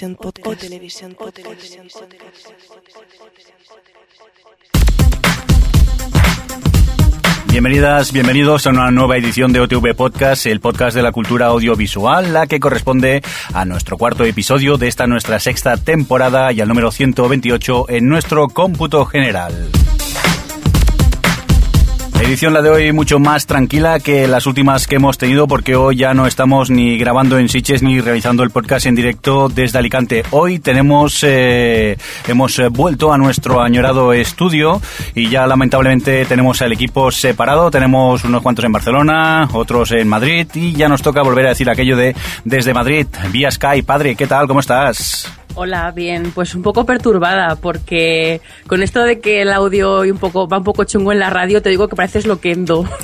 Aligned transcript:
Televisión 0.00 0.16
Podcast. 0.16 0.46
O 0.46 0.56
Televisión 0.56 1.14
Podcast. 1.14 1.44
Bienvenidas, 7.50 8.10
bienvenidos 8.10 8.66
a 8.66 8.70
una 8.70 8.90
nueva 8.90 9.18
edición 9.18 9.52
de 9.52 9.60
OTV 9.60 9.94
Podcast, 9.94 10.46
el 10.46 10.60
podcast 10.60 10.96
de 10.96 11.02
la 11.02 11.12
cultura 11.12 11.48
audiovisual, 11.48 12.32
la 12.32 12.46
que 12.46 12.60
corresponde 12.60 13.22
a 13.52 13.66
nuestro 13.66 13.98
cuarto 13.98 14.24
episodio 14.24 14.78
de 14.78 14.88
esta 14.88 15.06
nuestra 15.06 15.38
sexta 15.38 15.76
temporada 15.76 16.50
y 16.52 16.62
al 16.62 16.68
número 16.68 16.90
128 16.92 17.90
en 17.90 18.08
nuestro 18.08 18.48
cómputo 18.48 19.04
general. 19.04 19.70
Edición 22.20 22.52
la 22.52 22.60
de 22.60 22.68
hoy 22.68 22.92
mucho 22.92 23.18
más 23.18 23.46
tranquila 23.46 23.98
que 23.98 24.28
las 24.28 24.46
últimas 24.46 24.86
que 24.86 24.96
hemos 24.96 25.16
tenido 25.16 25.48
porque 25.48 25.74
hoy 25.74 25.96
ya 25.96 26.12
no 26.12 26.26
estamos 26.26 26.70
ni 26.70 26.98
grabando 26.98 27.38
en 27.38 27.48
Siches 27.48 27.82
ni 27.82 28.00
realizando 28.00 28.42
el 28.42 28.50
podcast 28.50 28.86
en 28.86 28.94
directo 28.94 29.48
desde 29.48 29.78
Alicante. 29.78 30.22
Hoy 30.30 30.58
tenemos, 30.58 31.24
eh, 31.24 31.96
hemos 32.28 32.58
eh, 32.58 32.68
vuelto 32.68 33.12
a 33.12 33.18
nuestro 33.18 33.62
añorado 33.62 34.12
estudio 34.12 34.80
y 35.14 35.30
ya 35.30 35.46
lamentablemente 35.46 36.26
tenemos 36.26 36.60
el 36.60 36.72
equipo 36.72 37.10
separado. 37.10 37.70
Tenemos 37.70 38.22
unos 38.22 38.42
cuantos 38.42 38.66
en 38.66 38.72
Barcelona, 38.72 39.48
otros 39.52 39.90
en 39.92 40.06
Madrid 40.06 40.46
y 40.54 40.72
ya 40.72 40.88
nos 40.88 41.02
toca 41.02 41.22
volver 41.22 41.46
a 41.46 41.50
decir 41.50 41.70
aquello 41.70 41.96
de 41.96 42.14
desde 42.44 42.74
Madrid, 42.74 43.06
vía 43.32 43.50
Skype. 43.50 43.86
Padre, 43.86 44.14
¿qué 44.14 44.26
tal? 44.26 44.46
¿Cómo 44.46 44.60
estás? 44.60 45.39
Hola, 45.62 45.90
bien, 45.90 46.32
pues 46.34 46.54
un 46.54 46.62
poco 46.62 46.86
perturbada 46.86 47.54
porque 47.56 48.40
con 48.66 48.82
esto 48.82 49.02
de 49.02 49.20
que 49.20 49.42
el 49.42 49.50
audio 49.52 50.06
y 50.06 50.10
un 50.10 50.16
poco, 50.16 50.48
va 50.48 50.56
un 50.56 50.64
poco 50.64 50.84
chungo 50.84 51.12
en 51.12 51.18
la 51.18 51.28
radio, 51.28 51.60
te 51.60 51.68
digo 51.68 51.86
que 51.86 51.94
pareces 51.96 52.26
loquendo. 52.26 52.88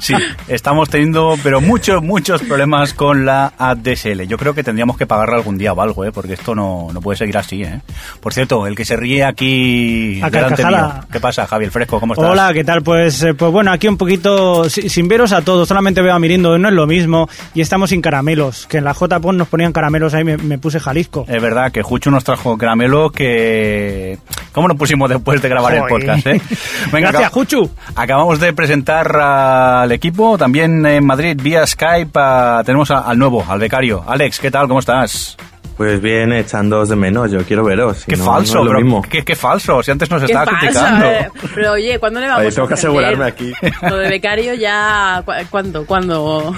Sí, 0.00 0.14
estamos 0.48 0.88
teniendo, 0.88 1.36
pero 1.42 1.60
muchos, 1.60 2.02
muchos 2.02 2.42
problemas 2.42 2.94
con 2.94 3.24
la 3.24 3.52
ADSL. 3.58 4.22
Yo 4.26 4.36
creo 4.38 4.52
que 4.54 4.64
tendríamos 4.64 4.96
que 4.96 5.06
pagarla 5.06 5.36
algún 5.36 5.56
día 5.56 5.72
o 5.72 5.80
algo, 5.80 6.04
¿eh? 6.04 6.10
porque 6.10 6.32
esto 6.32 6.54
no, 6.54 6.88
no 6.92 7.00
puede 7.00 7.16
seguir 7.18 7.36
así. 7.36 7.62
¿eh? 7.62 7.80
Por 8.20 8.32
cierto, 8.34 8.66
el 8.66 8.74
que 8.74 8.84
se 8.84 8.96
ríe 8.96 9.22
aquí 9.24 10.20
A 10.22 10.30
delante 10.30 10.64
mío. 10.66 10.90
¿Qué 11.12 11.20
pasa, 11.20 11.46
Javier 11.46 11.70
Fresco? 11.70 12.00
¿Cómo 12.00 12.14
estás? 12.14 12.28
Hola, 12.28 12.52
¿qué 12.52 12.64
tal? 12.64 12.82
Pues, 12.82 13.22
eh, 13.22 13.34
pues 13.34 13.52
bueno, 13.52 13.70
aquí 13.70 13.86
un 13.86 13.96
poquito 13.96 14.68
si- 14.68 14.88
sin 14.88 15.06
veros 15.06 15.32
a 15.32 15.42
todos, 15.42 15.68
solamente 15.68 16.02
veo 16.02 16.14
a 16.14 16.18
Mirindo, 16.18 16.58
no 16.58 16.68
es 16.68 16.74
lo 16.74 16.86
mismo, 16.88 17.28
y 17.54 17.60
estamos 17.60 17.90
sin 17.90 18.00
caramelos, 18.02 18.66
que 18.66 18.78
en 18.78 18.84
la 18.84 18.94
JPON 18.94 19.36
nos 19.36 19.48
ponían 19.48 19.72
caramelos, 19.72 20.12
ahí 20.14 20.24
me, 20.24 20.36
me 20.38 20.58
puse 20.58 20.80
Jalisco. 20.80 21.24
Es 21.28 21.40
verdad 21.40 21.63
que 21.70 21.82
Juchu 21.82 22.10
nos 22.10 22.24
trajo 22.24 22.56
caramelo 22.58 23.10
que... 23.10 24.18
¿Cómo 24.52 24.68
nos 24.68 24.76
pusimos 24.76 25.08
después 25.10 25.42
de 25.42 25.48
grabar 25.48 25.74
el 25.74 25.82
podcast? 25.84 26.26
eh? 26.26 26.40
Gracias, 26.92 27.32
Juchu. 27.32 27.70
Acabamos 27.96 28.38
de 28.40 28.52
presentar 28.52 29.16
al 29.16 29.90
equipo, 29.92 30.38
también 30.38 30.84
en 30.86 31.04
Madrid, 31.04 31.38
vía 31.42 31.66
Skype, 31.66 32.10
a- 32.14 32.62
tenemos 32.64 32.90
a- 32.90 33.00
al 33.00 33.18
nuevo, 33.18 33.44
al 33.48 33.58
becario. 33.58 34.04
Alex, 34.06 34.38
¿qué 34.38 34.50
tal? 34.50 34.68
¿Cómo 34.68 34.78
estás? 34.80 35.36
Pues 35.76 36.00
bien, 36.00 36.32
echándoos 36.32 36.88
de 36.88 36.94
menos, 36.94 37.32
yo 37.32 37.40
quiero 37.44 37.64
veros. 37.64 37.98
si 37.98 38.04
Qué 38.06 38.16
no, 38.16 38.24
falso, 38.24 38.58
no 38.62 38.66
es 38.66 38.72
lo 38.74 38.80
mismo. 38.80 39.02
qué, 39.02 39.24
qué 39.24 39.34
falso, 39.34 39.82
si 39.82 39.90
antes 39.90 40.08
nos 40.08 40.20
¿Qué 40.22 40.26
estaba 40.26 40.46
criticando. 40.46 41.04
Eh, 41.06 41.28
Pero 41.52 41.72
oye, 41.72 41.98
¿cuándo 41.98 42.20
le 42.20 42.26
vamos 42.28 42.40
Oye, 42.42 42.48
a 42.48 42.54
tengo 42.54 42.68
que 42.68 42.74
entender? 42.74 43.04
asegurarme 43.04 43.24
aquí. 43.24 43.52
Lo 43.90 43.96
de 43.96 44.08
becario 44.08 44.54
ya... 44.54 45.22
cu- 45.24 45.32
¿Cuándo? 45.50 45.84
¿Cuándo? 45.84 46.54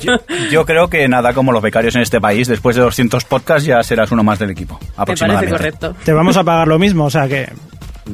Yo, 0.00 0.14
yo 0.50 0.66
creo 0.66 0.88
que 0.90 1.06
nada 1.06 1.32
como 1.32 1.52
los 1.52 1.62
becarios 1.62 1.94
en 1.94 2.02
este 2.02 2.20
país, 2.20 2.48
después 2.48 2.74
de 2.74 2.82
200 2.82 3.24
podcasts 3.24 3.64
ya 3.66 3.80
serás 3.84 4.10
uno 4.10 4.24
más 4.24 4.40
del 4.40 4.50
equipo, 4.50 4.78
Me 4.80 4.86
aproximadamente. 4.96 5.56
parece 5.56 5.78
correcto. 5.78 6.04
Te 6.04 6.12
vamos 6.12 6.36
a 6.36 6.42
pagar 6.42 6.66
lo 6.66 6.78
mismo, 6.78 7.04
o 7.04 7.10
sea 7.10 7.28
que 7.28 7.48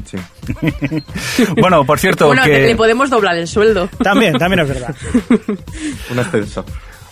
Sí. 0.04 0.16
Bueno, 1.60 1.84
por 1.84 1.98
cierto, 1.98 2.26
Bueno, 2.26 2.42
que... 2.44 2.60
le 2.60 2.76
podemos 2.76 3.10
doblar 3.10 3.36
el 3.36 3.46
sueldo. 3.46 3.88
también, 4.02 4.34
también 4.38 4.60
es 4.60 4.68
verdad. 4.68 4.94
Un 6.10 6.18
ascenso. 6.18 6.64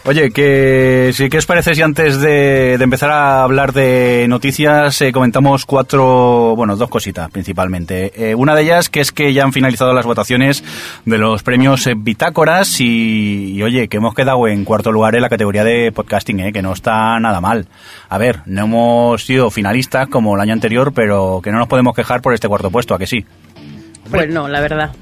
Oye, 0.04 0.30
que 0.30 1.10
sí, 1.12 1.28
¿qué 1.28 1.36
os 1.36 1.44
parece 1.44 1.74
si 1.74 1.82
antes 1.82 2.20
de, 2.20 2.78
de 2.78 2.84
empezar 2.84 3.10
a 3.10 3.42
hablar 3.42 3.74
de 3.74 4.24
noticias 4.28 4.98
eh, 5.02 5.12
comentamos 5.12 5.66
cuatro, 5.66 6.54
bueno, 6.56 6.74
dos 6.74 6.88
cositas 6.88 7.30
principalmente. 7.30 8.30
Eh, 8.30 8.34
una 8.34 8.54
de 8.54 8.62
ellas 8.62 8.88
que 8.88 9.00
es 9.00 9.12
que 9.12 9.34
ya 9.34 9.44
han 9.44 9.52
finalizado 9.52 9.92
las 9.92 10.06
votaciones 10.06 10.64
de 11.04 11.18
los 11.18 11.42
premios 11.42 11.86
eh, 11.86 11.92
Bitácoras 11.94 12.80
y, 12.80 13.52
y, 13.54 13.62
oye, 13.62 13.88
que 13.88 13.98
hemos 13.98 14.14
quedado 14.14 14.48
en 14.48 14.64
cuarto 14.64 14.90
lugar 14.90 15.14
en 15.16 15.20
la 15.20 15.28
categoría 15.28 15.64
de 15.64 15.92
podcasting, 15.92 16.40
eh, 16.40 16.52
que 16.52 16.62
no 16.62 16.72
está 16.72 17.20
nada 17.20 17.42
mal. 17.42 17.68
A 18.08 18.16
ver, 18.16 18.40
no 18.46 18.64
hemos 18.64 19.24
sido 19.26 19.50
finalistas 19.50 20.08
como 20.08 20.34
el 20.34 20.40
año 20.40 20.54
anterior, 20.54 20.92
pero 20.94 21.40
que 21.44 21.52
no 21.52 21.58
nos 21.58 21.68
podemos 21.68 21.94
quejar 21.94 22.22
por 22.22 22.32
este 22.32 22.48
cuarto 22.48 22.70
puesto, 22.70 22.94
¿a 22.94 22.98
que 22.98 23.06
sí? 23.06 23.26
Pues 24.10 24.30
no, 24.30 24.48
la 24.48 24.60
verdad. 24.60 24.92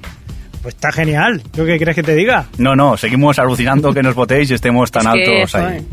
Pues 0.62 0.74
está 0.74 0.90
genial, 0.92 1.42
¿yo 1.54 1.64
qué 1.64 1.76
quieres 1.76 1.94
que 1.94 2.02
te 2.02 2.14
diga? 2.14 2.46
No, 2.58 2.74
no, 2.74 2.96
seguimos 2.96 3.38
alucinando 3.38 3.92
que 3.94 4.02
nos 4.02 4.14
votéis 4.14 4.50
y 4.50 4.54
estemos 4.54 4.90
tan 4.90 5.06
Es 5.06 5.12
que 5.12 5.40
altos 5.40 5.54
eso, 5.54 5.66
ahí. 5.66 5.76
eh. 5.78 5.84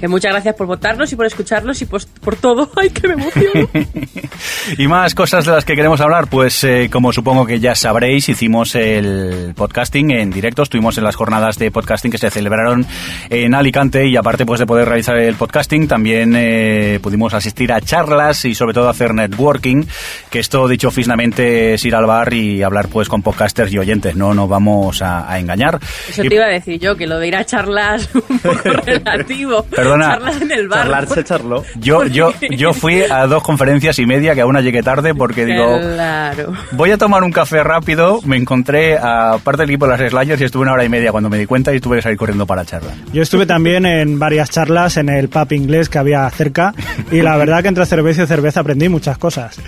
Que 0.00 0.08
muchas 0.08 0.30
gracias 0.32 0.54
por 0.54 0.66
votarnos 0.66 1.10
y 1.10 1.16
por 1.16 1.24
escucharnos 1.24 1.80
y 1.80 1.86
por, 1.86 2.02
por 2.20 2.36
todo. 2.36 2.70
¡Ay, 2.76 2.90
que 2.90 3.08
me 3.08 3.14
emociono! 3.14 3.68
y 4.78 4.86
más 4.88 5.14
cosas 5.14 5.46
de 5.46 5.52
las 5.52 5.64
que 5.64 5.74
queremos 5.74 6.00
hablar, 6.02 6.28
pues 6.28 6.62
eh, 6.64 6.90
como 6.92 7.12
supongo 7.14 7.46
que 7.46 7.60
ya 7.60 7.74
sabréis, 7.74 8.28
hicimos 8.28 8.74
el 8.74 9.54
podcasting 9.56 10.10
en 10.10 10.30
directo, 10.30 10.62
estuvimos 10.62 10.98
en 10.98 11.04
las 11.04 11.16
jornadas 11.16 11.58
de 11.58 11.70
podcasting 11.70 12.10
que 12.10 12.18
se 12.18 12.30
celebraron 12.30 12.84
en 13.30 13.54
Alicante 13.54 14.06
y 14.06 14.16
aparte 14.16 14.44
pues 14.44 14.60
de 14.60 14.66
poder 14.66 14.86
realizar 14.86 15.16
el 15.16 15.34
podcasting, 15.34 15.88
también 15.88 16.34
eh, 16.36 16.98
pudimos 17.02 17.32
asistir 17.32 17.72
a 17.72 17.80
charlas 17.80 18.44
y 18.44 18.54
sobre 18.54 18.74
todo 18.74 18.90
hacer 18.90 19.14
networking, 19.14 19.84
que 20.30 20.40
esto 20.40 20.68
dicho 20.68 20.90
fisnamente 20.90 21.72
es 21.74 21.84
ir 21.86 21.94
al 21.94 22.04
bar 22.04 22.34
y 22.34 22.62
hablar 22.62 22.88
pues 22.88 23.08
con 23.08 23.22
podcasters 23.22 23.72
y 23.72 23.78
oyentes, 23.78 24.14
no 24.14 24.34
nos 24.34 24.46
vamos 24.48 25.00
a, 25.00 25.30
a 25.30 25.38
engañar. 25.38 25.80
Eso 26.10 26.22
Y- 26.22 26.28
te 26.28 26.34
iba 26.34 26.44
a 26.44 26.48
decir 26.48 26.78
yo, 26.78 26.96
que 26.96 27.06
lo 27.06 27.18
de 27.18 27.28
ir 27.28 27.36
a 27.36 27.46
charlas 27.46 28.10
un 28.14 28.38
poco 28.40 28.68
relativo. 28.84 29.64
Perdona. 29.86 30.08
Charlas 30.14 30.42
en 30.42 30.52
el 30.52 30.68
bar. 30.68 30.78
Charlar 30.80 31.06
se 31.08 31.24
charló. 31.24 31.64
yo, 31.76 32.06
yo, 32.06 32.32
yo 32.50 32.72
fui 32.72 33.02
a 33.02 33.26
dos 33.26 33.42
conferencias 33.42 33.98
y 33.98 34.06
media 34.06 34.34
que 34.34 34.40
a 34.40 34.46
una 34.46 34.60
llegué 34.60 34.82
tarde 34.82 35.14
porque 35.14 35.44
digo, 35.46 35.78
Claro. 35.78 36.52
Voy 36.72 36.90
a 36.90 36.98
tomar 36.98 37.22
un 37.24 37.32
café 37.32 37.62
rápido. 37.62 38.20
Me 38.24 38.36
encontré 38.36 38.96
a 38.98 39.38
parte 39.42 39.62
del 39.62 39.70
equipo 39.70 39.86
de 39.86 39.96
las 39.96 40.10
Slayers 40.10 40.40
y 40.40 40.44
estuve 40.44 40.62
una 40.62 40.72
hora 40.72 40.84
y 40.84 40.88
media 40.88 41.12
cuando 41.12 41.30
me 41.30 41.38
di 41.38 41.46
cuenta 41.46 41.74
y 41.74 41.80
tuve 41.80 41.96
que 41.96 42.02
salir 42.02 42.18
corriendo 42.18 42.46
para 42.46 42.64
charla. 42.64 42.92
Yo 43.12 43.22
estuve 43.22 43.46
también 43.46 43.86
en 43.86 44.18
varias 44.18 44.50
charlas 44.50 44.96
en 44.96 45.08
el 45.08 45.28
pub 45.28 45.52
inglés 45.52 45.88
que 45.88 45.98
había 45.98 46.28
cerca 46.30 46.74
y 47.10 47.22
la 47.22 47.36
verdad 47.36 47.62
que 47.62 47.68
entre 47.68 47.86
cerveza 47.86 48.22
y 48.22 48.26
cerveza 48.26 48.60
aprendí 48.60 48.88
muchas 48.88 49.18
cosas. 49.18 49.58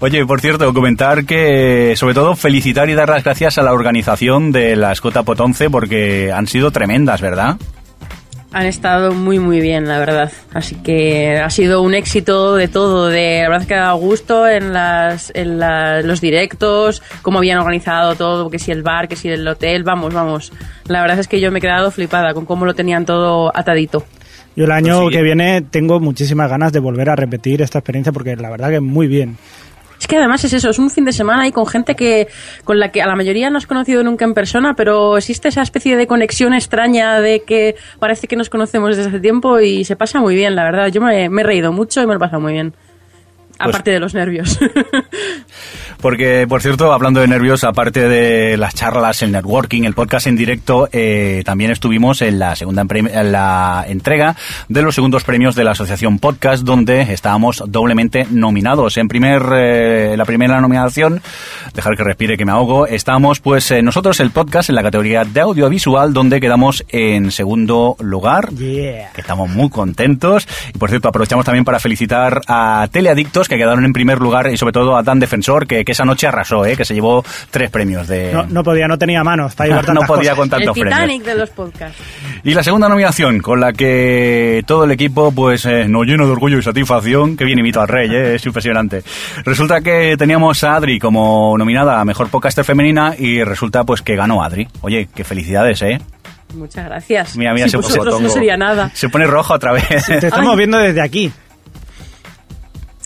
Oye, 0.00 0.24
por 0.26 0.40
cierto, 0.40 0.72
comentar 0.74 1.24
que, 1.24 1.94
sobre 1.96 2.14
todo, 2.14 2.36
felicitar 2.36 2.88
y 2.90 2.94
dar 2.94 3.08
las 3.08 3.24
gracias 3.24 3.58
a 3.58 3.62
la 3.62 3.72
organización 3.72 4.52
de 4.52 4.76
las 4.76 5.00
JPOT 5.00 5.40
11 5.40 5.70
porque 5.70 6.32
han 6.32 6.46
sido 6.46 6.70
tremendas, 6.70 7.20
¿verdad? 7.20 7.56
Han 8.56 8.66
estado 8.66 9.12
muy 9.12 9.40
muy 9.40 9.60
bien, 9.60 9.88
la 9.88 9.98
verdad. 9.98 10.30
Así 10.52 10.76
que 10.76 11.36
ha 11.38 11.50
sido 11.50 11.82
un 11.82 11.92
éxito 11.92 12.54
de 12.54 12.68
todo. 12.68 13.08
De 13.08 13.40
la 13.42 13.48
verdad 13.48 13.62
es 13.62 13.66
que 13.66 13.74
ha 13.74 13.80
dado 13.80 13.96
gusto 13.96 14.46
en 14.48 14.72
las, 14.72 15.32
en 15.34 15.58
la- 15.58 16.02
los 16.02 16.20
directos, 16.20 17.02
cómo 17.22 17.38
habían 17.38 17.58
organizado 17.58 18.14
todo, 18.14 18.48
que 18.50 18.60
si 18.60 18.70
el 18.70 18.84
bar, 18.84 19.08
que 19.08 19.16
si 19.16 19.28
el 19.28 19.46
hotel, 19.48 19.82
vamos, 19.82 20.14
vamos. 20.14 20.52
La 20.86 21.00
verdad 21.02 21.18
es 21.18 21.26
que 21.26 21.40
yo 21.40 21.50
me 21.50 21.58
he 21.58 21.62
quedado 21.62 21.90
flipada 21.90 22.32
con 22.32 22.46
cómo 22.46 22.64
lo 22.64 22.74
tenían 22.74 23.04
todo 23.04 23.50
atadito. 23.52 24.04
Yo 24.54 24.66
el 24.66 24.70
año 24.70 25.00
Pues 25.00 25.08
sí. 25.12 25.16
que 25.18 25.22
viene 25.24 25.62
tengo 25.62 25.98
muchísimas 25.98 26.48
ganas 26.48 26.72
de 26.72 26.78
volver 26.78 27.10
a 27.10 27.16
repetir 27.16 27.60
esta 27.60 27.80
experiencia 27.80 28.12
porque 28.12 28.36
la 28.36 28.50
verdad 28.50 28.70
que 28.70 28.78
muy 28.78 29.08
bien. 29.08 29.36
Es 29.98 30.06
que 30.06 30.16
además 30.18 30.44
es 30.44 30.52
eso, 30.52 30.70
es 30.70 30.78
un 30.78 30.90
fin 30.90 31.04
de 31.04 31.12
semana 31.12 31.42
ahí 31.44 31.52
con 31.52 31.66
gente 31.66 31.94
que 31.94 32.28
con 32.64 32.78
la 32.78 32.90
que 32.90 33.00
a 33.00 33.06
la 33.06 33.16
mayoría 33.16 33.48
no 33.48 33.58
has 33.58 33.66
conocido 33.66 34.02
nunca 34.02 34.24
en 34.24 34.34
persona, 34.34 34.74
pero 34.74 35.16
existe 35.16 35.48
esa 35.48 35.62
especie 35.62 35.96
de 35.96 36.06
conexión 36.06 36.52
extraña 36.52 37.20
de 37.20 37.42
que 37.44 37.76
parece 38.00 38.26
que 38.26 38.36
nos 38.36 38.50
conocemos 38.50 38.96
desde 38.96 39.08
hace 39.08 39.20
tiempo 39.20 39.60
y 39.60 39.84
se 39.84 39.96
pasa 39.96 40.20
muy 40.20 40.34
bien, 40.34 40.54
la 40.56 40.64
verdad. 40.64 40.88
Yo 40.88 41.00
me, 41.00 41.28
me 41.30 41.40
he 41.42 41.44
reído 41.44 41.72
mucho 41.72 42.02
y 42.02 42.06
me 42.06 42.12
lo 42.12 42.16
he 42.16 42.20
pasado 42.20 42.40
muy 42.42 42.52
bien. 42.52 42.72
Pues- 43.56 43.68
Aparte 43.68 43.92
de 43.92 44.00
los 44.00 44.14
nervios. 44.14 44.58
Porque, 46.00 46.46
por 46.48 46.62
cierto, 46.62 46.92
hablando 46.92 47.20
de 47.20 47.28
nervios, 47.28 47.64
aparte 47.64 48.08
de 48.08 48.56
las 48.56 48.74
charlas, 48.74 49.22
el 49.22 49.32
networking, 49.32 49.84
el 49.84 49.94
podcast 49.94 50.26
en 50.26 50.36
directo, 50.36 50.88
eh, 50.92 51.42
también 51.44 51.70
estuvimos 51.70 52.22
en 52.22 52.38
la 52.38 52.56
segunda 52.56 52.84
en 52.90 53.32
la 53.32 53.84
entrega 53.88 54.36
de 54.68 54.82
los 54.82 54.94
segundos 54.94 55.24
premios 55.24 55.54
de 55.54 55.64
la 55.64 55.72
Asociación 55.72 56.18
Podcast, 56.18 56.64
donde 56.64 57.02
estábamos 57.12 57.62
doblemente 57.66 58.26
nominados. 58.30 58.96
En 58.96 59.08
primer, 59.08 59.42
eh, 59.54 60.14
la 60.16 60.24
primera 60.24 60.60
nominación, 60.60 61.22
dejar 61.74 61.96
que 61.96 62.04
respire 62.04 62.36
que 62.36 62.44
me 62.44 62.52
ahogo, 62.52 62.86
estábamos 62.86 63.40
pues 63.40 63.70
eh, 63.70 63.82
nosotros 63.82 64.20
el 64.20 64.30
podcast 64.30 64.68
en 64.68 64.76
la 64.76 64.82
categoría 64.82 65.24
de 65.24 65.40
audiovisual, 65.40 66.12
donde 66.12 66.40
quedamos 66.40 66.84
en 66.88 67.30
segundo 67.30 67.96
lugar 68.00 68.50
Yeah. 68.54 69.10
que 69.12 69.20
estamos 69.20 69.48
muy 69.50 69.70
contentos. 69.70 70.46
Y 70.74 70.78
por 70.78 70.90
cierto, 70.90 71.08
aprovechamos 71.08 71.44
también 71.44 71.64
para 71.64 71.78
felicitar 71.80 72.40
a 72.46 72.88
Teleadictos, 72.90 73.48
que 73.48 73.56
quedaron 73.56 73.84
en 73.84 73.92
primer 73.92 74.18
lugar, 74.20 74.50
y 74.52 74.56
sobre 74.56 74.72
todo 74.72 74.96
a 74.96 75.02
Dan 75.02 75.18
Defensor, 75.18 75.66
que, 75.66 75.83
que 75.84 75.92
esa 75.92 76.04
noche 76.04 76.26
arrasó, 76.26 76.64
¿eh? 76.66 76.76
que 76.76 76.84
se 76.84 76.94
llevó 76.94 77.24
tres 77.50 77.70
premios 77.70 78.08
de... 78.08 78.32
No, 78.32 78.44
no 78.46 78.62
podía, 78.62 78.88
no 78.88 78.98
tenía 78.98 79.22
manos 79.24 79.54
para 79.54 79.68
llevar 79.68 79.84
No 79.88 80.00
tantas 80.00 80.08
podía 80.08 80.30
cosas. 80.34 80.36
con 80.36 80.44
El 80.44 80.50
tantos 80.50 80.72
premios. 80.78 80.94
Titanic 81.00 81.22
de 81.24 81.34
los 81.34 81.50
podcasts. 81.50 81.98
Y 82.42 82.54
la 82.54 82.62
segunda 82.62 82.88
nominación, 82.88 83.40
con 83.40 83.60
la 83.60 83.72
que 83.72 84.62
todo 84.66 84.84
el 84.84 84.90
equipo 84.90 85.32
pues 85.32 85.64
eh, 85.66 85.86
nos 85.88 86.06
lleno 86.06 86.26
de 86.26 86.32
orgullo 86.32 86.58
y 86.58 86.62
satisfacción, 86.62 87.36
que 87.36 87.44
bien 87.44 87.58
imito 87.58 87.80
al 87.80 87.88
rey, 87.88 88.08
¿eh? 88.10 88.34
es 88.34 88.46
impresionante. 88.46 89.02
Resulta 89.44 89.80
que 89.80 90.16
teníamos 90.18 90.62
a 90.64 90.74
Adri 90.76 90.98
como 90.98 91.56
nominada 91.56 92.00
a 92.00 92.04
Mejor 92.04 92.28
Podcaster 92.28 92.64
Femenina 92.64 93.14
y 93.18 93.42
resulta 93.44 93.84
pues 93.84 94.02
que 94.02 94.16
ganó 94.16 94.42
Adri. 94.42 94.68
Oye, 94.82 95.08
qué 95.14 95.24
felicidades, 95.24 95.80
¿eh? 95.82 96.00
Muchas 96.54 96.84
gracias. 96.84 97.36
Mira, 97.36 97.52
mira, 97.52 97.64
Sin 97.68 97.82
se- 97.82 97.88
vosotros 97.88 98.16
se- 98.18 98.22
no 98.22 98.28
sería 98.28 98.56
nada. 98.56 98.90
Se 98.94 99.08
pone 99.08 99.26
roja 99.26 99.54
otra 99.54 99.72
vez. 99.72 99.84
Te 100.06 100.26
estamos 100.28 100.50
Ay. 100.52 100.56
viendo 100.58 100.78
desde 100.78 101.00
aquí. 101.00 101.32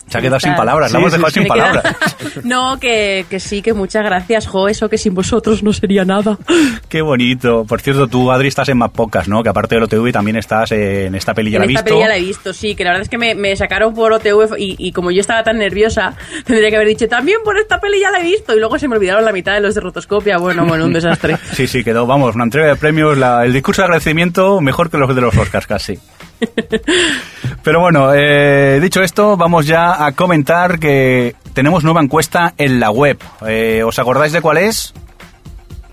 Se 0.09 0.17
ha 0.17 0.21
quedado 0.21 0.39
sin 0.39 0.55
palabras, 0.55 0.91
la 0.91 0.99
hemos 0.99 1.11
dejado 1.11 1.29
sí. 1.29 1.39
sin 1.39 1.43
queda- 1.43 1.53
palabras. 1.53 1.95
no, 2.43 2.79
que, 2.79 3.25
que 3.29 3.39
sí, 3.39 3.61
que 3.61 3.73
muchas 3.73 4.03
gracias, 4.03 4.47
Jo, 4.47 4.67
eso 4.67 4.89
que 4.89 4.97
sin 4.97 5.13
vosotros 5.13 5.63
no 5.63 5.71
sería 5.73 6.03
nada. 6.05 6.37
Qué 6.89 7.01
bonito. 7.01 7.65
Por 7.65 7.81
cierto, 7.81 8.07
tú, 8.07 8.31
Adri, 8.31 8.47
estás 8.47 8.69
en 8.69 8.77
más 8.77 8.91
pocas, 8.91 9.27
¿no? 9.27 9.43
Que 9.43 9.49
aparte 9.49 9.75
del 9.75 9.83
OTV 9.83 10.11
también 10.11 10.37
estás 10.37 10.71
en 10.71 11.13
esta 11.15 11.33
peli, 11.33 11.51
ya 11.51 11.59
la 11.59 11.65
he 11.65 11.67
esta 11.67 11.81
visto. 11.81 11.89
peli 11.95 11.99
ya 12.01 12.07
la 12.07 12.17
he 12.17 12.21
visto, 12.21 12.53
sí, 12.53 12.75
que 12.75 12.83
la 12.83 12.89
verdad 12.91 13.03
es 13.03 13.09
que 13.09 13.17
me, 13.17 13.35
me 13.35 13.55
sacaron 13.55 13.93
por 13.93 14.11
OTV 14.13 14.55
y, 14.57 14.75
y 14.79 14.91
como 14.91 15.11
yo 15.11 15.21
estaba 15.21 15.43
tan 15.43 15.57
nerviosa, 15.57 16.15
tendría 16.45 16.69
que 16.69 16.75
haber 16.75 16.87
dicho, 16.87 17.07
también 17.07 17.39
por 17.43 17.57
esta 17.57 17.79
peli 17.79 17.99
ya 17.99 18.09
la 18.11 18.19
he 18.19 18.23
visto, 18.23 18.55
y 18.55 18.59
luego 18.59 18.79
se 18.79 18.87
me 18.87 18.95
olvidaron 18.95 19.23
la 19.25 19.31
mitad 19.31 19.53
de 19.53 19.61
los 19.61 19.75
de 19.75 19.81
rotoscopia, 19.81 20.37
bueno, 20.37 20.65
bueno, 20.65 20.85
un 20.85 20.93
desastre. 20.93 21.37
Sí, 21.53 21.67
sí, 21.67 21.83
quedó, 21.83 22.05
vamos, 22.07 22.33
una 22.35 22.45
entrega 22.45 22.67
de 22.69 22.75
premios, 22.75 23.17
la- 23.17 23.45
el 23.45 23.53
discurso 23.53 23.81
de 23.81 23.85
agradecimiento 23.85 24.59
mejor 24.61 24.89
que 24.89 24.97
los 24.97 25.13
de 25.13 25.21
los 25.21 25.37
Oscars 25.37 25.67
casi. 25.67 25.99
Pero 27.63 27.81
bueno, 27.81 28.13
eh, 28.13 28.79
dicho 28.81 29.01
esto, 29.01 29.35
vamos 29.37 29.65
ya 29.67 30.05
a 30.05 30.11
comentar 30.13 30.79
que 30.79 31.35
tenemos 31.53 31.83
nueva 31.83 32.01
encuesta 32.01 32.53
en 32.57 32.79
la 32.79 32.89
web. 32.91 33.17
Eh, 33.47 33.83
¿Os 33.85 33.99
acordáis 33.99 34.31
de 34.31 34.41
cuál 34.41 34.57
es? 34.57 34.93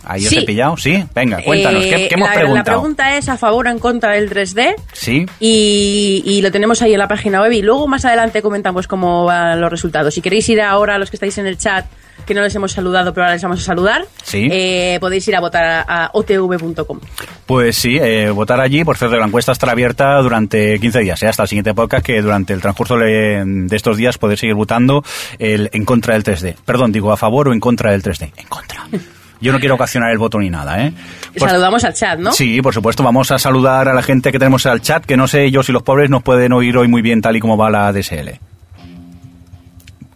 Ahí 0.08 0.22
os 0.24 0.28
Sí. 0.30 0.38
he 0.38 0.42
pillado, 0.42 0.76
¿sí? 0.76 1.04
Venga, 1.14 1.42
cuéntanos, 1.42 1.84
¿qué, 1.84 2.04
Eh, 2.04 2.08
qué 2.08 2.14
hemos 2.14 2.28
la, 2.28 2.34
preguntado? 2.34 2.56
La 2.58 2.64
pregunta 2.80 3.16
es 3.16 3.28
a 3.28 3.36
favor 3.36 3.66
o 3.66 3.70
en 3.70 3.80
contra 3.80 4.12
del 4.12 4.30
3D. 4.30 4.76
Sí, 4.92 5.26
Y, 5.40 6.22
y 6.24 6.42
lo 6.42 6.52
tenemos 6.52 6.80
ahí 6.82 6.92
en 6.92 7.00
la 7.00 7.08
página 7.08 7.40
web 7.42 7.50
y 7.52 7.62
luego 7.62 7.88
más 7.88 8.04
adelante 8.04 8.40
comentamos 8.40 8.86
cómo 8.86 9.24
van 9.24 9.60
los 9.60 9.68
resultados. 9.70 10.14
Si 10.14 10.20
queréis 10.22 10.48
ir 10.48 10.60
ahora 10.60 10.98
los 10.98 11.10
que 11.10 11.16
estáis 11.16 11.36
en 11.38 11.46
el 11.48 11.58
chat, 11.58 11.86
que 12.26 12.34
no 12.34 12.42
les 12.42 12.54
hemos 12.54 12.72
saludado, 12.72 13.14
pero 13.14 13.24
ahora 13.24 13.34
les 13.34 13.42
vamos 13.42 13.60
a 13.60 13.62
saludar, 13.62 14.04
Sí. 14.24 14.48
eh, 14.50 14.98
podéis 15.00 15.26
ir 15.28 15.36
a 15.36 15.40
votar 15.40 15.64
a, 15.64 15.82
a 16.04 16.10
otv.com. 16.12 17.00
Pues 17.46 17.76
sí, 17.76 17.98
eh, 18.00 18.30
votar 18.30 18.60
allí. 18.60 18.84
Por 18.84 18.96
cierto, 18.96 19.16
la 19.16 19.26
encuesta 19.26 19.52
estará 19.52 19.72
abierta 19.72 20.16
durante 20.20 20.78
15 20.80 20.98
días, 21.00 21.22
¿eh? 21.22 21.28
hasta 21.28 21.44
el 21.44 21.48
siguiente 21.48 21.72
podcast, 21.74 22.04
que 22.04 22.20
durante 22.20 22.52
el 22.52 22.60
transcurso 22.60 22.96
de, 22.96 23.66
estos 23.70 23.96
días 23.96 24.18
podéis 24.18 24.40
seguir 24.40 24.54
votando 24.56 25.02
el, 25.38 25.70
en 25.72 25.84
contra 25.84 26.14
del 26.14 26.24
3D. 26.24 26.56
Perdón, 26.64 26.92
digo 26.92 27.12
a 27.12 27.16
favor 27.16 27.48
o 27.48 27.52
en 27.52 27.60
contra 27.60 27.92
del 27.92 28.02
3D. 28.02 28.32
En 28.36 28.46
contra. 28.48 28.86
Yo 29.40 29.52
no 29.52 29.60
quiero 29.60 29.74
ocasionar 29.74 30.10
el 30.12 30.18
voto 30.18 30.38
ni 30.38 30.48
nada, 30.48 30.82
¿eh? 30.82 30.92
Por- 31.38 31.50
Saludamos 31.50 31.84
al 31.84 31.92
chat, 31.92 32.18
¿no? 32.18 32.32
Sí, 32.32 32.62
por 32.62 32.72
supuesto, 32.72 33.02
vamos 33.02 33.30
a 33.30 33.38
saludar 33.38 33.86
a 33.86 33.92
la 33.92 34.02
gente 34.02 34.32
que 34.32 34.38
tenemos 34.38 34.64
al 34.64 34.80
chat, 34.80 35.04
que 35.04 35.16
no 35.18 35.28
sé 35.28 35.50
yo 35.50 35.62
si 35.62 35.72
los 35.72 35.82
pobres 35.82 36.08
nos 36.08 36.22
pueden 36.22 36.54
oír 36.54 36.74
hoy 36.78 36.88
muy 36.88 37.02
bien 37.02 37.20
tal 37.20 37.36
y 37.36 37.40
como 37.40 37.56
va 37.58 37.68
la 37.70 37.92
DSL. 37.92 38.40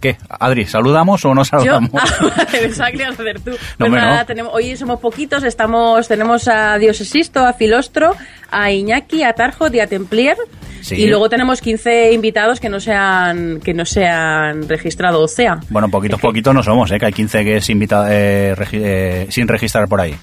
¿Qué? 0.00 0.16
Adri, 0.28 0.66
¿saludamos 0.66 1.22
o 1.26 1.34
no 1.34 1.42
Yo, 1.42 1.44
saludamos? 1.44 1.90
ah, 1.94 2.06
vale, 2.36 2.58
pensaba 2.60 2.90
que 2.90 2.96
lo 2.96 3.02
ibas 3.04 3.18
a 3.18 3.22
hacer 3.22 3.40
tú. 3.40 3.50
Pues 3.50 3.60
hombre, 3.78 4.00
nada, 4.00 4.20
no. 4.20 4.26
tenemos, 4.26 4.54
hoy 4.54 4.76
somos 4.76 4.98
poquitos, 5.00 5.42
estamos, 5.44 6.08
tenemos 6.08 6.48
a 6.48 6.78
Dios 6.78 7.00
Existo, 7.00 7.46
a 7.46 7.52
Filostro, 7.52 8.16
a 8.50 8.70
Iñaki, 8.70 9.22
a 9.22 9.34
Tarjo, 9.34 9.68
y 9.72 9.80
a 9.80 9.86
Templier. 9.86 10.36
Sí. 10.80 10.94
Y 10.94 11.06
luego 11.08 11.28
tenemos 11.28 11.60
15 11.60 12.12
invitados 12.12 12.58
que 12.58 12.70
no 12.70 12.80
se 12.80 12.94
han, 12.94 13.60
que 13.60 13.74
no 13.74 13.84
se 13.84 14.06
han 14.06 14.66
registrado, 14.66 15.20
o 15.20 15.28
sea. 15.28 15.60
Bueno, 15.68 15.90
poquitos, 15.90 16.18
poquitos 16.18 16.54
no 16.54 16.62
somos, 16.62 16.90
¿eh? 16.90 16.98
Que 16.98 17.04
hay 17.06 17.12
15 17.12 17.44
que 17.44 17.56
es 17.58 17.68
invita- 17.68 18.06
eh, 18.10 18.54
regi- 18.56 18.80
eh, 18.82 19.26
sin 19.28 19.46
registrar 19.46 19.86
por 19.88 20.00
ahí. 20.00 20.14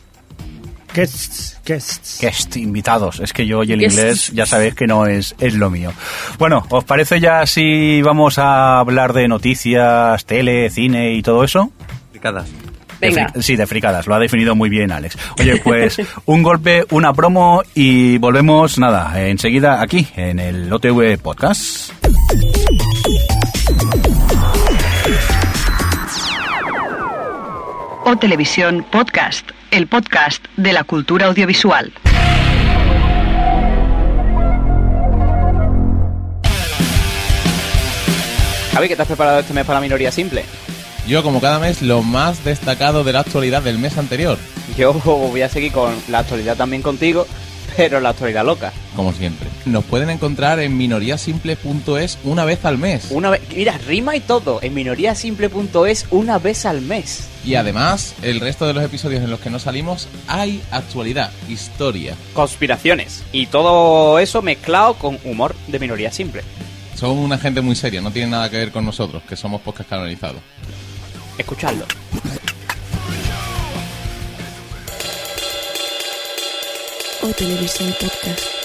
Guests, 0.97 1.59
guests. 1.63 2.17
Guest, 2.19 2.57
invitados. 2.57 3.19
Es 3.19 3.31
que 3.31 3.45
yo 3.45 3.61
y 3.63 3.71
el 3.71 3.79
Guests. 3.81 3.99
inglés 3.99 4.31
ya 4.33 4.47
sabéis 4.47 4.73
que 4.73 4.87
no 4.87 5.05
es, 5.05 5.35
es 5.39 5.53
lo 5.53 5.69
mío. 5.69 5.93
Bueno, 6.39 6.65
¿os 6.69 6.83
parece 6.85 7.19
ya 7.19 7.45
si 7.45 8.01
vamos 8.01 8.39
a 8.39 8.79
hablar 8.79 9.13
de 9.13 9.27
noticias, 9.27 10.25
tele, 10.25 10.71
cine 10.71 11.13
y 11.13 11.21
todo 11.21 11.43
eso? 11.43 11.71
Picadas. 12.11 12.47
De 12.99 13.09
Venga. 13.09 13.27
fri- 13.31 13.41
sí, 13.43 13.55
de 13.55 13.67
fricadas, 13.67 14.07
lo 14.07 14.15
ha 14.15 14.19
definido 14.19 14.55
muy 14.55 14.69
bien 14.69 14.91
Alex. 14.91 15.15
Oye, 15.39 15.57
pues 15.57 15.97
un 16.25 16.41
golpe, 16.41 16.83
una 16.89 17.13
promo 17.13 17.61
y 17.75 18.17
volvemos, 18.17 18.79
nada, 18.79 19.21
enseguida 19.27 19.83
aquí, 19.83 20.07
en 20.15 20.39
el 20.39 20.73
OTV 20.73 21.19
Podcast. 21.21 21.91
O 28.05 28.15
Televisión 28.17 28.85
Podcast, 28.89 29.49
el 29.71 29.87
podcast 29.87 30.45
de 30.55 30.73
la 30.73 30.83
cultura 30.83 31.27
audiovisual. 31.27 31.93
Javi, 38.73 38.87
¿qué 38.87 38.95
te 38.95 39.01
has 39.01 39.07
preparado 39.07 39.39
este 39.39 39.53
mes 39.53 39.65
para 39.65 39.79
la 39.79 39.81
minoría 39.81 40.11
simple? 40.11 40.45
Yo, 41.07 41.23
como 41.23 41.41
cada 41.41 41.57
mes, 41.57 41.81
lo 41.81 42.03
más 42.03 42.43
destacado 42.43 43.03
de 43.03 43.13
la 43.13 43.21
actualidad 43.21 43.61
del 43.63 43.79
mes 43.79 43.97
anterior, 43.97 44.37
Yo 44.77 44.93
voy 44.93 45.41
a 45.41 45.49
seguir 45.49 45.71
con 45.71 45.95
la 46.09 46.19
actualidad 46.19 46.57
también 46.57 46.81
contigo, 46.81 47.25
pero 47.77 47.99
la 47.99 48.09
actualidad 48.09 48.43
loca. 48.43 48.73
como 48.95 49.13
siempre. 49.13 49.47
Nos 49.65 49.85
pueden 49.85 50.09
encontrar 50.09 50.59
en 50.59 50.75
minoriasimple.es 50.75 52.17
una 52.23 52.43
vez 52.43 52.65
al 52.65 52.79
mes. 52.79 53.07
Una 53.11 53.29
vez, 53.29 53.41
mira, 53.55 53.77
rima 53.77 54.15
y 54.15 54.19
todo, 54.19 54.59
en 54.63 54.73
minoriasimple.es 54.73 56.07
una 56.09 56.39
vez 56.39 56.65
al 56.65 56.81
mes. 56.81 57.29
Y 57.45 57.55
además, 57.55 58.15
el 58.23 58.39
resto 58.39 58.65
de 58.65 58.73
los 58.73 58.83
episodios 58.83 59.23
en 59.23 59.29
los 59.29 59.39
que 59.39 59.51
no 59.51 59.59
salimos, 59.59 60.07
hay 60.27 60.61
actualidad, 60.71 61.31
historia. 61.47 62.15
Conspiraciones. 62.33 63.23
Y 63.31 63.45
todo 63.45 64.19
eso 64.19 64.41
mezclado 64.41 64.95
con 64.95 65.19
humor 65.23 65.55
de 65.67 65.79
minoría 65.79 66.11
simple. 66.11 66.41
Son 66.95 67.11
una 67.11 67.37
gente 67.37 67.61
muy 67.61 67.75
seria, 67.75 68.01
no 68.01 68.11
tienen 68.11 68.31
nada 68.31 68.49
que 68.49 68.57
ver 68.57 68.71
con 68.71 68.83
nosotros, 68.83 69.21
que 69.29 69.35
somos 69.35 69.61
podcast 69.61 69.87
canalizados. 69.89 70.41
Escuchadlo. 71.37 71.85
O 77.23 77.29
Televisión 77.33 77.89
Podcast. 77.99 78.57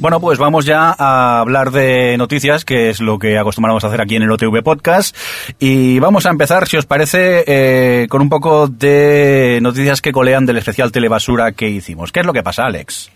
Bueno, 0.00 0.20
pues 0.20 0.38
vamos 0.38 0.64
ya 0.64 0.94
a 0.96 1.40
hablar 1.40 1.72
de 1.72 2.16
noticias, 2.16 2.64
que 2.64 2.88
es 2.88 3.00
lo 3.00 3.18
que 3.18 3.36
acostumbramos 3.36 3.82
a 3.82 3.88
hacer 3.88 4.00
aquí 4.00 4.14
en 4.14 4.22
el 4.22 4.30
OTV 4.30 4.62
Podcast. 4.62 5.16
Y 5.58 5.98
vamos 5.98 6.24
a 6.24 6.30
empezar, 6.30 6.68
si 6.68 6.76
os 6.76 6.86
parece, 6.86 7.44
eh, 7.48 8.06
con 8.08 8.22
un 8.22 8.28
poco 8.28 8.68
de 8.68 9.58
noticias 9.60 10.00
que 10.00 10.12
colean 10.12 10.46
del 10.46 10.58
especial 10.58 10.92
Telebasura 10.92 11.50
que 11.50 11.68
hicimos. 11.68 12.12
¿Qué 12.12 12.20
es 12.20 12.26
lo 12.26 12.32
que 12.32 12.44
pasa, 12.44 12.64
Alex? 12.64 13.10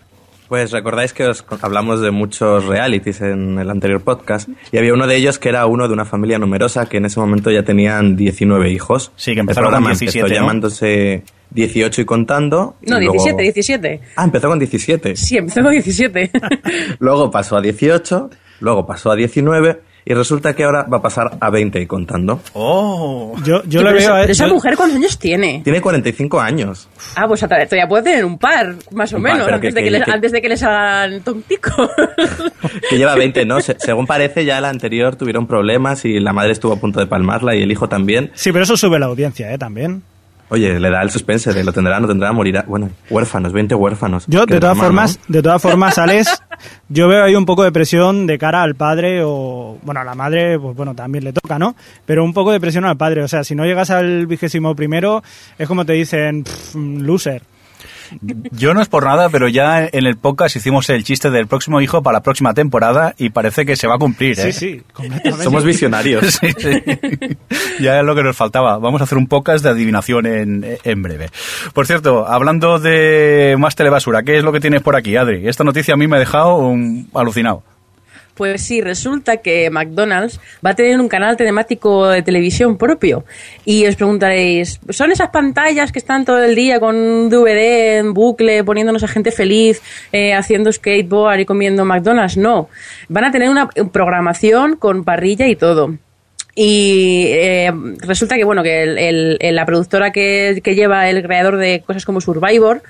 Pues 0.47 0.71
recordáis 0.71 1.13
que 1.13 1.25
os 1.25 1.43
hablamos 1.61 2.01
de 2.01 2.11
muchos 2.11 2.65
realities 2.65 3.21
en 3.21 3.57
el 3.57 3.69
anterior 3.69 4.01
podcast 4.01 4.49
y 4.71 4.77
había 4.77 4.93
uno 4.93 5.07
de 5.07 5.15
ellos 5.15 5.39
que 5.39 5.49
era 5.49 5.65
uno 5.65 5.87
de 5.87 5.93
una 5.93 6.05
familia 6.05 6.37
numerosa 6.37 6.85
que 6.87 6.97
en 6.97 7.05
ese 7.05 7.19
momento 7.19 7.49
ya 7.49 7.63
tenían 7.63 8.15
19 8.15 8.69
hijos. 8.69 9.11
Sí, 9.15 9.33
que 9.33 9.39
empezaron 9.39 9.71
con 9.73 9.83
17, 9.85 10.19
empezó 10.19 10.27
¿no? 10.27 10.41
llamándose 10.41 11.23
18 11.51 12.01
y 12.01 12.05
contando. 12.05 12.75
No, 12.81 12.97
y 12.97 13.05
luego- 13.05 13.13
17, 13.13 13.41
17. 13.43 14.01
Ah, 14.15 14.25
empezó 14.25 14.49
con 14.49 14.59
17. 14.59 15.15
Sí, 15.15 15.37
empezó 15.37 15.61
con 15.63 15.71
17. 15.71 16.31
Luego 16.99 17.31
pasó 17.31 17.57
a 17.57 17.61
18, 17.61 18.29
luego 18.59 18.85
pasó 18.85 19.11
a 19.11 19.15
19 19.15 19.81
y 20.05 20.13
resulta 20.13 20.53
que 20.53 20.63
ahora 20.63 20.83
va 20.83 20.97
a 20.97 21.01
pasar 21.01 21.37
a 21.39 21.49
20 21.49 21.79
y 21.81 21.85
contando. 21.85 22.41
¡Oh! 22.53 23.35
Yo, 23.43 23.63
yo 23.63 23.79
Pero 23.81 23.91
le 23.91 23.99
esa, 23.99 24.13
veo 24.13 24.23
a 24.23 24.25
esa 24.25 24.47
yo- 24.47 24.53
mujer 24.53 24.75
cuántos 24.75 24.97
años 24.97 25.17
tiene? 25.17 25.61
Tiene 25.63 25.81
45 25.81 26.39
años. 26.41 26.87
Ah, 27.15 27.27
pues 27.27 27.39
todavía 27.41 27.87
puede 27.87 28.03
tener 28.03 28.25
un 28.25 28.37
par, 28.37 28.75
más 28.91 29.13
o 29.13 29.17
Un 29.17 29.23
menos, 29.23 29.43
pero 29.45 29.55
antes, 29.55 29.73
que- 29.73 29.75
de 29.75 29.81
que 29.81 29.85
que- 29.85 29.91
les, 29.91 30.03
que- 30.05 30.11
antes 30.11 30.31
de 30.31 30.41
que 30.41 30.49
les 30.49 30.63
hagan 30.63 31.21
tontico. 31.21 31.89
Que 32.89 32.97
lleva 32.97 33.15
20, 33.15 33.45
¿no? 33.45 33.59
Se- 33.61 33.75
según 33.79 34.05
parece, 34.07 34.45
ya 34.45 34.59
la 34.61 34.69
anterior 34.69 35.15
tuvieron 35.15 35.47
problemas 35.47 36.05
y 36.05 36.19
la 36.19 36.33
madre 36.33 36.51
estuvo 36.51 36.73
a 36.73 36.77
punto 36.77 36.99
de 36.99 37.07
palmarla 37.07 37.55
y 37.55 37.61
el 37.63 37.71
hijo 37.71 37.87
también. 37.89 38.31
Sí, 38.35 38.51
pero 38.51 38.63
eso 38.63 38.77
sube 38.77 38.99
la 38.99 39.07
audiencia, 39.07 39.51
¿eh? 39.53 39.57
También. 39.57 40.03
Oye, 40.49 40.79
le 40.79 40.89
da 40.91 41.01
el 41.01 41.09
suspense 41.09 41.51
de 41.51 41.63
lo 41.63 41.73
tendrá, 41.73 41.99
no 41.99 42.07
tendrá, 42.07 42.31
morirá. 42.31 42.63
Bueno, 42.67 42.89
huérfanos, 43.09 43.53
20 43.53 43.73
huérfanos. 43.73 44.25
Yo, 44.27 44.41
de 44.45 44.59
todas 44.59 44.61
drama, 44.77 44.83
formas, 44.83 45.19
¿no? 45.27 45.33
de 45.33 45.41
todas 45.41 45.61
formas, 45.61 45.97
Alex, 45.97 46.43
yo 46.89 47.07
veo 47.07 47.23
ahí 47.23 47.35
un 47.35 47.45
poco 47.45 47.63
de 47.63 47.71
presión 47.71 48.27
de 48.27 48.37
cara 48.37 48.63
al 48.63 48.75
padre 48.75 49.21
o, 49.23 49.77
bueno, 49.83 50.01
a 50.01 50.03
la 50.03 50.15
madre, 50.15 50.59
pues 50.59 50.75
bueno, 50.75 50.95
también 50.95 51.23
le 51.23 51.33
toca, 51.33 51.57
¿no? 51.59 51.75
Pero 52.05 52.23
un 52.23 52.33
poco 52.33 52.51
de 52.51 52.59
presión 52.59 52.85
al 52.85 52.97
padre. 52.97 53.23
O 53.23 53.27
sea, 53.27 53.43
si 53.43 53.55
no 53.55 53.65
llegas 53.65 53.89
al 53.89 54.27
vigésimo 54.27 54.75
primero, 54.75 55.23
es 55.57 55.67
como 55.67 55.85
te 55.85 55.93
dicen, 55.93 56.43
"Pff, 56.43 56.75
loser. 56.75 57.41
Yo 58.51 58.73
no 58.73 58.81
es 58.81 58.87
por 58.87 59.05
nada, 59.05 59.29
pero 59.29 59.47
ya 59.47 59.85
en 59.91 60.05
el 60.05 60.17
podcast 60.17 60.55
hicimos 60.55 60.89
el 60.89 61.03
chiste 61.03 61.29
del 61.31 61.47
próximo 61.47 61.81
hijo 61.81 62.01
para 62.03 62.17
la 62.19 62.23
próxima 62.23 62.53
temporada 62.53 63.13
y 63.17 63.29
parece 63.29 63.65
que 63.65 63.75
se 63.75 63.87
va 63.87 63.95
a 63.95 63.97
cumplir, 63.99 64.39
¿eh? 64.39 64.51
Sí, 64.51 64.59
sí, 64.77 64.81
completamente. 64.93 65.43
Somos 65.43 65.63
visionarios. 65.63 66.39
Sí, 66.41 66.47
sí. 66.57 66.83
Ya 67.79 67.99
es 67.99 68.05
lo 68.05 68.15
que 68.15 68.23
nos 68.23 68.35
faltaba. 68.35 68.77
Vamos 68.77 69.01
a 69.01 69.05
hacer 69.05 69.17
un 69.17 69.27
podcast 69.27 69.63
de 69.63 69.69
adivinación 69.71 70.25
en, 70.25 70.77
en 70.83 71.01
breve. 71.01 71.29
Por 71.73 71.87
cierto, 71.87 72.27
hablando 72.27 72.79
de 72.79 73.55
más 73.59 73.75
telebasura, 73.75 74.23
¿qué 74.23 74.37
es 74.37 74.43
lo 74.43 74.51
que 74.51 74.59
tienes 74.59 74.81
por 74.81 74.95
aquí, 74.95 75.15
Adri? 75.15 75.47
Esta 75.47 75.63
noticia 75.63 75.93
a 75.93 75.97
mí 75.97 76.07
me 76.07 76.17
ha 76.17 76.19
dejado 76.19 76.55
un- 76.57 77.09
alucinado. 77.13 77.63
Pues 78.35 78.63
sí, 78.63 78.81
resulta 78.81 79.37
que 79.37 79.69
McDonald's 79.69 80.39
va 80.65 80.71
a 80.71 80.75
tener 80.75 80.99
un 80.99 81.07
canal 81.07 81.37
telemático 81.37 82.07
de 82.07 82.23
televisión 82.23 82.77
propio. 82.79 83.25
Y 83.63 83.85
os 83.85 83.95
preguntaréis, 83.95 84.79
¿son 84.89 85.11
esas 85.11 85.29
pantallas 85.29 85.91
que 85.91 85.99
están 85.99 86.25
todo 86.25 86.43
el 86.43 86.55
día 86.55 86.79
con 86.79 87.29
DVD 87.29 87.99
en 87.99 88.13
bucle, 88.15 88.63
poniéndonos 88.63 89.03
a 89.03 89.07
gente 89.07 89.29
feliz, 89.31 89.83
eh, 90.11 90.33
haciendo 90.33 90.71
skateboard 90.71 91.41
y 91.41 91.45
comiendo 91.45 91.85
McDonald's? 91.85 92.35
No. 92.37 92.69
Van 93.07 93.25
a 93.25 93.31
tener 93.31 93.49
una 93.49 93.67
programación 93.69 94.77
con 94.77 95.03
parrilla 95.03 95.47
y 95.47 95.55
todo. 95.55 95.95
Y 96.55 97.25
eh, 97.29 97.71
resulta 97.99 98.35
que, 98.35 98.43
bueno, 98.43 98.63
que 98.63 98.83
el- 98.83 99.37
el- 99.39 99.55
la 99.55 99.65
productora 99.65 100.11
que 100.11 100.59
lleva 100.65 101.07
el 101.09 101.21
creador 101.23 101.57
de 101.57 101.83
cosas 101.85 102.05
como 102.05 102.19
Survivor, 102.21 102.81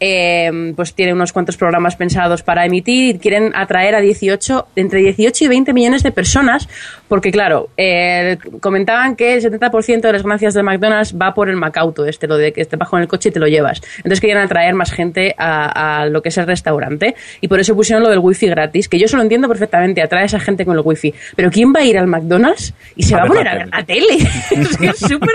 eh, 0.00 0.72
pues 0.74 0.94
tiene 0.94 1.12
unos 1.12 1.32
cuantos 1.32 1.56
programas 1.56 1.94
pensados 1.96 2.42
para 2.42 2.64
emitir 2.64 3.16
y 3.16 3.18
quieren 3.18 3.52
atraer 3.54 3.94
a 3.94 4.00
18, 4.00 4.68
entre 4.76 5.00
18 5.00 5.44
y 5.44 5.48
20 5.48 5.72
millones 5.74 6.02
de 6.02 6.10
personas, 6.10 6.68
porque 7.10 7.30
claro, 7.30 7.68
eh, 7.76 8.38
comentaban 8.60 9.16
que 9.16 9.34
el 9.34 9.42
70% 9.42 10.00
de 10.00 10.12
las 10.12 10.22
ganancias 10.22 10.54
de 10.54 10.62
McDonald's 10.62 11.14
va 11.20 11.34
por 11.34 11.50
el 11.50 11.56
Macauto, 11.56 12.06
este, 12.06 12.26
lo 12.26 12.38
de 12.38 12.52
que 12.52 12.64
te 12.64 12.76
bajo 12.76 12.96
en 12.96 13.02
el 13.02 13.08
coche 13.08 13.28
y 13.28 13.32
te 13.32 13.40
lo 13.40 13.46
llevas. 13.48 13.82
Entonces 13.98 14.20
querían 14.20 14.38
atraer 14.38 14.74
más 14.74 14.92
gente 14.92 15.34
a, 15.36 16.00
a 16.02 16.06
lo 16.06 16.22
que 16.22 16.28
es 16.30 16.38
el 16.38 16.46
restaurante 16.46 17.14
y 17.42 17.48
por 17.48 17.60
eso 17.60 17.74
pusieron 17.74 18.02
lo 18.02 18.08
del 18.08 18.20
wifi 18.20 18.46
gratis, 18.46 18.88
que 18.88 18.98
yo 18.98 19.04
eso 19.06 19.16
lo 19.16 19.22
entiendo 19.24 19.48
perfectamente, 19.48 20.00
atrae 20.00 20.22
a 20.22 20.26
esa 20.26 20.40
gente 20.40 20.64
con 20.64 20.76
el 20.76 20.82
wifi. 20.84 21.12
Pero 21.36 21.50
¿quién 21.50 21.72
va 21.74 21.80
a 21.80 21.84
ir 21.84 21.98
al 21.98 22.06
McDonald's 22.06 22.72
y 22.96 23.02
se 23.02 23.14
A 23.14 23.18
va 23.18 23.24
a 23.24 23.26
poner 23.26 23.44
la 23.44 23.50
a 23.50 23.54
ver 23.56 23.68
la 23.68 23.82
tele? 23.84 24.14
es 24.50 24.76
que 24.78 24.86
es 24.86 24.98
súper... 24.98 25.34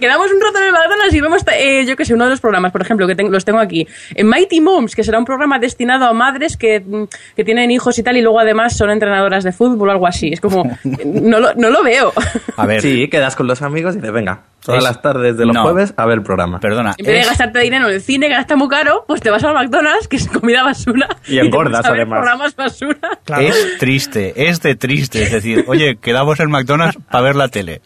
Quedamos 0.00 0.26
un 0.32 0.40
rato 0.40 0.58
en 0.58 0.64
el 0.64 0.72
McDonald's 0.72 1.14
y 1.14 1.20
vemos, 1.20 1.42
eh, 1.56 1.84
yo 1.86 1.96
que 1.96 2.04
sé, 2.04 2.14
uno 2.14 2.24
de 2.24 2.30
los 2.30 2.40
programas, 2.40 2.72
por 2.72 2.82
ejemplo, 2.82 3.06
que 3.06 3.14
tengo- 3.14 3.30
los 3.30 3.44
tengo 3.44 3.60
aquí. 3.60 3.86
En 4.14 4.28
Mighty 4.28 4.60
Moms, 4.60 4.94
que 4.96 5.04
será 5.04 5.18
un 5.18 5.24
programa 5.24 5.58
destinado 5.60 6.06
a 6.06 6.12
madres 6.12 6.56
que, 6.56 6.80
mm, 6.80 7.04
que 7.36 7.44
tienen 7.44 7.70
hijos 7.70 7.98
y 7.98 8.02
tal, 8.02 8.16
y 8.16 8.22
luego 8.22 8.40
además 8.40 8.76
son 8.76 8.90
entrenadoras 8.90 9.44
de 9.44 9.52
fútbol 9.52 9.88
o 9.88 9.92
algo 9.92 10.06
así. 10.06 10.30
Es 10.32 10.40
como, 10.40 10.64
no 11.04 11.40
lo, 11.40 11.54
no 11.54 11.70
lo 11.70 11.82
veo. 11.82 12.12
A 12.56 12.66
ver, 12.66 12.82
Sí, 12.82 13.08
quedas 13.08 13.36
con 13.36 13.46
los 13.46 13.62
amigos 13.62 13.94
y 13.94 13.98
dices, 13.98 14.12
venga, 14.12 14.42
todas 14.62 14.78
Es- 14.78 14.84
las 14.84 15.00
tardes 15.02 15.36
de 15.36 15.46
los 15.46 15.54
no. 15.54 15.62
jueves 15.62 15.94
a 15.96 16.06
ver 16.06 16.18
el 16.18 16.22
programa. 16.24 16.60
perdona. 16.60 16.94
En 16.98 17.04
vez 17.06 17.14
de 17.14 17.20
es- 17.20 17.26
gastarte 17.26 17.58
dinero 17.60 17.88
en 17.88 17.94
el 17.94 18.00
cine, 18.00 18.28
que 18.28 18.34
gasta 18.34 18.56
muy 18.56 18.68
caro, 18.68 19.04
pues 19.06 19.20
te 19.20 19.30
vas 19.30 19.42
al 19.44 19.54
McDonald's, 19.54 20.08
que 20.08 20.16
es 20.16 20.28
comida 20.28 20.62
basura. 20.62 21.08
Y 21.26 21.36
te 21.38 21.40
engordas, 21.46 21.82
ver 21.84 21.92
además. 21.92 22.18
programas 22.20 22.56
basura. 22.56 22.98
Claro. 23.24 23.42
Es 23.42 23.78
triste, 23.78 24.48
es 24.48 24.60
de 24.62 24.74
triste. 24.74 25.22
Es 25.22 25.32
decir, 25.32 25.64
oye, 25.68 25.96
quedamos 26.00 26.38
en 26.40 26.50
McDonald's 26.50 26.98
para 27.10 27.22
ver 27.24 27.36
la 27.36 27.48
tele. 27.48 27.80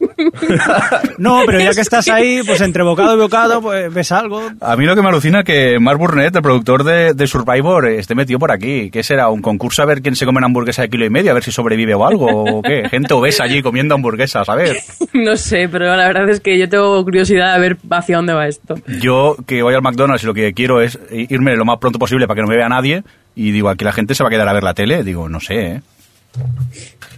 No, 1.19 1.43
pero 1.47 1.61
ya 1.61 1.73
que 1.73 1.81
estás 1.81 2.09
ahí, 2.09 2.43
pues 2.47 2.61
entre 2.61 2.83
bocado 2.83 3.15
y 3.15 3.19
bocado, 3.19 3.61
pues 3.61 3.93
ves 3.93 4.13
algo. 4.13 4.43
A 4.61 4.77
mí 4.77 4.85
lo 4.87 4.95
que 4.95 5.03
me 5.03 5.09
alucina 5.09 5.41
es 5.41 5.45
que 5.45 5.79
Mark 5.81 5.99
Burnett, 5.99 6.35
el 6.37 6.43
productor 6.43 6.85
de, 6.85 7.15
de 7.15 7.27
Survivor, 7.27 7.87
esté 7.89 8.15
metido 8.15 8.39
por 8.39 8.51
aquí. 8.53 8.91
¿Qué 8.91 9.03
será? 9.03 9.29
¿Un 9.29 9.43
concurso 9.43 9.83
a 9.83 9.87
ver 9.87 10.03
quién 10.03 10.17
se 10.17 10.25
come 10.27 10.39
una 10.39 10.47
hamburguesa 10.47 10.83
de 10.83 10.89
kilo 10.91 11.05
y 11.05 11.11
medio? 11.11 11.31
A 11.31 11.35
ver 11.35 11.43
si 11.45 11.53
sobrevive 11.53 11.95
o 11.95 12.07
algo. 12.07 12.45
¿O 12.59 12.63
qué? 12.63 12.89
Gente 12.89 13.15
obesa 13.15 13.45
allí 13.45 13.63
comiendo 13.63 13.95
hamburguesas, 13.95 14.49
a 14.49 14.55
ver. 14.55 14.77
No 15.13 15.37
sé, 15.37 15.69
pero 15.71 15.95
la 15.95 16.07
verdad 16.07 16.29
es 16.31 16.41
que 16.41 16.59
yo 16.59 16.69
tengo 16.73 17.05
curiosidad 17.05 17.55
de 17.55 17.61
ver 17.61 17.77
hacia 17.91 18.17
dónde 18.17 18.33
va 18.33 18.49
esto. 18.49 18.75
Yo 19.01 19.37
que 19.47 19.63
voy 19.63 19.75
al 19.75 19.83
McDonald's 19.83 20.25
y 20.25 20.27
lo 20.27 20.35
que 20.35 20.53
quiero 20.55 20.81
es 20.81 20.99
irme 21.11 21.55
lo 21.55 21.65
más 21.65 21.79
pronto 21.79 21.99
posible 21.99 22.27
para 22.27 22.37
que 22.37 22.43
no 22.43 22.49
me 22.49 22.57
vea 22.57 22.69
nadie. 22.69 23.05
Y 23.37 23.51
digo, 23.53 23.69
aquí 23.69 23.85
la 23.85 23.93
gente 23.93 24.15
se 24.15 24.23
va 24.23 24.29
a 24.29 24.31
quedar 24.31 24.49
a 24.49 24.53
ver 24.53 24.63
la 24.63 24.75
tele. 24.75 25.05
Digo, 25.05 25.29
no 25.29 25.39
sé, 25.39 25.55
¿eh? 25.55 25.81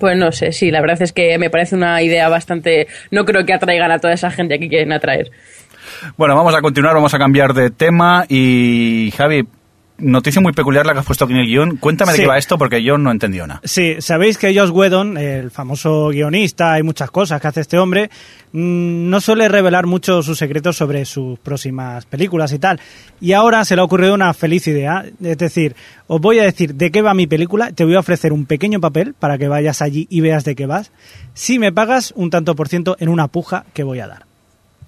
Pues 0.00 0.16
no 0.16 0.32
sé, 0.32 0.50
sí, 0.50 0.73
la 0.73 0.80
verdad 0.80 1.00
es 1.00 1.12
que 1.12 1.38
me 1.38 1.50
parece 1.50 1.76
una 1.76 2.02
idea 2.02 2.28
bastante... 2.28 2.88
No 3.12 3.25
creo 3.25 3.46
que 3.46 3.54
atraigan 3.54 3.92
a 3.92 4.00
toda 4.00 4.12
esa 4.12 4.30
gente 4.30 4.58
que 4.58 4.68
quieren 4.68 4.92
atraer. 4.92 5.30
Bueno, 6.16 6.34
vamos 6.34 6.54
a 6.54 6.61
continuar, 6.61 6.94
vamos 6.94 7.14
a 7.14 7.18
cambiar 7.18 7.54
de 7.54 7.70
tema. 7.70 8.25
Y 8.28 9.12
Javi, 9.16 9.46
noticia 9.98 10.40
muy 10.40 10.52
peculiar 10.52 10.86
la 10.86 10.92
que 10.92 11.00
has 11.00 11.06
puesto 11.06 11.24
aquí 11.24 11.34
en 11.34 11.40
el 11.40 11.46
guion. 11.46 11.76
Cuéntame 11.76 12.12
de 12.12 12.18
qué 12.18 12.26
va 12.26 12.38
esto 12.38 12.58
porque 12.58 12.82
yo 12.82 12.98
no 12.98 13.10
he 13.10 13.12
entendido 13.12 13.46
nada. 13.46 13.60
Sí, 13.64 13.96
sabéis 14.00 14.38
que 14.38 14.58
Josh 14.58 14.70
Whedon, 14.70 15.16
el 15.16 15.50
famoso 15.50 16.08
guionista, 16.08 16.72
hay 16.72 16.82
muchas 16.82 17.10
cosas 17.10 17.40
que 17.40 17.48
hace 17.48 17.60
este 17.60 17.78
hombre, 17.78 18.10
mm, 18.52 19.08
no 19.08 19.20
suele 19.20 19.48
revelar 19.48 19.86
mucho 19.86 20.22
sus 20.22 20.38
secretos 20.38 20.76
sobre 20.76 21.04
sus 21.04 21.38
próximas 21.38 22.06
películas 22.06 22.52
y 22.52 22.58
tal. 22.58 22.80
Y 23.20 23.32
ahora 23.32 23.64
se 23.64 23.76
le 23.76 23.82
ha 23.82 23.84
ocurrido 23.84 24.14
una 24.14 24.34
feliz 24.34 24.66
idea, 24.66 25.04
es 25.22 25.38
decir, 25.38 25.76
os 26.06 26.20
voy 26.20 26.38
a 26.38 26.44
decir 26.44 26.74
de 26.74 26.90
qué 26.90 27.02
va 27.02 27.14
mi 27.14 27.26
película, 27.26 27.72
te 27.72 27.84
voy 27.84 27.94
a 27.94 28.00
ofrecer 28.00 28.32
un 28.32 28.46
pequeño 28.46 28.80
papel 28.80 29.14
para 29.14 29.38
que 29.38 29.48
vayas 29.48 29.80
allí 29.82 30.06
y 30.10 30.20
veas 30.20 30.44
de 30.44 30.54
qué 30.54 30.66
vas, 30.66 30.90
si 31.34 31.58
me 31.58 31.72
pagas 31.72 32.12
un 32.16 32.30
tanto 32.30 32.54
por 32.54 32.68
ciento 32.68 32.96
en 32.98 33.08
una 33.08 33.28
puja 33.28 33.64
que 33.72 33.84
voy 33.84 34.00
a 34.00 34.08
dar. 34.08 34.26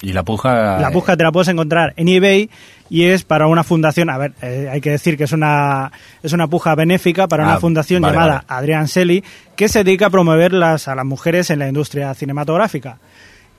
Y 0.02 0.12
la 0.12 0.22
puja... 0.24 0.78
La 0.78 0.90
puja 0.90 1.16
te 1.16 1.24
la 1.24 1.32
puedes 1.32 1.48
encontrar 1.48 1.94
en 1.96 2.08
eBay 2.08 2.50
y 2.90 3.04
es 3.04 3.24
para 3.24 3.46
una 3.46 3.64
fundación, 3.64 4.10
a 4.10 4.18
ver, 4.18 4.32
eh, 4.42 4.68
hay 4.70 4.80
que 4.80 4.90
decir 4.90 5.16
que 5.16 5.24
es 5.24 5.32
una, 5.32 5.90
es 6.22 6.32
una 6.32 6.46
puja 6.46 6.74
benéfica 6.74 7.26
para 7.26 7.44
Ah, 7.44 7.48
una 7.48 7.60
fundación 7.60 8.02
vale, 8.02 8.14
llamada 8.14 8.44
vale. 8.48 8.60
Adrián 8.60 8.88
Selly 8.88 9.24
que 9.56 9.68
se 9.68 9.84
dedica 9.84 10.06
a 10.06 10.10
promover 10.10 10.52
las, 10.52 10.88
a 10.88 10.94
las 10.94 11.04
mujeres 11.04 11.50
en 11.50 11.58
la 11.58 11.68
industria 11.68 12.12
cinematográfica. 12.14 12.98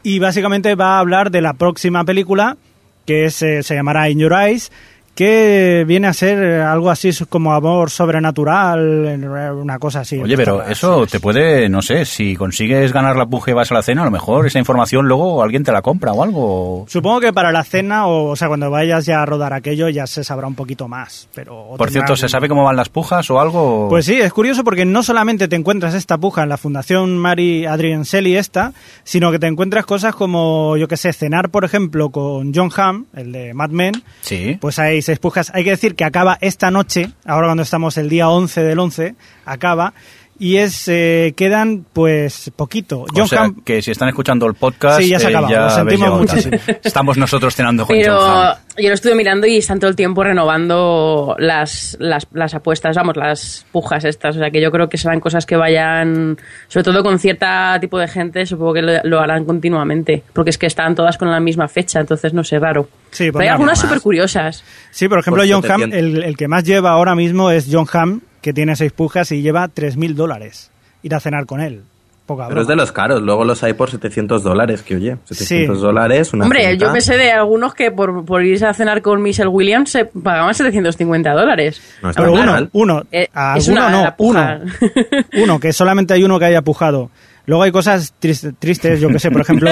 Y 0.04 0.20
básicamente 0.20 0.76
va 0.76 0.98
a 0.98 1.00
hablar 1.00 1.32
de 1.32 1.42
la 1.42 1.54
próxima 1.54 2.06
película 2.06 2.58
que 3.06 3.26
es, 3.26 3.42
eh, 3.42 3.64
se 3.64 3.74
llamará 3.74 4.10
In 4.10 4.20
Your 4.20 4.34
Eyes, 4.34 4.72
que 5.18 5.84
viene 5.88 6.06
a 6.06 6.14
ser 6.14 6.62
algo 6.62 6.92
así 6.92 7.10
como 7.28 7.52
amor 7.52 7.90
sobrenatural, 7.90 9.20
una 9.60 9.80
cosa 9.80 10.02
así. 10.02 10.20
Oye, 10.20 10.38
pero 10.38 10.64
eso 10.64 11.08
te 11.08 11.20
puede, 11.20 11.68
no 11.70 11.82
sé, 11.82 12.06
si 12.06 12.36
consigues 12.36 12.94
ganar 12.94 13.16
la 13.16 13.26
puja 13.26 13.50
y 13.50 13.54
vas 13.56 13.72
a 13.72 13.74
la 13.74 13.82
cena, 13.82 14.04
a 14.04 14.06
lo 14.06 14.12
mejor 14.12 14.46
esa 14.46 14.60
información 14.60 15.08
luego 15.08 15.42
alguien 15.42 15.64
te 15.64 15.72
la 15.72 15.82
compra 15.82 16.12
o 16.12 16.22
algo. 16.22 16.86
Supongo 16.88 17.20
que 17.20 17.34
para 17.34 17.52
la 17.52 17.64
cena, 17.64 18.06
o, 18.06 18.30
o 18.30 18.36
sea, 18.36 18.48
cuando 18.48 18.70
vayas 18.70 19.08
ya 19.08 19.24
a 19.24 19.26
rodar 19.26 19.54
aquello, 19.54 19.90
ya 19.90 20.06
se 20.06 20.24
sabrá 20.24 20.46
un 20.46 20.54
poquito 20.54 20.88
más. 20.88 21.28
Pero 21.34 21.74
Por 21.76 21.90
cierto, 21.90 22.16
¿se 22.16 22.30
sabe 22.30 22.48
cómo 22.48 22.64
van 22.64 22.76
las 22.76 22.90
pujas 22.90 23.28
o 23.32 23.40
algo? 23.40 23.88
Pues 23.90 24.06
sí, 24.06 24.22
es 24.22 24.32
curioso 24.32 24.64
porque 24.64 24.86
no 24.86 25.02
solamente 25.02 25.48
te 25.48 25.56
encuentras 25.56 25.96
esta 25.96 26.20
puja 26.20 26.44
en 26.44 26.50
la 26.50 26.58
Fundación 26.58 27.18
Mary 27.18 27.66
Adrian 27.66 28.06
Selly 28.06 28.38
esta, 28.38 28.72
sino 29.04 29.32
que 29.32 29.40
te 29.40 29.48
encuentras 29.48 29.88
cosas 29.88 30.14
como, 30.14 30.78
yo 30.78 30.88
que 30.88 30.96
sé, 30.96 31.12
cenar, 31.12 31.50
por 31.50 31.66
ejemplo, 31.66 32.12
con 32.12 32.54
John 32.54 32.70
Hamm, 32.78 33.06
el 33.16 33.32
de 33.32 33.56
Mad 33.56 33.72
Men. 33.72 34.04
Sí. 34.22 34.60
Pues 34.62 34.76
seis 34.76 35.07
pujas. 35.16 35.52
Hay 35.54 35.64
que 35.64 35.72
decir 35.72 35.96
que 35.96 36.04
acaba 36.04 36.38
esta 36.42 36.70
noche, 36.72 37.12
ahora 37.26 37.48
cuando 37.48 37.64
estamos 37.64 37.98
el 37.98 38.10
día 38.10 38.30
11 38.30 38.62
del 38.64 38.80
11, 38.80 39.16
acaba. 39.46 39.94
Y 40.40 40.58
es, 40.58 40.88
eh, 40.88 41.34
quedan 41.36 41.84
pues 41.94 42.52
poquito. 42.56 43.06
o 43.12 43.28
sea, 43.28 43.46
Hamm- 43.46 43.64
que 43.64 43.82
si 43.82 43.90
están 43.92 44.10
escuchando 44.10 44.46
el 44.46 44.54
podcast, 44.54 45.00
Sí, 45.02 45.10
ya 45.10 45.20
se 45.20 45.30
eh, 45.30 45.32
ya 45.50 45.62
lo 45.62 45.70
sentimos 45.72 46.20
muchísimo. 46.20 46.58
Estamos 46.84 47.18
nosotros 47.18 47.56
cenando 47.56 47.86
con 47.88 47.96
Pero 47.96 48.18
John 48.20 48.30
Hamm. 48.48 48.56
yo 48.78 48.88
lo 48.90 48.94
estuve 48.94 49.16
mirando 49.16 49.48
y 49.48 49.58
están 49.58 49.80
todo 49.80 49.90
el 49.90 49.96
tiempo 49.96 50.24
renovando 50.24 51.36
las, 51.40 51.98
las, 52.00 52.28
las 52.34 52.54
apuestas, 52.54 52.96
vamos, 52.96 53.16
las 53.18 53.66
pujas 53.72 54.06
estas. 54.06 54.36
O 54.36 54.40
sea 54.40 54.52
que 54.52 54.62
yo 54.62 54.72
creo 54.72 54.90
que 54.90 54.98
serán 54.98 55.20
cosas 55.20 55.46
que 55.46 55.56
vayan, 55.56 56.38
sobre 56.68 56.84
todo 56.84 57.02
con 57.04 57.18
cierta 57.20 57.78
tipo 57.82 57.98
de 57.98 58.08
gente, 58.08 58.46
supongo 58.46 58.74
que 58.76 58.82
lo, 58.84 58.92
lo 59.04 59.20
harán 59.20 59.44
continuamente. 59.46 60.24
Porque 60.34 60.52
es 60.52 60.58
que 60.60 60.68
están 60.68 60.94
todas 60.94 61.18
con 61.18 61.32
la 61.32 61.40
misma 61.40 61.68
fecha, 61.68 62.00
entonces 62.00 62.34
no 62.34 62.44
sé, 62.44 62.60
raro. 62.60 62.88
Sí, 63.10 63.32
Pero 63.32 63.40
hay 63.40 63.48
algunas 63.48 63.80
súper 63.80 64.02
curiosas. 64.02 64.64
Sí, 64.92 65.08
por 65.08 65.18
ejemplo, 65.20 65.42
Por 65.44 65.52
John 65.52 65.64
Hamm, 65.72 65.82
700. 65.90 65.98
el, 66.00 66.24
el 66.24 66.38
que 66.38 66.48
más 66.48 66.64
lleva 66.64 66.92
ahora 66.92 67.16
mismo 67.16 67.50
es 67.50 67.68
John 67.72 67.88
Hamm, 67.92 68.22
que 68.48 68.54
tiene 68.54 68.78
seis 68.78 68.94
pujas 68.94 69.30
y 69.34 69.42
lleva 69.42 69.68
3.000 69.68 70.14
dólares. 70.16 70.72
Ir 71.04 71.14
a 71.14 71.20
cenar 71.20 71.46
con 71.46 71.60
él. 71.60 71.82
Poca 72.26 72.48
Pero 72.48 72.62
es 72.62 72.68
broma. 72.68 72.82
de 72.82 72.86
los 72.86 72.92
caros, 72.94 73.22
luego 73.22 73.44
los 73.46 73.62
hay 73.64 73.74
por 73.74 73.90
700 73.92 74.42
dólares, 74.44 74.84
que 74.84 74.96
oye, 74.96 75.18
700 75.26 75.78
Sí. 75.78 75.82
dólares, 75.82 76.34
una 76.34 76.44
Hombre, 76.46 76.70
cinta. 76.70 76.86
yo 76.86 76.92
me 76.94 77.02
sé 77.02 77.18
de 77.18 77.32
algunos 77.32 77.74
que 77.74 77.92
por, 77.92 78.24
por 78.26 78.44
irse 78.44 78.66
a 78.66 78.74
cenar 78.74 79.02
con 79.02 79.22
Michelle 79.22 79.48
Williams 79.50 79.90
se 79.92 80.06
pagaban 80.06 80.54
750 80.54 81.32
dólares. 81.34 81.82
No 82.02 82.10
está 82.10 82.22
Pero 82.24 82.36
mal. 82.36 82.70
uno, 82.74 82.96
uno, 82.96 83.04
Eh, 83.12 83.28
a 83.34 83.58
es 83.58 83.68
alguno 83.70 83.88
una 83.88 84.02
no, 84.04 84.16
uno. 84.18 84.60
Uno, 85.44 85.60
que 85.60 85.72
solamente 85.74 86.14
hay 86.14 86.24
uno 86.24 86.40
que 86.40 86.46
haya 86.46 86.62
pujado. 86.62 87.10
Luego 87.48 87.64
hay 87.64 87.72
cosas 87.72 88.14
tris- 88.22 88.54
tristes, 88.60 89.00
yo 89.00 89.10
que 89.10 89.20
sé, 89.20 89.32
por 89.32 89.42
ejemplo, 89.42 89.72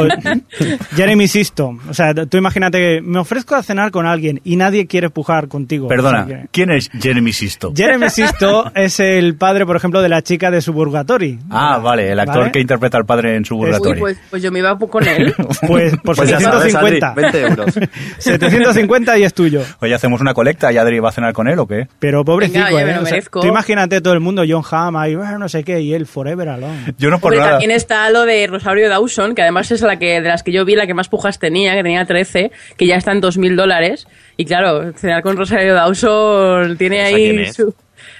Jeremy 0.96 1.28
Sisto. 1.28 1.78
O 1.90 1.94
sea, 1.94 2.14
tú 2.14 2.38
imagínate 2.38 2.80
que 2.80 3.02
me 3.04 3.20
ofrezco 3.20 3.54
a 3.56 3.62
cenar 3.64 3.92
con 3.92 4.06
alguien 4.08 4.40
y 4.44 4.56
nadie 4.56 4.88
quiere 4.88 5.10
pujar 5.10 5.48
contigo. 5.48 5.88
Perdona, 5.88 6.24
O 6.24 6.28
sea 6.28 6.42
que- 6.44 6.48
¿quién 6.52 6.72
es 6.72 6.90
Jeremy 7.00 7.34
Sisto? 7.34 7.74
Jeremy 7.76 8.10
Sisto 8.10 8.72
es 8.74 9.00
el 9.00 9.36
padre, 9.36 9.66
por 9.66 9.76
ejemplo, 9.76 10.02
de 10.02 10.10
la 10.10 10.22
chica 10.22 10.50
de 10.52 10.62
Suburgatory. 10.62 11.40
Ah, 11.50 11.78
vale, 11.80 12.12
el 12.12 12.20
actor 12.20 12.40
¿Vale? 12.40 12.52
que 12.52 12.60
interpreta 12.62 12.98
al 12.98 13.06
padre 13.06 13.32
en 13.36 13.40
Uy, 13.42 13.46
Suburgatory. 13.46 14.00
pues, 14.00 14.18
pues 14.30 14.42
yo 14.42 14.52
me 14.52 14.60
iba 14.60 14.78
con 14.80 15.08
él. 15.08 15.34
Pues 15.68 15.94
por 15.98 16.16
Pues 16.16 16.30
sabes, 16.30 16.44
750. 16.46 17.08
Adri, 17.12 17.22
20 17.24 17.42
euros. 17.42 17.80
750 18.20 19.18
y 19.18 19.24
es 19.24 19.34
tuyo. 19.34 19.62
Oye, 19.82 19.94
¿hacemos 19.94 20.22
una 20.22 20.34
colecta 20.34 20.72
y 20.72 20.78
Adri 20.78 21.00
va 21.00 21.10
a 21.10 21.12
cenar 21.12 21.34
con 21.34 21.48
él 21.48 21.60
o 21.60 21.68
qué? 21.68 21.88
Pero 22.00 22.24
pobrecito, 22.24 22.60
Venga, 22.64 22.76
oye, 22.76 22.86
me 22.86 22.92
¿eh? 22.92 22.96
lo 22.96 23.02
O 23.02 23.06
sea, 23.06 23.12
merezco. 23.14 23.40
tú 23.42 23.48
imagínate 23.48 24.02
todo 24.02 24.14
el 24.14 24.20
mundo, 24.20 24.44
John 24.48 24.64
Hamm, 24.70 24.96
ahí, 24.98 25.16
"Ah, 25.22 25.38
no 25.38 25.50
sé 25.50 25.64
qué, 25.64 25.82
y 25.82 25.94
él 25.94 26.06
forever 26.06 26.50
alone. 26.50 26.94
Yo 26.98 27.10
no 27.10 27.20
por 27.20 27.34
Porque 27.34 27.40
nada. 27.40 27.60
También 27.66 27.78
está 27.78 28.08
lo 28.12 28.26
de 28.26 28.46
Rosario 28.46 28.90
Dawson, 28.90 29.34
que 29.34 29.42
además 29.42 29.72
es 29.72 29.82
la 29.82 29.98
que 29.98 30.22
de 30.22 30.28
las 30.28 30.44
que 30.44 30.52
yo 30.52 30.66
vi 30.66 30.76
la 30.76 30.86
que 30.86 30.94
más 30.94 31.10
pujas 31.10 31.40
tenía, 31.40 31.74
que 31.74 31.82
tenía 31.82 32.06
13, 32.06 32.52
que 32.78 32.86
ya 32.86 32.96
está 32.96 33.12
en 33.12 33.24
2.000 33.24 33.56
dólares. 33.56 34.08
Y 34.38 34.46
claro, 34.46 34.94
cenar 34.94 35.24
con 35.24 35.36
Rosario 35.36 35.74
Dawson 35.74 36.78
tiene 36.78 37.02
¿Esa 37.02 37.16
quién 37.16 37.40
ahí 37.40 37.52
su... 37.52 37.74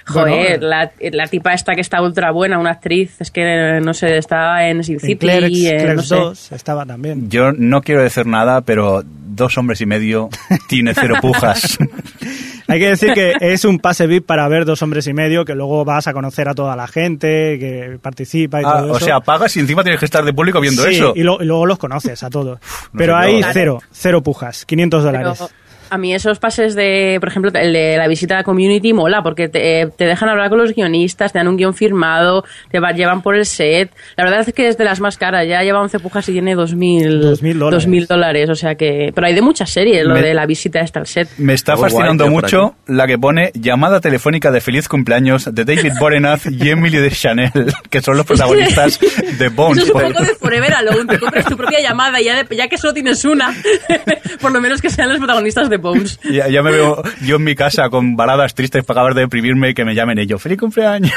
Joder, 0.06 0.58
Bueno, 0.60 0.66
la, 0.68 0.90
la 1.12 1.26
tipa 1.26 1.52
esta 1.52 1.74
que 1.74 1.80
está 1.80 2.00
ultra 2.00 2.30
buena, 2.30 2.58
una 2.58 2.70
actriz, 2.70 3.20
es 3.20 3.30
que 3.32 3.80
no 3.82 3.92
sé, 3.92 4.16
estaba 4.18 4.68
en 4.68 4.84
Sin 4.84 5.00
City, 5.00 5.16
Clerks, 5.16 5.64
en, 5.64 5.78
Clerks 5.80 5.96
no 5.96 6.02
sé. 6.02 6.14
2 6.16 6.52
estaba 6.52 6.86
también. 6.86 7.28
Yo 7.28 7.50
no 7.52 7.82
quiero 7.82 8.02
decir 8.02 8.24
nada, 8.26 8.60
pero 8.60 9.02
dos 9.04 9.58
hombres 9.58 9.80
y 9.80 9.86
medio 9.86 10.28
tiene 10.68 10.94
cero 10.94 11.16
pujas. 11.20 11.76
Hay 12.68 12.80
que 12.80 12.88
decir 12.88 13.12
que 13.14 13.34
es 13.40 13.64
un 13.64 13.78
pase 13.78 14.06
VIP 14.06 14.26
para 14.26 14.46
ver 14.48 14.64
dos 14.64 14.80
hombres 14.82 15.06
y 15.06 15.12
medio, 15.12 15.44
que 15.44 15.54
luego 15.54 15.84
vas 15.84 16.06
a 16.08 16.12
conocer 16.12 16.48
a 16.48 16.54
toda 16.54 16.74
la 16.76 16.86
gente 16.88 17.58
que 17.58 17.98
participa 18.02 18.60
y 18.60 18.64
Ah, 18.66 18.78
todo 18.80 18.92
o 18.92 18.96
eso. 18.96 19.06
sea, 19.06 19.20
pagas 19.20 19.56
y 19.56 19.60
encima 19.60 19.82
tienes 19.82 20.00
que 20.00 20.06
estar 20.06 20.24
de 20.24 20.32
público 20.32 20.60
viendo 20.60 20.82
Sí, 20.82 20.94
eso. 20.96 21.12
Y, 21.14 21.22
lo- 21.22 21.40
y 21.42 21.46
luego 21.46 21.66
los 21.66 21.78
conoces 21.78 22.22
a 22.22 22.30
todos. 22.30 22.58
no 22.92 22.98
Pero 22.98 23.16
hay 23.16 23.40
cero, 23.52 23.80
cero 23.92 24.22
pujas, 24.22 24.64
500 24.66 25.04
Pero 25.04 25.18
dólares. 25.18 25.44
A 25.90 25.98
mí 25.98 26.14
esos 26.14 26.38
pases 26.38 26.74
de, 26.74 27.16
por 27.20 27.28
ejemplo, 27.28 27.50
el 27.54 27.72
de 27.72 27.96
la 27.96 28.08
visita 28.08 28.34
a 28.34 28.38
la 28.38 28.44
community 28.44 28.92
mola 28.92 29.22
porque 29.22 29.48
te, 29.48 29.82
eh, 29.82 29.88
te 29.96 30.04
dejan 30.04 30.28
hablar 30.28 30.48
con 30.48 30.58
los 30.58 30.74
guionistas, 30.74 31.32
te 31.32 31.38
dan 31.38 31.48
un 31.48 31.56
guion 31.56 31.74
firmado, 31.74 32.44
te 32.70 32.80
va- 32.80 32.92
llevan 32.92 33.22
por 33.22 33.36
el 33.36 33.46
set. 33.46 33.90
La 34.16 34.24
verdad 34.24 34.40
es 34.46 34.52
que 34.54 34.68
es 34.68 34.76
de 34.78 34.84
las 34.84 35.00
más 35.00 35.16
caras, 35.18 35.46
ya 35.46 35.62
lleva 35.62 35.80
11 35.80 35.98
pujas 36.00 36.28
y 36.28 36.32
tiene 36.32 36.56
2.000 36.56 37.20
2.000 37.40 37.54
dólares. 37.58 37.86
2.000 37.88 38.06
dólares, 38.06 38.50
o 38.50 38.54
sea 38.54 38.74
que... 38.74 39.12
Pero 39.14 39.26
hay 39.26 39.34
de 39.34 39.42
muchas 39.42 39.70
series, 39.70 40.04
lo 40.04 40.14
Me- 40.14 40.22
de 40.22 40.34
la 40.34 40.46
visita 40.46 40.80
esta 40.80 41.00
al 41.00 41.06
set. 41.06 41.28
Me 41.38 41.54
está 41.54 41.76
fascinando 41.76 42.28
mucho 42.28 42.74
la 42.86 43.06
que 43.06 43.18
pone 43.18 43.50
llamada 43.54 44.00
telefónica 44.00 44.50
de 44.50 44.60
feliz 44.60 44.88
cumpleaños 44.88 45.52
de 45.54 45.64
David 45.64 45.92
Borenath 46.00 46.46
y 46.50 46.68
Emily 46.70 46.98
de 46.98 47.10
Chanel, 47.10 47.50
que 47.90 48.02
son 48.02 48.16
los 48.16 48.26
protagonistas 48.26 48.98
de 49.38 49.48
Bones. 49.48 49.84
Eso 49.84 49.98
es 49.98 50.04
un 50.04 50.12
poco 50.12 50.24
de 50.24 50.34
Forever 50.34 50.74
Alone, 50.74 51.06
te 51.06 51.18
compras 51.18 51.44
tu 51.46 51.56
propia 51.56 51.80
llamada 51.80 52.20
y 52.20 52.24
ya, 52.24 52.42
de- 52.42 52.56
ya 52.56 52.68
que 52.68 52.78
solo 52.78 52.94
tienes 52.94 53.24
una, 53.24 53.54
por 54.40 54.52
lo 54.52 54.60
menos 54.60 54.80
que 54.80 54.90
sean 54.90 55.08
los 55.08 55.18
protagonistas 55.18 55.68
de 55.70 55.75
Bones. 55.80 56.18
Ya, 56.30 56.48
ya 56.48 56.62
me 56.62 56.70
veo 56.72 57.02
yo 57.22 57.36
en 57.36 57.44
mi 57.44 57.54
casa 57.54 57.88
con 57.88 58.16
baladas 58.16 58.54
tristes 58.54 58.84
para 58.84 59.00
acabar 59.00 59.14
de 59.14 59.22
deprimirme 59.22 59.70
y 59.70 59.74
que 59.74 59.84
me 59.84 59.94
llamen 59.94 60.18
ellos. 60.18 60.40
¡Feliz 60.42 60.58
cumpleaños! 60.58 61.12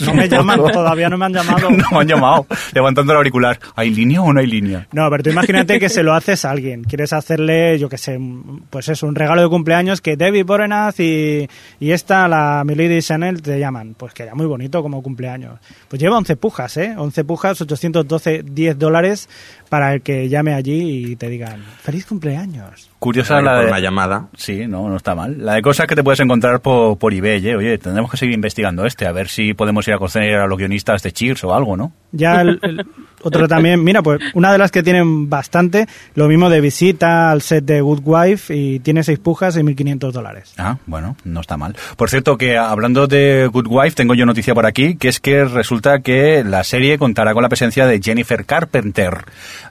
No 0.00 0.14
me 0.14 0.28
llaman, 0.28 0.60
todavía 0.72 1.08
no 1.08 1.18
me 1.18 1.26
han 1.26 1.34
llamado. 1.34 1.70
No 1.80 1.84
me 1.90 1.98
han 1.98 2.08
llamado, 2.08 2.46
levantando 2.72 3.12
el 3.12 3.18
auricular. 3.18 3.58
¿Hay 3.76 3.90
línea 3.90 4.22
o 4.22 4.32
no 4.32 4.40
hay 4.40 4.46
línea? 4.46 4.86
No, 4.92 5.08
pero 5.10 5.22
tú 5.22 5.30
imagínate 5.30 5.78
que 5.78 5.88
se 5.88 6.02
lo 6.02 6.14
haces 6.14 6.44
a 6.44 6.50
alguien. 6.50 6.84
Quieres 6.84 7.12
hacerle, 7.12 7.78
yo 7.78 7.88
qué 7.88 7.98
sé, 7.98 8.16
un- 8.16 8.64
pues 8.70 8.88
eso, 8.88 9.06
un 9.06 9.14
regalo 9.14 9.42
de 9.42 9.48
cumpleaños 9.48 10.00
que 10.00 10.16
David 10.16 10.44
Borenath 10.46 11.00
y, 11.00 11.48
y 11.80 11.90
esta, 11.92 12.28
la 12.28 12.62
Milady 12.64 13.00
Chanel, 13.02 13.42
te 13.42 13.58
llaman. 13.58 13.94
Pues 13.96 14.14
queda 14.14 14.34
muy 14.34 14.46
bonito 14.46 14.82
como 14.82 15.02
cumpleaños. 15.02 15.58
Pues 15.88 16.00
lleva 16.00 16.16
11 16.18 16.36
pujas, 16.36 16.76
¿eh? 16.76 16.94
11 16.96 17.24
pujas, 17.24 17.60
812, 17.60 18.42
10 18.44 18.78
dólares 18.78 19.28
para 19.68 19.94
el 19.94 20.02
que 20.02 20.28
llame 20.28 20.54
allí 20.54 21.12
y 21.12 21.16
te 21.16 21.28
digan, 21.28 21.62
feliz 21.82 22.06
cumpleaños. 22.06 22.89
Curiosa 23.00 23.40
la 23.40 23.52
por 23.54 23.64
de... 23.64 23.66
una 23.68 23.80
llamada. 23.80 24.28
Sí, 24.36 24.66
no, 24.66 24.90
no 24.90 24.96
está 24.96 25.14
mal. 25.14 25.34
La 25.38 25.54
de 25.54 25.62
cosas 25.62 25.86
que 25.86 25.96
te 25.96 26.04
puedes 26.04 26.20
encontrar 26.20 26.60
por, 26.60 26.98
por 26.98 27.14
eBay, 27.14 27.48
¿eh? 27.48 27.56
Oye, 27.56 27.78
tendremos 27.78 28.10
que 28.10 28.18
seguir 28.18 28.34
investigando 28.34 28.84
este, 28.84 29.06
a 29.06 29.12
ver 29.12 29.28
si 29.28 29.54
podemos 29.54 29.88
ir 29.88 29.94
a 29.94 29.98
conocer 29.98 30.34
a 30.34 30.46
los 30.46 30.58
guionistas 30.58 31.02
de 31.02 31.10
Cheers 31.10 31.42
o 31.44 31.54
algo, 31.54 31.78
¿no? 31.78 31.92
Ya 32.12 32.42
el, 32.42 32.58
el 32.62 32.86
otro 33.22 33.48
también, 33.48 33.82
mira, 33.82 34.02
pues 34.02 34.20
una 34.34 34.52
de 34.52 34.58
las 34.58 34.70
que 34.70 34.82
tienen 34.82 35.30
bastante, 35.30 35.86
lo 36.14 36.28
mismo 36.28 36.50
de 36.50 36.60
visita 36.60 37.30
al 37.30 37.40
set 37.40 37.64
de 37.64 37.80
Good 37.80 38.02
Wife 38.04 38.54
y 38.54 38.80
tiene 38.80 39.02
6 39.02 39.18
pujas 39.18 39.56
y 39.56 39.60
1.500 39.60 40.12
dólares. 40.12 40.52
Ah, 40.58 40.76
bueno, 40.84 41.16
no 41.24 41.40
está 41.40 41.56
mal. 41.56 41.76
Por 41.96 42.10
cierto, 42.10 42.36
que 42.36 42.58
hablando 42.58 43.06
de 43.06 43.48
Good 43.50 43.66
Wife, 43.68 43.96
tengo 43.96 44.14
yo 44.14 44.26
noticia 44.26 44.54
por 44.54 44.66
aquí, 44.66 44.96
que 44.96 45.08
es 45.08 45.20
que 45.20 45.44
resulta 45.46 46.00
que 46.00 46.44
la 46.44 46.64
serie 46.64 46.98
contará 46.98 47.32
con 47.32 47.42
la 47.42 47.48
presencia 47.48 47.86
de 47.86 48.00
Jennifer 48.02 48.44
Carpenter. 48.44 49.24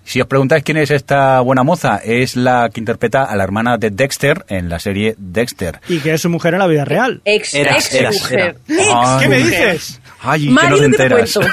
Si 0.04 0.20
os 0.20 0.28
preguntáis 0.28 0.64
quién 0.64 0.78
es 0.78 0.90
esta 0.90 1.40
buena 1.42 1.64
moza, 1.64 1.98
es 1.98 2.36
la 2.36 2.70
que 2.74 2.80
interpreta 2.80 3.19
a 3.24 3.36
la 3.36 3.44
hermana 3.44 3.78
de 3.78 3.90
Dexter 3.90 4.46
en 4.50 4.70
la 4.70 4.80
serie 4.80 5.16
Dexter. 5.18 5.80
Y 5.90 6.00
que 6.00 6.14
es 6.14 6.22
su 6.22 6.30
mujer 6.30 6.54
en 6.54 6.60
la 6.60 6.68
vida 6.68 6.86
real. 6.86 7.22
Ex, 7.26 7.54
Era, 7.54 7.74
ex 7.74 7.94
era, 7.94 8.12
mujer. 8.12 8.58
Ay, 8.68 9.20
¿Qué 9.22 9.28
me 9.28 9.38
dices? 9.38 10.02
Ay, 10.22 10.46
que 10.48 10.70
no 10.70 10.78
te 10.78 10.86
enteras. 10.86 11.40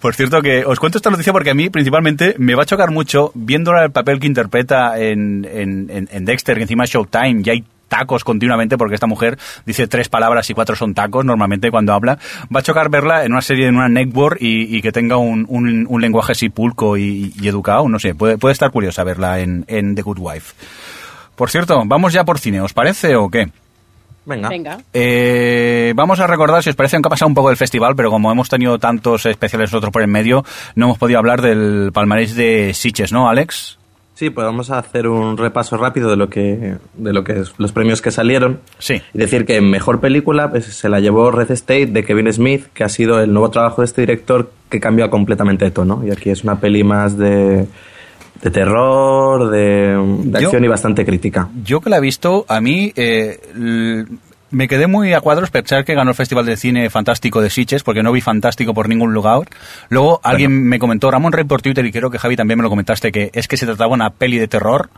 Por 0.00 0.14
cierto, 0.14 0.40
que 0.40 0.64
os 0.64 0.80
cuento 0.80 0.98
esta 0.98 1.10
noticia 1.10 1.32
porque 1.32 1.50
a 1.50 1.54
mí 1.54 1.68
principalmente 1.70 2.34
me 2.38 2.54
va 2.54 2.62
a 2.62 2.66
chocar 2.66 2.90
mucho 2.90 3.30
viéndola 3.34 3.84
el 3.84 3.90
papel 3.90 4.18
que 4.18 4.26
interpreta 4.26 4.98
en, 4.98 5.44
en, 5.50 5.90
en- 5.90 6.08
en 6.10 6.24
Dexter, 6.24 6.56
que 6.56 6.62
encima 6.62 6.84
es 6.84 6.90
Showtime, 6.90 7.42
y 7.44 7.50
hay 7.50 7.64
tacos 7.88 8.22
continuamente 8.24 8.76
porque 8.78 8.94
esta 8.94 9.06
mujer 9.06 9.38
dice 9.66 9.86
tres 9.88 10.08
palabras 10.08 10.48
y 10.50 10.54
cuatro 10.54 10.76
son 10.76 10.94
tacos 10.94 11.24
normalmente 11.24 11.70
cuando 11.70 11.92
habla. 11.94 12.18
Va 12.54 12.60
a 12.60 12.62
chocar 12.62 12.90
verla 12.90 13.24
en 13.24 13.32
una 13.32 13.42
serie, 13.42 13.66
en 13.66 13.76
una 13.76 13.88
network 13.88 14.38
y, 14.40 14.76
y 14.76 14.82
que 14.82 14.92
tenga 14.92 15.16
un, 15.16 15.46
un- 15.48 15.86
un 15.88 16.00
lenguaje 16.00 16.32
así 16.32 16.48
pulco 16.50 16.96
y, 16.96 17.32
y 17.40 17.48
educado, 17.48 17.88
no 17.88 17.98
sé, 17.98 18.14
puede, 18.14 18.38
puede 18.38 18.52
estar 18.52 18.70
curiosa 18.70 19.04
verla 19.04 19.40
en, 19.40 19.64
en 19.68 19.94
The 19.94 20.02
Good 20.02 20.18
Wife. 20.20 20.54
Por 21.34 21.50
cierto, 21.50 21.82
vamos 21.86 22.12
ya 22.12 22.24
por 22.24 22.38
cine, 22.38 22.60
¿os 22.60 22.72
parece 22.72 23.16
o 23.16 23.28
qué? 23.28 23.48
Venga. 24.26 24.48
Venga. 24.50 24.78
Eh, 24.92 25.92
vamos 25.96 26.20
a 26.20 26.26
recordar, 26.26 26.62
si 26.62 26.68
os 26.68 26.76
parece, 26.76 26.96
aunque 26.96 27.06
ha 27.06 27.10
pasado 27.10 27.28
un 27.28 27.34
poco 27.34 27.48
del 27.48 27.56
festival, 27.56 27.96
pero 27.96 28.10
como 28.10 28.30
hemos 28.30 28.50
tenido 28.50 28.78
tantos 28.78 29.24
especiales 29.24 29.70
nosotros 29.72 29.90
por 29.90 30.02
en 30.02 30.10
medio, 30.10 30.44
no 30.74 30.84
hemos 30.86 30.98
podido 30.98 31.18
hablar 31.18 31.40
del 31.40 31.90
palmarés 31.94 32.34
de 32.34 32.74
Sitges, 32.74 33.10
¿no, 33.12 33.30
Alex? 33.30 33.78
Sí, 34.18 34.30
pues 34.30 34.44
vamos 34.44 34.72
a 34.72 34.78
hacer 34.80 35.06
un 35.06 35.36
repaso 35.36 35.76
rápido 35.76 36.10
de 36.10 36.16
lo 36.16 36.28
que 36.28 36.74
de 36.94 37.12
lo 37.12 37.22
que 37.22 37.38
es 37.38 37.54
los 37.56 37.70
premios 37.70 38.02
que 38.02 38.10
salieron. 38.10 38.58
Sí. 38.80 39.00
Y 39.14 39.18
decir 39.18 39.46
que 39.46 39.60
mejor 39.60 40.00
película 40.00 40.50
pues, 40.50 40.64
se 40.64 40.88
la 40.88 40.98
llevó 40.98 41.30
Red 41.30 41.52
State 41.52 41.86
de 41.86 42.02
Kevin 42.02 42.32
Smith, 42.32 42.64
que 42.74 42.82
ha 42.82 42.88
sido 42.88 43.20
el 43.20 43.32
nuevo 43.32 43.48
trabajo 43.50 43.80
de 43.80 43.84
este 43.84 44.00
director 44.00 44.50
que 44.68 44.80
cambia 44.80 45.08
completamente 45.08 45.66
de 45.66 45.70
tono. 45.70 46.02
Y 46.04 46.10
aquí 46.10 46.30
es 46.30 46.42
una 46.42 46.58
peli 46.58 46.82
más 46.82 47.16
de, 47.16 47.68
de 48.42 48.50
terror, 48.50 49.50
de, 49.50 49.96
de 50.24 50.40
Yo- 50.40 50.46
acción 50.48 50.64
y 50.64 50.68
bastante 50.68 51.04
crítica. 51.06 51.48
Yo 51.62 51.80
que 51.80 51.88
la 51.88 51.98
he 51.98 52.00
visto, 52.00 52.44
a 52.48 52.60
mí 52.60 52.92
eh, 52.96 53.38
me 54.50 54.66
quedé 54.68 54.86
muy 54.86 55.12
a 55.12 55.20
cuadros 55.20 55.50
pensar 55.50 55.84
que 55.84 55.94
ganó 55.94 56.10
el 56.10 56.14
Festival 56.16 56.46
de 56.46 56.56
Cine 56.56 56.88
Fantástico 56.90 57.40
de 57.42 57.50
Sitges, 57.50 57.82
porque 57.82 58.02
no 58.02 58.12
vi 58.12 58.20
Fantástico 58.20 58.72
por 58.74 58.88
ningún 58.88 59.12
lugar. 59.12 59.42
Luego 59.90 60.20
alguien 60.22 60.64
me 60.68 60.78
comentó, 60.78 61.10
Ramón 61.10 61.32
Rey 61.32 61.44
por 61.44 61.60
Twitter, 61.62 61.84
y 61.84 61.92
creo 61.92 62.10
que 62.10 62.18
Javi 62.18 62.36
también 62.36 62.56
me 62.58 62.62
lo 62.62 62.70
comentaste, 62.70 63.12
que 63.12 63.30
es 63.34 63.46
que 63.48 63.56
se 63.56 63.66
trataba 63.66 63.88
de 63.90 63.94
una 63.94 64.10
peli 64.10 64.38
de 64.38 64.48
terror. 64.48 64.88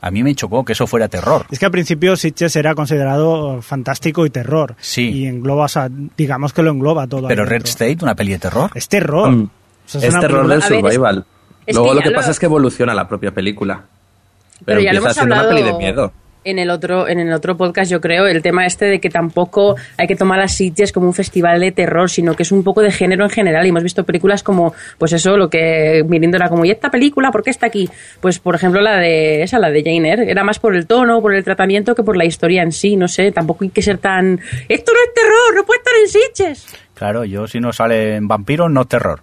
A 0.00 0.10
mí 0.10 0.22
me 0.22 0.34
chocó 0.34 0.64
que 0.64 0.72
eso 0.74 0.86
fuera 0.86 1.08
terror. 1.08 1.46
Es 1.50 1.58
que 1.58 1.64
al 1.66 1.70
principio 1.72 2.16
Sitges 2.16 2.54
era 2.56 2.74
considerado 2.74 3.60
fantástico 3.62 4.24
y 4.26 4.30
terror. 4.30 4.76
Sí. 4.78 5.10
Y 5.10 5.26
engloba, 5.26 5.64
o 5.64 5.68
sea, 5.68 5.88
digamos 6.16 6.52
que 6.52 6.62
lo 6.62 6.70
engloba 6.70 7.06
todo. 7.06 7.28
Pero 7.28 7.44
Red. 7.44 7.64
State, 7.66 7.98
una 8.02 8.14
peli 8.14 8.32
de 8.32 8.38
terror. 8.38 8.70
Es 8.74 8.88
terror. 8.88 9.30
Mm. 9.30 9.42
O 9.44 9.88
sea, 9.88 10.00
es 10.00 10.10
una 10.10 10.20
terror 10.20 10.46
película- 10.46 10.54
del 10.54 10.62
A 10.62 10.68
ver, 10.68 10.76
es- 10.76 10.94
survival. 10.94 11.24
es 11.66 11.74
Luego 11.76 11.90
que 11.90 11.94
lo 11.96 12.02
que 12.02 12.10
lo- 12.10 12.16
pasa 12.16 12.30
es 12.30 12.38
que 12.38 12.46
evoluciona 12.46 12.94
la 12.94 13.08
propia 13.08 13.30
película. 13.32 13.82
Pero, 14.64 14.64
Pero 14.64 14.80
ya 14.80 14.92
lo 14.92 14.98
empieza 14.98 15.04
hemos 15.06 15.14
siendo 15.14 15.34
hablado 15.34 15.50
una 15.50 15.58
peli 15.60 15.72
de 15.72 15.78
miedo. 15.78 16.12
En 16.46 16.58
el 16.58 16.70
otro 16.70 17.08
en 17.08 17.20
el 17.20 17.32
otro 17.32 17.56
podcast, 17.56 17.90
yo 17.90 18.00
creo, 18.00 18.26
el 18.26 18.40
tema 18.40 18.64
este 18.66 18.86
de 18.86 19.00
que 19.00 19.10
tampoco 19.10 19.76
hay 19.98 20.06
que 20.06 20.16
tomar 20.16 20.40
a 20.40 20.48
Sitges 20.48 20.92
como 20.92 21.06
un 21.06 21.14
festival 21.14 21.60
de 21.60 21.72
terror, 21.72 22.08
sino 22.08 22.34
que 22.34 22.44
es 22.44 22.52
un 22.52 22.64
poco 22.64 22.80
de 22.82 22.90
género 22.90 23.24
en 23.24 23.30
general. 23.30 23.66
Y 23.66 23.70
hemos 23.70 23.82
visto 23.82 24.04
películas 24.04 24.42
como, 24.42 24.72
pues 24.98 25.12
eso, 25.12 25.36
lo 25.36 25.50
que 25.50 26.04
viniendo 26.06 26.36
era 26.36 26.48
como, 26.48 26.64
¿y 26.64 26.70
esta 26.70 26.90
película 26.90 27.30
por 27.30 27.42
qué 27.42 27.50
está 27.50 27.66
aquí? 27.66 27.88
Pues, 28.20 28.38
por 28.38 28.54
ejemplo, 28.54 28.80
la 28.80 28.96
de 28.96 29.42
esa, 29.42 29.58
la 29.58 29.70
de 29.70 29.82
Jane 29.82 30.10
Eyre, 30.10 30.30
era 30.30 30.44
más 30.44 30.58
por 30.58 30.74
el 30.74 30.86
tono, 30.86 31.20
por 31.20 31.34
el 31.34 31.44
tratamiento 31.44 31.94
que 31.94 32.02
por 32.02 32.16
la 32.16 32.24
historia 32.24 32.62
en 32.62 32.72
sí. 32.72 32.96
No 32.96 33.08
sé, 33.08 33.32
tampoco 33.32 33.64
hay 33.64 33.70
que 33.70 33.82
ser 33.82 33.98
tan. 33.98 34.40
Esto 34.68 34.92
no 34.92 34.98
es 35.04 35.14
terror, 35.14 35.54
no 35.56 35.64
puede 35.64 35.78
estar 35.78 35.94
en 36.00 36.08
Sitges. 36.08 36.66
Claro, 36.94 37.24
yo 37.24 37.46
si 37.46 37.60
no 37.60 37.72
salen 37.72 38.28
vampiros, 38.28 38.70
no 38.70 38.84
terror. 38.86 39.20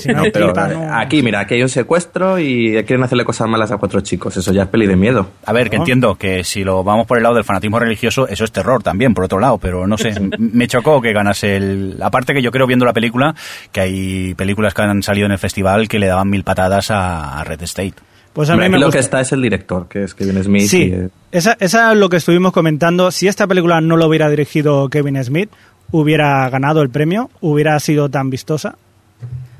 Si 0.00 0.08
no 0.08 0.22
pero 0.32 0.50
eh, 0.50 0.74
no- 0.74 0.94
aquí, 0.96 1.22
mira, 1.22 1.40
aquí 1.40 1.54
hay 1.54 1.62
un 1.62 1.68
secuestro 1.68 2.38
y 2.38 2.72
quieren 2.86 3.02
hacerle 3.02 3.24
cosas 3.24 3.48
malas 3.48 3.70
a 3.72 3.76
cuatro 3.78 4.00
chicos. 4.00 4.36
Eso 4.36 4.52
ya 4.52 4.62
es 4.64 4.68
peli 4.68 4.86
de 4.86 4.96
miedo. 4.96 5.28
A 5.44 5.52
ver, 5.52 5.70
que 5.70 5.76
entiendo 5.76 6.16
que 6.16 6.44
si 6.44 6.64
lo 6.64 6.82
vamos 6.84 7.06
por 7.06 7.16
el 7.16 7.22
lado 7.22 7.34
del 7.36 7.44
fanatismo 7.44 7.78
religioso, 7.78 8.28
eso 8.28 8.44
es 8.44 8.52
terror 8.52 8.82
también, 8.82 9.14
por 9.14 9.24
otro 9.24 9.38
lado, 9.38 9.58
pero 9.58 9.86
no 9.86 9.96
sé, 9.98 10.14
me 10.38 10.66
chocó 10.68 11.00
que 11.00 11.12
ganase 11.12 11.56
el... 11.56 11.96
Aparte 12.02 12.34
que 12.34 12.42
yo 12.42 12.50
creo 12.50 12.66
viendo 12.66 12.84
la 12.84 12.92
película, 12.92 13.34
que 13.72 13.80
hay 13.80 14.34
películas 14.34 14.74
que 14.74 14.82
han 14.82 15.02
salido 15.02 15.26
en 15.26 15.32
el 15.32 15.38
festival 15.38 15.88
que 15.88 15.98
le 15.98 16.06
daban 16.06 16.28
mil 16.28 16.44
patadas 16.44 16.90
a, 16.90 17.42
Red 17.44 17.62
State. 17.62 17.94
Pues 18.32 18.50
a 18.50 18.52
Hombre, 18.52 18.68
mí 18.68 18.72
me 18.72 18.78
lo 18.78 18.86
gusta. 18.86 18.98
que 18.98 19.02
está 19.04 19.20
es 19.20 19.32
el 19.32 19.40
director, 19.40 19.88
que 19.88 20.02
es 20.02 20.14
Kevin 20.14 20.42
Smith. 20.42 20.66
Sí, 20.68 20.84
y, 20.84 20.92
eh, 20.92 21.08
esa, 21.32 21.56
esa 21.58 21.92
es 21.92 21.98
lo 21.98 22.08
que 22.08 22.18
estuvimos 22.18 22.52
comentando. 22.52 23.10
Si 23.10 23.28
esta 23.28 23.46
película 23.46 23.80
no 23.80 23.96
lo 23.96 24.06
hubiera 24.06 24.28
dirigido 24.28 24.88
Kevin 24.90 25.22
Smith, 25.24 25.50
hubiera 25.90 26.48
ganado 26.50 26.82
el 26.82 26.90
premio, 26.90 27.30
hubiera 27.40 27.78
sido 27.80 28.10
tan 28.10 28.28
vistosa. 28.30 28.76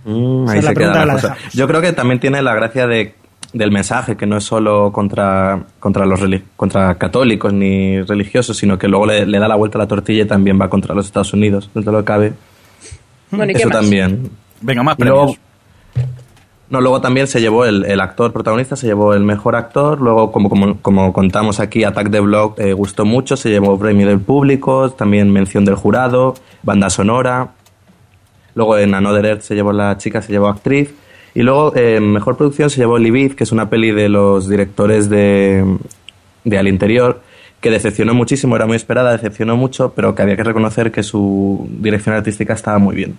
Mm, 0.06 0.48
ahí 0.48 0.62
se 0.62 0.72
pregunta 0.72 1.04
la 1.04 1.12
cosa. 1.14 1.36
Yo 1.52 1.66
creo 1.66 1.80
que 1.80 1.92
también 1.92 2.20
tiene 2.20 2.40
la 2.40 2.54
gracia 2.54 2.86
de, 2.86 3.14
del 3.52 3.72
mensaje, 3.72 4.16
que 4.16 4.24
no 4.24 4.36
es 4.36 4.44
solo 4.44 4.92
contra, 4.92 5.64
contra 5.80 6.06
los 6.06 6.20
contra 6.54 6.94
católicos 6.94 7.52
ni 7.52 8.00
religiosos, 8.02 8.56
sino 8.56 8.78
que 8.78 8.86
luego 8.86 9.06
le, 9.06 9.26
le 9.26 9.38
da 9.40 9.48
la 9.48 9.56
vuelta 9.56 9.78
a 9.78 9.80
la 9.82 9.88
tortilla 9.88 10.22
y 10.22 10.26
también 10.26 10.60
va 10.60 10.68
contra 10.70 10.94
los 10.94 11.06
Estados 11.06 11.32
Unidos, 11.32 11.68
dentro 11.74 11.92
de 11.92 11.98
lo 11.98 12.04
que 12.04 12.06
cabe. 12.06 12.32
Bueno, 13.32 13.50
¿y 13.50 13.54
qué 13.54 13.62
Eso 13.62 13.68
más? 13.68 13.78
también. 13.80 14.30
Venga, 14.60 14.82
más 14.84 14.96
luego, 14.98 15.24
premios. 15.24 15.40
no, 16.70 16.80
luego 16.80 17.00
también 17.00 17.26
se 17.26 17.40
llevó 17.40 17.64
el, 17.64 17.84
el 17.84 18.00
actor 18.00 18.32
protagonista, 18.32 18.76
se 18.76 18.86
llevó 18.86 19.12
el 19.12 19.24
mejor 19.24 19.56
actor. 19.56 20.00
Luego, 20.00 20.30
como, 20.30 20.48
como, 20.48 20.78
como 20.80 21.12
contamos 21.12 21.58
aquí, 21.58 21.82
Attack 21.82 22.12
the 22.12 22.20
Block 22.20 22.60
eh, 22.60 22.72
gustó 22.72 23.04
mucho, 23.04 23.36
se 23.36 23.50
llevó 23.50 23.76
premio 23.76 24.06
del 24.06 24.20
público, 24.20 24.90
también 24.90 25.32
mención 25.32 25.64
del 25.64 25.74
jurado, 25.74 26.34
banda 26.62 26.90
sonora. 26.90 27.55
Luego 28.56 28.78
en 28.78 28.94
Another 28.94 29.26
Earth 29.26 29.42
se 29.42 29.54
llevó 29.54 29.72
la 29.72 29.96
chica, 29.98 30.22
se 30.22 30.32
llevó 30.32 30.48
actriz. 30.48 30.92
Y 31.34 31.42
luego 31.42 31.76
eh, 31.76 31.96
en 31.96 32.10
mejor 32.10 32.38
producción 32.38 32.70
se 32.70 32.78
llevó 32.78 32.96
Livid, 32.98 33.34
que 33.34 33.44
es 33.44 33.52
una 33.52 33.68
peli 33.68 33.92
de 33.92 34.08
los 34.08 34.48
directores 34.48 35.10
de, 35.10 35.62
de 36.44 36.58
Al 36.58 36.66
Interior, 36.66 37.20
que 37.60 37.70
decepcionó 37.70 38.14
muchísimo, 38.14 38.56
era 38.56 38.66
muy 38.66 38.76
esperada, 38.76 39.12
decepcionó 39.12 39.56
mucho, 39.56 39.92
pero 39.94 40.14
que 40.14 40.22
había 40.22 40.36
que 40.36 40.44
reconocer 40.44 40.90
que 40.90 41.02
su 41.02 41.68
dirección 41.70 42.14
artística 42.14 42.54
estaba 42.54 42.78
muy 42.78 42.96
bien. 42.96 43.18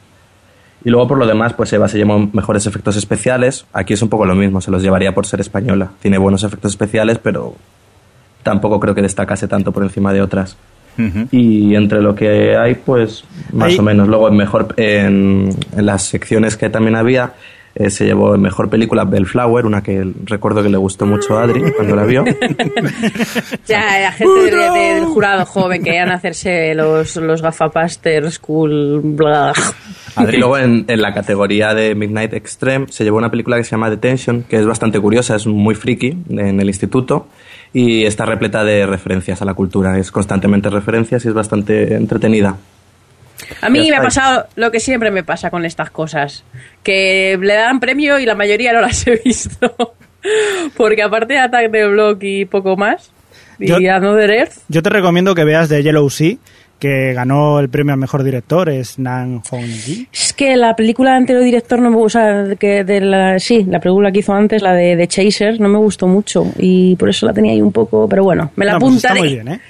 Y 0.83 0.89
luego 0.89 1.07
por 1.07 1.19
lo 1.19 1.27
demás, 1.27 1.53
pues 1.53 1.71
Eva 1.71 1.87
se 1.87 1.99
llevó 1.99 2.17
mejores 2.33 2.65
efectos 2.65 2.95
especiales. 2.95 3.67
Aquí 3.73 3.93
es 3.93 4.01
un 4.01 4.09
poco 4.09 4.25
lo 4.25 4.33
mismo, 4.33 4.59
se 4.59 4.71
los 4.71 4.81
llevaría 4.81 5.13
por 5.13 5.27
ser 5.27 5.39
española. 5.39 5.91
Tiene 6.01 6.17
buenos 6.17 6.43
efectos 6.43 6.71
especiales, 6.71 7.19
pero 7.21 7.53
tampoco 8.41 8.79
creo 8.79 8.95
que 8.95 9.03
destacase 9.03 9.47
tanto 9.47 9.71
por 9.71 9.83
encima 9.83 10.13
de 10.13 10.21
otras. 10.23 10.57
Ujú. 10.97 11.27
Y 11.31 11.75
entre 11.75 12.01
lo 12.01 12.15
que 12.15 12.55
hay, 12.57 12.75
pues 12.75 13.23
más 13.53 13.69
Ahí- 13.69 13.77
o 13.79 13.83
menos. 13.83 14.07
Luego 14.07 14.27
en 14.29 14.35
mejor 14.37 14.73
en, 14.77 15.49
en 15.75 15.85
las 15.85 16.03
secciones 16.03 16.57
que 16.57 16.69
también 16.69 16.95
había, 16.95 17.33
eh, 17.75 17.89
se 17.91 18.05
llevó 18.05 18.33
en 18.33 18.41
mejor 18.41 18.69
película 18.69 19.03
Bellflower, 19.03 19.65
una 19.65 19.83
que 19.83 20.03
recuerdo 20.25 20.63
que 20.63 20.69
le 20.69 20.77
gustó 20.77 21.05
mucho 21.05 21.37
a 21.37 21.43
Adri 21.43 21.71
cuando 21.73 21.95
la 21.95 22.03
vio. 22.05 22.23
Ya, 23.67 23.99
la 24.01 24.11
gente 24.11 24.39
de- 24.39 24.51
de- 24.51 24.93
del 24.95 25.05
jurado 25.05 25.45
joven 25.45 25.83
que 25.83 25.95
iban 25.95 26.09
a 26.09 26.15
hacerse 26.15 26.73
los, 26.75 27.15
los 27.17 27.41
gafapaster 27.41 28.31
school, 28.31 29.01
bla. 29.03 29.53
Y 30.31 30.37
luego 30.37 30.57
en, 30.57 30.85
en 30.87 31.01
la 31.01 31.13
categoría 31.13 31.73
de 31.75 31.93
Midnight 31.93 32.33
Extreme 32.33 32.87
se 32.89 33.03
llevó 33.03 33.17
una 33.17 33.29
película 33.29 33.57
que 33.57 33.63
se 33.63 33.71
llama 33.71 33.89
Detention, 33.89 34.43
que 34.43 34.57
es 34.57 34.65
bastante 34.65 34.99
curiosa, 34.99 35.35
es 35.35 35.45
muy 35.45 35.75
friki 35.75 36.17
en 36.29 36.59
el 36.59 36.67
instituto 36.67 37.27
y 37.73 38.05
está 38.05 38.25
repleta 38.25 38.63
de 38.63 38.85
referencias 38.85 39.41
a 39.41 39.45
la 39.45 39.53
cultura. 39.53 39.97
Es 39.97 40.11
constantemente 40.11 40.69
referencias 40.69 41.25
y 41.25 41.27
es 41.27 41.33
bastante 41.33 41.95
entretenida. 41.95 42.55
A 43.61 43.69
mí 43.69 43.89
me 43.89 43.95
ha 43.95 44.01
pasado 44.01 44.47
lo 44.55 44.71
que 44.71 44.79
siempre 44.79 45.11
me 45.11 45.23
pasa 45.23 45.49
con 45.51 45.63
estas 45.65 45.89
cosas, 45.91 46.43
que 46.83 47.37
le 47.39 47.53
dan 47.53 47.79
premio 47.79 48.19
y 48.19 48.25
la 48.25 48.35
mayoría 48.35 48.73
no 48.73 48.81
las 48.81 49.05
he 49.07 49.21
visto. 49.23 49.93
Porque 50.75 51.03
aparte 51.03 51.33
de 51.33 51.39
Attack 51.39 51.71
the 51.71 51.85
Block 51.87 52.17
y 52.23 52.45
poco 52.45 52.75
más, 52.75 53.11
y 53.59 53.67
Yo- 53.67 53.77
Another 53.93 54.29
Earth, 54.31 54.53
Yo 54.67 54.81
te 54.83 54.89
recomiendo 54.89 55.35
que 55.35 55.43
veas 55.43 55.69
de 55.69 55.83
Yellow 55.83 56.09
Sea, 56.09 56.35
que 56.79 57.13
ganó 57.13 57.59
el 57.59 57.69
premio 57.69 57.93
al 57.93 57.99
mejor 57.99 58.23
director, 58.23 58.69
es 58.69 58.99
Nan 58.99 59.41
Hong-ji. 59.49 60.07
es 60.13 60.33
que 60.33 60.55
la 60.57 60.75
película 60.75 61.15
anterior 61.15 61.43
director 61.43 61.79
no 61.79 61.89
me 61.89 61.95
gusta, 61.95 62.55
que 62.59 62.83
de 62.83 63.01
la, 63.01 63.39
sí, 63.39 63.65
la 63.67 63.79
película 63.79 64.11
que 64.11 64.19
hizo 64.19 64.33
antes, 64.33 64.61
la 64.61 64.73
de, 64.73 64.95
de 64.95 65.07
Chaser, 65.07 65.59
no 65.59 65.69
me 65.69 65.77
gustó 65.79 66.07
mucho 66.07 66.45
y 66.59 66.95
por 66.95 67.09
eso 67.09 67.25
la 67.25 67.33
tenía 67.33 67.53
ahí 67.53 67.61
un 67.61 67.71
poco, 67.71 68.07
pero 68.07 68.23
bueno, 68.23 68.51
me 68.55 68.65
la 68.65 68.73
No, 68.73 68.79
pues 68.79 68.95
está 68.97 69.09
apuntaré. 69.09 69.19
muy 69.29 69.33
bien, 69.43 69.47
¿eh? 69.55 69.61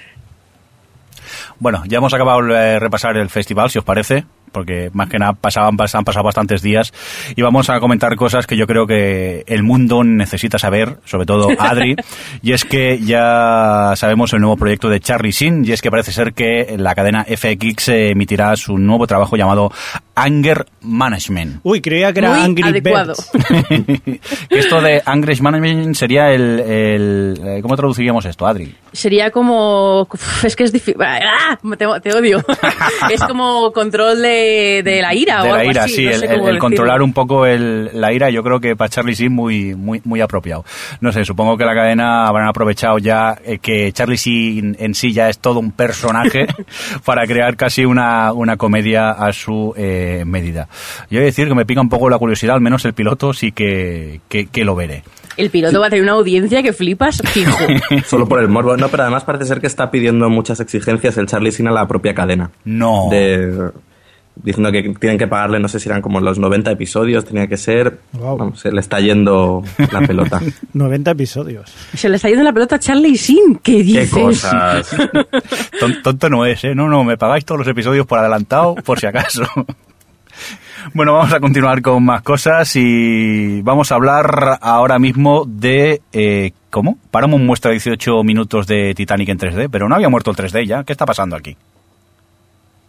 Bueno, 1.60 1.84
ya 1.88 1.98
hemos 1.98 2.14
acabado 2.14 2.42
de 2.44 2.80
repasar 2.80 3.18
el 3.18 3.30
festival, 3.30 3.70
si 3.70 3.80
os 3.80 3.86
parece, 3.86 4.26
porque 4.52 4.90
más 4.94 5.10
que 5.10 5.20
nada 5.20 5.34
pasaban, 5.34 5.78
pas- 5.78 5.96
han 5.96 6.04
pasado 6.06 6.24
bastantes 6.24 6.62
días 6.62 6.94
y 7.36 7.42
vamos 7.42 7.70
a 7.70 7.80
comentar 7.80 8.16
cosas 8.16 8.48
que 8.48 8.58
yo 8.58 8.68
creo 8.68 8.88
que 8.88 9.44
el 9.48 9.64
mundo 9.64 10.04
necesita 10.04 10.58
saber, 10.60 10.98
sobre 11.06 11.26
todo 11.26 11.50
Adri, 11.60 11.96
y 12.42 12.52
es 12.54 12.66
que 12.66 13.00
ya 13.00 13.94
sabemos 13.96 14.34
el 14.34 14.40
nuevo 14.42 14.58
proyecto 14.58 14.90
de 14.90 15.00
Charlie 15.00 15.32
Sin 15.32 15.66
y 15.66 15.72
es 15.72 15.82
que 15.82 15.92
parece 15.92 16.12
ser 16.12 16.34
que 16.34 16.76
la 16.78 16.96
cadena 16.96 17.24
FX 17.26 17.90
emitirá 17.90 18.56
su 18.56 18.78
nuevo 18.78 19.08
trabajo 19.08 19.36
llamado 19.36 19.72
Anger 20.16 20.66
Management. 20.82 21.60
Uy, 21.64 21.82
creía 21.82 22.12
que 22.14 22.20
era 22.20 22.30
Muy 22.32 22.40
Angry 22.40 22.70
adecuado. 22.70 23.14
Birds. 23.34 24.20
Que 24.50 24.60
esto 24.60 24.82
de 24.82 25.02
Anger 25.06 25.42
Management 25.42 25.96
sería 25.96 26.32
el, 26.32 26.60
el- 26.60 27.42
eh, 27.46 27.60
¿Cómo 27.62 27.76
traduciríamos 27.76 28.26
esto, 28.26 28.48
Adri? 28.48 28.74
Sería 28.92 29.30
como. 29.32 30.08
Es 30.44 30.56
que 30.56 30.64
es 30.64 30.72
difícil. 30.72 30.96
¡Ah! 31.02 31.58
Te, 31.78 31.86
te 32.02 32.14
odio. 32.16 32.44
es 33.12 33.22
como 33.24 33.72
control 33.74 34.22
de, 34.22 34.47
de 34.84 35.02
la 35.02 35.14
ira 35.14 35.44
de 35.44 35.50
o 35.50 35.54
la 35.54 35.60
algo 35.62 35.72
ira, 35.72 35.84
así, 35.84 35.96
sí, 35.96 36.06
no 36.06 36.12
el, 36.12 36.24
el- 36.24 36.48
el 36.48 36.60
controlar 36.60 37.02
un 37.02 37.14
poco 37.14 37.46
el, 37.46 37.90
la 37.94 38.14
ira, 38.14 38.30
yo 38.30 38.44
creo 38.44 38.60
que 38.60 38.76
para 38.76 38.90
Charlie 38.90 39.14
Sheen 39.16 39.32
muy, 39.34 39.76
muy, 39.76 40.02
muy 40.04 40.22
apropiado. 40.22 40.64
No 41.02 41.12
sé, 41.12 41.26
supongo 41.26 41.58
que 41.58 41.66
la 41.66 41.74
cadena 41.76 42.28
habrán 42.28 42.48
aprovechado 42.48 42.98
ya 42.98 43.38
eh, 43.46 43.60
que 43.60 43.92
Charlie 43.92 44.18
Sheen 44.18 44.76
en 44.80 44.94
sí 44.96 45.12
ya 45.14 45.30
es 45.30 45.40
todo 45.40 45.60
un 45.60 45.72
personaje 45.72 46.48
para 47.06 47.26
crear 47.28 47.56
casi 47.56 47.86
una, 47.86 48.34
una 48.34 48.58
comedia 48.58 49.12
a 49.12 49.32
su 49.34 49.74
eh, 49.78 50.24
medida. 50.26 50.68
Yo 51.10 51.18
he 51.20 51.22
de 51.22 51.26
decir 51.28 51.48
que 51.48 51.56
me 51.56 51.66
pica 51.66 51.82
un 51.82 51.90
poco 51.90 52.10
la 52.10 52.18
curiosidad, 52.18 52.56
al 52.56 52.62
menos 52.62 52.84
el 52.86 52.94
piloto 52.94 53.34
sí 53.34 53.52
que, 53.52 54.22
que, 54.30 54.48
que 54.48 54.64
lo 54.66 54.76
veré. 54.76 55.04
El 55.38 55.52
piloto 55.52 55.80
va 55.80 55.86
a 55.86 55.90
tener 55.92 56.02
una 56.02 56.14
audiencia 56.14 56.64
que 56.64 56.74
flipas 56.74 57.22
fijo. 57.26 57.56
Solo 58.08 58.28
por 58.28 58.40
el 58.42 58.48
morbo. 58.48 58.76
No, 58.76 58.88
pero 58.90 59.04
además 59.04 59.24
parece 59.24 59.46
ser 59.46 59.62
que 59.62 59.68
está 59.68 59.92
pidiendo 59.92 60.30
muchas 60.32 60.60
exigencias 60.60 61.16
el 61.18 61.28
Charlie 61.28 61.52
Sin 61.52 61.68
a 61.68 61.72
la 61.72 61.88
propia 61.88 62.16
cadena. 62.16 62.50
No. 62.66 63.08
De, 63.12 63.70
diciendo 64.44 64.72
que 64.72 64.84
tienen 65.00 65.18
que 65.18 65.28
pagarle, 65.28 65.60
no 65.60 65.68
sé 65.68 65.80
si 65.80 65.90
eran 65.90 66.02
como 66.02 66.20
los 66.20 66.40
90 66.40 66.72
episodios, 66.72 67.26
tenía 67.26 67.48
que 67.48 67.58
ser. 67.58 68.00
Wow. 68.14 68.38
Vamos, 68.38 68.60
se 68.60 68.72
le 68.72 68.80
está 68.80 69.00
yendo 69.00 69.64
la 69.92 70.02
pelota. 70.02 70.42
90 70.74 71.12
episodios. 71.12 71.74
Se 71.94 72.10
le 72.10 72.16
está 72.18 72.30
yendo 72.30 72.44
la 72.44 72.54
pelota 72.54 72.76
a 72.76 72.80
Charlie 72.80 73.18
Sin. 73.18 73.58
¿Qué 73.64 73.84
dices? 73.84 74.14
¿Qué 74.14 74.22
cosas? 74.22 74.96
Ton- 75.80 76.02
Tonto 76.04 76.30
no 76.30 76.46
es, 76.46 76.64
¿eh? 76.64 76.74
No, 76.76 76.88
no, 76.88 77.04
me 77.04 77.18
pagáis 77.18 77.46
todos 77.46 77.60
los 77.60 77.68
episodios 77.68 78.06
por 78.06 78.20
adelantado, 78.20 78.76
por 78.76 79.00
si 79.00 79.06
acaso. 79.08 79.44
Bueno, 80.94 81.14
vamos 81.14 81.34
a 81.34 81.40
continuar 81.40 81.82
con 81.82 82.06
más 82.06 82.22
cosas 82.22 82.74
y 82.76 83.62
vamos 83.62 83.92
a 83.92 83.96
hablar 83.96 84.58
ahora 84.62 85.00
mismo 85.00 85.44
de... 85.46 86.02
Eh, 86.14 86.52
¿Cómo? 86.70 86.98
Paramount 87.12 87.44
muestra 87.44 87.72
18 87.72 88.24
minutos 88.24 88.68
de 88.68 88.94
Titanic 88.96 89.30
en 89.30 89.40
3D, 89.40 89.68
pero 89.72 89.90
no 89.90 89.96
había 89.96 90.10
muerto 90.10 90.32
el 90.32 90.38
3D 90.38 90.66
ya. 90.66 90.84
¿Qué 90.84 90.94
está 90.94 91.06
pasando 91.06 91.36
aquí? 91.36 91.58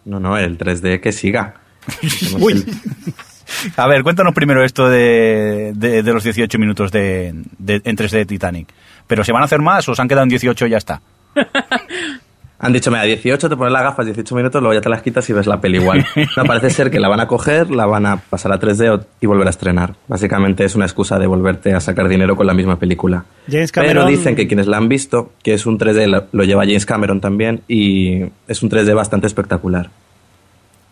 No, 0.09 0.19
no, 0.19 0.37
el 0.37 0.57
3D 0.57 0.99
que 1.01 1.11
siga. 1.11 1.55
Uy. 2.39 2.65
A 3.77 3.87
ver, 3.87 4.03
cuéntanos 4.03 4.33
primero 4.33 4.63
esto 4.63 4.89
de, 4.89 5.71
de, 5.75 6.03
de 6.03 6.13
los 6.13 6.23
18 6.23 6.57
minutos 6.59 6.91
de, 6.91 7.33
de- 7.57 7.81
en 7.83 7.95
3D 7.97 8.11
de 8.11 8.25
Titanic. 8.25 8.69
¿Pero 9.07 9.23
se 9.23 9.31
van 9.31 9.41
a 9.41 9.45
hacer 9.45 9.59
más 9.59 9.87
o 9.89 9.95
se 9.95 10.01
han 10.01 10.07
quedado 10.07 10.23
en 10.23 10.29
18 10.29 10.67
y 10.67 10.69
ya 10.69 10.77
está? 10.77 11.01
Han 12.61 12.73
dicho, 12.73 12.91
mira, 12.91 13.03
18, 13.03 13.47
te 13.49 13.55
pones 13.55 13.71
las 13.71 13.83
gafas 13.83 14.05
18 14.05 14.35
minutos, 14.35 14.61
luego 14.61 14.73
ya 14.73 14.81
te 14.81 14.89
las 14.89 15.01
quitas 15.01 15.29
y 15.29 15.33
ves 15.33 15.47
la 15.47 15.61
peli 15.61 15.77
igual. 15.77 16.05
No, 16.37 16.43
parece 16.43 16.69
ser 16.69 16.91
que 16.91 16.99
la 16.99 17.07
van 17.07 17.21
a 17.21 17.27
coger, 17.27 17.71
la 17.71 17.85
van 17.85 18.05
a 18.05 18.17
pasar 18.17 18.51
a 18.51 18.59
3D 18.59 18.89
o- 18.99 19.05
y 19.21 19.27
volver 19.27 19.47
a 19.47 19.49
estrenar. 19.49 19.95
Básicamente 20.09 20.65
es 20.65 20.75
una 20.75 20.85
excusa 20.85 21.17
de 21.17 21.25
volverte 21.27 21.73
a 21.73 21.79
sacar 21.79 22.07
dinero 22.09 22.35
con 22.35 22.45
la 22.47 22.53
misma 22.53 22.77
película. 22.77 23.23
James 23.49 23.71
Pero 23.71 24.05
dicen 24.05 24.35
que 24.35 24.47
quienes 24.47 24.67
la 24.67 24.75
han 24.77 24.89
visto, 24.89 25.31
que 25.41 25.53
es 25.53 25.65
un 25.65 25.79
3D, 25.79 26.07
lo, 26.07 26.25
lo 26.33 26.43
lleva 26.43 26.65
James 26.65 26.85
Cameron 26.85 27.21
también, 27.21 27.61
y 27.69 28.23
es 28.47 28.61
un 28.61 28.69
3D 28.69 28.93
bastante 28.93 29.27
espectacular. 29.27 29.89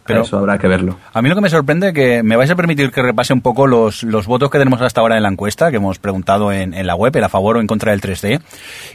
Pero- 0.08 0.22
eso 0.24 0.38
habrá 0.38 0.58
que 0.58 0.68
verlo. 0.68 0.98
A 1.14 1.22
mí 1.22 1.30
lo 1.30 1.36
que 1.36 1.42
me 1.42 1.50
sorprende 1.50 1.94
que 1.94 2.24
me 2.24 2.36
vais 2.36 2.50
a 2.50 2.56
permitir 2.56 2.92
que 2.92 3.02
repase 3.02 3.34
un 3.34 3.42
poco 3.42 3.68
los, 3.68 4.04
los 4.04 4.26
votos 4.26 4.50
que 4.50 4.58
tenemos 4.58 4.82
hasta 4.82 5.02
ahora 5.02 5.18
en 5.18 5.24
la 5.24 5.30
encuesta, 5.30 5.70
que 5.70 5.78
hemos 5.78 6.00
preguntado 6.00 6.52
en, 6.52 6.74
en 6.74 6.88
la 6.88 6.96
web, 6.96 7.16
el 7.16 7.24
a 7.24 7.30
favor 7.30 7.58
o 7.58 7.60
en 7.62 7.68
contra 7.68 7.92
del 7.92 8.02
3D. 8.02 8.42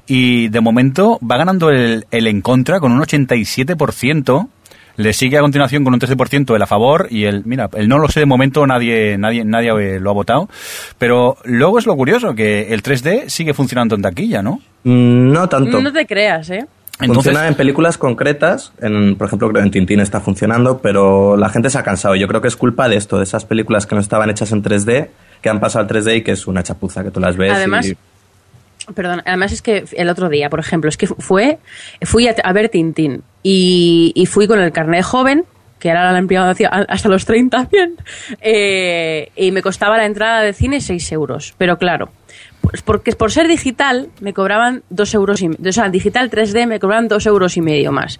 Y 0.06 0.48
de 0.48 0.60
momento 0.60 1.18
va 1.28 1.36
ganando 1.36 1.70
el, 1.70 2.06
el 2.10 2.26
en 2.26 2.40
contra 2.40 2.80
con 2.80 2.92
un 2.92 3.00
87%. 3.00 4.48
Le 4.96 5.14
sigue 5.14 5.38
a 5.38 5.40
continuación 5.40 5.84
con 5.84 5.94
un 5.94 6.00
13% 6.00 6.54
el 6.54 6.60
a 6.60 6.66
favor 6.66 7.06
y 7.10 7.24
el, 7.24 7.46
mira, 7.46 7.70
el 7.72 7.88
no 7.88 7.98
lo 7.98 8.08
sé 8.08 8.20
de 8.20 8.26
momento 8.26 8.66
nadie, 8.66 9.16
nadie, 9.16 9.42
nadie 9.42 9.98
lo 9.98 10.10
ha 10.10 10.12
votado. 10.12 10.50
Pero 10.98 11.38
luego 11.44 11.78
es 11.78 11.86
lo 11.86 11.96
curioso, 11.96 12.34
que 12.34 12.74
el 12.74 12.82
3D 12.82 13.30
sigue 13.30 13.54
funcionando 13.54 13.94
en 13.94 14.02
taquilla, 14.02 14.42
¿no? 14.42 14.60
Mm, 14.84 15.32
No 15.32 15.48
tanto. 15.48 15.80
No 15.80 15.90
te 15.92 16.04
creas, 16.04 16.50
¿eh? 16.50 16.66
Entonces, 17.02 17.32
Funciona 17.32 17.48
en 17.48 17.54
películas 17.54 17.98
concretas, 17.98 18.72
en, 18.80 19.16
por 19.16 19.26
ejemplo, 19.26 19.48
creo 19.48 19.60
que 19.60 19.66
en 19.66 19.72
Tintín 19.72 20.00
está 20.00 20.20
funcionando, 20.20 20.78
pero 20.78 21.36
la 21.36 21.48
gente 21.48 21.68
se 21.68 21.78
ha 21.78 21.82
cansado. 21.82 22.14
Yo 22.14 22.28
creo 22.28 22.40
que 22.40 22.48
es 22.48 22.56
culpa 22.56 22.88
de 22.88 22.96
esto, 22.96 23.18
de 23.18 23.24
esas 23.24 23.44
películas 23.44 23.86
que 23.86 23.94
no 23.94 24.00
estaban 24.00 24.30
hechas 24.30 24.52
en 24.52 24.62
3D, 24.62 25.08
que 25.40 25.48
han 25.48 25.60
pasado 25.60 25.84
al 25.84 25.90
3D 25.90 26.18
y 26.18 26.22
que 26.22 26.32
es 26.32 26.46
una 26.46 26.62
chapuza, 26.62 27.02
que 27.02 27.10
tú 27.10 27.20
las 27.20 27.36
ves 27.36 27.52
Además, 27.52 27.88
y... 27.88 27.96
Perdón, 28.94 29.22
además 29.26 29.52
es 29.52 29.62
que 29.62 29.84
el 29.92 30.08
otro 30.08 30.28
día, 30.28 30.50
por 30.50 30.60
ejemplo, 30.60 30.88
es 30.88 30.96
que 30.96 31.06
fue, 31.06 31.58
fui 32.02 32.28
a, 32.28 32.34
a 32.42 32.52
ver 32.52 32.68
Tintín 32.68 33.22
y, 33.42 34.12
y 34.14 34.26
fui 34.26 34.46
con 34.46 34.60
el 34.60 34.72
carnet 34.72 35.04
joven, 35.04 35.44
que 35.78 35.88
era 35.88 36.12
la 36.12 36.18
empleado 36.18 36.54
hasta 36.88 37.08
los 37.08 37.24
30 37.24 37.64
bien, 37.72 37.96
eh, 38.40 39.30
y 39.34 39.50
me 39.50 39.62
costaba 39.62 39.96
la 39.96 40.06
entrada 40.06 40.42
de 40.42 40.52
cine 40.52 40.80
6 40.80 41.12
euros. 41.12 41.54
Pero 41.58 41.76
claro, 41.76 42.10
porque 42.80 43.12
por 43.12 43.30
ser 43.30 43.48
digital 43.48 44.08
me 44.20 44.32
cobraban 44.32 44.82
2 44.88 45.14
euros 45.14 45.42
y 45.42 45.48
o 45.48 45.72
sea, 45.72 45.90
digital 45.90 46.30
3D 46.30 46.66
me 46.66 46.80
cobraban 46.80 47.08
2 47.08 47.26
euros 47.26 47.56
y 47.58 47.60
medio 47.60 47.92
más. 47.92 48.18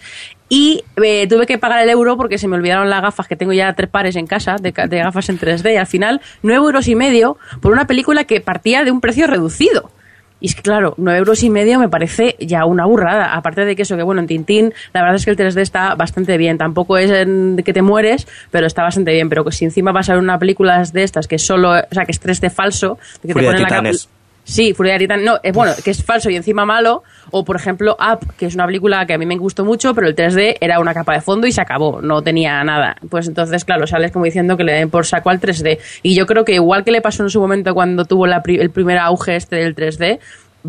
y 0.51 0.85
eh, 1.03 1.27
tuve 1.27 1.47
que 1.47 1.57
pagar 1.57 1.83
el 1.83 1.89
euro 1.89 2.19
porque 2.19 2.37
se 2.37 2.47
me 2.49 2.57
olvidaron 2.57 2.91
las 2.91 3.01
gafas, 3.01 3.27
que 3.27 3.37
tengo 3.37 3.55
ya 3.55 3.73
tres 3.73 3.89
pares 3.89 4.17
en 4.17 4.27
casa 4.27 4.57
de, 4.61 4.73
de 4.73 4.99
gafas 4.99 5.31
en 5.31 5.39
3D, 5.39 5.73
y 5.73 5.77
al 5.77 5.87
final 5.87 6.21
nueve 6.43 6.67
euros 6.67 6.89
y 6.89 6.95
medio 6.95 7.39
por 7.63 7.73
una 7.73 7.87
película 7.87 8.25
que 8.25 8.43
partía 8.43 8.85
de 8.85 8.91
un 8.91 9.01
precio 9.01 9.27
reducido. 9.27 9.91
Y 10.43 10.47
es 10.47 10.57
que, 10.57 10.63
claro, 10.63 10.95
nueve 10.97 11.21
euros 11.21 11.45
y 11.45 11.51
medio 11.51 11.79
me 11.79 11.89
parece 11.89 12.35
ya 12.41 12.67
una 12.67 12.85
burrada. 12.85 13.33
Aparte 13.37 13.65
de 13.65 13.77
que 13.77 13.83
eso, 13.83 13.97
que 13.97 14.03
bueno, 14.03 14.21
en 14.21 14.27
Tintín, 14.27 14.75
la 14.93 15.01
verdad 15.01 15.15
es 15.15 15.25
que 15.25 15.31
el 15.31 15.37
3D 15.37 15.61
está 15.61 15.95
bastante 15.95 16.37
bien. 16.37 16.59
Tampoco 16.59 16.99
es 16.99 17.13
en 17.13 17.63
que 17.65 17.73
te 17.73 17.81
mueres, 17.81 18.27
pero 18.51 18.67
está 18.67 18.83
bastante 18.83 19.13
bien. 19.13 19.29
Pero 19.29 19.45
que 19.45 19.53
si 19.53 19.65
encima 19.65 19.93
vas 19.93 20.11
a 20.11 20.15
ver 20.15 20.23
una 20.23 20.41
película 20.41 20.83
de 20.83 21.05
estas 21.05 21.29
que 21.29 21.37
es 21.37 21.47
solo, 21.47 21.71
o 21.71 21.95
sea, 21.95 22.05
que 22.05 22.11
es 22.11 22.21
3D 22.21 22.51
falso, 22.51 22.99
de 23.23 23.29
que 23.29 23.35
Furia 23.35 23.53
de 23.53 23.61
la. 23.61 23.93
Sí, 24.45 24.75
Furia 24.75 24.95
de 24.95 24.99
Titanes. 25.01 25.25
No, 25.25 25.39
es 25.43 25.53
bueno, 25.53 25.73
que 25.85 25.93
es 25.93 26.03
falso 26.05 26.29
y 26.29 26.35
encima 26.37 26.67
malo. 26.67 27.05
O, 27.31 27.45
por 27.45 27.57
ejemplo, 27.57 27.97
Up, 28.01 28.35
que 28.37 28.47
es 28.47 28.55
una 28.57 28.67
película 28.67 29.07
que 29.07 29.15
a 29.15 29.19
mí 29.19 29.25
me 29.25 29.37
gustó 29.37 29.65
mucho, 29.65 29.95
pero 29.95 30.09
el 30.09 30.17
3D 30.17 30.57
era 30.61 30.81
una 30.81 30.93
capa 30.93 31.15
de 31.15 31.21
fondo 31.21 31.47
y 31.47 31.53
se 31.53 31.61
acabó. 31.61 32.03
No 32.03 32.23
tenía 32.23 32.63
nada. 32.65 32.97
Pues 33.09 33.29
entonces, 33.29 33.65
claro, 33.65 33.87
sales 33.87 34.11
como 34.11 34.25
diciendo 34.25 34.57
que 34.57 34.65
le 34.65 34.73
den 34.73 34.91
por 34.91 35.07
saco 35.07 35.31
al 35.31 35.41
3D. 35.41 35.79
Y 36.03 36.15
yo 36.17 36.27
creo 36.27 36.45
que 36.45 36.55
igual 36.55 36.83
que 36.85 36.91
le 36.91 37.01
pasó 37.01 37.23
en 37.23 37.31
su 37.31 37.41
momento 37.41 37.73
cuando 37.73 38.05
tuvo 38.05 38.27
la 38.27 38.43
pri- 38.43 38.59
el 38.59 38.71
primer 38.71 38.99
auge 38.99 39.37
este 39.37 39.57
del 39.57 39.75
3D, 39.77 40.19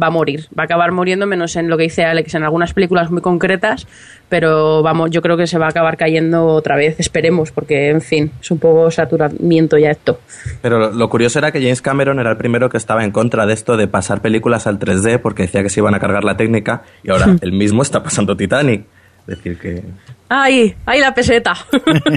va 0.01 0.07
a 0.07 0.09
morir. 0.09 0.47
Va 0.57 0.63
a 0.63 0.65
acabar 0.65 0.91
muriendo, 0.91 1.25
menos 1.27 1.55
en 1.55 1.69
lo 1.69 1.77
que 1.77 1.83
dice 1.83 2.03
Alex, 2.03 2.35
en 2.35 2.43
algunas 2.43 2.73
películas 2.73 3.11
muy 3.11 3.21
concretas. 3.21 3.87
Pero 4.29 4.81
vamos, 4.81 5.11
yo 5.11 5.21
creo 5.21 5.37
que 5.37 5.47
se 5.47 5.57
va 5.57 5.67
a 5.67 5.69
acabar 5.69 5.97
cayendo 5.97 6.45
otra 6.47 6.75
vez. 6.75 6.99
Esperemos, 6.99 7.51
porque, 7.51 7.89
en 7.89 8.01
fin, 8.01 8.31
es 8.41 8.51
un 8.51 8.59
poco 8.59 8.89
saturamiento 8.89 9.77
ya 9.77 9.91
esto. 9.91 10.19
Pero 10.61 10.79
lo, 10.79 10.91
lo 10.91 11.09
curioso 11.09 11.39
era 11.39 11.51
que 11.51 11.61
James 11.61 11.81
Cameron 11.81 12.19
era 12.19 12.31
el 12.31 12.37
primero 12.37 12.69
que 12.69 12.77
estaba 12.77 13.03
en 13.03 13.11
contra 13.11 13.45
de 13.45 13.53
esto 13.53 13.77
de 13.77 13.87
pasar 13.87 14.21
películas 14.21 14.67
al 14.67 14.79
3D 14.79 15.19
porque 15.19 15.43
decía 15.43 15.61
que 15.61 15.69
se 15.69 15.79
iban 15.79 15.93
a 15.93 15.99
cargar 15.99 16.23
la 16.23 16.37
técnica 16.37 16.83
y 17.03 17.11
ahora 17.11 17.35
él 17.41 17.51
mismo 17.51 17.81
está 17.81 18.01
pasando 18.01 18.35
Titanic. 18.35 18.85
Es 19.27 19.37
decir, 19.37 19.57
que 19.57 19.83
¡Ay! 20.27 20.75
¡Ay, 20.85 20.99
la 20.99 21.13
peseta! 21.13 21.53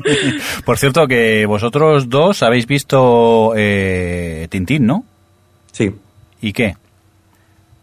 Por 0.64 0.78
cierto, 0.78 1.06
que 1.06 1.44
vosotros 1.46 2.08
dos 2.08 2.42
habéis 2.42 2.66
visto 2.66 3.52
eh, 3.54 4.46
Tintín, 4.48 4.86
¿no? 4.86 5.04
sí. 5.72 5.94
¿Y 6.40 6.52
qué? 6.52 6.76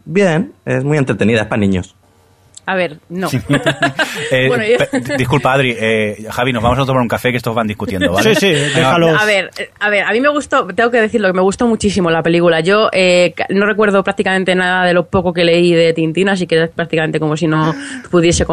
Bien, 0.05 0.51
es 0.65 0.83
muy 0.83 0.97
entretenida, 0.97 1.41
es 1.41 1.47
para 1.47 1.59
niños. 1.59 1.95
A 2.65 2.75
ver, 2.75 2.99
no. 3.09 3.27
Eh, 4.31 4.47
Bueno, 4.47 4.63
yo- 4.65 4.77
pe- 4.77 5.17
disculpa, 5.17 5.51
Adri. 5.53 5.75
eh, 5.77 6.25
Javi, 6.29 6.53
nos 6.53 6.63
vamos 6.63 6.79
a 6.79 6.85
tomar 6.85 7.01
un 7.01 7.09
café 7.09 7.31
que 7.31 7.37
estos 7.37 7.53
van 7.53 7.67
discutiendo, 7.67 8.13
¿vale? 8.13 8.35
Sí, 8.35 8.39
sí, 8.39 8.53
déjalo. 8.73 9.09
A 9.09 9.25
ver, 9.25 9.51
eh, 9.57 9.69
a 9.81 9.89
ver, 9.89 10.03
a 10.05 10.11
mí 10.13 10.21
me 10.21 10.29
gustó, 10.29 10.65
tengo 10.67 10.89
que 10.89 11.01
decirlo, 11.01 11.27
que 11.27 11.33
me 11.33 11.41
gustó 11.41 11.67
muchísimo 11.67 12.09
la 12.09 12.23
película. 12.23 12.61
Yo 12.61 12.87
eh, 12.93 13.33
no 13.49 13.65
recuerdo 13.65 14.01
prácticamente 14.01 14.55
nada 14.55 14.85
de 14.85 14.93
lo 14.93 15.07
poco 15.07 15.33
que 15.33 15.43
leí 15.43 15.73
de 15.73 15.91
Tintín, 15.91 16.29
así 16.29 16.47
que 16.47 16.63
es 16.63 16.69
prácticamente 16.69 17.19
como 17.19 17.35
si 17.35 17.47
no 17.47 17.75
pudiese 18.09 18.45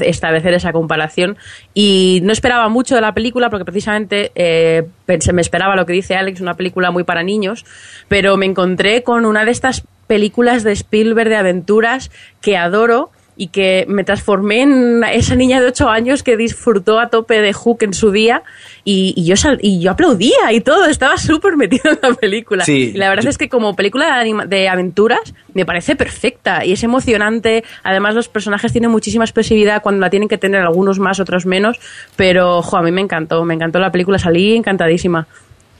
establecer 0.00 0.52
esa 0.52 0.72
comparación. 0.72 1.38
Y 1.72 2.20
no 2.24 2.32
esperaba 2.32 2.68
mucho 2.68 2.94
de 2.94 3.00
la 3.00 3.14
película 3.14 3.48
porque 3.48 3.64
precisamente 3.64 4.32
eh, 4.34 4.82
pensé- 5.06 5.32
me 5.32 5.40
esperaba 5.40 5.76
lo 5.76 5.86
que 5.86 5.94
dice 5.94 6.14
Alex, 6.14 6.42
una 6.42 6.54
película 6.54 6.90
muy 6.90 7.04
para 7.04 7.22
niños, 7.22 7.64
pero 8.08 8.36
me 8.36 8.44
encontré 8.44 9.02
con 9.02 9.24
una 9.24 9.46
de 9.46 9.50
estas 9.52 9.82
películas 10.06 10.62
de 10.64 10.72
Spielberg 10.72 11.28
de 11.28 11.36
aventuras 11.36 12.10
que 12.40 12.56
adoro 12.56 13.10
y 13.38 13.48
que 13.48 13.84
me 13.86 14.02
transformé 14.02 14.62
en 14.62 15.04
esa 15.04 15.34
niña 15.34 15.60
de 15.60 15.66
8 15.66 15.90
años 15.90 16.22
que 16.22 16.38
disfrutó 16.38 16.98
a 16.98 17.10
tope 17.10 17.42
de 17.42 17.52
Hook 17.52 17.82
en 17.82 17.92
su 17.92 18.10
día 18.10 18.42
y, 18.82 19.12
y 19.14 19.26
yo, 19.26 19.36
sal- 19.36 19.58
y 19.60 19.78
yo 19.78 19.90
aplaudía 19.90 20.52
y 20.52 20.62
todo, 20.62 20.86
estaba 20.86 21.18
súper 21.18 21.54
metido 21.58 21.90
en 21.92 21.98
la 22.00 22.14
película. 22.14 22.64
Sí, 22.64 22.92
y 22.94 22.96
la 22.96 23.10
verdad 23.10 23.24
yo- 23.24 23.28
es 23.28 23.36
que 23.36 23.50
como 23.50 23.76
película 23.76 24.06
de, 24.06 24.12
anima- 24.12 24.46
de 24.46 24.70
aventuras 24.70 25.34
me 25.52 25.66
parece 25.66 25.96
perfecta 25.96 26.64
y 26.64 26.72
es 26.72 26.82
emocionante. 26.82 27.62
Además 27.82 28.14
los 28.14 28.28
personajes 28.30 28.72
tienen 28.72 28.90
muchísima 28.90 29.24
expresividad 29.24 29.82
cuando 29.82 30.00
la 30.00 30.08
tienen 30.08 30.30
que 30.30 30.38
tener 30.38 30.62
algunos 30.62 30.98
más, 30.98 31.20
otros 31.20 31.44
menos, 31.44 31.78
pero 32.16 32.62
jo, 32.62 32.78
a 32.78 32.82
mí 32.82 32.90
me 32.90 33.02
encantó, 33.02 33.44
me 33.44 33.52
encantó 33.52 33.80
la 33.80 33.92
película, 33.92 34.18
salí 34.18 34.56
encantadísima. 34.56 35.26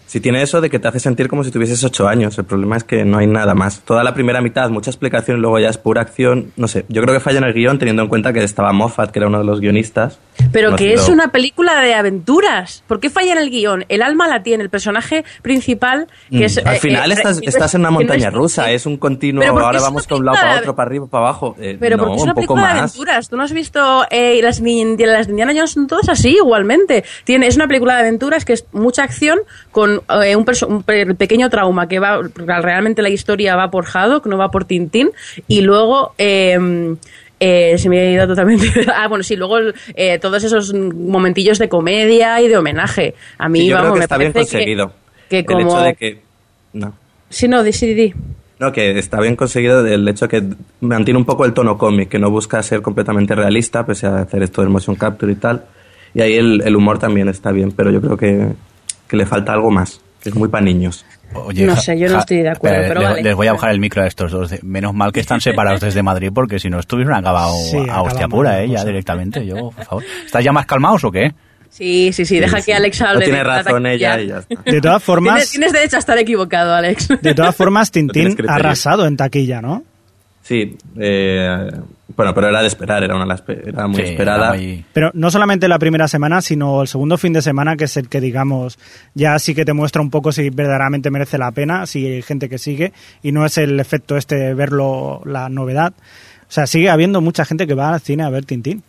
Si 0.06 0.20
tiene 0.20 0.40
eso 0.42 0.60
de 0.60 0.70
que 0.70 0.78
te 0.78 0.88
hace 0.88 1.00
sentir 1.00 1.28
como 1.28 1.42
si 1.44 1.50
tuvieses 1.50 1.82
ocho 1.84 2.06
años. 2.08 2.38
El 2.38 2.44
problema 2.44 2.76
es 2.76 2.84
que 2.84 3.04
no 3.04 3.18
hay 3.18 3.26
nada 3.26 3.54
más. 3.54 3.80
Toda 3.80 4.04
la 4.04 4.14
primera 4.14 4.40
mitad, 4.40 4.70
mucha 4.70 4.90
explicación, 4.90 5.38
y 5.38 5.40
luego 5.40 5.58
ya 5.58 5.68
es 5.68 5.78
pura 5.78 6.02
acción. 6.02 6.52
No 6.56 6.68
sé, 6.68 6.84
yo 6.88 7.02
creo 7.02 7.12
que 7.14 7.20
falla 7.20 7.38
en 7.38 7.44
el 7.44 7.52
guion 7.52 7.78
teniendo 7.78 8.02
en 8.02 8.08
cuenta 8.08 8.32
que 8.32 8.42
estaba 8.44 8.72
Moffat, 8.72 9.10
que 9.10 9.18
era 9.18 9.28
uno 9.28 9.38
de 9.38 9.44
los 9.44 9.60
guionistas. 9.60 10.18
Pero 10.52 10.70
No 10.70 10.76
que 10.76 10.92
es 10.92 11.08
una 11.08 11.32
película 11.32 11.80
de 11.80 11.94
aventuras. 11.94 12.84
¿Por 12.86 13.00
qué 13.00 13.10
falla 13.10 13.32
en 13.32 13.38
el 13.38 13.50
guion? 13.50 13.84
El 13.88 14.02
alma 14.02 14.28
la 14.28 14.42
tiene, 14.42 14.62
el 14.62 14.70
personaje 14.70 15.24
principal, 15.42 16.06
que 16.30 16.44
es... 16.44 16.58
Al 16.58 16.76
eh, 16.76 16.78
final 16.78 17.10
eh, 17.10 17.14
estás, 17.14 17.36
no 17.36 17.42
estás 17.48 17.74
en 17.74 17.80
una 17.80 17.90
no 17.90 17.94
montaña 17.96 18.28
es- 18.28 18.34
rusa, 18.34 18.70
es 18.70 18.86
un 18.86 18.96
continuo, 18.98 19.44
ahora 19.44 19.80
vamos 19.80 20.06
para 20.06 20.18
un 20.18 20.24
lado, 20.26 20.38
para 20.38 20.58
otro, 20.58 20.76
para 20.76 20.88
arriba, 20.88 21.06
para 21.06 21.24
abajo. 21.24 21.56
Eh, 21.58 21.76
Pero 21.80 21.96
no, 21.96 22.04
porque 22.04 22.16
es 22.16 22.22
un 22.22 22.28
una 22.28 22.34
película 22.34 22.74
de 22.74 22.80
aventuras. 22.80 23.28
Tú 23.28 23.36
no 23.36 23.42
has 23.42 23.52
visto 23.52 24.04
eh, 24.10 24.40
las, 24.42 24.60
las 24.60 25.26
de 25.26 25.30
Indiana 25.30 25.52
Jones 25.54 25.70
son 25.72 25.86
todas 25.86 26.08
así 26.08 26.36
igualmente. 26.36 27.04
Tiene, 27.24 27.46
es 27.46 27.56
una 27.56 27.66
película 27.66 27.94
de 27.94 28.00
aventuras 28.00 28.44
que 28.44 28.52
es 28.52 28.66
mucha 28.72 29.02
acción 29.02 29.38
con 29.72 29.95
eh, 30.22 30.36
un, 30.36 30.44
un 30.68 30.82
pe- 30.82 31.14
pequeño 31.14 31.48
trauma 31.50 31.88
que 31.88 31.98
va 31.98 32.20
realmente 32.60 33.02
la 33.02 33.08
historia 33.10 33.56
va 33.56 33.70
por 33.70 33.84
Haddock, 33.92 34.26
no 34.26 34.36
va 34.38 34.50
por 34.50 34.64
Tintín 34.64 35.10
y 35.48 35.60
luego 35.62 36.12
eh, 36.18 36.96
eh, 37.38 37.76
se 37.78 37.88
me 37.88 38.00
ha 38.00 38.10
ido 38.10 38.26
totalmente. 38.26 38.66
ah, 38.94 39.08
bueno, 39.08 39.22
sí, 39.22 39.36
luego 39.36 39.58
eh, 39.94 40.18
todos 40.18 40.42
esos 40.44 40.72
momentillos 40.74 41.58
de 41.58 41.68
comedia 41.68 42.40
y 42.40 42.48
de 42.48 42.56
homenaje. 42.56 43.14
A 43.38 43.48
mí, 43.48 43.60
Sí, 43.60 43.66
yo 43.68 43.76
vamos, 43.76 43.90
creo 43.90 43.94
que 43.94 43.98
me 43.98 44.04
está 44.04 44.18
bien 44.18 44.32
que- 44.32 44.38
conseguido. 44.40 44.92
Que, 45.28 45.38
El 45.40 45.44
como. 45.46 45.60
hecho 45.60 45.80
de 45.80 45.94
que... 45.94 46.20
No. 46.72 46.94
Sí, 47.28 47.48
no, 47.48 47.64
sí, 47.72 47.94
di. 47.94 48.14
No, 48.58 48.72
que 48.72 48.98
está 48.98 49.20
bien 49.20 49.36
conseguido 49.36 49.84
el 49.86 50.08
hecho 50.08 50.28
que 50.28 50.42
mantiene 50.80 51.18
un 51.18 51.26
poco 51.26 51.44
el 51.44 51.52
tono 51.52 51.76
cómic, 51.76 52.08
que 52.08 52.18
no 52.18 52.30
busca 52.30 52.62
ser 52.62 52.80
completamente 52.80 53.34
realista, 53.34 53.84
pese 53.84 54.06
a 54.06 54.20
hacer 54.20 54.42
esto 54.42 54.62
del 54.62 54.70
motion 54.70 54.96
capture 54.96 55.30
y 55.32 55.36
tal. 55.36 55.64
Y 56.14 56.22
ahí 56.22 56.36
el, 56.36 56.62
el 56.64 56.74
humor 56.76 56.98
también 56.98 57.28
está 57.28 57.52
bien, 57.52 57.72
pero 57.72 57.90
yo 57.90 58.00
creo 58.00 58.16
que, 58.16 58.48
que 59.08 59.16
le 59.16 59.26
falta 59.26 59.52
algo 59.52 59.70
más, 59.70 60.00
que 60.22 60.28
es 60.30 60.34
muy 60.34 60.48
para 60.48 60.64
niños. 60.64 61.04
Oye, 61.34 61.66
No 61.66 61.76
sé, 61.76 61.98
yo 61.98 62.08
no 62.08 62.18
estoy 62.20 62.38
de 62.42 62.50
acuerdo, 62.50 62.76
pero 62.88 63.00
les, 63.00 63.08
vale. 63.10 63.22
les 63.22 63.34
voy 63.34 63.46
a 63.48 63.52
bajar 63.52 63.70
el 63.72 63.80
micro 63.80 64.02
a 64.02 64.06
estos 64.06 64.30
dos. 64.32 64.54
Menos 64.62 64.94
mal 64.94 65.12
que 65.12 65.20
están 65.20 65.40
separados 65.40 65.80
desde 65.80 66.02
Madrid, 66.02 66.30
porque 66.34 66.58
si 66.58 66.70
no 66.70 66.78
estuvieran 66.78 67.14
acabado 67.14 67.52
Sí, 67.70 67.78
a 67.90 68.00
hostia 68.02 68.28
pura, 68.28 68.62
¿eh? 68.62 68.68
Ya 68.68 68.74
cosa. 68.76 68.86
directamente. 68.86 69.44
Yo, 69.46 69.70
por 69.70 69.84
favor. 69.84 70.04
¿Estás 70.24 70.44
ya 70.44 70.52
más 70.52 70.66
calmados 70.66 71.04
o 71.04 71.10
qué? 71.10 71.34
Sí, 71.68 72.10
sí, 72.12 72.24
sí, 72.24 72.38
deja 72.38 72.62
que 72.62 72.72
Alex 72.72 73.00
No 73.00 73.08
hable. 73.08 73.24
tiene 73.24 73.38
de 73.38 73.44
la 73.44 73.62
razón 73.62 73.86
ella 73.86 74.18
y 74.20 74.28
ya 74.28 74.38
está. 74.38 74.62
De 74.70 74.80
todas 74.80 75.02
formas, 75.02 75.34
Tienes, 75.34 75.50
tienes 75.50 75.72
derecho 75.72 75.96
a 75.96 75.98
estar 75.98 76.16
equivocado, 76.16 76.72
Alex. 76.74 77.08
de 77.20 77.34
todas 77.34 77.54
formas, 77.54 77.90
Tintín 77.92 78.34
ha 78.48 78.54
arrasado 78.54 79.06
en 79.06 79.16
taquilla, 79.16 79.60
¿no? 79.60 79.82
Sí, 80.46 80.76
eh, 80.96 81.68
bueno, 82.16 82.32
pero 82.32 82.48
era 82.48 82.60
de 82.60 82.68
esperar, 82.68 83.02
era, 83.02 83.16
una, 83.16 83.36
era 83.66 83.88
muy 83.88 83.96
Sí, 84.00 84.02
esperada. 84.10 84.50
era 84.50 84.56
muy- 84.56 84.84
Pero 84.92 85.10
no 85.12 85.28
solamente 85.32 85.66
la 85.66 85.80
primera 85.80 86.06
semana, 86.06 86.40
sino 86.40 86.82
el 86.82 86.86
segundo 86.88 87.18
fin 87.18 87.32
de 87.32 87.42
semana, 87.42 87.76
que 87.76 87.84
es 87.84 87.96
el 87.96 88.08
que, 88.08 88.20
digamos, 88.20 88.78
ya 89.14 89.36
sí 89.40 89.56
que 89.56 89.64
te 89.64 89.72
muestra 89.72 90.00
un 90.02 90.10
poco 90.10 90.30
si 90.30 90.48
verdaderamente 90.50 91.10
merece 91.10 91.36
la 91.36 91.50
pena, 91.50 91.84
si 91.86 92.06
hay 92.06 92.22
gente 92.22 92.48
que 92.48 92.58
sigue, 92.58 92.92
y 93.24 93.32
no 93.32 93.44
es 93.44 93.58
el 93.58 93.80
efecto 93.80 94.16
este 94.16 94.36
de 94.36 94.54
verlo, 94.54 95.20
la 95.24 95.48
novedad. 95.48 95.94
O 96.48 96.52
sea, 96.52 96.68
sigue 96.68 96.90
habiendo 96.90 97.20
mucha 97.20 97.44
gente 97.44 97.66
que 97.66 97.74
va 97.74 97.92
al 97.92 98.00
cine 98.00 98.22
a 98.22 98.30
ver 98.30 98.44
Tintín. 98.44 98.84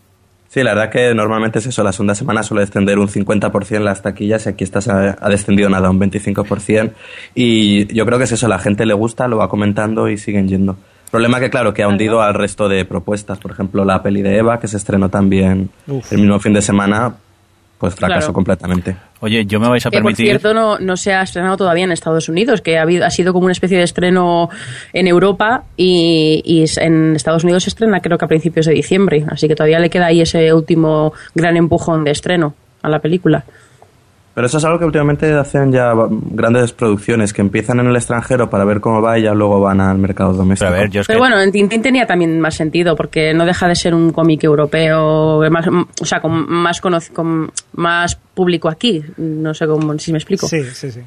Sí, 0.50 0.62
la 0.62 0.76
verdad 0.76 0.92
que 0.92 1.14
normalmente 1.16 1.58
es 1.58 1.66
eso, 1.66 1.84
la 1.84 1.92
segunda 1.92 2.14
semana 2.14 2.44
suele 2.44 2.66
descender 2.66 3.00
un 3.00 3.10
50% 3.10 3.80
las 3.84 4.04
taquillas 4.04 4.46
y 4.46 4.50
aquí 4.50 4.64
ha, 4.90 5.18
ha 5.20 5.30
descendido 5.30 5.70
nada, 5.70 5.90
un 5.90 6.00
25%. 6.00 6.92
Y 7.34 7.92
yo 7.94 8.06
creo 8.06 8.20
que 8.20 8.26
es 8.26 8.32
eso, 8.32 8.48
la 8.48 8.60
gente 8.60 8.86
le 8.86 8.94
gusta, 8.94 9.28
lo 9.28 9.38
va 9.38 9.50
comentando 9.50 10.08
y 10.08 10.18
siguen 10.20 10.48
yendo. 10.48 10.78
Problema 11.12 11.40
que, 11.40 11.50
claro, 11.50 11.74
que 11.74 11.84
ha 11.84 11.88
hundido 11.88 12.22
al 12.22 12.34
resto 12.34 12.68
de 12.68 12.84
propuestas. 12.86 13.38
Por 13.40 13.52
ejemplo, 13.52 13.86
la 13.86 14.02
peli 14.04 14.22
de 14.22 14.38
Eva, 14.38 14.60
que 14.60 14.68
se 14.68 14.78
estrenó 14.78 15.10
también 15.10 15.70
Uf. 15.88 16.12
el 16.12 16.20
mismo 16.20 16.40
fin 16.40 16.54
de 16.54 16.62
semana, 16.62 17.14
pues 17.78 17.96
fracasó 17.96 18.20
Claro. 18.20 18.34
completamente. 18.34 18.98
Oye, 19.20 19.46
yo 19.46 19.60
me 19.60 19.68
vais 19.70 19.86
a 19.86 19.90
Que 19.90 19.98
por 19.98 20.04
permitir. 20.12 20.28
cierto 20.28 20.54
no, 20.54 20.80
no 20.80 20.98
se 20.98 21.14
ha 21.14 21.22
estrenado 21.22 21.58
todavía 21.58 21.86
en 21.86 21.92
Estados 21.92 22.28
Unidos, 22.28 22.62
que 22.62 22.78
ha, 22.78 22.82
habido, 22.82 23.06
ha 23.06 23.10
sido 23.10 23.34
como 23.34 23.46
una 23.46 23.52
especie 23.54 23.78
de 23.78 23.84
estreno 23.84 24.50
en 24.94 25.08
Europa 25.08 25.64
y, 25.78 26.42
y 26.44 26.66
en 26.82 27.16
Estados 27.16 27.44
Unidos 27.44 27.64
se 27.64 27.70
estrena 27.70 28.00
creo 28.00 28.18
que 28.18 28.26
a 28.26 28.28
principios 28.28 28.66
de 28.66 28.74
diciembre, 28.74 29.26
así 29.30 29.48
que 29.48 29.56
todavía 29.56 29.80
le 29.80 29.90
queda 29.90 30.08
ahí 30.08 30.22
ese 30.22 30.54
último 30.54 31.14
gran 31.36 31.56
empujón 31.58 32.04
de 32.04 32.12
estreno 32.12 32.54
a 32.82 32.90
la 32.90 33.00
película. 33.00 33.44
Pero 34.38 34.46
eso 34.46 34.60
es 34.60 34.66
algo 34.66 34.78
que 34.78 34.86
últimamente 34.86 35.34
hacen 35.34 35.72
ya 35.72 35.94
grandes 36.30 36.72
producciones, 36.72 37.34
que 37.34 37.42
empiezan 37.42 37.80
en 37.80 37.88
el 37.88 37.96
extranjero 37.96 38.52
para 38.52 38.66
ver 38.66 38.80
cómo 38.82 39.02
va 39.02 39.18
y 39.18 39.24
ya 39.24 39.34
luego 39.34 39.60
van 39.60 39.82
al 39.82 39.98
mercado 39.98 40.32
doméstico. 40.34 40.70
Pero 40.70 40.78
a 40.78 40.82
ver, 40.84 40.92
yo 40.92 41.02
es 41.02 41.08
Pero 41.08 41.18
que. 41.18 41.22
bueno, 41.22 41.42
en 41.42 41.52
Tintín 41.52 41.82
tenía 41.82 42.06
también 42.06 42.40
más 42.40 42.54
sentido, 42.54 42.96
porque 42.96 43.34
no 43.34 43.46
deja 43.48 43.68
de 43.68 43.74
ser 43.74 43.96
un 43.96 44.12
cómic 44.12 44.44
europeo, 44.44 45.42
más, 45.50 45.66
o 45.68 46.06
sea, 46.06 46.22
con 46.22 46.48
más, 46.48 46.80
conoc- 46.84 47.12
con 47.14 47.52
más 47.74 48.16
público 48.16 48.70
aquí, 48.70 49.02
no 49.18 49.56
sé 49.56 49.66
cómo, 49.66 49.98
si 49.98 50.12
me 50.12 50.20
explico. 50.20 50.48
Sí, 50.48 50.62
sí, 50.72 50.92
sí. 50.92 51.00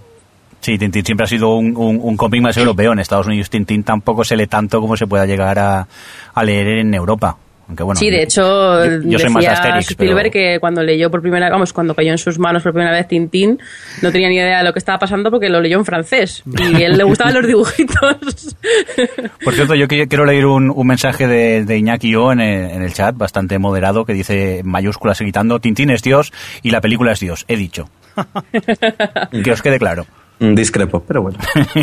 Sí, 0.61 0.77
Tintín 0.77 1.05
siempre 1.05 1.23
ha 1.23 1.29
sido 1.29 1.55
un, 1.55 1.77
un, 1.77 2.01
un 2.03 2.17
cómic 2.17 2.43
más 2.43 2.57
europeo. 2.57 2.93
En 2.93 2.99
Estados 2.99 3.29
Unidos 3.29 3.49
Tintín 3.49 3.85
tampoco 3.85 4.25
se 4.25 4.37
lee 4.37 4.49
tanto 4.49 4.81
como 4.81 4.97
se 4.97 5.07
pueda 5.07 5.25
llegar 5.25 5.57
a, 5.61 5.87
a 6.35 6.43
leer 6.45 6.67
en 6.81 6.93
Europa. 6.95 7.37
Aunque 7.71 7.85
bueno, 7.85 8.01
sí, 8.01 8.11
de 8.11 8.17
yo- 8.17 8.23
hecho, 8.25 8.85
yo, 8.85 9.01
yo 9.11 9.19
soy 9.21 9.31
más 9.31 9.45
decía 9.45 9.53
Asterix, 9.53 9.91
Spielberg 9.93 10.33
pero- 10.33 10.55
que 10.55 10.59
cuando 10.59 10.83
leyó 10.83 11.09
por 11.09 11.23
primera 11.23 11.49
vamos, 11.51 11.73
cuando 11.73 11.95
cayó 11.95 12.11
en 12.11 12.19
sus 12.19 12.37
manos 12.41 12.65
por 12.65 12.73
primera 12.73 12.91
vez 12.91 13.07
Tintín, 13.07 13.61
no 14.03 14.11
tenía 14.11 14.29
ni 14.29 14.35
idea 14.35 14.59
de 14.59 14.65
lo 14.65 14.73
que 14.73 14.81
estaba 14.81 14.99
pasando 14.99 15.31
porque 15.31 15.49
lo 15.49 15.61
leyó 15.61 15.79
en 15.79 15.85
francés. 15.85 16.43
Y 16.47 16.83
a 16.83 16.87
él 16.89 16.99
le 16.99 17.05
gustaban 17.05 17.35
los 17.35 17.47
dibujitos. 17.47 18.57
Por 19.45 19.55
cierto, 19.55 19.77
yo 19.77 19.87
quiero 19.87 20.25
leer 20.25 20.47
un, 20.47 20.69
un 20.75 20.87
mensaje 20.87 21.29
de, 21.29 21.65
de 21.65 21.79
Iñaki 21.79 22.13
O 22.17 22.33
en 22.33 22.41
el, 22.41 22.71
en 22.73 22.83
el 22.83 22.93
chat, 22.93 23.17
bastante 23.17 23.57
moderado, 23.61 24.05
que 24.05 24.15
dice 24.15 24.63
mayúsculas 24.65 25.21
gritando, 25.21 25.61
Tintín 25.61 25.91
es 25.91 26.03
Dios 26.03 26.33
y 26.63 26.71
la 26.73 26.81
película 26.81 27.13
es 27.13 27.21
Dios. 27.21 27.45
He 27.47 27.57
dicho. 27.57 27.89
que 29.45 29.53
os 29.53 29.63
quede 29.63 29.79
claro. 29.79 30.07
Discrepo, 30.41 31.05
pero 31.07 31.21
bueno. 31.23 31.39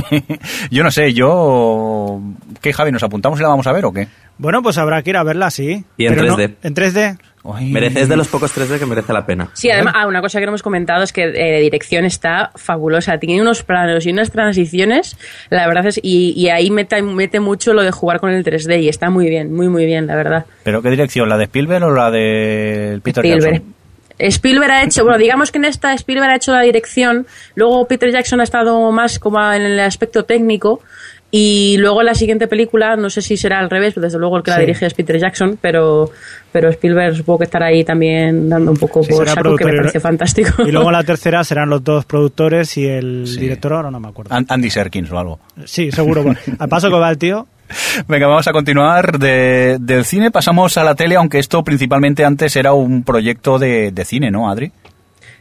yo 0.72 0.84
no 0.84 0.90
sé, 0.92 1.14
yo... 1.14 2.20
¿Qué, 2.60 2.74
Javi? 2.74 2.92
¿Nos 2.92 3.04
apuntamos 3.04 3.40
y 3.40 3.44
la 3.44 3.50
vamos 3.50 3.68
a 3.68 3.72
ver 3.72 3.86
o 3.86 3.94
qué? 3.94 4.08
Bueno, 4.40 4.62
pues 4.64 4.78
habrá 4.80 5.02
que 5.04 5.12
ir 5.12 5.18
a 5.18 5.24
verla, 5.24 5.50
sí. 5.52 5.84
Y 5.98 6.06
en 6.08 6.16
Pero 6.16 6.28
no- 6.28 6.38
3D. 6.38 6.56
en 6.64 6.74
3D. 6.76 7.20
Ay. 7.54 7.72
Merece, 7.72 8.02
es 8.02 8.10
de 8.10 8.18
los 8.18 8.28
pocos 8.28 8.52
3D 8.58 8.78
que 8.78 8.86
merece 8.86 9.14
la 9.14 9.26
pena. 9.26 9.50
Sí, 9.54 9.70
además, 9.72 9.94
ah, 9.96 10.06
una 10.06 10.22
cosa 10.22 10.40
que 10.40 10.46
no 10.46 10.50
hemos 10.50 10.64
comentado 10.64 11.02
es 11.04 11.14
que 11.14 11.24
eh, 11.24 11.32
de 11.32 11.60
dirección 11.62 12.04
está 12.04 12.52
fabulosa. 12.56 13.20
Tiene 13.20 13.42
unos 13.42 13.64
planos 13.64 14.06
y 14.06 14.10
unas 14.12 14.32
transiciones, 14.32 15.16
la 15.50 15.66
verdad 15.68 15.86
es, 15.86 15.98
y, 16.04 16.34
y 16.36 16.50
ahí 16.50 16.70
mete, 16.72 17.02
mete 17.02 17.40
mucho 17.40 17.74
lo 17.74 17.84
de 17.84 17.92
jugar 17.92 18.20
con 18.20 18.32
el 18.32 18.44
3D 18.44 18.82
y 18.82 18.90
está 18.90 19.10
muy 19.10 19.30
bien, 19.30 19.54
muy, 19.56 19.70
muy 19.70 19.86
bien, 19.86 20.08
la 20.08 20.16
verdad. 20.18 20.46
¿Pero 20.64 20.82
qué 20.82 20.90
dirección? 20.90 21.30
¿La 21.30 21.38
de 21.38 21.46
Spielberg 21.46 21.86
o 21.86 21.92
la 21.92 22.12
de 22.12 23.00
Peter 23.02 23.24
Spielberg. 23.26 23.54
Jackson? 23.54 23.74
Spielberg 24.20 24.72
ha 24.72 24.84
hecho, 24.84 25.04
bueno, 25.04 25.18
digamos 25.20 25.52
que 25.52 25.58
en 25.60 25.66
esta 25.66 25.94
Spielberg 25.94 26.32
ha 26.32 26.36
hecho 26.36 26.52
la 26.54 26.62
dirección, 26.62 27.28
luego 27.56 27.88
Peter 27.88 28.12
Jackson 28.12 28.40
ha 28.42 28.44
estado 28.44 28.92
más 28.92 29.20
como 29.20 29.40
en 29.54 29.62
el 29.62 29.80
aspecto 29.80 30.24
técnico 30.26 30.82
y 31.30 31.76
luego 31.78 32.00
en 32.00 32.06
la 32.06 32.16
siguiente 32.16 32.48
película, 32.48 32.96
no 32.96 33.10
sé 33.10 33.22
si 33.22 33.36
será 33.36 33.60
al 33.60 33.70
revés, 33.70 33.94
pero 33.94 34.06
desde 34.06 34.18
luego 34.18 34.38
el 34.38 34.44
que 34.44 34.52
la 34.52 34.60
dirige 34.60 34.86
es 34.86 34.94
Peter 34.94 35.20
Jackson, 35.20 35.60
pero, 35.62 36.10
pero 36.54 36.70
Spielberg 36.70 37.18
supongo 37.18 37.40
que 37.40 37.44
estará 37.46 37.66
ahí 37.66 37.84
también 37.84 38.48
dando 38.48 38.72
un 38.72 38.78
poco 38.78 39.04
Sí, 39.04 39.12
por 39.12 39.28
saco, 39.28 39.56
que 39.58 39.66
me 39.66 39.76
parece 39.76 40.00
fantástico. 40.00 40.64
Y 40.66 40.72
luego 40.72 40.90
la 40.90 41.04
tercera 41.04 41.44
serán 41.44 41.70
los 41.70 41.84
dos 41.84 42.06
productores 42.06 42.78
y 42.78 42.88
el 42.88 43.28
Sí. 43.28 43.40
director, 43.42 43.74
ahora 43.74 43.92
no 43.92 44.00
me 44.00 44.08
acuerdo. 44.08 44.34
An- 44.34 44.46
Andy 44.48 44.70
Serkins 44.70 45.12
o 45.12 45.20
algo. 45.20 45.40
Sí, 45.66 45.92
seguro. 45.92 46.24
bueno, 46.24 46.40
al 46.60 46.70
paso 46.70 46.88
que 46.90 46.96
va 46.96 47.10
el 47.10 47.18
tío, 47.18 47.46
Venga, 48.08 48.28
vamos 48.28 48.48
a 48.48 48.52
continuar. 48.52 49.20
De, 49.20 49.78
del 49.80 50.06
cine 50.06 50.32
pasamos 50.32 50.78
a 50.78 50.84
la 50.84 50.96
tele, 50.96 51.16
aunque 51.16 51.40
esto 51.40 51.64
principalmente 51.64 52.26
antes 52.26 52.56
era 52.56 52.74
un 52.74 53.04
proyecto 53.04 53.60
de, 53.60 53.92
de 53.92 54.06
cine, 54.06 54.32
¿no, 54.32 54.50
Adri? 54.50 54.72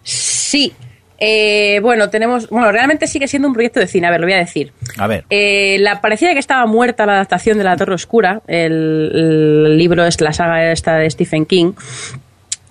Sí. 0.02 0.72
Eh, 1.18 1.80
bueno, 1.82 2.10
tenemos. 2.10 2.48
Bueno, 2.50 2.70
realmente 2.70 3.06
sigue 3.06 3.26
siendo 3.26 3.48
un 3.48 3.54
proyecto 3.54 3.80
de 3.80 3.86
cine, 3.86 4.06
a 4.06 4.10
ver, 4.10 4.20
lo 4.20 4.26
voy 4.26 4.34
a 4.34 4.38
decir. 4.38 4.72
A 4.98 5.06
ver. 5.06 5.24
Eh, 5.30 5.78
la, 5.80 6.00
parecía 6.00 6.32
que 6.32 6.38
estaba 6.38 6.66
muerta 6.66 7.06
la 7.06 7.14
adaptación 7.14 7.58
de 7.58 7.64
La 7.64 7.76
Torre 7.76 7.94
Oscura. 7.94 8.42
El, 8.46 9.10
el 9.14 9.78
libro 9.78 10.04
es 10.04 10.20
la 10.20 10.32
saga 10.32 10.72
esta 10.72 10.96
de 10.96 11.10
Stephen 11.10 11.46
King. 11.46 11.72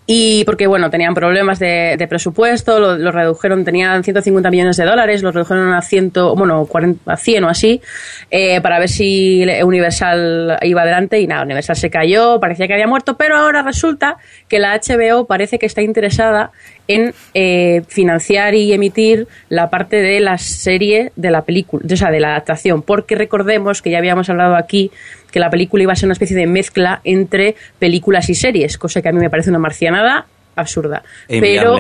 Y 0.07 0.43
porque, 0.45 0.67
bueno, 0.67 0.91
tenían 0.91 1.15
problemas 1.15 1.57
de, 1.57 1.95
de 1.97 2.07
presupuesto, 2.07 2.79
lo, 2.79 2.95
lo 2.95 3.11
redujeron, 3.11 3.65
tenían 3.65 4.03
150 4.03 4.51
millones 4.51 4.77
de 4.77 4.85
dólares, 4.85 5.23
lo 5.23 5.31
redujeron 5.31 5.73
a 5.73 5.81
100, 5.81 6.11
bueno, 6.35 6.65
40, 6.65 7.11
a 7.11 7.17
100 7.17 7.43
o 7.43 7.49
así, 7.49 7.81
eh, 8.29 8.61
para 8.61 8.77
ver 8.77 8.89
si 8.89 9.43
Universal 9.63 10.59
iba 10.61 10.83
adelante 10.83 11.19
y 11.19 11.25
nada, 11.25 11.43
Universal 11.43 11.75
se 11.75 11.89
cayó, 11.89 12.39
parecía 12.39 12.67
que 12.67 12.73
había 12.73 12.87
muerto, 12.87 13.17
pero 13.17 13.35
ahora 13.35 13.63
resulta 13.63 14.17
que 14.47 14.59
la 14.59 14.79
HBO 14.79 15.25
parece 15.25 15.57
que 15.57 15.65
está 15.65 15.81
interesada 15.81 16.51
en 16.87 17.13
eh, 17.33 17.81
financiar 17.87 18.55
y 18.55 18.73
emitir 18.73 19.27
la 19.49 19.69
parte 19.69 19.97
de 19.97 20.19
la 20.19 20.37
serie 20.37 21.11
de 21.15 21.31
la 21.31 21.43
película, 21.43 21.85
o 21.91 21.95
sea, 21.95 22.11
de 22.11 22.19
la 22.19 22.29
adaptación, 22.29 22.81
porque 22.81 23.15
recordemos 23.15 23.81
que 23.81 23.89
ya 23.89 23.97
habíamos 23.97 24.29
hablado 24.29 24.55
aquí 24.55 24.91
que 25.31 25.39
la 25.39 25.49
película 25.49 25.83
iba 25.83 25.93
a 25.93 25.95
ser 25.95 26.07
una 26.07 26.13
especie 26.13 26.37
de 26.37 26.47
mezcla 26.47 27.01
entre 27.03 27.55
películas 27.79 28.29
y 28.29 28.35
series, 28.35 28.77
cosa 28.77 29.01
que 29.01 29.09
a 29.09 29.11
mí 29.11 29.19
me 29.19 29.29
parece 29.29 29.49
una 29.49 29.59
marcianada 29.59 30.27
absurda. 30.55 31.03
E 31.27 31.41
pero 31.41 31.77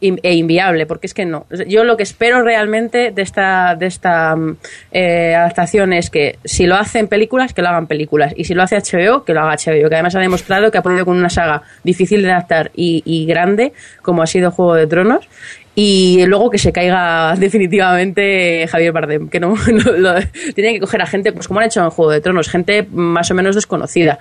e 0.00 0.34
inviable, 0.34 0.86
porque 0.86 1.06
es 1.08 1.14
que 1.14 1.24
no. 1.26 1.46
Yo 1.66 1.82
lo 1.84 1.96
que 1.96 2.02
espero 2.04 2.42
realmente 2.42 3.10
de 3.10 3.22
esta, 3.22 3.74
de 3.74 3.86
esta 3.86 4.36
mm, 4.36 4.56
eh, 4.92 5.34
adaptación 5.34 5.92
es 5.92 6.08
que 6.10 6.38
si 6.44 6.66
lo 6.66 6.76
hacen 6.76 7.08
películas, 7.08 7.52
que 7.52 7.62
lo 7.62 7.68
hagan 7.68 7.86
películas. 7.88 8.32
Y 8.36 8.44
si 8.44 8.54
lo 8.54 8.62
hace 8.62 8.76
HBO, 8.76 9.24
que 9.24 9.34
lo 9.34 9.40
haga 9.40 9.56
HBO, 9.56 9.88
que 9.88 9.94
además 9.94 10.14
ha 10.14 10.20
demostrado 10.20 10.70
que 10.70 10.78
ha 10.78 10.82
podido 10.82 11.04
con 11.04 11.16
una 11.16 11.30
saga 11.30 11.62
difícil 11.82 12.22
de 12.22 12.30
adaptar 12.30 12.70
y, 12.76 13.02
y 13.04 13.26
grande, 13.26 13.72
como 14.02 14.22
ha 14.22 14.26
sido 14.26 14.50
Juego 14.50 14.74
de 14.74 14.86
Tronos. 14.86 15.28
Y 15.74 16.24
luego 16.26 16.50
que 16.50 16.58
se 16.58 16.72
caiga 16.72 17.34
definitivamente 17.38 18.66
Javier 18.68 18.92
Bardem, 18.92 19.28
que 19.28 19.40
no, 19.40 19.54
no- 19.72 19.92
lo- 19.92 20.14
tiene 20.54 20.74
que 20.74 20.80
coger 20.80 21.02
a 21.02 21.06
gente, 21.06 21.32
pues 21.32 21.46
como 21.48 21.60
han 21.60 21.66
hecho 21.66 21.82
en 21.82 21.90
Juego 21.90 22.10
de 22.12 22.20
Tronos, 22.20 22.48
gente 22.48 22.86
más 22.90 23.30
o 23.30 23.34
menos 23.34 23.54
desconocida. 23.54 24.18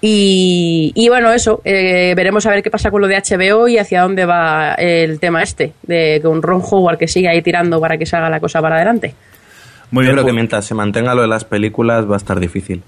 Y, 0.00 0.92
y 0.94 1.08
bueno, 1.08 1.32
eso, 1.32 1.62
eh, 1.64 2.12
veremos 2.14 2.44
a 2.46 2.50
ver 2.50 2.62
qué 2.62 2.70
pasa 2.70 2.90
con 2.90 3.00
lo 3.00 3.08
de 3.08 3.16
HBO 3.16 3.68
y 3.68 3.78
hacia 3.78 4.02
dónde 4.02 4.26
va 4.26 4.74
el 4.74 5.18
tema 5.18 5.42
este, 5.42 5.72
de 5.82 6.20
con 6.22 6.42
Ron 6.42 6.62
Howard 6.70 6.98
que 6.98 7.08
sigue 7.08 7.28
ahí 7.28 7.40
tirando 7.40 7.80
para 7.80 7.96
que 7.96 8.04
se 8.04 8.14
haga 8.16 8.28
la 8.28 8.38
cosa 8.40 8.60
para 8.60 8.76
adelante. 8.76 9.14
Muy 9.90 10.04
Yo 10.04 10.08
bien. 10.08 10.14
creo 10.16 10.24
que 10.24 10.28
pues- 10.30 10.34
mientras 10.34 10.64
se 10.66 10.74
mantenga 10.74 11.14
lo 11.14 11.22
de 11.22 11.28
las 11.28 11.44
películas 11.44 12.08
va 12.08 12.14
a 12.14 12.18
estar 12.18 12.38
difícil. 12.38 12.82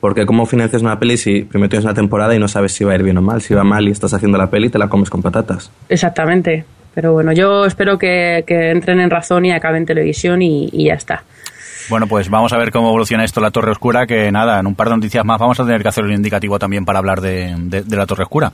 Porque 0.00 0.24
cómo 0.24 0.46
financias 0.46 0.80
una 0.80 0.98
peli 0.98 1.16
si 1.18 1.42
primero 1.42 1.68
tienes 1.68 1.84
una 1.84 1.92
temporada 1.94 2.34
y 2.34 2.38
no 2.38 2.48
sabes 2.48 2.72
si 2.72 2.84
va 2.84 2.92
a 2.92 2.94
ir 2.94 3.02
bien 3.02 3.18
o 3.18 3.22
mal. 3.22 3.42
Si 3.42 3.52
va 3.52 3.64
mal 3.64 3.86
y 3.86 3.90
estás 3.90 4.14
haciendo 4.14 4.38
la 4.38 4.48
peli, 4.48 4.70
te 4.70 4.78
la 4.78 4.88
comes 4.88 5.10
con 5.10 5.20
patatas. 5.20 5.70
Exactamente. 5.90 6.64
Pero 6.94 7.12
bueno, 7.12 7.32
yo 7.32 7.66
espero 7.66 7.98
que, 7.98 8.42
que 8.46 8.70
entren 8.70 8.98
en 9.00 9.10
razón 9.10 9.44
y 9.44 9.52
acaben 9.52 9.84
televisión 9.84 10.40
y, 10.40 10.70
y 10.72 10.86
ya 10.86 10.94
está. 10.94 11.22
Bueno, 11.90 12.06
pues 12.06 12.30
vamos 12.30 12.52
a 12.52 12.56
ver 12.56 12.70
cómo 12.70 12.88
evoluciona 12.88 13.24
esto 13.24 13.40
la 13.40 13.50
Torre 13.50 13.72
Oscura, 13.72 14.06
que 14.06 14.30
nada, 14.30 14.60
en 14.60 14.66
un 14.66 14.74
par 14.76 14.88
de 14.88 14.94
noticias 14.94 15.24
más 15.24 15.38
vamos 15.40 15.58
a 15.60 15.64
tener 15.64 15.82
que 15.82 15.88
hacer 15.88 16.04
un 16.04 16.12
indicativo 16.12 16.58
también 16.58 16.84
para 16.84 17.00
hablar 17.00 17.20
de, 17.20 17.52
de- 17.58 17.82
de 17.82 17.96
la 17.96 18.06
Torre 18.06 18.22
Oscura. 18.22 18.52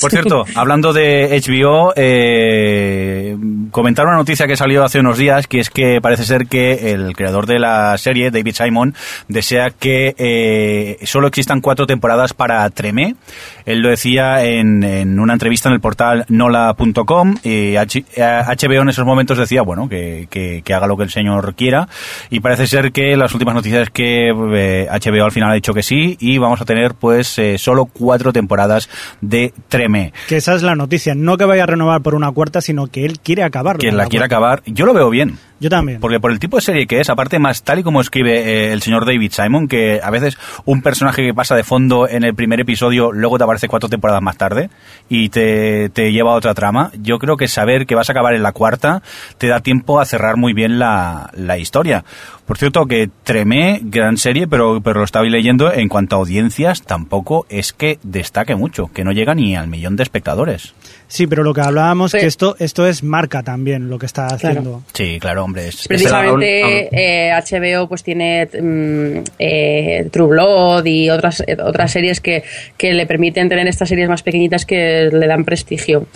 Por 0.00 0.10
cierto, 0.10 0.44
hablando 0.54 0.92
de 0.92 1.40
HBO, 1.42 1.94
eh, 1.96 3.36
comentar 3.70 4.06
una 4.06 4.16
noticia 4.16 4.46
que 4.46 4.56
salió 4.56 4.84
hace 4.84 5.00
unos 5.00 5.16
días, 5.18 5.46
que 5.46 5.58
es 5.60 5.70
que 5.70 6.00
parece 6.02 6.24
ser 6.24 6.46
que 6.48 6.92
el 6.92 7.16
creador 7.16 7.46
de 7.46 7.58
la 7.58 7.96
serie, 7.98 8.30
David 8.30 8.54
Simon, 8.54 8.94
desea 9.28 9.70
que 9.70 10.14
eh, 10.18 10.98
solo 11.04 11.28
existan 11.28 11.60
cuatro 11.62 11.86
temporadas 11.86 12.34
para 12.34 12.68
Tremé. 12.70 13.16
Él 13.64 13.80
lo 13.80 13.88
decía 13.88 14.44
en, 14.44 14.84
en 14.84 15.18
una 15.18 15.32
entrevista 15.32 15.68
en 15.68 15.74
el 15.76 15.80
portal 15.80 16.24
nola.com 16.28 17.36
y 17.42 17.74
HBO 17.74 18.82
en 18.82 18.88
esos 18.88 19.04
momentos 19.06 19.38
decía, 19.38 19.62
bueno, 19.62 19.88
que, 19.88 20.26
que- 20.30 20.62
que 20.64 20.74
haga 20.74 20.86
lo 20.86 20.96
que 20.96 21.04
el 21.04 21.10
señor 21.10 21.54
quiera 21.54 21.88
y 22.30 22.40
parece 22.40 22.65
ser 22.66 22.92
que 22.92 23.16
las 23.16 23.32
últimas 23.32 23.54
noticias 23.54 23.82
es 23.82 23.90
que 23.90 24.28
eh, 24.28 24.88
HBO 24.90 25.24
al 25.24 25.32
final 25.32 25.50
ha 25.50 25.54
dicho 25.54 25.74
que 25.74 25.82
sí 25.82 26.16
y 26.20 26.38
vamos 26.38 26.60
a 26.60 26.64
tener 26.64 26.94
pues 26.94 27.38
eh, 27.38 27.58
solo 27.58 27.86
cuatro 27.86 28.32
temporadas 28.32 28.88
de 29.20 29.52
Tremé. 29.68 30.12
que 30.28 30.36
esa 30.36 30.54
es 30.54 30.62
la 30.62 30.74
noticia. 30.74 31.14
No 31.14 31.36
que 31.36 31.44
vaya 31.44 31.64
a 31.64 31.66
renovar 31.66 32.02
por 32.02 32.14
una 32.14 32.30
cuarta, 32.32 32.60
sino 32.60 32.86
que 32.86 33.04
él 33.04 33.20
quiere 33.20 33.42
acabarla. 33.42 33.80
Quien 33.80 33.96
la 33.96 34.06
quiera 34.06 34.26
acabar, 34.26 34.62
yo 34.66 34.86
lo 34.86 34.94
veo 34.94 35.10
bien. 35.10 35.38
Yo 35.58 35.70
también. 35.70 36.00
Porque 36.00 36.20
por 36.20 36.32
el 36.32 36.38
tipo 36.38 36.58
de 36.58 36.62
serie 36.62 36.86
que 36.86 37.00
es, 37.00 37.08
aparte 37.08 37.38
más 37.38 37.62
tal 37.62 37.78
y 37.78 37.82
como 37.82 38.00
escribe 38.00 38.40
eh, 38.40 38.72
el 38.72 38.82
señor 38.82 39.06
David 39.06 39.32
Simon, 39.32 39.68
que 39.68 40.00
a 40.02 40.10
veces 40.10 40.36
un 40.64 40.82
personaje 40.82 41.24
que 41.24 41.34
pasa 41.34 41.56
de 41.56 41.64
fondo 41.64 42.08
en 42.08 42.24
el 42.24 42.34
primer 42.34 42.60
episodio, 42.60 43.10
luego 43.10 43.38
te 43.38 43.44
aparece 43.44 43.68
cuatro 43.68 43.88
temporadas 43.88 44.22
más 44.22 44.36
tarde 44.36 44.68
y 45.08 45.30
te, 45.30 45.88
te 45.88 46.12
lleva 46.12 46.32
a 46.32 46.36
otra 46.36 46.54
trama, 46.54 46.90
yo 47.00 47.18
creo 47.18 47.36
que 47.36 47.48
saber 47.48 47.86
que 47.86 47.94
vas 47.94 48.10
a 48.10 48.12
acabar 48.12 48.34
en 48.34 48.42
la 48.42 48.52
cuarta 48.52 49.02
te 49.38 49.46
da 49.46 49.60
tiempo 49.60 50.00
a 50.00 50.04
cerrar 50.04 50.36
muy 50.36 50.52
bien 50.52 50.78
la, 50.78 51.30
la 51.34 51.58
historia. 51.58 52.04
Por 52.46 52.58
cierto, 52.58 52.86
que 52.86 53.10
Tremé, 53.24 53.80
gran 53.82 54.18
serie, 54.18 54.46
pero, 54.46 54.80
pero 54.80 55.00
lo 55.00 55.04
estaba 55.04 55.24
leyendo, 55.24 55.72
en 55.72 55.88
cuanto 55.88 56.14
a 56.14 56.20
audiencias, 56.20 56.82
tampoco 56.82 57.44
es 57.48 57.72
que 57.72 57.98
destaque 58.04 58.54
mucho, 58.54 58.86
que 58.92 59.02
no 59.02 59.10
llega 59.10 59.34
ni 59.34 59.56
al 59.56 59.66
millón 59.66 59.96
de 59.96 60.04
espectadores. 60.04 60.74
Sí, 61.08 61.26
pero 61.28 61.44
lo 61.44 61.54
que 61.54 61.60
hablábamos, 61.60 62.10
Sí. 62.10 62.18
que 62.18 62.26
esto, 62.26 62.56
esto 62.58 62.86
es 62.86 63.02
marca 63.04 63.42
también 63.42 63.88
lo 63.88 63.98
que 63.98 64.06
está 64.06 64.26
haciendo. 64.26 64.82
Sí, 64.92 65.18
claro, 65.20 65.44
hombre. 65.44 65.68
Es, 65.68 65.80
es- 65.82 65.88
Precisamente 65.88 66.62
aún- 66.62 66.88
eh, 66.92 67.30
HBO 67.32 67.88
pues 67.88 68.02
tiene 68.02 68.46
mm, 68.46 69.24
eh, 69.38 70.08
True 70.10 70.28
Blood 70.28 70.84
y 70.86 71.08
otras 71.10 71.44
eh, 71.46 71.56
otras 71.62 71.92
series 71.92 72.20
que, 72.20 72.42
que 72.76 72.92
le 72.92 73.06
permiten 73.06 73.48
tener 73.48 73.66
estas 73.68 73.88
series 73.88 74.08
más 74.08 74.22
pequeñitas 74.22 74.66
que 74.66 75.08
le 75.12 75.26
dan 75.26 75.44
prestigio. 75.44 76.06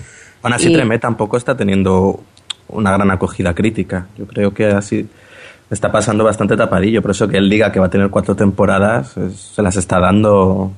Aún 0.43 0.55
así, 0.55 0.71
Y- 0.71 0.73
Tremé 0.75 0.99
tampoco 0.99 1.37
está 1.37 1.57
teniendo 1.57 2.21
una 2.69 2.93
gran 2.93 3.11
acogida 3.11 3.55
crítica. 3.55 4.09
Yo 4.19 4.27
creo 4.27 4.53
que 4.55 4.67
así 4.67 5.09
está 5.71 5.93
pasando 5.93 6.25
bastante 6.25 6.57
tapadillo. 6.57 7.01
Por 7.03 7.13
eso 7.13 7.29
que 7.29 7.37
él 7.37 7.49
diga 7.49 7.71
que 7.71 7.79
va 7.79 7.87
a 7.87 7.91
tener 7.91 8.11
cuatro 8.11 8.35
temporadas, 8.35 9.17
es- 9.17 9.39
se 9.55 9.63
las 9.63 9.77
está 9.77 10.01
dando. 10.01 10.73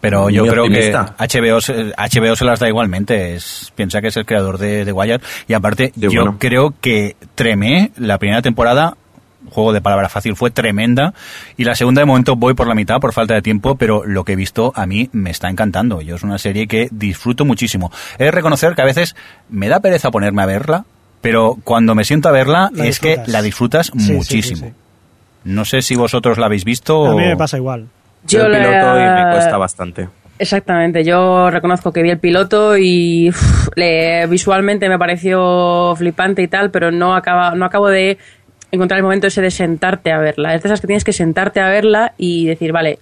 Pero 0.00 0.30
yo 0.30 0.42
Muy 0.42 0.50
creo 0.50 0.64
optimista. 0.64 1.14
que 1.18 1.24
HBO, 1.40 1.60
se- 1.60 1.92
HBO 1.96 2.36
se 2.36 2.44
las 2.44 2.60
da 2.60 2.68
igualmente. 2.68 3.34
Es, 3.34 3.72
piensa 3.74 4.00
que 4.00 4.08
es 4.08 4.16
el 4.16 4.26
creador 4.26 4.58
de, 4.58 4.84
de 4.84 4.92
Wire. 4.92 5.20
Y 5.48 5.52
aparte, 5.54 5.92
De 5.94 6.08
yo 6.10 6.22
bueno. 6.22 6.36
creo 6.38 6.74
que 6.80 7.16
Tremé, 7.34 7.90
la 7.96 8.18
primera 8.18 8.42
temporada, 8.42 8.96
juego 9.50 9.72
de 9.72 9.80
palabra 9.80 10.08
fácil, 10.08 10.34
fue 10.36 10.50
tremenda. 10.50 11.14
Y 11.56 11.64
la 11.64 11.74
segunda, 11.74 12.00
de 12.00 12.06
momento, 12.06 12.36
voy 12.36 12.54
por 12.54 12.66
la 12.66 12.74
mitad 12.74 12.98
por 13.00 13.12
falta 13.12 13.34
de 13.34 13.42
tiempo. 13.42 13.76
Pero 13.76 14.04
lo 14.04 14.24
que 14.24 14.32
he 14.32 14.36
visto 14.36 14.72
a 14.74 14.86
mí 14.86 15.08
me 15.12 15.30
está 15.30 15.48
encantando. 15.48 16.00
Yo 16.02 16.16
es 16.16 16.22
una 16.22 16.38
serie 16.38 16.66
que 16.66 16.88
disfruto 16.90 17.44
muchísimo. 17.44 17.90
He 18.18 18.24
de 18.24 18.30
reconocer 18.30 18.74
que 18.74 18.82
a 18.82 18.86
veces 18.86 19.14
me 19.48 19.68
da 19.68 19.80
pereza 19.80 20.10
ponerme 20.10 20.42
a 20.42 20.46
verla. 20.46 20.84
Pero 21.22 21.56
cuando 21.64 21.94
me 21.94 22.04
siento 22.04 22.28
a 22.28 22.32
verla, 22.32 22.70
La 22.72 22.86
es 22.86 23.00
que 23.00 23.20
la 23.26 23.42
disfrutas 23.42 23.86
Sí, 23.96 24.00
sí, 24.00 24.12
muchísimo. 24.12 24.60
sí, 24.60 24.66
sí. 24.68 24.72
No 25.44 25.64
sé 25.64 25.80
si 25.82 25.94
vosotros 25.96 26.38
la 26.38 26.46
habéis 26.46 26.64
visto. 26.64 27.06
A 27.06 27.14
mí 27.14 27.22
o- 27.24 27.28
me 27.28 27.36
pasa 27.36 27.56
igual. 27.56 27.86
Yo 28.26 28.46
el 28.46 28.52
la- 28.52 28.58
piloto 28.58 28.98
y 29.00 29.24
me 29.24 29.32
cuesta 29.32 29.56
bastante. 29.56 30.08
Exactamente, 30.38 31.02
yo 31.02 31.48
reconozco 31.50 31.92
que 31.92 32.02
vi 32.02 32.10
el 32.10 32.18
piloto 32.18 32.76
y 32.76 33.32
le- 33.74 34.26
visualmente 34.26 34.88
me 34.88 34.98
pareció 34.98 35.94
flipante 35.96 36.42
y 36.42 36.48
tal, 36.48 36.70
pero 36.70 36.90
no, 36.90 37.14
acaba, 37.16 37.54
no 37.54 37.64
acabo 37.64 37.88
de 37.88 38.18
encontrar 38.70 38.98
el 38.98 39.04
momento 39.04 39.28
ese 39.28 39.40
de 39.40 39.50
sentarte 39.50 40.12
a 40.12 40.18
verla. 40.18 40.54
Es 40.54 40.62
de 40.62 40.68
esas 40.68 40.80
que 40.82 40.86
tienes 40.86 41.04
que 41.04 41.12
sentarte 41.14 41.60
a 41.60 41.68
verla 41.70 42.12
y 42.18 42.46
decir, 42.46 42.72
vale, 42.72 42.98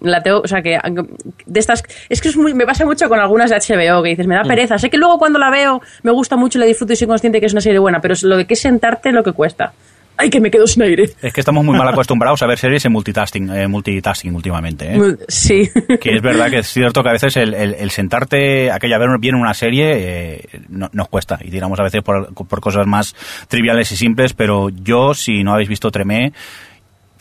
la 0.00 0.22
tengo, 0.22 0.40
o 0.40 0.48
sea 0.48 0.60
que 0.62 0.78
de 1.46 1.60
estas 1.60 1.82
es 2.10 2.20
que 2.20 2.28
es 2.28 2.36
muy- 2.36 2.52
me 2.54 2.66
pasa 2.66 2.84
mucho 2.84 3.08
con 3.08 3.18
algunas 3.20 3.48
de 3.50 3.56
HBO 3.56 4.02
que 4.02 4.08
dices 4.10 4.26
me 4.26 4.34
da 4.34 4.42
pereza 4.42 4.78
sé 4.78 4.88
que 4.90 4.96
luego 4.96 5.18
cuando 5.18 5.38
la 5.38 5.50
veo 5.50 5.82
me 6.02 6.10
gusta 6.10 6.34
mucho 6.36 6.58
la 6.58 6.64
disfruto 6.64 6.94
y 6.94 6.96
soy 6.96 7.06
consciente 7.06 7.40
que 7.40 7.46
es 7.46 7.52
una 7.52 7.60
serie 7.60 7.78
buena 7.78 8.00
pero 8.00 8.14
lo 8.22 8.38
de 8.38 8.46
que 8.46 8.56
sentarte 8.56 9.10
es 9.10 9.14
lo 9.14 9.22
que 9.22 9.32
cuesta 9.32 9.74
ay 10.16 10.30
que 10.30 10.40
me 10.40 10.50
quedo 10.50 10.66
sin 10.66 10.82
aire 10.82 11.10
Es 11.22 11.32
que 11.32 11.40
estamos 11.40 11.64
muy 11.64 11.76
mal 11.76 11.88
acostumbrados 11.88 12.42
a 12.42 12.46
ver 12.46 12.58
series 12.58 12.84
en 12.84 12.92
multitasking, 12.92 13.50
eh, 13.50 13.66
multitasking 13.68 14.34
últimamente. 14.34 14.94
¿eh? 14.94 15.16
sí 15.28 15.68
Que 16.00 16.14
es 16.16 16.22
verdad 16.22 16.50
que 16.50 16.58
es 16.58 16.66
cierto 16.68 17.02
que 17.02 17.08
a 17.08 17.12
veces 17.12 17.36
el, 17.36 17.54
el- 17.54 17.74
el 17.74 17.90
sentarte, 17.90 18.70
aquella 18.70 18.98
ver 18.98 19.08
bien 19.18 19.34
una 19.34 19.54
serie, 19.54 19.90
eh, 19.94 20.44
no- 20.68 20.90
nos 20.92 21.08
cuesta. 21.08 21.38
Y 21.42 21.50
tiramos 21.50 21.78
a 21.80 21.82
veces 21.84 22.02
por, 22.02 22.32
por 22.34 22.60
cosas 22.60 22.86
más 22.86 23.14
triviales 23.48 23.90
y 23.92 23.96
simples, 23.96 24.32
pero 24.34 24.68
yo, 24.70 25.14
si 25.14 25.42
no 25.44 25.54
habéis 25.54 25.68
visto 25.68 25.90
Tremé, 25.90 26.32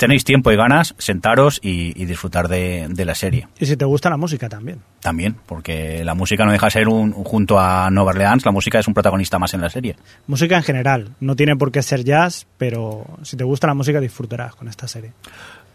tenéis 0.01 0.23
tiempo 0.23 0.51
y 0.51 0.55
ganas, 0.55 0.95
sentaros 0.97 1.59
y, 1.61 1.93
y 1.95 2.05
disfrutar 2.05 2.47
de, 2.47 2.87
de 2.89 3.05
la 3.05 3.13
serie. 3.13 3.47
Y 3.59 3.67
si 3.67 3.77
te 3.77 3.85
gusta 3.85 4.09
la 4.09 4.17
música 4.17 4.49
también. 4.49 4.79
También, 4.99 5.35
porque 5.45 6.03
la 6.03 6.15
música 6.15 6.43
no 6.43 6.51
deja 6.51 6.65
de 6.65 6.71
ser 6.71 6.87
un, 6.87 7.11
junto 7.13 7.59
a 7.59 7.91
Nueva 7.91 8.09
Orleans, 8.09 8.43
la 8.43 8.51
música 8.51 8.79
es 8.79 8.87
un 8.87 8.95
protagonista 8.95 9.37
más 9.37 9.53
en 9.53 9.61
la 9.61 9.69
serie. 9.69 9.95
Música 10.25 10.57
en 10.57 10.63
general. 10.63 11.09
No 11.19 11.35
tiene 11.35 11.55
por 11.55 11.71
qué 11.71 11.83
ser 11.83 12.03
jazz, 12.03 12.47
pero 12.57 13.05
si 13.21 13.37
te 13.37 13.43
gusta 13.43 13.67
la 13.67 13.75
música 13.75 13.99
disfrutarás 13.99 14.55
con 14.55 14.67
esta 14.67 14.87
serie. 14.87 15.11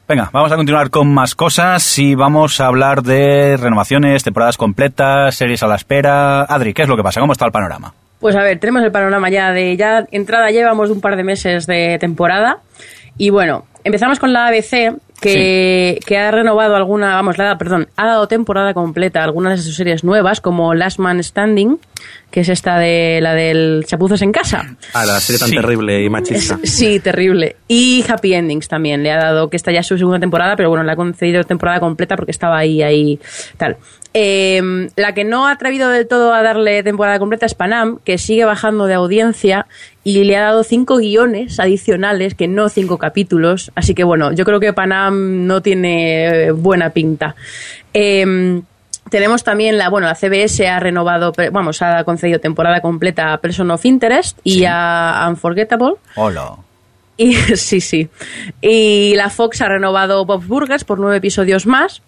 Venga, 0.08 0.28
vamos 0.32 0.50
a 0.50 0.56
continuar 0.56 0.90
con 0.90 1.06
más 1.14 1.36
cosas 1.36 1.96
y 2.00 2.16
vamos 2.16 2.60
a 2.60 2.66
hablar 2.66 3.04
de 3.04 3.56
renovaciones, 3.56 4.24
temporadas 4.24 4.56
completas, 4.56 5.36
series 5.36 5.62
a 5.62 5.68
la 5.68 5.76
espera. 5.76 6.42
Adri, 6.42 6.74
¿qué 6.74 6.82
es 6.82 6.88
lo 6.88 6.96
que 6.96 7.04
pasa? 7.04 7.20
¿Cómo 7.20 7.32
está 7.32 7.46
el 7.46 7.52
panorama? 7.52 7.94
Pues 8.18 8.34
a 8.34 8.42
ver, 8.42 8.58
tenemos 8.58 8.82
el 8.82 8.90
panorama 8.90 9.30
ya 9.30 9.52
de 9.52 9.76
ya 9.76 10.04
entrada, 10.10 10.50
llevamos 10.50 10.90
un 10.90 11.00
par 11.00 11.14
de 11.16 11.22
meses 11.22 11.68
de 11.68 11.98
temporada 12.00 12.58
y 13.18 13.30
bueno, 13.30 13.66
empezamos 13.86 14.18
con 14.18 14.32
la 14.32 14.48
ABC 14.48 14.94
que, 15.20 15.98
que 16.04 16.18
ha 16.18 16.30
renovado 16.30 16.76
alguna, 16.76 17.14
vamos, 17.14 17.38
la, 17.38 17.56
perdón, 17.56 17.88
ha 17.96 18.06
dado 18.06 18.28
temporada 18.28 18.74
completa 18.74 19.20
a 19.20 19.24
algunas 19.24 19.58
de 19.58 19.64
sus 19.64 19.74
series 19.76 20.04
nuevas 20.04 20.40
como 20.42 20.74
Last 20.74 20.98
Man 20.98 21.22
Standing, 21.22 21.78
que 22.30 22.40
es 22.40 22.48
esta 22.50 22.78
de 22.78 23.20
la 23.22 23.32
del 23.34 23.84
Chapuzos 23.86 24.20
en 24.20 24.32
casa. 24.32 24.76
Ah, 24.92 25.06
la 25.06 25.18
serie 25.20 25.38
tan 25.38 25.48
Sí. 25.48 25.56
terrible 25.56 26.02
y 26.04 26.10
machista. 26.10 26.58
Es- 26.62 26.70
sí, 26.72 27.00
terrible. 27.00 27.56
Y 27.66 28.04
Happy 28.06 28.34
Endings 28.34 28.68
también 28.68 29.02
le 29.02 29.10
ha 29.10 29.16
dado, 29.16 29.48
que 29.48 29.56
esta 29.56 29.72
ya 29.72 29.80
es 29.80 29.86
su 29.86 29.96
segunda 29.96 30.20
temporada, 30.20 30.54
pero 30.56 30.68
bueno, 30.68 30.84
le 30.84 30.92
ha 30.92 30.96
concedido 30.96 31.42
temporada 31.44 31.80
completa 31.80 32.16
porque 32.16 32.32
estaba 32.32 32.58
ahí, 32.58 32.82
ahí, 32.82 33.18
tal. 33.56 33.78
Eh, 34.18 34.88
la 34.96 35.12
que 35.14 35.24
no 35.24 35.46
ha 35.46 35.52
atrevido 35.52 35.90
del 35.90 36.06
todo 36.08 36.32
a 36.32 36.42
darle 36.42 36.82
temporada 36.82 37.18
completa 37.18 37.44
es 37.46 37.54
Panam, 37.54 37.98
que 38.04 38.16
sigue 38.18 38.44
bajando 38.46 38.86
de 38.86 38.94
audiencia 38.94 39.66
y 40.06 40.22
le 40.22 40.36
ha 40.36 40.42
dado 40.42 40.62
cinco 40.62 40.98
guiones 40.98 41.58
adicionales, 41.58 42.36
que 42.36 42.46
no 42.46 42.68
cinco 42.68 42.96
capítulos. 42.96 43.72
Así 43.74 43.92
que 43.92 44.04
bueno, 44.04 44.30
yo 44.30 44.44
creo 44.44 44.60
que 44.60 44.72
Panam 44.72 45.48
no 45.48 45.62
tiene 45.62 46.52
buena 46.52 46.90
pinta. 46.90 47.34
Eh, 47.92 48.62
tenemos 49.10 49.42
también 49.42 49.78
la, 49.78 49.88
bueno, 49.88 50.06
la 50.06 50.14
CBS 50.14 50.68
ha 50.68 50.78
renovado, 50.78 51.32
vamos, 51.50 51.82
ha 51.82 52.04
concedido 52.04 52.38
temporada 52.38 52.80
completa 52.80 53.32
a 53.32 53.38
Person 53.38 53.68
of 53.72 53.84
Interest 53.84 54.38
y 54.44 54.64
a 54.64 55.26
Unforgettable. 55.28 55.94
Hola. 56.14 56.52
Y 57.18 57.32
sí, 57.34 57.80
sí. 57.80 58.08
Y 58.60 59.14
la 59.16 59.30
Fox 59.30 59.62
ha 59.62 59.68
renovado 59.68 60.24
Bob's 60.26 60.46
Burgers 60.46 60.84
por 60.84 61.00
nueve 61.00 61.16
episodios 61.16 61.66
más. 61.66 62.02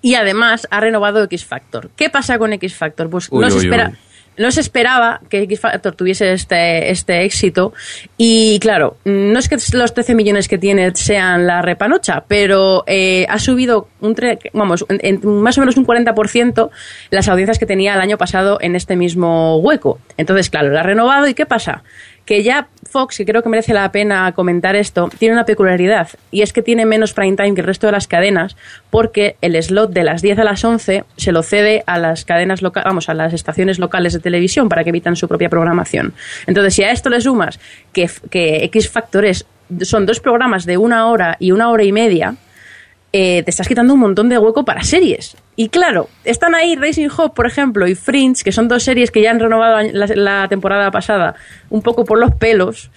Y 0.00 0.14
además 0.14 0.66
ha 0.70 0.80
renovado 0.80 1.22
X 1.24 1.44
Factor. 1.44 1.90
¿Qué 1.94 2.08
pasa 2.08 2.38
con 2.38 2.54
X 2.54 2.74
Factor? 2.74 3.10
Pues 3.10 3.28
Uy, 3.30 3.42
no, 3.42 3.50
se 3.50 3.58
uy, 3.58 3.64
espera, 3.66 3.90
uy. 3.90 3.98
No 4.36 4.50
se 4.50 4.60
esperaba 4.60 5.20
que 5.28 5.42
X 5.42 5.60
Factor 5.60 5.94
tuviese 5.94 6.32
este, 6.32 6.90
este 6.90 7.24
éxito. 7.24 7.72
Y 8.16 8.58
claro, 8.60 8.96
no 9.04 9.38
es 9.38 9.48
que 9.48 9.56
los 9.74 9.92
13 9.94 10.14
millones 10.14 10.48
que 10.48 10.56
tiene 10.56 10.94
sean 10.94 11.46
la 11.46 11.60
repanocha, 11.62 12.24
pero 12.26 12.84
eh, 12.86 13.26
ha 13.28 13.38
subido 13.38 13.88
un 14.00 14.14
tre- 14.14 14.38
vamos, 14.54 14.86
en, 14.88 15.20
más 15.42 15.58
o 15.58 15.60
menos 15.60 15.76
un 15.76 15.86
40% 15.86 16.70
las 17.10 17.28
audiencias 17.28 17.58
que 17.58 17.66
tenía 17.66 17.94
el 17.94 18.00
año 18.00 18.16
pasado 18.18 18.58
en 18.60 18.76
este 18.76 18.96
mismo 18.96 19.58
hueco. 19.58 19.98
Entonces, 20.16 20.48
claro, 20.48 20.70
la 20.70 20.80
ha 20.80 20.84
renovado. 20.84 21.28
¿Y 21.28 21.34
qué 21.34 21.44
pasa? 21.46 21.82
Que 22.30 22.44
ya 22.44 22.68
Fox, 22.88 23.16
que 23.16 23.24
creo 23.26 23.42
que 23.42 23.48
merece 23.48 23.74
la 23.74 23.90
pena 23.90 24.30
comentar 24.36 24.76
esto, 24.76 25.10
tiene 25.18 25.34
una 25.34 25.44
peculiaridad 25.44 26.08
y 26.30 26.42
es 26.42 26.52
que 26.52 26.62
tiene 26.62 26.86
menos 26.86 27.12
prime 27.12 27.34
time 27.36 27.54
que 27.56 27.60
el 27.62 27.66
resto 27.66 27.88
de 27.88 27.92
las 27.92 28.06
cadenas 28.06 28.56
porque 28.88 29.34
el 29.40 29.60
slot 29.60 29.90
de 29.90 30.04
las 30.04 30.22
10 30.22 30.38
a 30.38 30.44
las 30.44 30.64
11 30.64 31.02
se 31.16 31.32
lo 31.32 31.42
cede 31.42 31.82
a 31.88 31.98
las 31.98 32.24
cadenas 32.24 32.62
locales, 32.62 32.84
vamos, 32.84 33.08
a 33.08 33.14
las 33.14 33.32
estaciones 33.32 33.80
locales 33.80 34.12
de 34.12 34.20
televisión 34.20 34.68
para 34.68 34.84
que 34.84 34.90
evitan 34.90 35.16
su 35.16 35.26
propia 35.26 35.48
programación. 35.48 36.14
Entonces, 36.46 36.72
si 36.74 36.84
a 36.84 36.92
esto 36.92 37.10
le 37.10 37.20
sumas 37.20 37.58
que, 37.92 38.08
que 38.30 38.62
X 38.66 38.88
Factor 38.88 39.24
es- 39.24 39.44
son 39.82 40.06
dos 40.06 40.20
programas 40.20 40.66
de 40.66 40.76
una 40.78 41.08
hora 41.08 41.36
y 41.40 41.50
una 41.50 41.68
hora 41.70 41.82
y 41.82 41.90
media, 41.90 42.36
eh, 43.12 43.42
te 43.42 43.50
estás 43.50 43.66
quitando 43.66 43.92
un 43.94 43.98
montón 44.00 44.28
de 44.28 44.38
hueco 44.38 44.64
para 44.64 44.84
series. 44.84 45.36
Y 45.60 45.68
claro, 45.68 46.08
están 46.24 46.54
ahí 46.54 46.74
Racing 46.74 47.10
Hope, 47.14 47.36
por 47.36 47.44
ejemplo, 47.46 47.86
y 47.86 47.94
Fringe, 47.94 48.42
que 48.42 48.50
son 48.50 48.66
dos 48.66 48.82
series 48.82 49.10
que 49.10 49.20
ya 49.20 49.30
han 49.30 49.38
renovado 49.38 49.82
la, 49.92 50.06
la 50.06 50.48
temporada 50.48 50.90
pasada 50.90 51.34
un 51.68 51.82
poco 51.82 52.06
por 52.06 52.18
los 52.18 52.34
pelos. 52.34 52.90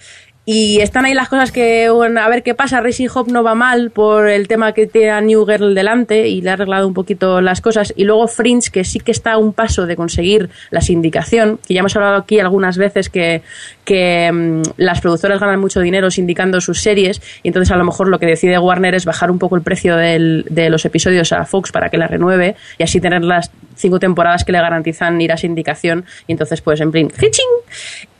Y 0.46 0.80
están 0.80 1.06
ahí 1.06 1.14
las 1.14 1.30
cosas 1.30 1.52
que, 1.52 1.88
bueno, 1.88 2.20
a 2.20 2.28
ver 2.28 2.42
qué 2.42 2.54
pasa. 2.54 2.82
Racing 2.82 3.08
Hope 3.14 3.32
no 3.32 3.42
va 3.42 3.54
mal 3.54 3.90
por 3.90 4.28
el 4.28 4.46
tema 4.46 4.72
que 4.72 4.86
tiene 4.86 5.10
a 5.10 5.20
New 5.22 5.46
Girl 5.46 5.74
delante 5.74 6.28
y 6.28 6.42
le 6.42 6.50
ha 6.50 6.52
arreglado 6.52 6.86
un 6.86 6.92
poquito 6.92 7.40
las 7.40 7.62
cosas. 7.62 7.94
Y 7.96 8.04
luego 8.04 8.28
Fringe, 8.28 8.70
que 8.70 8.84
sí 8.84 9.00
que 9.00 9.10
está 9.12 9.32
a 9.32 9.38
un 9.38 9.54
paso 9.54 9.86
de 9.86 9.96
conseguir 9.96 10.50
la 10.70 10.82
sindicación, 10.82 11.58
que 11.66 11.72
ya 11.72 11.80
hemos 11.80 11.96
hablado 11.96 12.16
aquí 12.16 12.40
algunas 12.40 12.76
veces 12.76 13.08
que, 13.08 13.40
que 13.86 14.30
mm, 14.30 14.62
las 14.76 15.00
productoras 15.00 15.40
ganan 15.40 15.60
mucho 15.60 15.80
dinero 15.80 16.10
sindicando 16.10 16.60
sus 16.60 16.78
series. 16.78 17.22
Y 17.42 17.48
entonces 17.48 17.72
a 17.72 17.76
lo 17.76 17.84
mejor 17.84 18.08
lo 18.08 18.18
que 18.18 18.26
decide 18.26 18.58
Warner 18.58 18.94
es 18.94 19.06
bajar 19.06 19.30
un 19.30 19.38
poco 19.38 19.56
el 19.56 19.62
precio 19.62 19.96
de 19.96 20.68
los 20.68 20.84
episodios 20.84 21.32
a 21.32 21.46
Fox 21.46 21.72
para 21.72 21.88
que 21.88 21.96
la 21.96 22.06
renueve 22.06 22.54
y 22.76 22.82
así 22.82 23.00
tener 23.00 23.24
las 23.24 23.50
cinco 23.76 23.98
temporadas 23.98 24.44
que 24.44 24.52
le 24.52 24.58
garantizan 24.58 25.18
ir 25.22 25.32
a 25.32 25.38
sindicación. 25.38 26.04
Y 26.26 26.32
entonces, 26.32 26.60
pues, 26.60 26.82
en 26.82 26.92
plan. 26.92 27.08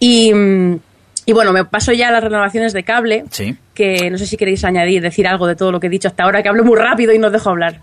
Y. 0.01 0.33
mm, 0.33 0.79
y 1.27 1.33
bueno, 1.33 1.53
me 1.53 1.65
paso 1.65 1.93
ya 1.93 2.09
a 2.09 2.13
las 2.13 2.23
renovaciones 2.25 2.73
de 2.73 2.83
cable, 2.85 3.25
Sí. 3.31 3.57
que 3.75 4.11
no 4.11 4.19
sé 4.19 4.27
si 4.27 4.37
queréis 4.37 4.65
añadir, 4.65 5.03
decir 5.03 5.27
algo 5.27 5.47
de 5.47 5.57
todo 5.57 5.73
lo 5.73 5.81
que 5.81 5.87
he 5.87 5.91
dicho 5.91 6.09
hasta 6.09 6.25
ahora, 6.25 6.43
que 6.43 6.49
hablo 6.49 6.65
muy 6.65 6.77
rápido 6.79 7.13
y 7.13 7.19
no 7.19 7.29
os 7.29 7.33
dejo 7.33 7.51
hablar. 7.51 7.81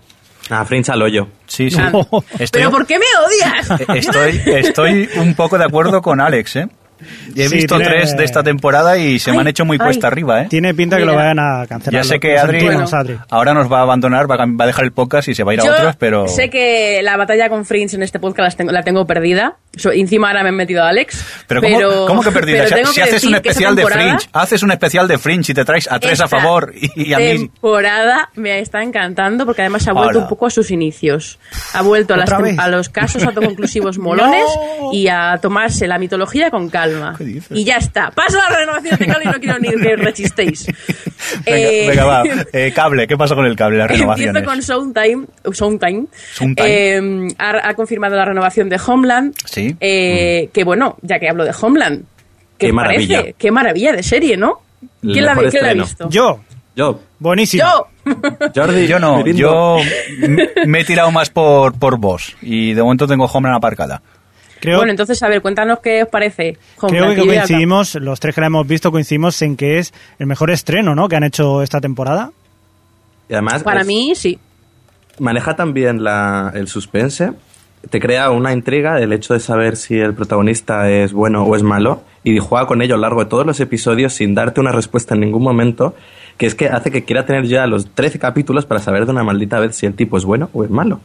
Ah, 0.50 0.64
Fringe 0.64 0.90
al 0.92 1.00
hoyo. 1.02 1.28
Sí, 1.46 1.70
sí. 1.70 1.78
Ah, 1.80 1.90
Estoy, 2.38 2.60
¿Pero 2.62 2.70
por 2.70 2.86
qué 2.86 2.98
me 2.98 3.04
odias? 3.26 3.80
eh, 3.80 3.86
estoy, 3.96 4.40
estoy 4.46 5.08
un 5.16 5.34
poco 5.34 5.56
de 5.56 5.64
acuerdo 5.64 6.02
con 6.02 6.20
Alex, 6.20 6.56
¿eh? 6.56 6.68
He 7.36 7.48
Sí, 7.48 7.54
visto 7.56 7.76
tiene- 7.76 7.90
tres 7.92 8.16
de 8.16 8.24
esta 8.24 8.42
temporada 8.42 8.96
y 8.98 9.18
se 9.18 9.30
me 9.30 9.38
Ay, 9.38 9.40
han 9.42 9.48
hecho 9.48 9.64
muy 9.64 9.76
ay. 9.80 9.84
cuesta 9.86 10.06
arriba, 10.06 10.42
¿eh? 10.42 10.46
Tiene 10.48 10.74
pinta 10.74 10.96
que 10.96 11.04
lo 11.04 11.12
Mira. 11.12 11.22
vayan 11.34 11.38
a 11.38 11.66
cancelar. 11.66 12.02
Ya 12.02 12.08
sé 12.08 12.20
que 12.20 12.38
Adri, 12.38 12.60
sentimos, 12.60 12.92
Adri. 12.94 13.18
ahora 13.30 13.54
nos 13.54 13.70
va 13.70 13.78
a 13.78 13.82
abandonar, 13.82 14.30
va 14.30 14.36
a, 14.36 14.46
va 14.46 14.64
a 14.64 14.66
dejar 14.66 14.84
el 14.84 14.92
podcast 14.92 15.28
y 15.28 15.34
se 15.34 15.44
va 15.44 15.52
a 15.52 15.54
ir 15.54 15.60
a 15.60 15.64
Yo 15.64 15.72
otros, 15.72 15.96
pero... 15.96 16.28
sé 16.28 16.50
que 16.50 17.00
la 17.02 17.16
batalla 17.16 17.48
con 17.48 17.64
Fringe 17.64 17.96
en 17.96 18.02
este 18.02 18.18
podcast 18.18 18.46
las 18.46 18.56
tengo- 18.56 18.72
la 18.72 18.82
tengo 18.82 19.06
perdida. 19.06 19.56
So- 19.76 19.90
encima 19.92 20.28
ahora 20.28 20.42
me 20.42 20.50
he 20.50 20.52
metido 20.52 20.82
a 20.82 20.88
Alex. 20.88 21.24
Pero 21.46 21.62
¿cómo, 21.62 21.76
pero, 21.78 22.06
cómo 22.06 22.22
que 22.22 22.30
perdida? 22.30 22.64
pero 22.68 22.86
Si- 22.88 22.94
si 22.94 23.00
que 23.00 23.02
haces 23.08 23.24
un 23.24 23.34
especial 23.34 23.74
de 23.76 23.86
Fringe, 23.86 24.28
haces 24.32 24.62
un 24.62 24.70
especial 24.70 25.08
de 25.08 25.18
Fringe 25.18 25.52
y 25.52 25.54
te 25.54 25.64
traes 25.64 25.90
a 25.90 25.98
tres 25.98 26.20
a 26.20 26.28
favor 26.28 26.72
y, 26.74 27.08
y 27.10 27.14
a 27.14 27.18
mí... 27.18 27.48
temporada 27.48 28.28
me 28.34 28.58
está 28.60 28.82
encantando 28.82 29.46
porque 29.46 29.62
además 29.62 29.86
ha 29.88 29.92
vuelto 29.92 30.10
Hola. 30.18 30.24
un 30.24 30.28
poco 30.28 30.46
a 30.46 30.50
sus 30.50 30.70
inicios. 30.70 31.38
Ha 31.72 31.82
vuelto 31.82 32.14
a, 32.14 32.18
las 32.18 32.30
a 32.32 32.68
los 32.68 32.88
casos 32.90 33.22
autoconclusivos 33.24 33.98
molones 33.98 34.44
y 34.92 35.08
a 35.08 35.38
tomarse 35.40 35.86
la 35.86 35.98
mitología 35.98 36.50
con 36.50 36.68
calma. 36.68 36.91
¿Qué 37.18 37.24
dices? 37.24 37.58
Y 37.58 37.64
ya 37.64 37.76
está. 37.76 38.10
Paso 38.10 38.38
a 38.40 38.50
la 38.50 38.58
renovación 38.58 38.98
de 38.98 39.06
cable 39.06 39.24
y 39.24 39.28
no 39.28 39.40
quiero 39.40 39.58
ni 39.58 39.68
que 39.70 39.96
rechistéis. 39.96 40.66
Venga, 40.66 40.72
Eh, 41.46 41.86
venga, 41.88 42.04
va. 42.04 42.22
Eh, 42.52 42.72
cable, 42.74 43.06
¿qué 43.06 43.16
pasa 43.16 43.34
con 43.34 43.46
el 43.46 43.56
cable, 43.56 43.78
las 43.78 43.90
renovaciones? 43.90 44.34
Empiezo 44.36 44.48
con 44.48 44.60
Showtime. 44.92 45.26
Showtime. 45.52 46.06
Showtime. 46.34 46.66
Eh, 46.66 47.28
ha, 47.38 47.68
ha 47.68 47.74
confirmado 47.74 48.16
la 48.16 48.24
renovación 48.24 48.68
de 48.68 48.80
Homeland. 48.86 49.34
Sí. 49.44 49.76
Eh, 49.80 50.48
Que 50.52 50.64
bueno, 50.64 50.96
ya 51.02 51.18
que 51.18 51.28
hablo 51.28 51.44
de 51.44 51.52
Homeland. 51.60 52.04
¿Qué, 52.58 52.66
Qué 52.68 52.72
maravilla. 52.72 53.18
parece? 53.20 53.34
Qué 53.38 53.50
maravilla 53.50 53.92
de 53.92 54.02
serie, 54.02 54.36
¿no? 54.36 54.60
El 55.02 55.12
¿Quién 55.12 55.24
la, 55.24 55.34
quién 55.50 55.62
la 55.64 55.70
ha 55.70 55.74
visto? 55.74 56.08
Yo, 56.10 56.40
Yo, 56.76 57.00
buenísimo. 57.18 57.64
¡Yo! 57.64 57.88
Jordi, 58.54 58.86
Yo 58.88 58.98
no, 58.98 59.18
Mirindo. 59.18 59.38
yo 59.38 59.76
me 60.66 60.80
he 60.80 60.84
tirado 60.84 61.10
más 61.12 61.30
por, 61.30 61.78
por 61.78 61.98
vos 61.98 62.34
y 62.42 62.72
de 62.74 62.82
momento 62.82 63.06
tengo 63.06 63.26
Homeland 63.26 63.56
aparcada. 63.58 64.02
Creo, 64.62 64.76
Bueno, 64.78 64.92
entonces, 64.92 65.20
a 65.22 65.28
ver, 65.28 65.42
cuéntanos 65.42 65.80
qué 65.80 66.04
os 66.04 66.08
parece. 66.08 66.56
creo 66.78 67.04
Homeland, 67.06 67.16
que 67.20 67.26
coincidimos, 67.26 67.94
los 67.96 68.20
tres 68.20 68.32
que 68.34 68.40
la 68.40 68.46
hemos 68.46 68.64
visto 68.66 68.90
coincidimos 68.92 69.42
en 69.42 69.56
que 69.56 69.78
es 69.78 69.92
el 70.20 70.26
mejor 70.28 70.50
estreno 70.52 70.94
¿no? 70.94 71.08
que 71.08 71.16
han 71.16 71.24
hecho 71.24 71.62
esta 71.62 71.80
temporada. 71.80 72.30
Y 73.28 73.32
además 73.34 73.64
Para 73.64 73.80
es- 73.80 73.86
mí, 73.88 74.14
sí. 74.14 74.38
maneja 75.18 75.56
también 75.56 76.04
la, 76.04 76.52
el 76.54 76.68
suspense. 76.68 77.32
Te 77.90 77.98
crea 77.98 78.30
una 78.30 78.52
intriga 78.52 79.00
el 79.00 79.12
hecho 79.12 79.34
de 79.34 79.40
saber 79.40 79.76
si 79.76 79.98
el 79.98 80.14
protagonista 80.14 80.88
es 80.88 81.12
bueno 81.12 81.42
o 81.42 81.56
es 81.56 81.64
malo 81.64 82.02
y 82.22 82.38
juega 82.38 82.66
con 82.68 82.80
ello 82.80 82.94
a 82.94 82.98
lo 82.98 83.02
largo 83.02 83.24
de 83.24 83.30
todos 83.30 83.44
los 83.44 83.58
episodios 83.58 84.12
sin 84.12 84.34
darte 84.36 84.60
una 84.60 84.70
respuesta 84.70 85.14
en 85.14 85.20
ningún 85.22 85.42
momento, 85.42 85.96
que 86.36 86.46
es 86.46 86.54
que 86.54 86.68
hace 86.68 86.92
que 86.92 87.02
quiera 87.02 87.26
tener 87.26 87.46
ya 87.46 87.66
los 87.66 87.88
13 87.92 88.20
capítulos 88.20 88.64
para 88.66 88.80
saber 88.80 89.04
de 89.06 89.10
una 89.10 89.24
maldita 89.24 89.58
vez 89.58 89.74
si 89.74 89.86
el 89.86 89.94
tipo 89.94 90.16
es 90.16 90.24
bueno 90.24 90.48
o 90.52 90.62
es 90.62 90.70
malo. 90.70 91.00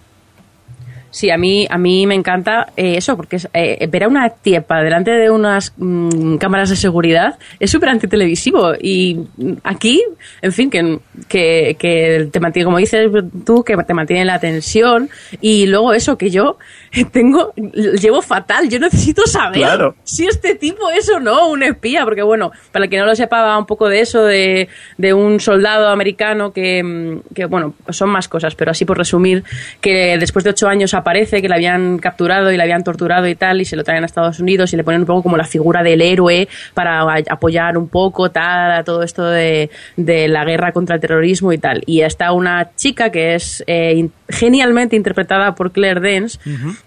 Sí, 1.09 1.29
a 1.29 1.37
mí, 1.37 1.67
a 1.69 1.77
mí 1.77 2.05
me 2.05 2.15
encanta 2.15 2.67
eh, 2.75 2.97
eso, 2.97 3.15
porque 3.15 3.37
es, 3.37 3.49
eh, 3.53 3.87
ver 3.89 4.03
a 4.03 4.07
una 4.07 4.29
tiepa 4.29 4.81
delante 4.81 5.11
de 5.11 5.29
unas 5.29 5.73
mm, 5.77 6.35
cámaras 6.35 6.69
de 6.69 6.75
seguridad 6.75 7.37
es 7.59 7.71
súper 7.71 7.89
antitelevisivo. 7.89 8.73
Y 8.79 9.25
mm, 9.37 9.53
aquí, 9.63 10.03
en 10.41 10.51
fin, 10.51 10.69
que, 10.69 10.99
que, 11.27 11.75
que 11.79 12.29
te 12.31 12.39
mantiene, 12.39 12.65
como 12.65 12.77
dices 12.77 13.09
tú, 13.45 13.63
que 13.63 13.75
te 13.77 13.93
mantiene 13.93 14.25
la 14.25 14.39
tensión. 14.39 15.09
Y 15.41 15.65
luego 15.67 15.93
eso, 15.93 16.17
que 16.17 16.29
yo 16.29 16.57
tengo, 17.11 17.53
llevo 17.55 18.21
fatal, 18.21 18.69
yo 18.69 18.79
necesito 18.79 19.25
saber 19.27 19.61
Claro. 19.61 19.95
si 20.03 20.25
este 20.25 20.55
tipo 20.55 20.89
es 20.89 21.09
o 21.09 21.19
no 21.19 21.49
un 21.49 21.63
espía, 21.63 22.03
porque 22.03 22.21
bueno, 22.23 22.51
para 22.71 22.85
el 22.85 22.91
que 22.91 22.97
no 22.97 23.05
lo 23.05 23.15
sepa, 23.15 23.41
va 23.41 23.57
un 23.57 23.65
poco 23.65 23.89
de 23.89 24.01
eso, 24.01 24.23
de, 24.23 24.67
de 24.97 25.13
un 25.13 25.39
soldado 25.39 25.89
americano 25.89 26.51
que, 26.53 26.83
mm, 26.83 27.33
que, 27.33 27.45
bueno, 27.45 27.73
son 27.89 28.09
más 28.09 28.27
cosas, 28.27 28.55
pero 28.55 28.71
así 28.71 28.85
por 28.85 28.97
resumir, 28.97 29.43
que 29.81 30.17
después 30.17 30.43
de 30.43 30.51
ocho 30.51 30.67
años 30.67 30.93
aparece 30.93 31.41
que 31.41 31.47
le 31.49 31.55
habían 31.55 31.97
capturado 31.99 32.51
y 32.51 32.57
le 32.57 32.63
habían 32.63 32.83
torturado 32.83 33.27
y 33.27 33.35
tal, 33.35 33.61
y 33.61 33.65
se 33.65 33.75
lo 33.75 33.83
traen 33.83 34.03
a 34.03 34.05
Estados 34.05 34.39
Unidos 34.39 34.73
y 34.73 34.77
le 34.77 34.83
ponen 34.83 35.01
un 35.01 35.07
poco 35.07 35.23
como 35.23 35.37
la 35.37 35.45
figura 35.45 35.83
del 35.83 36.01
héroe 36.01 36.47
para 36.73 37.01
apoyar 37.29 37.77
un 37.77 37.87
poco 37.89 38.31
tal 38.31 38.71
a 38.71 38.83
todo 38.83 39.03
esto 39.03 39.25
de, 39.25 39.69
de 39.95 40.27
la 40.27 40.45
guerra 40.45 40.71
contra 40.71 40.95
el 40.95 41.01
terrorismo 41.01 41.51
y 41.53 41.57
tal. 41.57 41.83
Y 41.85 42.01
está 42.01 42.31
una 42.31 42.71
chica 42.75 43.11
que 43.11 43.35
es 43.35 43.63
eh, 43.67 44.09
genialmente 44.29 44.95
interpretada 44.95 45.55
por 45.55 45.71
Claire 45.71 45.99
Dance, 46.01 46.39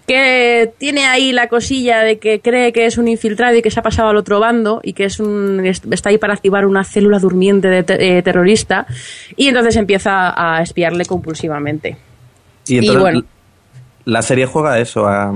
que 0.07 0.73
tiene 0.77 1.05
ahí 1.05 1.31
la 1.31 1.47
cosilla 1.47 1.99
de 2.01 2.17
que 2.19 2.41
cree 2.41 2.73
que 2.73 2.85
es 2.85 2.97
un 2.97 3.07
infiltrado 3.07 3.55
y 3.55 3.61
que 3.61 3.71
se 3.71 3.79
ha 3.79 3.83
pasado 3.83 4.09
al 4.09 4.17
otro 4.17 4.39
bando 4.39 4.81
y 4.83 4.93
que 4.93 5.05
es 5.05 5.19
un, 5.19 5.65
es- 5.65 5.81
está 5.91 6.09
ahí 6.09 6.17
para 6.17 6.33
activar 6.33 6.65
una 6.65 6.83
célula 6.83 7.19
durmiente 7.19 7.67
de 7.69 7.83
te- 7.83 8.17
eh, 8.17 8.21
terrorista 8.21 8.87
y 9.37 9.47
entonces 9.47 9.75
empieza 9.77 10.33
a 10.35 10.61
espiarle 10.61 11.05
compulsivamente. 11.05 11.97
Y 12.67 12.77
entonces 12.79 13.01
bueno. 13.01 13.23
la 14.05 14.21
serie 14.21 14.45
juega 14.45 14.73
a 14.73 14.79
eso, 14.79 15.07
a, 15.07 15.29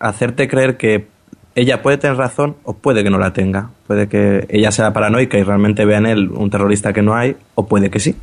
a 0.00 0.08
hacerte 0.08 0.48
creer 0.48 0.76
que 0.76 1.06
ella 1.54 1.82
puede 1.82 1.98
tener 1.98 2.16
razón 2.16 2.56
o 2.64 2.74
puede 2.74 3.02
que 3.02 3.10
no 3.10 3.18
la 3.18 3.32
tenga. 3.32 3.70
Puede 3.86 4.08
que 4.08 4.46
ella 4.48 4.70
sea 4.70 4.92
paranoica 4.92 5.38
y 5.38 5.42
realmente 5.42 5.84
vea 5.84 5.98
en 5.98 6.06
él 6.06 6.28
un 6.30 6.50
terrorista 6.50 6.92
que 6.92 7.02
no 7.02 7.14
hay, 7.16 7.36
o 7.54 7.66
puede 7.66 7.90
que 7.90 7.98
sí. 8.00 8.14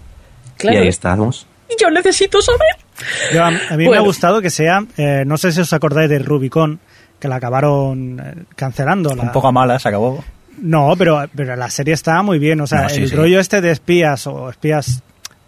Claro. 0.57 0.77
Y 0.77 0.81
ahí 0.83 0.88
estamos. 0.88 1.45
Y 1.69 1.73
yo 1.81 1.89
necesito 1.89 2.41
saber. 2.41 2.75
Yo, 3.34 3.43
a, 3.43 3.48
a 3.48 3.52
mí 3.52 3.78
me 3.78 3.86
ha 3.86 3.88
Bueno. 3.88 4.04
gustado 4.06 4.41
que 4.41 4.50
sea, 4.50 4.84
eh, 4.98 5.24
no 5.26 5.38
sé 5.38 5.52
si 5.52 5.62
os 5.62 5.74
acordáis 5.74 6.10
del 6.10 6.24
Rubicon, 6.26 6.80
que 7.20 7.28
la 7.28 7.36
acabaron 7.38 8.20
eh, 8.20 8.43
cancelando. 8.56 9.14
La... 9.16 9.24
Un 9.24 9.32
poco 9.32 9.48
a 9.48 9.52
mala, 9.52 9.78
se 9.80 9.89
acabó. 9.89 10.24
No, 10.62 10.93
pero, 10.98 11.26
pero 11.36 11.56
la 11.56 11.70
serie 11.70 11.93
estaba 11.93 12.24
muy 12.24 12.39
bien. 12.39 12.62
O 12.62 12.68
sea, 12.68 12.84
No, 12.84 12.89
sí, 12.89 13.02
el 13.04 13.10
sí. 13.10 13.16
rollo 13.16 13.39
este 13.39 13.60
de 13.62 13.72
espías 13.72 14.26
o 14.28 14.50
espías 14.50 15.02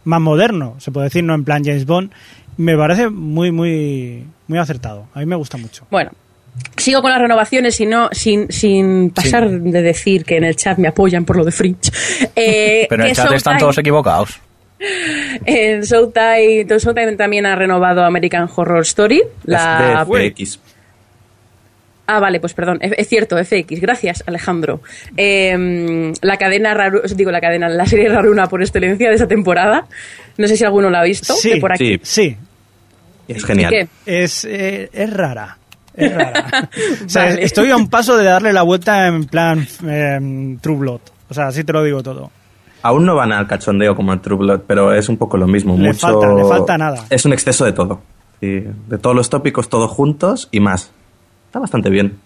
más 0.03 0.19
moderno, 0.21 0.75
se 0.79 0.91
puede 0.91 1.05
decir, 1.05 1.23
no 1.23 1.33
en 1.35 1.43
plan 1.43 1.63
James 1.63 1.85
Bond, 1.85 2.11
me 2.57 2.75
parece 2.77 3.09
muy, 3.09 3.51
muy, 3.51 4.25
muy 4.47 4.57
acertado. 4.59 5.07
A 5.13 5.19
mí 5.19 5.25
me 5.25 5.35
gusta 5.35 5.57
mucho. 5.57 5.85
Bueno, 5.91 6.11
sigo 6.77 7.01
con 7.01 7.11
las 7.11 7.21
renovaciones 7.21 7.79
y 7.81 7.85
no 7.85 8.09
sin, 8.13 8.51
sin 8.51 9.09
pasar 9.11 9.49
de 9.49 9.81
decir 9.81 10.23
que 10.25 10.37
en 10.37 10.43
el 10.45 10.55
chat 10.55 10.77
me 10.77 10.87
apoyan 10.87 11.23
por 11.25 11.35
lo 11.37 11.43
de 11.45 11.51
Fringe. 11.51 11.91
Eh, 12.35 12.87
Pero 12.89 13.03
en 13.03 13.09
el 13.09 13.15
chat 13.15 13.31
están 13.33 13.57
todos 13.57 13.77
equivocados. 13.77 14.39
En 14.79 15.81
Showtime, 15.81 16.61
entonces 16.61 16.85
Showtime 16.85 17.15
también 17.15 17.45
ha 17.45 17.55
renovado 17.55 18.03
American 18.03 18.49
Horror 18.53 18.81
Story. 18.81 19.23
La... 19.45 20.05
FX. 20.05 20.59
Ah, 22.09 22.21
vale, 22.21 22.39
pues 22.39 22.53
perdón, 22.53 22.79
es, 22.81 23.07
cierto, 23.09 23.37
FX, 23.37 23.81
gracias 23.81 24.23
Alejandro. 24.27 24.79
Eh, 25.17 26.13
la 26.21 26.37
cadena 26.37 26.73
Raru, 26.73 27.01
digo 27.15 27.31
la 27.31 27.41
cadena, 27.41 27.67
la 27.67 27.85
serie 27.85 28.07
Raruna 28.07 28.47
por 28.47 28.61
excelencia 28.61 29.09
de 29.09 29.15
esa 29.15 29.27
temporada. 29.27 29.87
No 30.37 30.47
sé 30.47 30.55
si 30.55 30.63
alguno 30.63 30.89
la 30.89 31.01
ha 31.01 31.03
visto. 31.03 31.33
Sí, 31.33 31.49
de 31.49 31.57
por 31.57 31.73
aquí. 31.73 31.99
sí. 32.01 32.37
Es 33.27 33.43
genial. 33.43 33.89
Es, 34.05 34.45
eh, 34.45 34.89
es 34.93 35.13
rara. 35.13 35.57
Es 35.93 36.13
rara. 36.15 36.69
o 37.05 37.09
sea, 37.09 37.25
Vale. 37.25 37.43
estoy 37.43 37.71
a 37.71 37.75
un 37.75 37.89
paso 37.89 38.15
de 38.15 38.23
darle 38.23 38.53
la 38.53 38.61
vuelta 38.61 39.07
en 39.07 39.25
plan 39.25 39.67
em, 39.85 40.57
True 40.59 40.77
Blood. 40.77 41.01
O 41.29 41.33
sea, 41.33 41.47
así 41.47 41.65
te 41.65 41.73
lo 41.73 41.83
digo 41.83 42.01
todo. 42.01 42.31
Aún 42.83 43.05
no 43.05 43.15
van 43.15 43.31
al 43.31 43.47
cachondeo 43.47 43.95
como 43.95 44.13
en 44.13 44.21
True 44.21 44.37
Blood, 44.37 44.61
pero 44.67 44.93
es 44.93 45.09
un 45.09 45.17
poco 45.17 45.37
lo 45.37 45.47
mismo. 45.47 45.75
Le 45.77 45.87
Mucho... 45.89 45.99
falta- 46.07 46.33
le 46.33 46.43
falta 46.45 46.77
nada. 46.77 47.05
Es 47.09 47.25
un 47.25 47.33
exceso 47.33 47.65
de 47.65 47.73
todo. 47.73 48.01
Sí, 48.39 48.63
de 48.87 48.97
todos 48.99 49.15
los 49.15 49.29
tópicos, 49.29 49.67
todos 49.69 49.89
juntos 49.89 50.47
y 50.51 50.59
más. 50.59 50.91
Está 51.47 51.59
bastante 51.59 51.89
bien. 51.89 52.17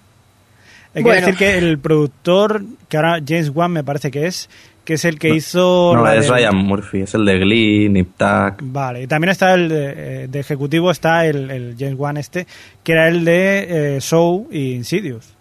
Hay 0.93 1.03
Bueno. 1.03 1.21
que 1.21 1.25
decir 1.31 1.37
que 1.37 1.57
el 1.57 1.79
productor, 1.79 2.63
que 2.89 2.97
ahora 2.97 3.19
James 3.25 3.49
Wan 3.55 3.71
me 3.71 3.81
parece 3.83 4.11
que 4.11 4.27
es, 4.27 4.49
que 4.83 4.95
es 4.95 5.05
el 5.05 5.19
que 5.19 5.29
hizo... 5.33 5.93
No, 5.95 6.03
la 6.03 6.15
es 6.17 6.25
de- 6.27 6.33
Ryan 6.33 6.57
Murphy, 6.57 7.01
es 7.03 7.13
el 7.13 7.23
de 7.23 7.39
Glee, 7.39 7.87
Nip 7.87 8.09
Tuck. 8.17 8.59
Vale, 8.61 9.03
y 9.03 9.07
también 9.07 9.29
está 9.31 9.53
el 9.53 9.69
de, 9.69 9.93
eh, 10.23 10.27
de 10.27 10.39
ejecutivo, 10.41 10.91
está 10.91 11.25
el, 11.25 11.49
el 11.49 11.75
James 11.79 11.95
Wan 11.97 12.17
este, 12.17 12.45
que 12.83 12.91
era 12.91 13.07
el 13.07 13.23
de 13.23 13.95
eh, 13.95 14.01
Show 14.01 14.49
y 14.51 14.73
Insidious. 14.73 15.33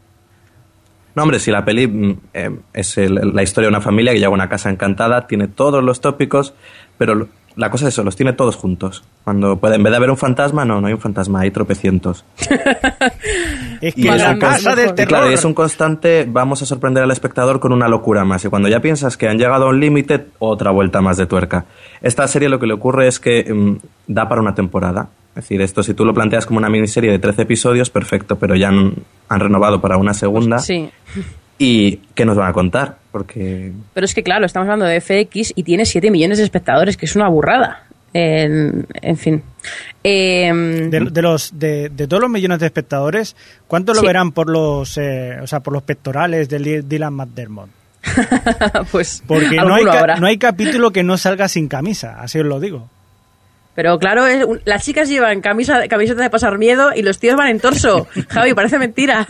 No, 1.20 1.24
hombre, 1.24 1.38
si 1.38 1.50
la 1.50 1.66
peli 1.66 1.86
mm, 1.86 2.16
eh, 2.32 2.50
es 2.72 2.96
el- 2.96 3.32
la 3.34 3.42
historia 3.42 3.66
de 3.68 3.76
una 3.76 3.82
familia 3.82 4.12
que 4.12 4.18
llega 4.18 4.28
a 4.28 4.32
una 4.32 4.48
casa 4.48 4.70
encantada, 4.70 5.26
tiene 5.26 5.48
todos 5.48 5.84
los 5.84 6.00
tópicos, 6.00 6.54
pero 6.96 7.28
la 7.56 7.70
cosa 7.70 7.86
es 7.88 7.92
eso, 7.94 8.02
los 8.04 8.16
tiene 8.16 8.32
todos 8.32 8.56
juntos. 8.56 9.04
Cuando 9.22 9.58
puede, 9.58 9.74
en 9.76 9.82
vez 9.82 9.90
de 9.90 9.98
haber 9.98 10.08
un 10.10 10.16
fantasma, 10.16 10.64
no, 10.64 10.80
no 10.80 10.86
hay 10.86 10.94
un 10.94 10.98
fantasma, 11.00 11.40
hay 11.40 11.50
tropecientos. 11.50 12.24
Es 13.82 13.96
Y 13.96 14.02
que 14.02 14.08
es 14.10 14.20
la 14.22 14.30
un 14.32 14.38
casa 14.38 14.74
del 14.74 14.90
y 14.90 14.92
terror. 14.94 15.08
claro, 15.08 15.30
y 15.30 15.34
es 15.34 15.44
un 15.44 15.54
constante, 15.54 16.26
vamos 16.28 16.60
a 16.62 16.66
sorprender 16.66 17.02
al 17.02 17.10
espectador 17.10 17.60
con 17.60 17.72
una 17.72 17.88
locura 17.88 18.24
más. 18.24 18.44
Y 18.44 18.48
cuando 18.48 18.68
ya 18.68 18.80
piensas 18.80 19.16
que 19.16 19.26
han 19.28 19.38
llegado 19.38 19.66
a 19.66 19.68
un 19.70 19.80
límite, 19.80 20.26
otra 20.38 20.70
vuelta 20.70 21.00
más 21.00 21.16
de 21.16 21.26
tuerca. 21.26 21.64
Esta 22.02 22.26
serie 22.28 22.48
lo 22.50 22.58
que 22.58 22.66
le 22.66 22.74
ocurre 22.74 23.08
es 23.08 23.18
que 23.20 23.44
mm, 23.52 23.76
da 24.06 24.28
para 24.28 24.40
una 24.42 24.54
temporada. 24.54 25.08
Es 25.30 25.44
decir, 25.44 25.60
esto 25.62 25.82
si 25.82 25.94
tú 25.94 26.04
lo 26.04 26.12
planteas 26.12 26.44
como 26.46 26.58
una 26.58 26.68
miniserie 26.68 27.10
de 27.10 27.18
13 27.18 27.42
episodios, 27.42 27.88
perfecto, 27.90 28.38
pero 28.38 28.56
ya 28.56 28.68
han, 28.68 28.94
han 29.28 29.40
renovado 29.40 29.80
para 29.80 29.96
una 29.96 30.12
segunda. 30.14 30.58
Sí. 30.58 30.90
¿Y 31.58 31.96
qué 32.14 32.24
nos 32.24 32.36
van 32.36 32.48
a 32.48 32.52
contar? 32.52 32.96
Porque 33.12 33.72
Pero 33.94 34.04
es 34.04 34.14
que, 34.14 34.22
claro, 34.22 34.46
estamos 34.46 34.64
hablando 34.68 34.86
de 34.86 35.00
FX 35.00 35.52
y 35.54 35.62
tiene 35.62 35.84
7 35.84 36.10
millones 36.10 36.38
de 36.38 36.44
espectadores, 36.44 36.96
que 36.96 37.06
es 37.06 37.14
una 37.16 37.28
burrada. 37.28 37.84
En, 38.12 38.86
en 39.02 39.16
fin. 39.16 39.42
Em, 40.02 40.90
De, 40.90 41.00
de 41.00 41.22
los 41.22 41.56
de, 41.58 41.90
de 41.90 42.08
todos 42.08 42.20
los 42.22 42.30
millones 42.30 42.58
de 42.58 42.66
espectadores, 42.66 43.36
¿cuánto 43.68 43.92
lo 43.94 44.00
Sí. 44.00 44.06
verán 44.06 44.32
por 44.32 44.50
los 44.50 44.98
eh, 44.98 45.38
o 45.40 45.46
sea, 45.46 45.60
por 45.60 45.72
los 45.72 45.82
pectorales 45.84 46.48
de 46.48 46.58
Dy- 46.58 46.82
Dylan 46.82 47.14
McDermott? 47.14 47.68
pues 48.90 49.22
Porque 49.26 49.56
no 49.56 49.74
hay, 49.74 49.84
habrá. 49.84 50.16
no 50.16 50.26
hay 50.26 50.38
capítulo 50.38 50.90
que 50.90 51.02
no 51.02 51.16
salga 51.18 51.46
sin 51.48 51.68
camisa, 51.68 52.20
así 52.20 52.38
os 52.40 52.46
lo 52.46 52.58
digo. 52.58 52.88
Pero 53.80 53.98
claro, 53.98 54.26
es 54.26 54.44
un- 54.44 54.60
las 54.66 54.84
chicas 54.84 55.08
llevan 55.08 55.40
camisa, 55.40 55.88
camiseta 55.88 56.20
de 56.20 56.28
pasar 56.28 56.58
miedo 56.58 56.90
y 56.94 57.00
los 57.00 57.18
tíos 57.18 57.34
van 57.34 57.48
en 57.48 57.60
torso. 57.60 58.06
Javi, 58.28 58.52
parece 58.52 58.78
mentira. 58.78 59.26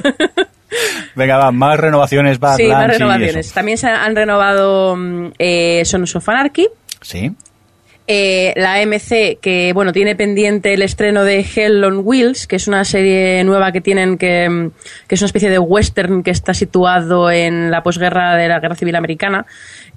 Venga, 1.14 1.36
va, 1.36 1.52
más 1.52 1.78
renovaciones, 1.78 2.40
va, 2.40 2.56
sí, 2.56 2.66
más 2.66 2.88
renovaciones. 2.88 3.52
También 3.52 3.78
se 3.78 3.86
han 3.86 4.16
renovado 4.16 4.96
mm, 4.96 5.26
eh, 5.38 5.82
Sons 5.84 6.16
of 6.16 6.28
Anarchy. 6.28 6.66
Sí. 7.00 7.30
Eh, 8.12 8.52
la 8.56 8.74
AMC, 8.74 9.38
que 9.40 9.70
bueno, 9.72 9.92
tiene 9.92 10.16
pendiente 10.16 10.74
el 10.74 10.82
estreno 10.82 11.22
de 11.22 11.46
Hell 11.54 11.84
on 11.84 12.00
Wheels, 12.02 12.48
que 12.48 12.56
es 12.56 12.66
una 12.66 12.84
serie 12.84 13.44
nueva 13.44 13.70
que 13.70 13.80
tienen 13.80 14.18
que, 14.18 14.48
mm, 14.50 14.70
que 15.06 15.14
es 15.14 15.20
una 15.22 15.26
especie 15.26 15.48
de 15.48 15.60
western 15.60 16.24
que 16.24 16.32
está 16.32 16.52
situado 16.52 17.30
en 17.30 17.70
la 17.70 17.84
posguerra 17.84 18.34
de 18.34 18.48
la 18.48 18.58
Guerra 18.58 18.74
Civil 18.74 18.96
Americana. 18.96 19.46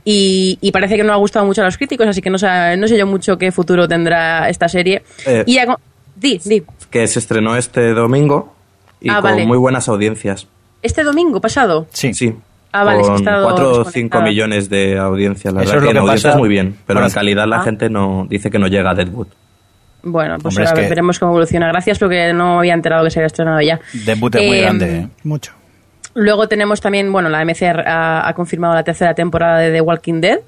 Y, 0.06 0.60
y 0.62 0.72
parece 0.72 0.96
que 0.96 1.04
no 1.04 1.12
ha 1.12 1.16
gustado 1.16 1.44
mucho 1.48 1.62
a 1.62 1.66
los 1.66 1.76
críticos, 1.76 2.06
así 2.06 2.22
que 2.22 2.30
no 2.30 2.38
sé, 2.38 2.78
no 2.78 2.88
sé 2.88 3.00
yo 3.00 3.08
mucho 3.08 3.40
qué 3.40 3.52
futuro 3.52 3.88
tendrá 3.88 4.48
esta 4.48 4.70
serie. 4.70 5.02
Eh. 5.26 5.44
y 5.48 5.58
hago- 5.58 5.80
di, 6.16 6.40
di. 6.46 6.62
que 6.92 7.08
se 7.08 7.18
estrenó 7.18 7.56
este 7.58 7.94
domingo 7.96 8.54
y 9.02 9.10
Ah, 9.10 9.22
con 9.22 9.32
vale. 9.32 9.48
muy 9.48 9.58
buenas 9.58 9.90
audiencias. 9.90 10.46
Este 10.84 11.04
domingo 11.04 11.42
pasado. 11.42 11.88
Sí. 11.92 12.14
Sí. 12.14 12.36
Ah, 12.74 12.84
vale, 12.84 13.02
es 13.02 13.08
con 13.08 13.16
estado 13.18 13.44
4 13.46 13.66
o 13.66 13.70
desconectada. 13.84 13.92
5 13.92 14.22
millones 14.22 14.70
de 14.70 14.98
audiencias. 14.98 15.54
La 15.54 15.62
Eso 15.62 15.72
verdad 15.74 15.78
es 15.78 15.82
lo 15.84 15.86
que 15.86 15.90
en 15.90 15.94
que 15.94 16.00
audiencias 16.00 16.32
pasa- 16.34 16.40
muy 16.40 16.50
bien, 16.50 16.76
pero 16.86 16.98
Bueno, 17.00 17.08
en 17.08 17.14
calidad 17.14 17.48
la 17.48 17.58
ah. 17.58 17.64
gente 17.64 17.90
no 17.90 18.26
dice 18.30 18.50
que 18.52 18.60
no 18.60 18.68
llega 18.68 18.90
a 18.92 18.96
Deadwood. 18.96 19.28
Bueno, 20.06 20.38
pues 20.42 20.54
Hombre, 20.54 20.66
es 20.66 20.72
a 20.72 20.74
ver, 20.74 20.84
que- 20.84 20.90
veremos 20.90 21.18
cómo 21.20 21.32
evoluciona. 21.32 21.68
Gracias 21.70 21.98
porque 22.00 22.34
no 22.34 22.60
había 22.60 22.74
enterado 22.74 23.04
que 23.06 23.12
se 23.12 23.20
había 23.20 23.28
estrenado 23.28 23.62
ya. 23.62 23.80
Debut 24.06 24.36
es 24.36 24.46
muy 24.48 24.58
Eh, 24.58 24.62
grande. 24.62 24.98
¿eh? 24.98 25.08
Mucho. 25.24 25.54
Luego 26.16 26.48
tenemos 26.48 26.82
también, 26.82 27.12
bueno, 27.12 27.30
la 27.30 27.40
AMC 27.40 27.64
ha, 27.64 28.28
ha 28.28 28.34
confirmado 28.34 28.74
la 28.76 28.84
tercera 28.84 29.14
temporada 29.16 29.60
de 29.60 29.72
The 29.72 29.82
Walking 29.82 30.20
Dead. 30.22 30.40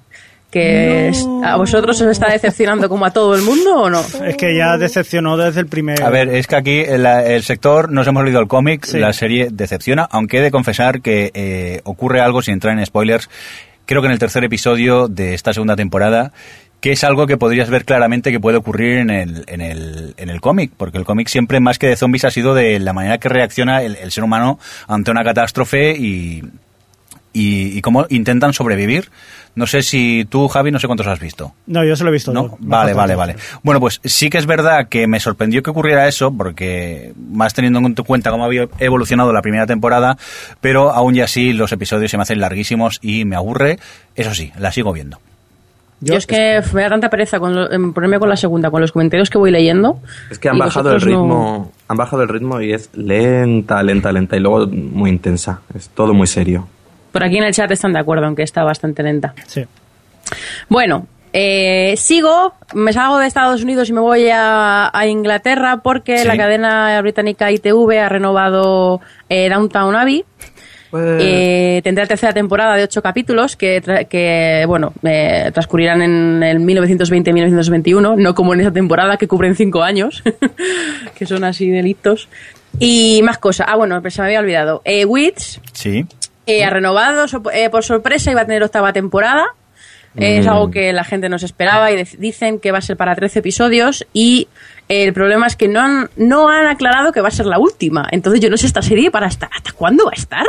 Que 0.51 1.11
¿A 1.43 1.57
vosotros 1.57 1.99
os 1.99 2.07
está 2.07 2.31
decepcionando 2.31 2.87
como 2.87 3.05
a 3.05 3.11
todo 3.11 3.35
el 3.35 3.41
mundo 3.41 3.75
o 3.75 3.89
no? 3.89 4.01
Es 4.25 4.37
que 4.37 4.55
ya 4.55 4.77
decepcionó 4.77 5.35
desde 5.35 5.59
el 5.59 5.67
primer. 5.67 6.01
A 6.01 6.09
ver, 6.09 6.29
es 6.29 6.47
que 6.47 6.55
aquí 6.55 6.79
el, 6.79 7.05
el 7.05 7.43
sector, 7.43 7.91
nos 7.91 8.07
hemos 8.07 8.23
leído 8.23 8.39
el 8.39 8.47
cómic, 8.47 8.85
Sí. 8.85 8.99
la 8.99 9.11
serie 9.11 9.49
decepciona, 9.51 10.07
aunque 10.09 10.37
he 10.37 10.41
de 10.41 10.51
confesar 10.51 11.01
que 11.01 11.31
eh, 11.33 11.81
ocurre 11.83 12.21
algo, 12.21 12.41
sin 12.41 12.53
entrar 12.53 12.77
en 12.77 12.85
spoilers, 12.85 13.29
creo 13.85 14.01
que 14.01 14.05
en 14.07 14.13
el 14.13 14.19
tercer 14.19 14.43
episodio 14.45 15.07
de 15.09 15.33
esta 15.33 15.51
segunda 15.53 15.75
temporada, 15.75 16.31
que 16.79 16.91
es 16.91 17.03
algo 17.03 17.27
que 17.27 17.37
podrías 17.37 17.69
ver 17.69 17.83
claramente 17.83 18.31
que 18.31 18.39
puede 18.39 18.57
ocurrir 18.57 18.97
en 18.99 19.09
el, 19.09 19.43
en 19.47 19.59
el, 19.59 20.13
en 20.17 20.29
el 20.29 20.39
cómic, 20.39 20.71
porque 20.77 20.97
el 20.99 21.03
cómic 21.05 21.27
siempre 21.27 21.59
más 21.59 21.79
que 21.79 21.87
de 21.87 21.95
zombies 21.97 22.23
ha 22.25 22.31
sido 22.31 22.53
de 22.53 22.79
la 22.79 22.93
manera 22.93 23.17
que 23.17 23.27
reacciona 23.27 23.81
el, 23.81 23.95
el 23.95 24.11
ser 24.11 24.23
humano 24.23 24.59
ante 24.87 25.11
una 25.11 25.23
catástrofe 25.23 25.91
y, 25.97 26.43
y, 27.35 27.77
y 27.77 27.81
cómo 27.81 28.07
intentan 28.09 28.53
sobrevivir. 28.53 29.09
No 29.53 29.67
sé 29.67 29.83
si 29.83 30.25
tú, 30.27 30.47
Javi, 30.47 30.71
no 30.71 30.79
sé 30.79 30.87
cuántos 30.87 31.07
has 31.07 31.19
visto. 31.19 31.53
No, 31.67 31.83
yo 31.85 31.95
se 31.95 32.03
lo 32.03 32.09
he 32.09 32.13
visto. 32.13 32.33
¿No? 32.33 32.43
todo. 32.45 32.57
Vale, 32.59 32.93
vale, 32.93 33.15
vale. 33.15 33.35
Bueno, 33.63 33.79
pues 33.79 34.01
sí 34.03 34.29
que 34.29 34.37
es 34.37 34.45
verdad 34.45 34.87
que 34.89 35.07
me 35.07 35.19
sorprendió 35.19 35.61
que 35.63 35.69
ocurriera 35.69 36.07
eso, 36.07 36.31
porque 36.35 37.13
más 37.31 37.53
teniendo 37.53 37.79
en 37.79 37.93
cuenta 37.93 38.31
cómo 38.31 38.43
había 38.45 38.67
evolucionado 38.79 39.31
la 39.31 39.41
primera 39.41 39.65
temporada, 39.67 40.17
pero 40.61 40.91
aún 40.91 41.15
y 41.15 41.21
así 41.21 41.53
los 41.53 41.71
episodios 41.71 42.09
se 42.11 42.17
me 42.17 42.23
hacen 42.23 42.39
larguísimos 42.41 42.99
y 43.01 43.23
me 43.25 43.35
aburre. 43.35 43.77
Eso 44.15 44.33
sí, 44.33 44.51
la 44.57 44.71
sigo 44.71 44.91
viendo. 44.91 45.19
Yo, 46.01 46.15
es 46.15 46.27
que 46.27 46.61
me 46.73 46.81
da 46.81 46.89
tanta 46.89 47.09
pereza 47.09 47.39
con 47.39 47.55
lo- 47.55 47.71
en 47.71 47.93
ponerme 47.93 48.19
con 48.19 48.27
la 48.27 48.35
segunda, 48.35 48.69
con 48.69 48.81
los 48.81 48.91
comentarios 48.91 49.29
que 49.29 49.37
voy 49.37 49.49
leyendo. 49.49 50.01
Es 50.29 50.37
que 50.37 50.49
han 50.49 50.57
bajado 50.59 50.91
el 50.91 50.99
no- 50.99 51.05
ritmo, 51.05 51.71
han 51.87 51.97
bajado 51.97 52.23
el 52.23 52.27
ritmo 52.29 52.59
y 52.59 52.73
es 52.73 52.89
lenta, 52.93 53.81
lenta, 53.81 54.11
lenta 54.11 54.35
y 54.35 54.41
luego 54.41 54.67
muy 54.67 55.09
intensa. 55.09 55.61
Es 55.73 55.87
todo 55.89 56.13
muy 56.13 56.27
serio. 56.27 56.67
Por 57.15 57.23
aquí 57.23 57.37
en 57.37 57.45
el 57.45 57.53
chat 57.53 57.71
están 57.71 57.93
de 57.93 57.99
acuerdo, 57.99 58.25
aunque 58.25 58.43
está 58.43 58.63
bastante 58.63 59.01
lenta. 59.03 59.33
Sí. 59.47 59.63
Bueno, 60.69 61.07
eh, 61.31 61.93
sigo, 61.97 62.53
me 62.73 62.91
salgo 62.93 63.17
de 63.19 63.27
Estados 63.27 63.63
Unidos 63.63 63.89
y 63.89 63.93
me 63.93 64.01
voy 64.01 64.27
a, 64.29 64.89
a 64.93 65.07
Inglaterra 65.07 65.77
porque 65.83 66.17
Sí. 66.19 66.27
la 66.27 66.35
cadena 66.35 67.01
británica 67.01 67.51
ITV 67.51 67.99
ha 67.99 68.09
renovado 68.09 68.99
eh, 69.29 69.47
Downtown 69.49 69.95
Abbey. 69.95 70.25
Pues, 70.91 71.21
Eh, 71.21 71.81
tendrá 71.83 72.05
tercera 72.05 72.31
temporada 72.33 72.75
de 72.75 72.83
ocho 72.83 73.01
capítulos 73.01 73.55
que, 73.57 73.81
tra- 73.83 74.07
que 74.07 74.63
bueno, 74.67 74.93
eh, 75.03 75.51
transcurrirán 75.53 76.01
en 76.01 76.41
el 76.43 76.59
1920-1921, 76.59 78.15
no 78.17 78.35
como 78.35 78.53
en 78.53 78.61
esa 78.61 78.71
temporada 78.71 79.17
que 79.17 79.27
cubren 79.27 79.55
cinco 79.55 79.83
años, 79.83 80.23
que 81.17 81.25
son 81.25 81.43
así 81.43 81.69
delitos. 81.69 82.29
Y 82.79 83.21
más 83.23 83.37
cosas. 83.37 83.67
Ah, 83.69 83.75
bueno, 83.77 84.01
se 84.09 84.21
me 84.21 84.27
había 84.27 84.39
olvidado. 84.39 84.81
Eh, 84.85 85.05
Wits 85.05 85.61
Sí. 85.73 86.05
Eh, 86.45 86.63
ha 86.63 86.69
renovado 86.69 87.27
so- 87.27 87.41
eh, 87.53 87.69
por 87.69 87.83
sorpresa 87.83 88.31
y 88.31 88.33
va 88.33 88.41
a 88.41 88.45
tener 88.45 88.63
octava 88.63 88.93
temporada. 88.93 89.45
Eh, 90.17 90.37
Es 90.39 90.45
Mm. 90.45 90.49
algo 90.49 90.71
que 90.71 90.93
la 90.93 91.03
gente 91.03 91.27
no 91.27 91.37
se 91.39 91.45
esperaba 91.45 91.91
y 91.91 92.01
dicen 92.17 92.59
que 92.59 92.71
va 92.71 92.77
a 92.77 92.81
ser 92.81 92.95
para 92.95 93.15
13 93.15 93.39
episodios 93.39 94.05
y 94.13 94.47
eh, 94.87 95.03
el 95.03 95.11
problema 95.13 95.45
es 95.47 95.55
que 95.57 95.67
no 95.67 95.81
han, 95.81 96.09
no 96.15 96.47
han 96.47 96.67
aclarado 96.67 97.11
que 97.11 97.19
va 97.19 97.27
a 97.27 97.31
ser 97.31 97.45
la 97.47 97.59
última. 97.59 98.07
Entonces 98.11 98.39
yo 98.39 98.49
no 98.49 98.55
sé 98.55 98.65
esta 98.67 98.81
serie 98.81 99.11
para 99.11 99.27
estar. 99.27 99.49
¿Hasta 99.53 99.71
cuándo 99.73 100.05
va 100.05 100.11
a 100.11 100.15
estar? 100.19 100.45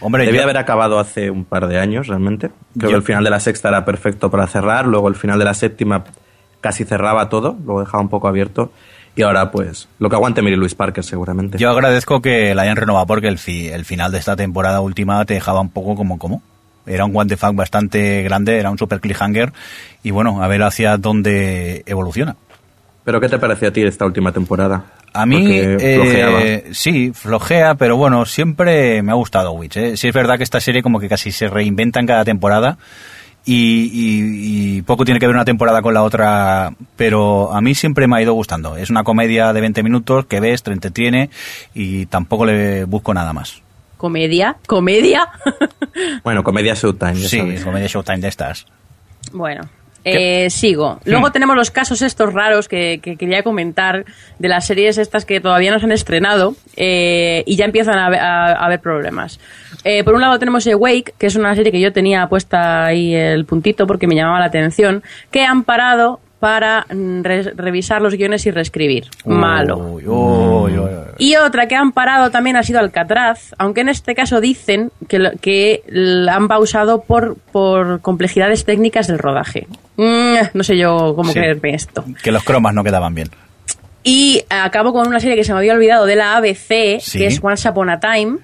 Hombre, 0.00 0.24
debía 0.24 0.40
yo- 0.40 0.44
haber 0.44 0.56
acabado 0.58 0.98
hace 1.00 1.30
un 1.30 1.44
par 1.44 1.66
de 1.66 1.78
años 1.80 2.06
realmente. 2.06 2.48
Creo 2.48 2.54
Yo- 2.74 2.88
que 2.90 2.94
el 2.96 3.02
final 3.02 3.24
de 3.24 3.30
la 3.30 3.40
sexta 3.40 3.68
era 3.70 3.84
perfecto 3.84 4.30
para 4.30 4.46
cerrar, 4.46 4.86
luego 4.86 5.08
el 5.08 5.14
final 5.16 5.38
de 5.38 5.44
la 5.46 5.54
séptima 5.54 6.04
casi 6.60 6.84
cerraba 6.84 7.28
todo, 7.28 7.56
luego 7.64 7.80
dejaba 7.80 8.02
un 8.02 8.08
poco 8.08 8.28
abierto. 8.28 8.70
Y 9.14 9.22
ahora, 9.22 9.50
pues, 9.50 9.88
lo 9.98 10.08
que 10.08 10.16
aguante 10.16 10.40
Mary 10.42 10.56
Louise 10.56 10.74
Parker 10.74 11.04
seguramente. 11.04 11.58
Yo 11.58 11.70
agradezco 11.70 12.22
que 12.22 12.54
la 12.54 12.62
hayan 12.62 12.76
renovado 12.76 13.06
porque 13.06 13.28
el, 13.28 13.38
fi- 13.38 13.68
el 13.68 13.84
final 13.84 14.10
de 14.10 14.18
esta 14.18 14.36
temporada 14.36 14.80
última 14.80 15.24
te 15.26 15.34
dejaba 15.34 15.60
un 15.60 15.68
poco 15.68 15.94
como 15.94 16.18
como. 16.18 16.42
Era 16.86 17.04
un 17.04 17.28
the 17.28 17.36
fuck 17.36 17.54
bastante 17.54 18.22
grande, 18.22 18.58
era 18.58 18.70
un 18.70 18.78
super 18.78 19.00
cliffhanger 19.00 19.52
y 20.02 20.10
bueno, 20.10 20.42
a 20.42 20.48
ver 20.48 20.62
hacia 20.62 20.96
dónde 20.96 21.82
evoluciona. 21.86 22.36
¿Pero 23.04 23.20
qué 23.20 23.28
te 23.28 23.38
pareció 23.38 23.68
a 23.68 23.70
ti 23.70 23.82
esta 23.82 24.04
última 24.04 24.32
temporada? 24.32 24.84
A 25.12 25.26
mí, 25.26 25.44
eh, 25.48 26.70
sí, 26.72 27.12
flojea, 27.14 27.74
pero 27.74 27.96
bueno, 27.96 28.24
siempre 28.24 29.02
me 29.02 29.12
ha 29.12 29.14
gustado 29.14 29.52
Witch. 29.52 29.76
¿eh? 29.76 29.96
Sí 29.96 30.08
es 30.08 30.14
verdad 30.14 30.38
que 30.38 30.44
esta 30.44 30.60
serie 30.60 30.82
como 30.82 30.98
que 31.00 31.08
casi 31.08 31.30
se 31.32 31.48
reinventa 31.48 32.00
en 32.00 32.06
cada 32.06 32.24
temporada 32.24 32.78
y, 33.44 33.54
y- 33.92 34.76
y 34.78 34.82
poco 34.82 35.04
tiene 35.04 35.18
que 35.20 35.26
ver 35.26 35.34
una 35.34 35.44
temporada 35.44 35.82
con 35.82 35.94
la 35.94 36.02
otra, 36.02 36.72
pero 36.96 37.52
a 37.52 37.60
mí 37.60 37.74
siempre 37.74 38.06
me 38.06 38.16
ha 38.16 38.22
ido 38.22 38.34
gustando. 38.34 38.76
Es 38.76 38.90
una 38.90 39.04
comedia 39.04 39.52
de 39.52 39.60
20 39.60 39.82
minutos 39.82 40.26
que 40.26 40.40
ves, 40.40 40.62
te 40.62 40.72
entretiene 40.72 41.30
y 41.74 42.06
tampoco 42.06 42.46
le 42.46 42.84
busco 42.84 43.12
nada 43.14 43.32
más. 43.32 43.60
¿Comedia? 43.96 44.56
¿Comedia? 44.66 45.28
Bueno, 46.24 46.42
comedia 46.42 46.74
Showtime, 46.74 47.14
ya 47.16 47.28
Sí, 47.28 47.38
sabes. 47.38 47.64
comedia 47.64 47.86
Showtime 47.86 48.18
de 48.18 48.28
estas. 48.28 48.66
Bueno, 49.32 49.62
eh, 50.04 50.50
sigo. 50.50 51.00
Luego 51.04 51.30
tenemos 51.32 51.54
los 51.56 51.70
casos 51.70 52.02
estos 52.02 52.32
raros 52.32 52.68
que, 52.68 53.00
que 53.02 53.16
quería 53.16 53.42
comentar 53.42 54.04
de 54.38 54.48
las 54.48 54.66
series 54.66 54.98
estas 54.98 55.24
que 55.24 55.40
todavía 55.40 55.70
no 55.70 55.78
se 55.78 55.86
han 55.86 55.92
estrenado 55.92 56.54
eh, 56.76 57.44
y 57.46 57.56
ya 57.56 57.64
empiezan 57.64 57.98
a, 57.98 58.06
haber- 58.06 58.20
a- 58.20 58.52
a 58.52 58.64
haber 58.66 58.80
problemas. 58.80 59.38
Eh, 59.84 60.02
por 60.04 60.14
un 60.14 60.20
lado 60.20 60.38
tenemos 60.38 60.66
Awake, 60.66 61.14
que 61.18 61.26
es 61.26 61.36
una 61.36 61.54
serie 61.54 61.72
que 61.72 61.80
yo 61.80 61.92
tenía 61.92 62.26
puesta 62.28 62.84
ahí 62.86 63.14
el 63.14 63.44
puntito 63.44 63.86
porque 63.86 64.06
me 64.06 64.14
llamaba 64.14 64.40
la 64.40 64.46
atención, 64.46 65.02
que 65.30 65.44
han 65.44 65.64
parado 65.64 66.20
para 66.42 66.86
mm, 66.92 67.22
re- 67.22 67.52
revisar 67.54 68.02
los 68.02 68.14
guiones 68.16 68.44
y 68.46 68.50
reescribir. 68.50 69.04
Malo. 69.24 69.76
Uy, 69.78 70.02
uy, 70.08 70.72
uy, 70.72 70.78
uy. 70.80 70.88
Y 71.18 71.36
otra 71.36 71.68
que 71.68 71.76
han 71.76 71.92
parado 71.92 72.32
también 72.32 72.56
ha 72.56 72.64
sido 72.64 72.80
Alcatraz, 72.80 73.54
aunque 73.58 73.82
en 73.82 73.88
este 73.88 74.16
caso 74.16 74.40
dicen 74.40 74.90
que, 75.06 75.20
lo- 75.20 75.30
que 75.40 75.84
la 75.86 76.34
han 76.34 76.48
pausado 76.48 77.02
por, 77.02 77.36
por 77.52 78.00
complejidades 78.00 78.64
técnicas 78.64 79.06
del 79.06 79.20
rodaje. 79.20 79.68
Mm, 79.98 80.34
no 80.52 80.64
sé 80.64 80.76
yo 80.76 81.12
cómo 81.14 81.32
Sí. 81.32 81.38
creerme 81.38 81.74
esto. 81.74 82.04
Que 82.24 82.32
los 82.32 82.42
cromas 82.42 82.74
no 82.74 82.82
quedaban 82.82 83.14
bien. 83.14 83.28
Y 84.02 84.42
acabo 84.50 84.92
con 84.92 85.06
una 85.06 85.20
serie 85.20 85.36
que 85.36 85.44
se 85.44 85.52
me 85.52 85.60
había 85.60 85.74
olvidado 85.74 86.06
de 86.06 86.16
la 86.16 86.36
ABC, 86.36 86.98
Sí. 87.00 87.18
que 87.18 87.26
es 87.26 87.38
Once 87.40 87.68
Upon 87.68 87.88
a 87.88 88.00
Time. 88.00 88.38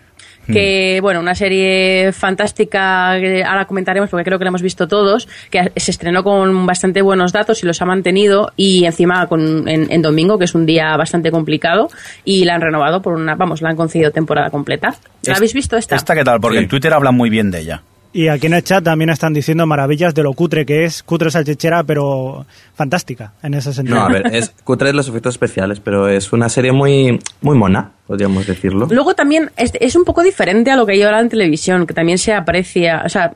Que, 0.53 0.99
bueno, 1.03 1.21
una 1.21 1.35
serie 1.35 2.13
fantástica 2.13 3.17
que 3.21 3.45
ahora 3.45 3.67
comentaremos 3.67 4.09
porque 4.11 4.25
creo 4.25 4.39
que 4.39 4.45
la 4.45 4.49
hemos 4.49 4.63
visto 4.63 4.89
todos, 4.89 5.29
que 5.51 5.73
se 5.77 5.91
estrenó 5.91 6.23
con 6.25 6.67
bastante 6.67 7.03
buenos 7.03 7.33
datos 7.33 7.63
y 7.63 7.67
los 7.67 7.81
ha 7.83 7.85
mantenido 7.85 8.53
y 8.57 8.85
encima 8.85 9.27
con, 9.27 9.69
en, 9.69 9.91
en 9.93 10.03
domingo, 10.03 10.39
que 10.39 10.45
es 10.47 10.55
un 10.55 10.67
día 10.67 10.97
bastante 10.97 11.31
complicado, 11.31 11.89
y 12.25 12.45
la 12.45 12.55
han 12.55 12.61
renovado 12.61 13.03
por 13.03 13.15
una, 13.15 13.35
vamos, 13.35 13.61
la 13.63 13.71
han 13.71 13.77
concedido 13.77 14.11
temporada 14.11 14.51
completa. 14.51 14.95
¿La 15.25 15.33
Es- 15.33 15.39
habéis 15.39 15.55
visto 15.55 15.77
esta? 15.77 15.97
¿Esta 15.97 16.15
qué 16.15 16.25
tal? 16.25 16.41
Porque 16.41 16.59
Sí. 16.59 16.65
en 16.65 16.69
Twitter 16.71 16.93
hablan 16.95 17.15
muy 17.15 17.31
bien 17.31 17.51
de 17.51 17.61
ella. 17.61 17.83
Y 18.13 18.29
aquí 18.29 18.47
en 18.47 18.55
el 18.55 18.65
chat 18.65 18.83
también 18.83 19.11
están 19.11 19.35
diciendo 19.35 19.67
maravillas 19.67 20.15
de 20.15 20.23
lo 20.23 20.33
cutre 20.33 20.65
que 20.65 20.85
es, 20.85 21.03
cutre 21.03 21.31
salchichera, 21.31 21.85
pero 21.85 22.47
fantástica 22.75 23.35
en 23.43 23.55
ese 23.55 23.73
sentido. 23.73 23.99
No, 23.99 24.07
a 24.07 24.09
ver, 24.09 24.35
es 24.35 24.55
cutre 24.65 24.93
los 24.95 25.09
efectos 25.09 25.35
especiales, 25.35 25.79
pero 25.81 26.09
es 26.09 26.33
una 26.33 26.49
serie 26.49 26.73
muy, 26.73 27.19
muy 27.43 27.57
mona, 27.57 27.93
podríamos 28.07 28.47
decirlo. 28.47 28.89
Luego 28.91 29.15
también 29.15 29.51
es, 29.57 29.73
es 29.79 29.95
un 29.95 30.05
poco 30.05 30.23
diferente 30.23 30.71
a 30.71 30.77
lo 30.77 30.87
que 30.87 30.93
hay 30.93 31.03
ahora 31.03 31.21
en 31.21 31.29
televisión, 31.29 31.87
que 31.87 31.93
también 31.93 32.17
se 32.17 32.33
aprecia. 32.33 33.03
O 33.05 33.09
sea, 33.11 33.33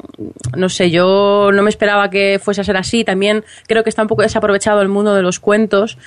no 0.56 0.70
sé, 0.70 0.90
yo 0.90 1.50
no 1.52 1.62
me 1.62 1.68
esperaba 1.68 2.08
que 2.08 2.40
fuese 2.42 2.62
a 2.62 2.64
ser 2.64 2.78
así. 2.78 3.04
También 3.04 3.44
creo 3.68 3.84
que 3.84 3.90
está 3.90 4.00
un 4.00 4.08
poco 4.08 4.22
desaprovechado 4.22 4.80
el 4.80 4.88
mundo 4.88 5.14
de 5.14 5.22
los 5.22 5.38
cuentos, 5.38 5.98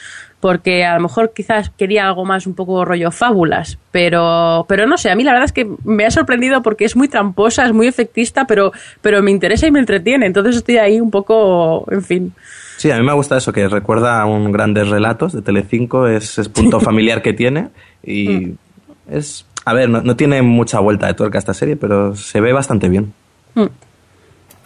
porque 0.45 0.85
a 0.85 0.93
lo 0.93 1.01
mejor 1.01 1.33
quizás 1.33 1.71
quería 1.71 2.05
algo 2.05 2.23
más 2.23 2.45
un 2.45 2.53
poco 2.53 2.85
rollo 2.85 3.09
fábulas. 3.09 3.79
Pero, 3.89 4.63
pero 4.69 4.85
no 4.85 4.95
sé, 4.95 5.09
a 5.09 5.15
mí 5.15 5.23
la 5.23 5.31
verdad 5.31 5.45
es 5.45 5.51
que 5.51 5.67
me 5.83 6.05
ha 6.05 6.11
sorprendido 6.11 6.61
porque 6.61 6.85
es 6.85 6.95
muy 6.95 7.07
tramposa, 7.07 7.65
es 7.65 7.73
muy 7.73 7.87
efectista, 7.87 8.45
pero, 8.45 8.71
pero 9.01 9.23
me 9.23 9.31
interesa 9.31 9.65
y 9.65 9.71
me 9.71 9.79
entretiene. 9.79 10.27
Entonces 10.27 10.57
estoy 10.57 10.77
ahí 10.77 11.01
un 11.01 11.09
poco, 11.09 11.91
en 11.91 12.03
fin. 12.03 12.33
Sí, 12.77 12.91
a 12.91 12.99
mí 12.99 13.03
me 13.03 13.13
gusta 13.13 13.37
eso, 13.37 13.51
que 13.51 13.67
recuerda 13.67 14.21
a 14.21 14.27
un 14.27 14.51
grandes 14.51 14.87
relatos 14.87 15.33
de 15.33 15.41
Telecinco, 15.41 16.05
es, 16.07 16.37
es 16.37 16.47
punto 16.47 16.79
familiar 16.79 17.23
que 17.23 17.33
tiene 17.33 17.69
y 18.03 18.53
es... 19.09 19.47
A 19.65 19.73
ver, 19.73 19.89
no, 19.89 20.03
no 20.03 20.15
tiene 20.15 20.43
mucha 20.43 20.79
vuelta 20.79 21.07
de 21.07 21.15
tuerca 21.15 21.39
esta 21.39 21.55
serie, 21.55 21.75
pero 21.75 22.15
se 22.15 22.39
ve 22.39 22.53
bastante 22.53 22.87
bien. 22.87 23.13
Mm. 23.55 23.65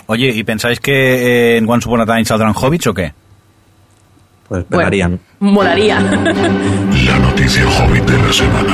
Oye, 0.07 0.27
¿y 0.27 0.43
pensáis 0.43 0.81
que 0.81 1.53
eh, 1.53 1.57
en 1.57 1.69
Once 1.69 1.87
Upon 1.87 2.01
a 2.01 2.05
Time 2.05 2.25
saldrán 2.25 2.51
hobbits 2.53 2.87
o 2.87 2.93
qué? 2.93 3.13
Pues 4.49 4.65
Bueno, 4.67 4.79
pegarían. 4.79 5.19
molaría. 5.39 5.99
La 6.01 7.19
noticia 7.19 7.63
hobbit 7.67 8.03
de 8.03 8.17
la 8.17 8.33
semana. 8.33 8.73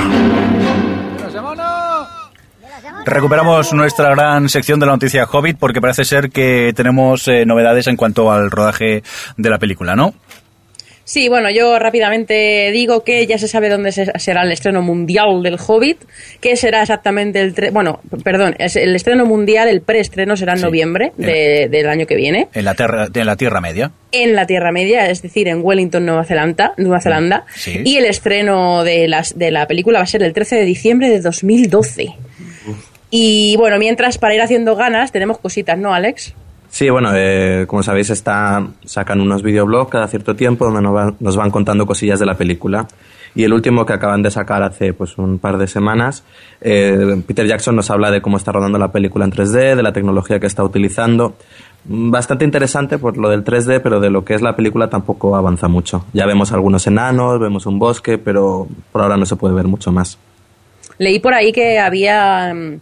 Recuperamos 3.05 3.71
nuestra 3.73 4.09
gran 4.09 4.49
sección 4.49 4.79
de 4.79 4.87
la 4.87 4.93
noticia 4.93 5.25
Hobbit 5.31 5.57
porque 5.59 5.79
parece 5.79 6.05
ser 6.05 6.31
que 6.31 6.73
tenemos 6.75 7.27
eh, 7.27 7.45
novedades 7.45 7.85
en 7.85 7.97
cuanto 7.97 8.31
al 8.31 8.49
rodaje 8.49 9.03
de 9.37 9.49
la 9.49 9.59
película, 9.59 9.95
¿no? 9.95 10.15
Sí, 11.07 11.29
bueno, 11.29 11.51
yo 11.51 11.77
rápidamente 11.77 12.71
digo 12.71 13.03
que 13.03 13.27
ya 13.27 13.37
se 13.37 13.47
sabe 13.47 13.69
dónde 13.69 13.91
se- 13.91 14.11
será 14.17 14.41
el 14.41 14.51
estreno 14.51 14.81
mundial 14.81 15.43
del 15.43 15.57
Hobbit, 15.65 15.99
que 16.41 16.55
será 16.55 16.81
exactamente 16.81 17.39
el... 17.41 17.53
tre- 17.53 17.71
bueno, 17.71 17.99
perdón, 18.23 18.55
es 18.57 18.75
el 18.75 18.95
estreno 18.95 19.23
mundial, 19.27 19.67
el 19.69 19.81
preestreno 19.81 20.35
será 20.35 20.53
en 20.53 20.59
Sí. 20.59 20.65
noviembre 20.65 21.11
de- 21.17 21.67
del 21.69 21.87
año 21.89 22.07
que 22.07 22.15
viene, 22.15 22.47
En 22.55 22.65
la, 22.65 22.73
tierra, 22.73 23.07
en 23.13 23.25
la 23.27 23.35
Tierra 23.35 23.61
Media. 23.61 23.91
en 24.11 24.33
la 24.35 24.47
Tierra 24.47 24.71
Media, 24.71 25.07
es 25.09 25.21
decir, 25.21 25.47
en 25.47 25.59
Wellington, 25.63 26.03
Nueva 26.07 26.23
Zelanda, 26.25 26.73
Nueva 26.77 26.99
Zelanda 27.01 27.45
Sí. 27.53 27.81
y 27.85 27.97
el 27.97 28.05
estreno 28.05 28.83
de, 28.83 29.07
las, 29.07 29.37
de 29.37 29.51
la 29.51 29.67
película 29.67 29.99
va 29.99 30.03
a 30.05 30.07
ser 30.07 30.23
el 30.23 30.33
13 30.33 30.55
de 30.55 30.65
diciembre 30.65 31.09
de 31.11 31.21
2012. 31.21 32.15
Y 33.11 33.55
bueno, 33.57 33.77
mientras 33.77 34.17
para 34.17 34.33
ir 34.33 34.41
haciendo 34.41 34.75
ganas 34.75 35.11
tenemos 35.11 35.37
cositas, 35.37 35.77
¿no, 35.77 35.93
Alex? 35.93 36.33
Sí, 36.75 36.89
bueno, 36.89 37.11
eh, 37.15 37.63
como 37.67 37.83
sabéis, 37.83 38.09
está, 38.09 38.67
sacan 38.83 39.21
unos 39.21 39.41
videoblogs 39.43 39.89
cada 39.89 40.09
cierto 40.09 40.35
tiempo 40.35 40.65
donde 40.65 40.81
nos 40.81 40.93
van, 40.93 41.15
nos 41.21 41.37
van 41.37 41.49
contando 41.49 41.85
cosillas 41.85 42.19
de 42.19 42.25
la 42.25 42.35
película. 42.35 42.85
Y 43.33 43.45
el 43.45 43.53
último 43.53 43.85
que 43.85 43.93
acaban 43.93 44.21
de 44.21 44.29
sacar 44.29 44.61
hace 44.61 44.91
pues 44.91 45.17
un 45.17 45.39
par 45.39 45.57
de 45.57 45.67
semanas, 45.67 46.25
eh, 46.59 47.23
Peter 47.25 47.47
Jackson 47.47 47.77
nos 47.77 47.89
habla 47.89 48.11
de 48.11 48.21
cómo 48.21 48.35
está 48.35 48.51
rodando 48.51 48.77
la 48.77 48.91
película 48.91 49.23
en 49.23 49.31
3D, 49.31 49.77
de 49.77 49.83
la 49.83 49.93
tecnología 49.93 50.41
que 50.41 50.47
está 50.47 50.65
utilizando. 50.65 51.37
Bastante 51.85 52.43
interesante 52.43 52.97
por 52.97 53.15
lo 53.15 53.29
del 53.29 53.45
3D, 53.45 53.79
pero 53.81 54.01
de 54.01 54.09
lo 54.09 54.25
que 54.25 54.33
es 54.33 54.41
la 54.41 54.57
película 54.57 54.89
tampoco 54.89 55.37
avanza 55.37 55.69
mucho. 55.69 56.05
Ya 56.11 56.25
vemos 56.25 56.51
algunos 56.51 56.85
enanos, 56.87 57.39
vemos 57.39 57.65
un 57.67 57.79
bosque, 57.79 58.17
pero 58.17 58.67
por 58.91 59.01
ahora 59.01 59.15
no 59.15 59.25
se 59.25 59.37
puede 59.37 59.55
ver 59.55 59.67
mucho 59.67 59.93
más. 59.93 60.17
Leí 60.97 61.19
por 61.19 61.33
ahí 61.33 61.53
que 61.53 61.79
había 61.79 62.53
mm, 62.53 62.79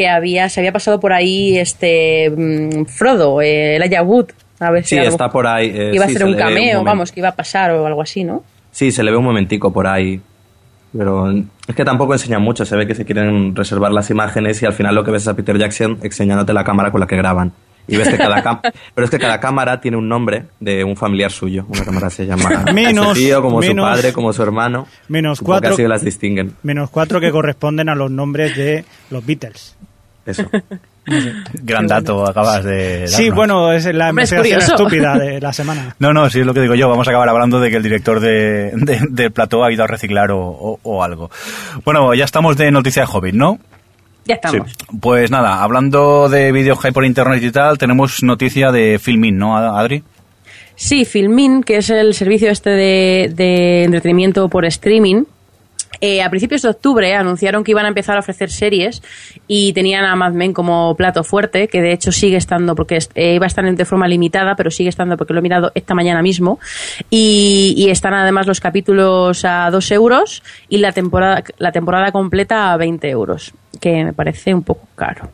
que 0.00 0.08
había 0.08 0.48
se 0.48 0.60
había 0.60 0.72
pasado 0.72 0.98
por 0.98 1.12
ahí 1.12 1.58
este 1.58 2.30
mm, 2.34 2.86
Frodo, 2.86 3.42
eh, 3.42 3.76
Elijah 3.76 4.02
Wood. 4.02 4.28
A 4.58 4.70
ver 4.70 4.82
si 4.84 4.90
Sí, 4.94 4.98
algo- 4.98 5.10
está 5.10 5.28
por 5.28 5.46
ahí. 5.46 5.66
eh, 5.74 5.90
iba 5.94 6.04
a 6.04 6.08
sí, 6.08 6.14
hacer 6.14 6.18
se 6.18 6.24
un 6.24 6.30
le 6.30 6.36
ve 6.38 6.42
cameo, 6.42 6.64
momento. 6.78 6.84
vamos, 6.84 7.12
que 7.12 7.20
iba 7.20 7.28
a 7.28 7.34
pasar 7.36 7.70
o 7.72 7.84
algo 7.86 8.00
así, 8.00 8.24
¿no? 8.24 8.42
Sí, 8.72 8.92
se 8.92 9.02
le 9.02 9.10
ve 9.10 9.18
un 9.18 9.24
momentico 9.24 9.70
por 9.72 9.86
ahí. 9.86 10.20
Pero 10.96 11.30
es 11.30 11.74
que 11.76 11.84
tampoco 11.84 12.14
enseña 12.14 12.38
mucho. 12.38 12.64
Se 12.64 12.76
ve 12.76 12.86
que 12.86 12.94
se 12.94 13.04
quieren 13.04 13.54
reservar 13.54 13.92
las 13.92 14.08
imágenes 14.10 14.62
y 14.62 14.66
al 14.66 14.72
final 14.72 14.94
lo 14.94 15.04
que 15.04 15.10
ves 15.10 15.22
es 15.22 15.28
a 15.28 15.34
Peter 15.36 15.56
Jackson 15.58 15.98
enseñándote 16.02 16.52
la 16.54 16.64
cámara 16.64 16.90
con 16.90 17.00
la 17.00 17.06
que 17.06 17.16
graban. 17.16 17.52
Y 17.88 17.96
ves 17.96 18.08
que 18.08 18.16
cada 18.18 18.60
pero 18.94 19.04
es 19.04 19.10
que 19.10 19.18
cada 19.18 19.38
cámara 19.40 19.80
tiene 19.80 19.96
un 19.96 20.08
nombre 20.08 20.44
de 20.60 20.82
un 20.84 20.96
familiar 20.96 21.30
suyo. 21.30 21.64
Una 21.68 21.84
cámara 21.84 22.10
se 22.10 22.26
llama 22.26 22.64
Menos- 22.74 23.08
su 23.08 23.14
tío, 23.14 23.40
como 23.42 23.62
su 23.62 23.68
menos- 23.68 23.84
padre, 23.88 24.12
como 24.12 24.32
su 24.32 24.42
hermano. 24.42 24.86
Menos 25.08 25.38
que 25.40 25.44
cuatro, 25.44 25.74
así 25.74 25.82
las 25.84 26.04
distinguen. 26.04 26.54
menos 26.62 26.90
cuatro 26.90 27.20
que 27.20 27.30
corresponden 27.30 27.88
a 27.88 27.94
los 27.94 28.10
nombres 28.10 28.56
de 28.56 28.84
los 29.10 29.24
Beatles. 29.24 29.76
Eso. 30.30 30.44
Gran 31.62 31.86
dato 31.86 32.28
acabas 32.28 32.64
de 32.64 33.06
Sí, 33.08 33.22
darnos. 33.24 33.36
bueno, 33.36 33.72
es 33.72 33.84
la 33.86 34.06
es 34.06 34.10
investigación 34.10 34.60
estúpida 34.60 35.18
de 35.18 35.40
la 35.40 35.52
semana. 35.52 35.94
No, 35.98 36.12
no, 36.12 36.28
sí 36.30 36.40
es 36.40 36.46
lo 36.46 36.54
que 36.54 36.60
digo 36.60 36.74
yo. 36.74 36.88
Vamos 36.88 37.06
a 37.08 37.10
acabar 37.10 37.28
hablando 37.28 37.58
de 37.60 37.70
que 37.70 37.76
el 37.76 37.82
director 37.82 38.20
de, 38.20 38.70
de, 38.74 39.00
del 39.10 39.32
plató 39.32 39.64
ha 39.64 39.72
ido 39.72 39.84
a 39.84 39.86
reciclar 39.86 40.30
o, 40.30 40.40
o- 40.40 40.80
o 40.82 41.02
algo. 41.02 41.30
Bueno, 41.84 42.14
ya 42.14 42.24
estamos 42.24 42.56
de 42.56 42.70
noticia 42.70 43.02
de 43.04 43.08
Hobbit, 43.12 43.34
¿no? 43.34 43.58
Ya 44.26 44.34
estamos. 44.34 44.68
Pues 45.00 45.30
nada, 45.30 45.62
hablando 45.62 46.28
de 46.28 46.52
vídeos 46.52 46.78
que 46.80 46.88
hay 46.88 46.92
por 46.92 47.04
internet 47.04 47.42
y 47.42 47.50
tal, 47.50 47.78
tenemos 47.78 48.22
noticia 48.22 48.70
de 48.70 48.98
Filmin, 49.00 49.36
¿no, 49.38 49.56
Adri? 49.56 50.04
Sí, 50.76 51.04
Filmin, 51.04 51.62
que 51.62 51.78
es 51.78 51.90
el 51.90 52.14
servicio 52.14 52.50
este 52.50 52.70
de, 52.70 53.32
de 53.34 53.84
entretenimiento 53.84 54.48
por 54.48 54.64
streaming, 54.66 55.24
eh, 56.00 56.22
a 56.22 56.30
principios 56.30 56.62
de 56.62 56.68
octubre 56.68 57.14
anunciaron 57.14 57.64
que 57.64 57.72
iban 57.72 57.84
a 57.84 57.88
empezar 57.88 58.16
a 58.16 58.20
ofrecer 58.20 58.50
series 58.50 59.02
y 59.46 59.72
tenían 59.72 60.04
a 60.04 60.16
Mad 60.16 60.32
Men 60.32 60.52
como 60.52 60.94
plato 60.96 61.24
fuerte, 61.24 61.68
que 61.68 61.82
de 61.82 61.92
hecho 61.92 62.12
sigue 62.12 62.36
estando, 62.36 62.74
porque 62.74 62.98
eh, 63.14 63.34
iba 63.34 63.46
a 63.46 63.48
estar 63.48 63.64
de 63.64 63.84
forma 63.84 64.08
limitada, 64.08 64.56
pero 64.56 64.70
sigue 64.70 64.88
estando 64.88 65.16
porque 65.16 65.32
lo 65.32 65.40
he 65.40 65.42
mirado 65.42 65.72
esta 65.74 65.94
mañana 65.94 66.22
mismo. 66.22 66.58
Y, 67.10 67.74
y 67.76 67.90
están 67.90 68.14
además 68.14 68.46
los 68.46 68.60
capítulos 68.60 69.44
a 69.44 69.70
2 69.70 69.90
euros 69.92 70.42
y 70.68 70.78
la 70.78 70.92
temporada, 70.92 71.44
la 71.58 71.72
temporada 71.72 72.12
completa 72.12 72.72
a 72.72 72.76
20 72.76 73.08
euros, 73.08 73.52
que 73.80 74.04
me 74.04 74.12
parece 74.12 74.54
un 74.54 74.62
poco 74.62 74.86
caro. 74.94 75.30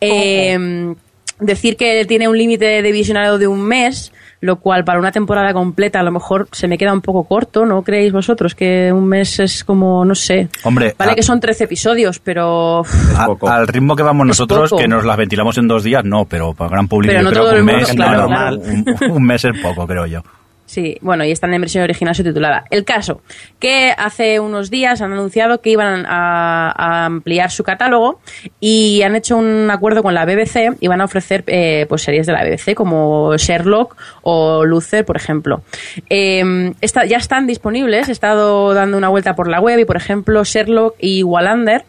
Eh, 0.00 0.94
decir 1.40 1.76
que 1.76 2.04
tiene 2.06 2.28
un 2.28 2.38
límite 2.38 2.82
de 2.82 2.92
visionado 2.92 3.38
de 3.38 3.46
un 3.46 3.62
mes, 3.62 4.12
lo 4.40 4.56
cual 4.56 4.84
para 4.84 4.98
una 4.98 5.12
temporada 5.12 5.52
completa 5.54 6.00
a 6.00 6.02
lo 6.02 6.12
mejor 6.12 6.48
se 6.52 6.68
me 6.68 6.76
queda 6.78 6.92
un 6.92 7.00
poco 7.00 7.24
corto, 7.24 7.64
¿no 7.64 7.82
creéis 7.82 8.12
vosotros? 8.12 8.54
Que 8.54 8.92
un 8.92 9.06
mes 9.08 9.40
es 9.40 9.64
como, 9.64 10.04
no 10.04 10.14
sé. 10.14 10.48
Hombre, 10.64 10.94
Vale 10.98 11.12
a- 11.12 11.14
que 11.14 11.22
son 11.22 11.40
13 11.40 11.64
episodios, 11.64 12.18
pero... 12.18 12.82
A- 13.16 13.28
al 13.56 13.66
ritmo 13.68 13.96
que 13.96 14.02
vamos 14.02 14.26
nosotros, 14.26 14.70
poco. 14.70 14.80
que 14.82 14.88
nos 14.88 15.04
las 15.04 15.16
ventilamos 15.16 15.56
en 15.58 15.68
dos 15.68 15.82
días, 15.84 16.04
no, 16.04 16.24
pero 16.26 16.52
para 16.54 16.70
gran 16.70 16.86
público 16.88 17.12
Pero 17.12 17.20
yo 17.20 17.24
no 17.24 17.30
creo 17.30 17.42
todo 17.44 17.52
que 17.54 17.60
un 17.62 17.68
el 17.68 17.74
mundo, 17.74 17.88
mes, 17.88 17.96
claro, 17.96 18.20
no, 18.22 18.26
claro. 18.28 18.56
Un, 18.56 19.10
un 19.12 19.22
mes 19.24 19.44
es 19.44 19.60
poco, 19.60 19.86
creo 19.86 20.06
yo. 20.06 20.22
Sí, 20.66 20.98
bueno, 21.00 21.24
y 21.24 21.30
están 21.30 21.54
en 21.54 21.60
versión 21.60 21.84
original 21.84 22.14
subtitulada. 22.14 22.64
El 22.70 22.84
caso, 22.84 23.22
que 23.60 23.94
hace 23.96 24.40
unos 24.40 24.68
días 24.68 25.00
han 25.00 25.12
anunciado 25.12 25.60
que 25.60 25.70
iban 25.70 26.04
a, 26.08 27.04
ampliar 27.06 27.52
su 27.52 27.62
catálogo 27.62 28.20
y 28.58 29.02
han 29.02 29.14
hecho 29.14 29.36
un 29.36 29.70
acuerdo 29.70 30.02
con 30.02 30.12
la 30.14 30.24
BBC 30.24 30.76
y 30.80 30.88
van 30.88 31.00
a 31.00 31.04
ofrecer 31.04 31.44
eh, 31.46 31.86
pues 31.88 32.02
series 32.02 32.26
de 32.26 32.32
la 32.32 32.44
BBC 32.44 32.74
como 32.74 33.36
Sherlock 33.36 33.96
o 34.22 34.64
Luther, 34.64 35.04
por 35.04 35.16
ejemplo. 35.16 35.62
Esta- 36.08 37.04
ya 37.06 37.16
están 37.18 37.46
disponibles, 37.46 38.08
he 38.08 38.12
estado 38.12 38.74
dando 38.74 38.98
una 38.98 39.08
vuelta 39.08 39.36
por 39.36 39.48
la 39.48 39.60
web 39.60 39.78
y, 39.78 39.84
por 39.84 39.96
ejemplo, 39.96 40.42
Sherlock 40.44 40.96
y 40.98 41.22
Wallander 41.22 41.84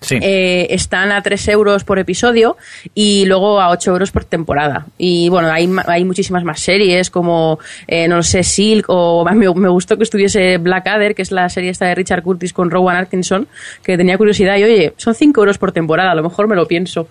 Sí. 0.00 0.18
eh, 0.22 0.66
están 0.70 1.12
a 1.12 1.22
3 1.22 1.48
euros 1.48 1.84
por 1.84 1.98
episodio 1.98 2.56
y 2.94 3.24
luego 3.26 3.60
a 3.60 3.70
8 3.70 3.90
euros 3.90 4.10
por 4.10 4.24
temporada. 4.24 4.86
Y 4.96 5.28
bueno, 5.28 5.50
hay, 5.50 5.68
hay 5.86 6.04
muchísimas 6.04 6.44
más 6.44 6.60
series 6.60 7.10
como, 7.10 7.58
eh, 7.86 8.08
no 8.08 8.16
lo 8.16 8.22
sé, 8.22 8.42
Silk 8.42 8.86
o 8.88 9.24
me, 9.34 9.52
me 9.54 9.68
gustó 9.68 9.96
que 9.96 10.04
estuviese 10.04 10.58
Blackadder, 10.58 11.14
que 11.14 11.22
es 11.22 11.32
la 11.32 11.48
serie 11.48 11.70
esta 11.70 11.86
de 11.86 11.94
Richard 11.94 12.22
Curtis 12.22 12.52
con 12.52 12.70
Rowan 12.70 12.96
Atkinson, 12.96 13.48
que 13.82 13.96
tenía 13.96 14.16
curiosidad 14.18 14.56
y 14.56 14.64
oye, 14.64 14.92
son 14.96 15.14
5 15.14 15.40
euros 15.40 15.58
por 15.58 15.72
temporada, 15.72 16.12
a 16.12 16.14
lo 16.14 16.22
mejor 16.22 16.48
me 16.48 16.56
lo 16.56 16.66
pienso. 16.66 17.08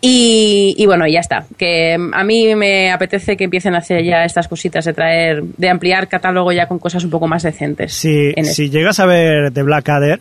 Y, 0.00 0.74
y 0.78 0.86
bueno, 0.86 1.06
ya 1.08 1.20
está. 1.20 1.44
Que 1.56 1.98
mm, 1.98 2.14
a 2.14 2.24
mí 2.24 2.54
me 2.54 2.90
apetece 2.92 3.36
que 3.36 3.44
empiecen 3.44 3.74
a 3.74 3.78
hacer 3.78 4.04
ya 4.04 4.24
estas 4.24 4.46
cositas 4.46 4.84
de 4.84 4.92
traer, 4.92 5.42
de 5.42 5.68
ampliar 5.68 6.08
catálogo 6.08 6.52
ya 6.52 6.66
con 6.66 6.78
cosas 6.78 7.02
un 7.04 7.10
poco 7.10 7.26
más 7.26 7.42
decentes. 7.42 7.94
Si, 7.94 8.32
si 8.44 8.70
llegas 8.70 9.00
a 9.00 9.06
ver 9.06 9.52
The 9.52 9.62
Blackadder, 9.62 10.20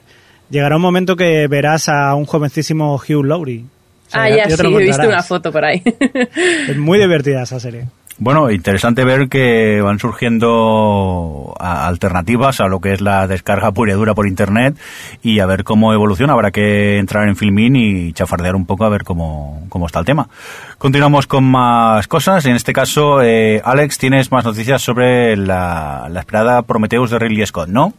llegará 0.50 0.76
un 0.76 0.82
momento 0.82 1.16
que 1.16 1.48
verás 1.48 1.90
a 1.90 2.14
un 2.16 2.26
jovencísimo 2.26 2.96
Hugh 2.96 3.24
Laurie. 3.26 3.66
O 4.08 4.10
sea, 4.10 4.24
Ah, 4.24 4.30
ya, 4.30 4.44
te 4.48 4.56
sí, 4.58 4.64
lo 4.64 4.80
he 4.80 4.84
visto 4.84 5.08
una 5.08 5.24
foto 5.24 5.52
por 5.52 5.66
ahí. 5.66 5.82
Es 6.70 6.78
muy 6.78 6.98
divertida 7.00 7.44
esa 7.44 7.60
serie. 7.60 7.88
Bueno, 8.20 8.50
interesante 8.50 9.06
ver 9.06 9.30
que 9.30 9.80
van 9.82 10.00
surgiendo 10.00 11.54
alternativas 11.60 12.60
a 12.62 12.68
lo 12.68 12.80
que 12.80 12.94
es 12.94 13.02
la 13.02 13.28
descarga 13.28 13.72
pura 13.72 13.92
y 13.92 13.96
dura 13.96 14.16
por 14.16 14.28
internet 14.28 14.76
y 15.22 15.40
a 15.40 15.46
ver 15.46 15.64
cómo 15.64 15.94
evoluciona. 15.94 16.34
Habrá 16.34 16.50
que 16.50 16.98
entrar 16.98 17.28
en 17.28 17.36
Filmin 17.36 17.76
y 17.76 18.14
chafardear 18.14 18.56
un 18.56 18.66
poco 18.66 18.86
a 18.86 18.90
ver 18.90 19.04
cómo, 19.04 19.66
cómo 19.70 19.86
está 19.86 20.00
el 20.00 20.06
tema. 20.06 20.30
Continuamos 20.80 21.28
con 21.28 21.44
más 21.44 22.08
cosas. 22.08 22.44
En 22.48 22.56
este 22.56 22.74
caso, 22.74 23.22
eh, 23.22 23.62
Alex, 23.64 24.00
tienes 24.00 24.32
más 24.32 24.46
noticias 24.46 24.82
sobre 24.82 25.38
la, 25.38 26.08
la 26.10 26.20
esperada 26.22 26.64
Prometheus 26.64 27.12
de 27.12 27.20
Ridley 27.20 27.46
Scott, 27.46 27.70
¿no? 27.70 27.94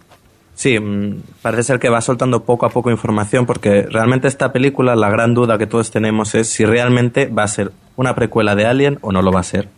Sí, 0.59 0.77
mm, 0.77 1.23
parece 1.41 1.63
ser 1.63 1.79
que 1.79 1.89
va 1.89 2.01
soltando 2.01 2.43
poco 2.43 2.67
a 2.67 2.71
poco 2.71 2.91
información 2.91 3.47
porque 3.47 3.83
realmente 3.83 4.27
esta 4.27 4.53
película, 4.53 4.97
la 4.97 5.09
gran 5.09 5.33
duda 5.33 5.57
que 5.57 5.69
todos 5.69 5.93
tenemos 5.93 6.35
es 6.35 6.49
si 6.49 6.65
realmente 6.65 7.27
va 7.27 7.45
a 7.45 7.47
ser 7.47 7.71
una 7.95 8.17
precuela 8.17 8.57
de 8.57 8.67
Alien 8.67 8.99
o 9.03 9.13
no 9.13 9.23
lo 9.23 9.31
va 9.31 9.39
a 9.39 9.45
ser. 9.45 9.69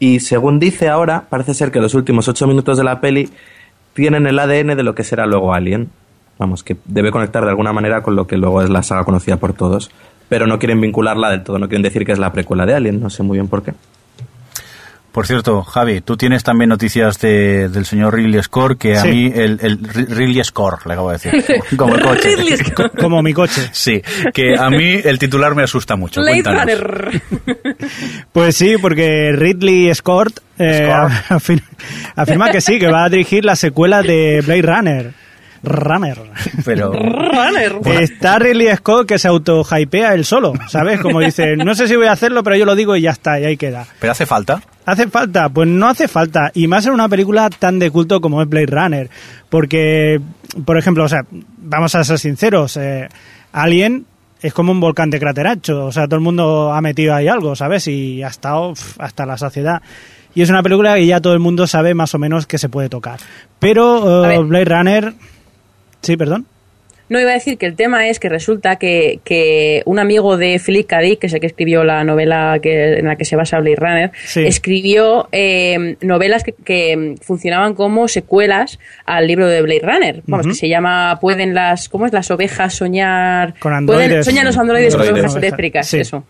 Y 0.00 0.18
según 0.18 0.58
dice 0.58 0.88
ahora, 0.88 1.26
parece 1.30 1.54
ser 1.54 1.70
que 1.70 1.78
los 1.78 1.94
últimos 1.94 2.26
ocho 2.26 2.48
minutos 2.48 2.76
de 2.76 2.82
la 2.82 3.00
peli 3.00 3.30
tienen 3.94 4.26
el 4.26 4.40
ADN 4.40 4.74
de 4.74 4.82
lo 4.82 4.96
que 4.96 5.04
será 5.04 5.26
luego 5.26 5.54
Alien. 5.54 5.90
Vamos, 6.40 6.64
que 6.64 6.76
debe 6.86 7.12
conectar 7.12 7.44
de 7.44 7.50
alguna 7.50 7.72
manera 7.72 8.02
con 8.02 8.16
lo 8.16 8.26
que 8.26 8.36
luego 8.36 8.62
es 8.62 8.68
la 8.68 8.82
saga 8.82 9.04
conocida 9.04 9.36
por 9.36 9.52
todos. 9.52 9.92
Pero 10.28 10.48
no 10.48 10.58
quieren 10.58 10.80
vincularla 10.80 11.30
del 11.30 11.44
todo, 11.44 11.60
no 11.60 11.68
quieren 11.68 11.84
decir 11.84 12.04
que 12.04 12.10
es 12.10 12.18
la 12.18 12.32
precuela 12.32 12.66
de 12.66 12.74
Alien, 12.74 12.98
no 13.00 13.10
sé 13.10 13.22
muy 13.22 13.38
bien 13.38 13.46
por 13.46 13.62
qué. 13.62 13.74
Por 15.12 15.26
cierto, 15.26 15.62
Javi, 15.64 16.00
tú 16.02 16.16
tienes 16.16 16.44
también 16.44 16.68
noticias 16.68 17.18
de- 17.20 17.68
del 17.68 17.84
señor 17.84 18.14
Ridley 18.14 18.40
Scott, 18.42 18.78
que 18.78 18.96
a 18.96 19.02
Sí. 19.02 19.08
mí 19.08 19.32
el, 19.34 19.58
el 19.60 19.80
Ri- 19.82 20.06
Ridley 20.08 20.44
Scott, 20.44 20.86
le 20.86 20.92
acabo 20.92 21.10
de 21.10 21.18
decir, 21.18 21.44
como 21.76 21.96
el 21.96 22.00
coche. 22.02 22.34
Como 22.98 23.20
mi 23.22 23.32
coche. 23.34 23.68
Sí, 23.72 24.00
que 24.32 24.56
a 24.56 24.70
mí 24.70 25.00
el 25.02 25.18
titular 25.18 25.54
me 25.56 25.64
asusta 25.64 25.96
mucho. 25.96 26.20
Blade 26.20 26.42
Cuéntanos. 26.44 26.80
Runner. 26.80 27.22
Pues 28.32 28.56
sí, 28.56 28.76
porque 28.80 29.32
Ridley 29.34 29.92
Scott, 29.94 30.40
eh, 30.58 30.92
afirma 32.16 32.50
que 32.50 32.60
sí, 32.60 32.78
que 32.78 32.88
va 32.88 33.04
a 33.04 33.08
dirigir 33.08 33.44
la 33.44 33.56
secuela 33.56 34.02
de 34.02 34.42
Blade 34.46 34.62
Runner. 34.62 35.12
Runner. 35.62 36.16
Pero 36.64 36.90
Runner. 36.92 37.76
Está 38.00 38.38
Ridley 38.38 38.74
Scott 38.76 39.06
que 39.06 39.18
se 39.18 39.28
auto-hypea 39.28 40.14
él 40.14 40.24
solo, 40.24 40.54
¿sabes? 40.68 41.00
Como 41.00 41.20
dice, 41.20 41.56
no 41.56 41.74
sé 41.74 41.86
si 41.86 41.96
voy 41.96 42.06
a 42.06 42.12
hacerlo, 42.12 42.42
pero 42.42 42.56
yo 42.56 42.64
lo 42.64 42.74
digo 42.74 42.96
y 42.96 43.02
ya 43.02 43.10
está, 43.10 43.38
y 43.38 43.44
ahí 43.44 43.56
queda. 43.58 43.86
pero 43.98 44.12
hace 44.12 44.24
falta. 44.24 44.62
¿Hace 44.90 45.06
falta? 45.06 45.48
Pues 45.48 45.68
no 45.68 45.88
hace 45.88 46.08
falta. 46.08 46.50
Y 46.52 46.66
más 46.66 46.84
en 46.84 46.92
una 46.92 47.08
película 47.08 47.48
tan 47.48 47.78
de 47.78 47.92
culto 47.92 48.20
como 48.20 48.42
es 48.42 48.48
Blade 48.48 48.66
Runner. 48.66 49.10
Porque, 49.48 50.20
por 50.64 50.76
ejemplo, 50.76 51.04
o 51.04 51.08
sea, 51.08 51.20
vamos 51.58 51.94
a 51.94 52.02
ser 52.02 52.18
sinceros, 52.18 52.76
eh, 52.76 53.08
Alien 53.52 54.04
es 54.42 54.52
como 54.52 54.72
un 54.72 54.80
volcán 54.80 55.08
de 55.10 55.20
crateracho. 55.20 55.86
O 55.86 55.92
sea, 55.92 56.06
todo 56.06 56.16
el 56.16 56.22
mundo 56.22 56.72
ha 56.72 56.80
metido 56.80 57.14
ahí 57.14 57.28
algo, 57.28 57.54
¿sabes? 57.54 57.86
Y 57.86 58.24
ha 58.24 58.28
estado 58.28 58.74
hasta 58.98 59.26
la 59.26 59.38
saciedad. 59.38 59.80
Y 60.34 60.42
es 60.42 60.50
una 60.50 60.64
película 60.64 60.96
que 60.96 61.06
ya 61.06 61.20
todo 61.20 61.34
el 61.34 61.40
mundo 61.40 61.68
sabe 61.68 61.94
más 61.94 62.12
o 62.16 62.18
menos 62.18 62.48
que 62.48 62.58
se 62.58 62.68
puede 62.68 62.88
tocar. 62.88 63.20
Pero 63.60 64.28
eh. 64.28 64.42
Blade 64.42 64.64
Runner... 64.64 65.14
Sí, 66.02 66.16
perdón. 66.16 66.46
No, 67.10 67.20
iba 67.20 67.30
a 67.30 67.34
decir 67.34 67.58
que 67.58 67.66
el 67.66 67.74
tema 67.76 68.08
es 68.08 68.18
que 68.18 68.28
resulta 68.30 68.76
que, 68.76 69.20
que 69.24 69.82
un 69.84 69.98
amigo 69.98 70.38
de 70.38 70.58
Philip 70.64 70.86
K. 70.86 71.00
Dick, 71.00 71.18
que 71.18 71.26
es 71.26 71.32
el 71.34 71.40
que 71.40 71.46
escribió 71.48 71.84
la 71.84 72.02
novela 72.04 72.58
que, 72.62 72.94
en 72.94 73.04
la 73.06 73.16
que 73.16 73.24
se 73.26 73.36
basa 73.36 73.58
Blade 73.58 73.76
Runner, 73.76 74.10
Sí. 74.24 74.46
escribió 74.46 75.28
eh, 75.32 75.96
novelas 76.00 76.42
que, 76.44 76.54
que 76.64 77.16
funcionaban 77.20 77.74
como 77.74 78.08
secuelas 78.08 78.78
al 79.04 79.26
libro 79.26 79.46
de 79.48 79.60
Blade 79.60 79.80
Runner. 79.82 80.22
Vamos, 80.26 80.46
que 80.46 80.54
se 80.54 80.68
llama 80.68 81.18
Pueden 81.20 81.52
las, 81.52 81.88
¿cómo 81.88 82.06
es? 82.06 82.12
Las 82.12 82.30
ovejas 82.30 82.72
soñar... 82.74 83.54
Con 83.58 83.72
Pueden, 83.86 84.02
androides. 84.04 84.24
soñan 84.26 84.46
los 84.46 84.56
androides 84.56 84.96
con 84.96 85.08
ovejas 85.08 85.36
eléctricas, 85.36 85.86
Sí. 85.88 85.98
eso. 85.98 86.24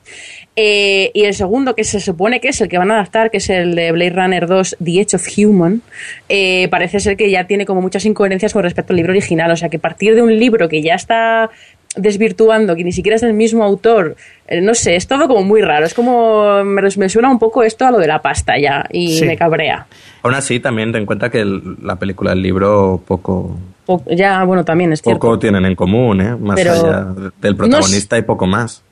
Eh, 0.57 1.11
y 1.15 1.25
el 1.25 1.35
segundo, 1.35 1.75
que 1.75 1.85
se 1.85 2.01
supone 2.01 2.41
que 2.41 2.49
es 2.49 2.61
el 2.61 2.69
que 2.69 2.77
van 2.77 2.91
a 2.91 2.95
adaptar, 2.95 3.31
que 3.31 3.37
es 3.39 3.49
el 3.51 3.75
de 3.75 3.93
Blade 3.93 4.11
Runner 4.11 4.47
2, 4.47 4.77
The 4.83 5.01
Edge 5.01 5.15
of 5.15 5.27
Human, 5.39 5.81
eh, 6.29 6.69
parece 6.69 7.01
ser 7.01 7.17
que 7.17 7.31
ya 7.31 7.45
tiene 7.47 7.65
como 7.65 7.81
muchas 7.81 8.05
incoherencias 8.05 8.53
con 8.53 8.63
respecto 8.63 8.93
al 8.93 8.97
libro 8.97 9.13
original. 9.13 9.51
O 9.53 9.57
sea, 9.57 9.69
que 9.69 9.79
partir 9.79 10.15
de 10.15 10.23
un 10.23 10.39
libro 10.39 10.69
que 10.71 10.81
ya 10.81 10.95
está 10.95 11.51
desvirtuando, 11.97 12.77
que 12.77 12.85
ni 12.85 12.93
siquiera 12.93 13.17
es 13.17 13.21
del 13.21 13.35
mismo 13.35 13.65
autor, 13.65 14.15
eh, 14.47 14.61
no 14.61 14.75
sé, 14.75 14.95
es 14.97 15.07
todo 15.09 15.27
como 15.27 15.43
muy 15.43 15.61
raro. 15.61 15.85
Es 15.85 15.93
como, 15.93 16.63
me, 16.65 16.83
me 16.97 17.09
suena 17.09 17.31
un 17.31 17.39
poco 17.41 17.63
esto 17.65 17.85
a 17.85 17.91
lo 17.91 17.99
de 17.99 18.07
la 18.07 18.23
pasta 18.23 18.59
ya, 18.59 18.87
y 18.93 19.19
Sí. 19.19 19.25
me 19.25 19.37
cabrea. 19.37 19.87
Aún 20.23 20.35
así, 20.35 20.61
también 20.61 20.93
ten 20.93 21.01
en 21.03 21.07
cuenta 21.07 21.31
que 21.31 21.41
el- 21.41 21.77
la 21.83 21.97
película 21.97 22.33
el 22.33 22.43
libro 22.43 23.03
poco, 23.07 23.57
Po- 23.87 24.05
ya, 24.09 24.45
bueno, 24.45 24.65
también 24.65 24.93
es 24.93 25.03
cierto. 25.03 25.19
poco 25.19 25.39
tienen 25.41 25.65
en 25.65 25.75
común, 25.75 26.21
¿eh? 26.21 26.37
Más 26.37 26.55
Pero- 26.55 26.73
allá 26.75 27.07
del 27.43 27.57
protagonista 27.57 28.17
y 28.17 28.23
poco 28.23 28.47
más. 28.47 28.85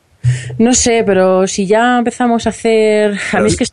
No 0.59 0.75
sé, 0.75 1.05
pero 1.07 1.47
si 1.47 1.67
ya 1.69 1.99
empezamos 1.99 2.47
a 2.47 2.51
hacer... 2.51 3.17
A 3.33 3.39
mí 3.41 3.47
es 3.47 3.57
que... 3.57 3.65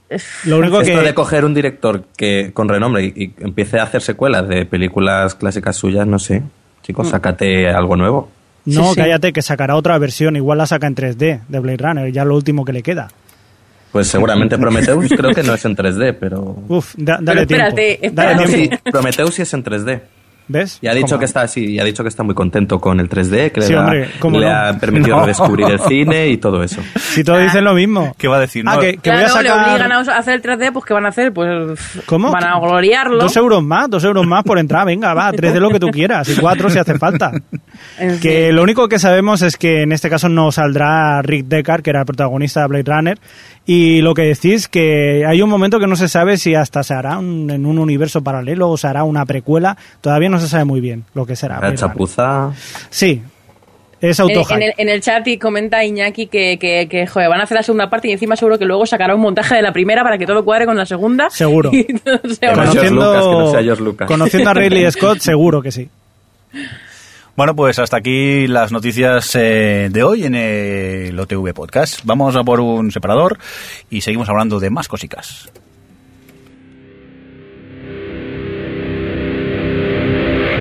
Lo 0.47 0.59
único 0.59 0.79
Esto 0.81 0.99
que... 0.99 1.05
de 1.07 1.13
coger 1.15 1.43
un 1.43 1.55
director 1.55 2.03
que 2.15 2.51
con 2.53 2.69
renombre 2.69 3.05
y, 3.05 3.23
y 3.23 3.33
empiece 3.39 3.79
a 3.79 3.83
hacer 3.83 4.03
secuelas 4.03 4.47
de 4.47 4.65
películas 4.67 5.33
clásicas 5.33 5.75
suyas, 5.75 6.05
no 6.05 6.19
sé. 6.19 6.43
Chicos, 6.85 7.09
sácate 7.09 7.69
algo 7.69 7.95
nuevo. 7.95 8.29
No, 8.65 8.83
Sí, 8.83 8.89
sí. 8.89 8.95
cállate, 9.01 9.33
que 9.33 9.41
sacará 9.41 9.75
otra 9.75 9.97
versión. 9.97 10.35
Igual 10.35 10.57
la 10.59 10.65
saca 10.67 10.87
en 10.87 10.95
3D 10.95 11.41
de 11.47 11.59
Blade 11.59 11.77
Runner, 11.77 12.11
ya 12.11 12.25
lo 12.25 12.35
último 12.35 12.63
que 12.65 12.73
le 12.73 12.83
queda. 12.83 13.07
Pues 13.91 14.07
seguramente 14.07 14.57
Prometheus 14.57 15.07
creo 15.09 15.31
que 15.33 15.41
no 15.43 15.53
es 15.53 15.63
en 15.65 15.75
3D, 15.75 16.17
pero... 16.19 16.57
Uf, 16.67 16.93
da- 16.97 17.17
dale 17.21 17.45
Pero 17.47 17.63
espérate, 17.63 17.97
tiempo. 18.01 18.21
Dale 18.21 18.35
No, 18.35 18.47
sí, 18.47 18.69
Prometheus 18.91 19.35
sí 19.35 19.41
es 19.43 19.53
en 19.53 19.63
3D. 19.63 20.01
¿Ves? 20.47 20.77
Y 20.81 20.87
ha 20.87 20.93
dicho 20.93 21.07
¿Cómo? 21.07 21.19
que 21.19 21.25
está 21.25 21.41
así, 21.41 21.65
y 21.65 21.79
ha 21.79 21.83
dicho 21.83 22.03
que 22.03 22.09
está 22.09 22.21
muy 22.21 22.35
contento 22.35 22.79
con 22.79 22.99
el 22.99 23.09
3D, 23.09 23.51
que 23.51 23.61
le, 23.61 23.65
Sí, 23.65 23.73
da- 23.73 23.79
hombre, 23.81 24.09
¿cómo 24.19 24.37
le 24.39 24.45
no? 24.47 24.55
ha 24.55 24.73
permitido 24.79 25.15
No. 25.17 25.21
redescubrir 25.23 25.67
el 25.71 25.79
cine 25.79 26.27
y 26.27 26.37
todo 26.37 26.61
eso. 26.61 26.81
Si 26.95 27.23
todos 27.23 27.41
dicen 27.41 27.63
lo 27.63 27.73
mismo. 27.73 28.13
¿Qué 28.17 28.27
va 28.27 28.37
a 28.37 28.39
decir? 28.41 28.63
Ah, 28.67 28.75
No, 28.75 28.79
que, 28.81 28.97
que 28.97 29.09
voy 29.09 29.19
a 29.21 29.25
Claro, 29.25 29.41
le 29.41 29.49
sacar... 29.49 29.69
obligan 29.69 29.91
a 29.91 29.99
hacer 29.99 30.33
el 30.35 30.41
3D, 30.43 30.71
pues 30.71 30.85
¿qué 30.85 30.93
van 30.93 31.05
a 31.05 31.09
hacer? 31.09 31.33
Pues 31.33 31.79
¿Cómo? 32.05 32.31
van 32.31 32.43
a 32.43 32.59
gloriarlo. 32.59 33.17
Dos 33.23 33.35
euros 33.37 33.63
más, 33.63 33.89
dos 33.89 34.03
euros 34.03 34.25
más 34.27 34.43
por 34.43 34.59
entrar. 34.59 34.85
Venga, 34.85 35.13
va, 35.15 35.31
tres 35.31 35.51
de 35.53 35.59
lo 35.59 35.69
que 35.71 35.79
tú 35.79 35.87
quieras. 35.89 36.29
Y 36.29 36.35
cuatro 36.39 36.69
si 36.69 36.77
hace 36.77 36.97
falta. 36.99 37.31
En 37.99 38.19
Que 38.21 38.51
lo 38.53 38.63
único 38.63 38.87
que 38.87 38.99
sabemos 38.99 39.41
es 39.41 39.57
que 39.57 39.81
en 39.83 39.91
este 39.91 40.09
caso 40.09 40.29
no 40.29 40.51
saldrá 40.51 41.21
Rick 41.21 41.45
Deckard, 41.47 41.81
que 41.81 41.89
era 41.89 41.99
el 42.01 42.05
protagonista 42.05 42.61
de 42.61 42.67
Blade 42.67 42.83
Runner. 42.87 43.19
Y 43.67 44.01
lo 44.01 44.13
que 44.13 44.21
decís 44.23 44.67
que 44.67 45.25
hay 45.25 45.41
un 45.41 45.49
momento 45.49 45.79
que 45.79 45.87
no 45.87 45.95
se 45.95 46.07
sabe 46.07 46.37
si 46.37 46.53
hasta 46.53 46.83
se 46.83 46.93
hará 46.93 47.17
un- 47.17 47.49
en 47.49 47.65
un 47.65 47.79
universo 47.79 48.21
paralelo 48.23 48.69
o 48.69 48.77
se 48.77 48.87
hará 48.87 49.03
una 49.03 49.25
precuela. 49.25 49.75
Todavía 50.01 50.29
no 50.29 50.39
se 50.39 50.47
sabe 50.47 50.65
muy 50.65 50.81
bien 50.81 51.03
lo 51.15 51.25
que 51.25 51.35
será. 51.35 51.59
La 51.59 51.73
chapuza... 51.73 52.51
Sí, 52.91 53.23
es 54.01 54.19
En, 54.19 54.29
en 54.29 54.61
el, 54.61 54.73
en 54.77 54.89
el 54.89 55.01
chat 55.01 55.25
y 55.27 55.39
comenta 55.39 55.83
Iñaki 55.83 56.27
que, 56.27 56.59
que, 56.59 56.87
que, 56.87 57.07
joder, 57.07 57.27
van 57.27 57.39
a 57.39 57.43
hacer 57.45 57.55
la 57.55 57.63
segunda 57.63 57.89
parte 57.89 58.07
y 58.07 58.11
encima 58.11 58.35
seguro 58.35 58.59
que 58.59 58.65
luego 58.65 58.85
sacará 58.85 59.15
un 59.15 59.21
montaje 59.21 59.55
de 59.55 59.63
la 59.63 59.71
primera 59.73 60.03
para 60.03 60.19
que 60.19 60.27
todo 60.27 60.45
cuadre 60.45 60.67
con 60.67 60.77
la 60.77 60.85
segunda. 60.85 61.29
Seguro. 61.31 61.71
Y 61.73 61.85
sea 62.35 62.53
Conociendo, 62.53 63.01
Lucas, 63.13 63.23
que 63.25 63.31
no 63.31 63.51
sea 63.51 63.63
George 63.63 63.83
Lucas. 63.83 64.07
conociendo 64.07 64.49
a 64.51 64.53
Ridley 64.53 64.91
Scott, 64.91 65.19
seguro 65.19 65.61
que 65.63 65.71
sí. 65.71 65.89
Bueno, 67.35 67.53
pues 67.53 67.79
hasta 67.79 67.97
aquí 67.97 68.47
las 68.47 68.71
noticias 68.71 69.35
eh, 69.35 69.89
de 69.91 70.03
hoy 70.03 70.23
en 70.23 70.35
el 70.35 71.19
OTV 71.19 71.53
Podcast. 71.53 71.99
Vamos 72.05 72.33
a 72.37 72.45
por 72.45 72.61
un 72.61 72.91
separador 72.91 73.37
y 73.89 74.01
seguimos 74.01 74.29
hablando 74.29 74.61
de 74.61 74.69
más 74.69 74.87
cositas. 74.87 75.51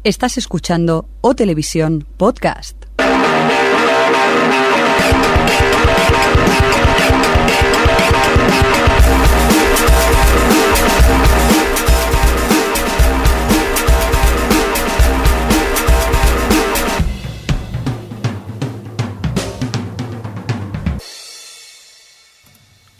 Estás 0.03 0.37
escuchando 0.37 1.09
O 1.20 1.35
Televisión 1.37 2.07
Podcast. 2.16 2.84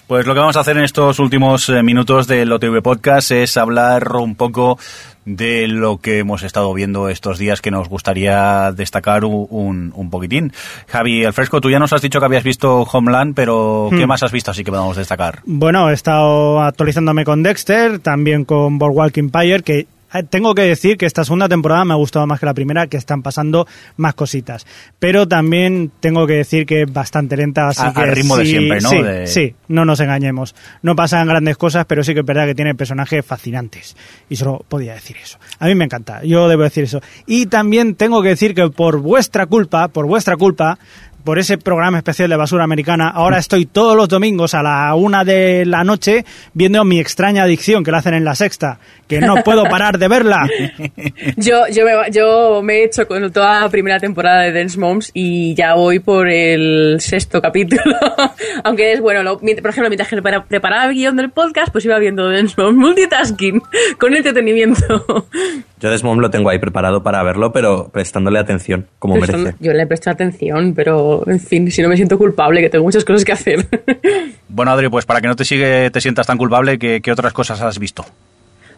Pues 0.07 0.27
lo 0.27 0.35
que 0.35 0.41
vamos 0.41 0.57
a 0.57 0.61
hacer 0.61 0.77
en 0.77 0.85
estos 0.85 1.19
últimos 1.19 1.69
eh, 1.71 1.83
minutos 1.83 2.27
del 2.27 2.53
OTV 2.53 2.83
Podcast 2.83 3.31
es 3.31 3.57
hablar 3.57 4.13
un 4.17 4.35
poco 4.35 4.79
de 5.25 5.67
lo 5.67 5.97
que 5.97 6.19
hemos 6.19 6.43
estado 6.43 6.75
viendo 6.75 7.09
estos 7.09 7.39
días 7.39 7.63
que 7.63 7.71
nos 7.71 7.89
gustaría 7.89 8.71
destacar 8.73 9.25
un, 9.25 9.93
un 9.95 10.11
poquitín. 10.11 10.53
Javi, 10.89 11.25
Alfresco, 11.25 11.63
tú 11.63 11.71
ya 11.71 11.79
nos 11.79 11.95
has 11.95 12.03
dicho 12.03 12.21
que 12.21 12.27
habías 12.27 12.45
visto 12.45 12.83
Homeland, 12.83 13.35
pero 13.35 13.89
¿qué 13.91 14.05
Hmm. 14.05 14.09
más 14.09 14.23
has 14.23 14.33
visto 14.33 14.51
así 14.51 14.63
que 14.63 14.71
podamos 14.71 14.99
destacar? 14.99 15.41
Bueno, 15.47 15.89
he 15.89 15.95
estado 15.95 16.61
actualizándome 16.61 17.25
con 17.25 17.43
Dexter, 17.43 17.99
también 18.01 18.45
con 18.45 18.79
Boardwalk 18.79 19.17
Empire, 19.17 19.63
que 19.63 19.87
tengo 20.23 20.55
que 20.55 20.63
decir 20.63 20.97
que 20.97 21.07
esta 21.07 21.25
segunda 21.25 21.49
temporada 21.49 21.85
me 21.85 21.93
ha 21.93 21.97
gustado 21.97 22.27
más 22.27 22.39
que 22.41 22.47
la 22.47 22.55
primera, 22.55 22.87
que 22.87 22.97
están 22.97 23.23
pasando 23.23 23.67
más 23.97 24.15
cositas. 24.15 24.67
Pero 24.99 25.27
también 25.27 25.91
tengo 26.01 26.27
que 26.27 26.35
decir 26.35 26.67
que 26.67 26.83
es 26.83 26.93
bastante 26.93 27.37
lenta, 27.37 27.69
así 27.69 27.83
A- 27.85 27.93
que 27.93 28.01
al 28.01 28.13
ritmo 28.13 28.37
de 28.37 28.45
sí- 28.45 28.51
siempre, 28.53 28.81
¿no? 28.81 28.89
Sí, 28.91 29.03
De- 29.03 29.27
sí, 29.27 29.55
no 29.69 29.85
nos 29.85 30.01
engañemos. 30.01 30.55
No 30.83 30.95
pasan 30.95 31.27
grandes 31.27 31.57
cosas, 31.57 31.85
pero 31.87 32.05
sí 32.05 32.15
que 32.15 32.21
es 32.21 32.27
verdad 32.27 32.47
que 32.47 32.55
tiene 32.55 32.75
personajes 32.75 33.25
fascinantes. 33.27 33.97
Y 34.29 34.37
solo 34.37 34.65
podía 34.69 34.95
decir 34.95 35.17
eso. 35.23 35.39
A 35.59 35.67
mí 35.67 35.75
me 35.75 35.85
encanta, 35.85 36.23
yo 36.25 36.49
debo 36.49 36.63
decir 36.63 36.85
eso. 36.85 37.01
Y 37.27 37.47
también 37.47 37.95
tengo 37.97 38.23
que 38.23 38.29
decir 38.31 38.55
que 38.55 38.69
por 38.71 39.01
vuestra 39.01 39.47
culpa, 39.47 39.89
por 39.89 40.07
vuestra 40.07 40.37
culpa, 40.37 40.79
por 41.25 41.39
ese 41.39 41.57
programa 41.59 41.97
especial 41.99 42.29
de 42.31 42.37
basura 42.37 42.65
americana, 42.65 43.09
ahora 43.09 43.39
estoy 43.39 43.65
todos 43.67 43.97
los 43.97 44.09
domingos 44.09 44.55
a 44.55 44.63
la 44.63 44.95
una 44.95 45.25
de 45.25 45.65
la 45.67 45.83
noche 45.83 46.25
viendo 46.53 46.85
mi 46.85 47.01
extraña 47.01 47.43
adicción 47.45 47.83
que 47.83 47.91
la 47.91 47.99
hacen 47.99 48.15
en 48.15 48.25
la 48.25 48.35
sexta, 48.35 48.79
que 49.09 49.21
no 49.21 49.37
puedo 49.45 49.65
parar 49.65 49.99
de 49.99 50.09
verla. 50.09 50.47
Yo, 51.37 51.67
yo, 51.71 51.85
me, 51.85 52.11
yo 52.13 52.61
me 52.63 52.75
he 52.81 52.85
hecho 52.85 53.07
con 53.07 53.31
toda 53.33 53.61
la 53.61 53.69
primera 53.69 53.99
temporada 53.99 54.43
de 54.43 54.53
Dance 54.53 54.79
Moms 54.79 55.11
y 55.15 55.55
ya 55.55 55.75
voy 55.75 55.99
por 55.99 56.29
el 56.29 56.97
sexto 57.01 57.41
capítulo. 57.41 57.97
Aunque 58.65 58.93
es 58.93 59.01
bueno, 59.01 59.23
lo- 59.23 59.39
por 59.39 59.49
ejemplo, 59.49 59.89
mientras 59.89 60.09
que 60.09 60.17
prepara- 60.17 60.45
preparaba 60.47 60.87
el 60.87 60.95
guion 60.95 61.17
del 61.17 61.31
podcast, 61.31 61.71
pues 61.73 61.85
iba 61.85 61.99
viendo 61.99 62.31
Dance 62.31 62.55
Moms 62.57 62.77
multitasking 62.77 63.63
con 63.99 64.15
entretenimiento. 64.15 65.27
Yo 65.81 65.91
Desmond 65.91 66.21
lo 66.21 66.31
tengo 66.31 66.49
ahí 66.51 66.59
preparado 66.59 67.03
para 67.03 67.23
verlo, 67.23 67.53
pero 67.53 67.89
prestándole 67.93 68.39
atención, 68.39 68.87
como 68.99 69.17
Pues 69.17 69.31
merece. 69.31 69.57
Yo 69.61 69.73
le 69.73 69.83
he 69.83 69.87
prestado 69.87 70.15
atención, 70.15 70.73
pero 70.75 71.14
en 71.27 71.39
fin, 71.41 71.71
si 71.71 71.81
no 71.83 71.89
me 71.89 71.97
siento 71.97 72.19
culpable, 72.19 72.61
que 72.61 72.69
tengo 72.71 72.85
muchas 72.85 73.05
cosas 73.05 73.25
que 73.25 73.33
hacer. 73.33 73.67
Bueno, 74.49 74.71
Adri, 74.71 74.89
pues 74.89 75.05
para 75.05 75.21
que 75.21 75.27
no 75.27 75.35
te 75.35 75.45
sigue, 75.45 75.91
te 75.91 76.01
sientas 76.01 76.29
tan 76.29 76.39
culpable, 76.39 76.79
¿qué, 76.79 77.01
qué 77.03 77.11
otras 77.11 77.33
cosas 77.33 77.61
has 77.61 77.77
visto? 77.81 78.05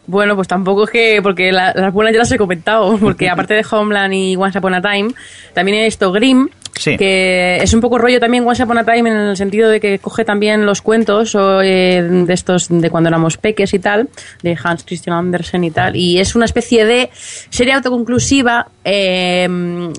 Bueno, 0.06 0.34
pues 0.34 0.48
tampoco 0.48 0.84
es 0.84 0.90
que, 0.90 1.20
porque 1.22 1.52
la- 1.52 1.74
las 1.74 1.92
buenas 1.92 2.14
ya 2.14 2.20
las 2.20 2.32
he 2.32 2.38
comentado, 2.38 2.96
porque 2.96 3.28
aparte 3.30 3.52
de 3.54 3.64
Homeland 3.70 4.14
y 4.14 4.36
Once 4.36 4.58
Upon 4.58 4.72
a 4.72 4.80
Time, 4.80 5.10
también 5.52 5.78
he 5.78 5.84
visto 5.84 6.12
Grimm, 6.12 6.48
Sí. 6.78 6.96
que 6.98 7.56
es 7.62 7.72
un 7.74 7.80
poco 7.80 7.96
rollo 7.98 8.20
también 8.20 8.46
Once 8.46 8.62
Upon 8.62 8.78
a 8.78 8.84
Time 8.84 9.08
en 9.10 9.16
el 9.16 9.36
sentido 9.36 9.68
de 9.70 9.80
que 9.80 9.98
coge 9.98 10.24
también 10.24 10.66
los 10.66 10.82
cuentos 10.82 11.34
o, 11.34 11.62
eh, 11.62 12.02
de 12.02 12.34
estos 12.34 12.68
de 12.68 12.90
cuando 12.90 13.08
éramos 13.08 13.36
peques 13.38 13.72
y 13.74 13.78
tal, 13.78 14.08
de 14.42 14.56
Hans 14.62 14.84
Christian 14.84 15.16
Andersen 15.16 15.64
y 15.64 15.70
tal, 15.70 15.96
y 15.96 16.18
es 16.18 16.34
una 16.36 16.44
especie 16.44 16.84
de 16.84 17.10
serie 17.50 17.72
autoconclusiva, 17.72 18.68
eh, 18.84 19.48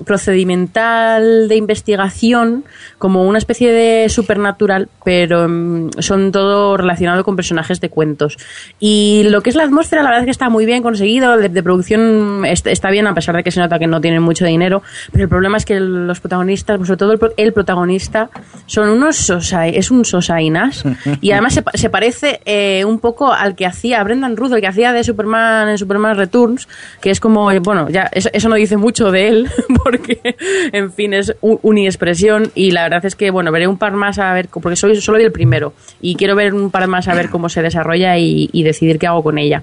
procedimental 0.04 1.48
de 1.48 1.56
investigación, 1.56 2.64
como 2.98 3.24
una 3.24 3.38
especie 3.38 3.72
de 3.72 4.08
supernatural, 4.08 4.88
pero 5.04 5.48
mm, 5.48 5.90
son 5.98 6.32
todo 6.32 6.76
relacionado 6.76 7.24
con 7.24 7.36
personajes 7.36 7.80
de 7.80 7.88
cuentos. 7.90 8.36
Y 8.78 9.22
lo 9.30 9.42
que 9.42 9.50
es 9.50 9.56
la 9.56 9.64
atmósfera, 9.64 10.02
la 10.02 10.10
verdad 10.10 10.22
es 10.22 10.26
que 10.26 10.30
está 10.32 10.48
muy 10.48 10.66
bien 10.66 10.82
conseguido, 10.82 11.36
de, 11.36 11.48
de 11.48 11.62
producción 11.62 12.44
est- 12.44 12.66
está 12.66 12.90
bien, 12.90 13.06
a 13.06 13.14
pesar 13.14 13.34
de 13.36 13.42
que 13.42 13.50
se 13.50 13.60
nota 13.60 13.78
que 13.78 13.86
no 13.86 14.00
tienen 14.00 14.22
mucho 14.22 14.44
dinero, 14.44 14.82
pero 15.12 15.24
el 15.24 15.28
problema 15.30 15.56
es 15.56 15.64
que 15.64 15.80
los 15.80 16.20
protagonistas, 16.20 16.67
pues 16.76 16.88
sobre 16.88 16.98
todo 16.98 17.12
el, 17.12 17.18
pro- 17.18 17.32
el 17.36 17.52
protagonista, 17.52 18.30
son 18.66 18.88
unos 18.90 19.16
sosai, 19.16 19.76
es 19.76 19.90
un 19.90 20.04
sosainas, 20.04 20.84
y 21.20 21.30
además 21.32 21.54
se, 21.54 21.62
pa- 21.62 21.72
se 21.74 21.88
parece 21.90 22.40
eh, 22.44 22.84
un 22.84 22.98
poco 23.00 23.32
al 23.32 23.54
que 23.56 23.64
hacía 23.66 24.02
Brendan 24.04 24.36
Ruth, 24.36 24.52
el 24.52 24.60
que 24.60 24.66
hacía 24.66 24.92
de 24.92 25.02
Superman 25.04 25.68
en 25.68 25.78
Superman 25.78 26.16
Returns, 26.16 26.68
que 27.00 27.10
es 27.10 27.20
como, 27.20 27.50
eh, 27.50 27.60
bueno, 27.60 27.88
ya 27.88 28.08
eso, 28.12 28.28
eso 28.32 28.48
no 28.48 28.56
dice 28.56 28.76
mucho 28.76 29.10
de 29.10 29.28
él, 29.28 29.50
porque, 29.84 30.36
en 30.72 30.92
fin, 30.92 31.14
es 31.14 31.34
un- 31.40 31.58
uniexpresión, 31.62 32.50
y 32.54 32.72
la 32.72 32.82
verdad 32.84 33.04
es 33.06 33.14
que, 33.16 33.30
bueno, 33.30 33.50
veré 33.52 33.66
un 33.66 33.78
par 33.78 33.92
más 33.92 34.18
a 34.18 34.32
ver, 34.34 34.48
porque 34.48 34.76
soy, 34.76 35.00
solo 35.00 35.18
vi 35.18 35.24
el 35.24 35.32
primero, 35.32 35.72
y 36.00 36.16
quiero 36.16 36.34
ver 36.34 36.52
un 36.54 36.70
par 36.70 36.86
más 36.88 37.08
a 37.08 37.14
ver 37.14 37.30
cómo 37.30 37.48
se 37.48 37.62
desarrolla 37.62 38.18
y, 38.18 38.50
y 38.52 38.62
decidir 38.62 38.98
qué 38.98 39.06
hago 39.06 39.22
con 39.22 39.38
ella. 39.38 39.62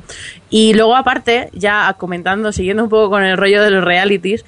Y 0.50 0.74
luego, 0.74 0.96
aparte, 0.96 1.50
ya 1.54 1.94
comentando, 1.98 2.52
siguiendo 2.52 2.84
un 2.84 2.90
poco 2.90 3.10
con 3.10 3.24
el 3.24 3.36
rollo 3.38 3.62
de 3.62 3.72
los 3.72 3.84
realities, 3.84 4.46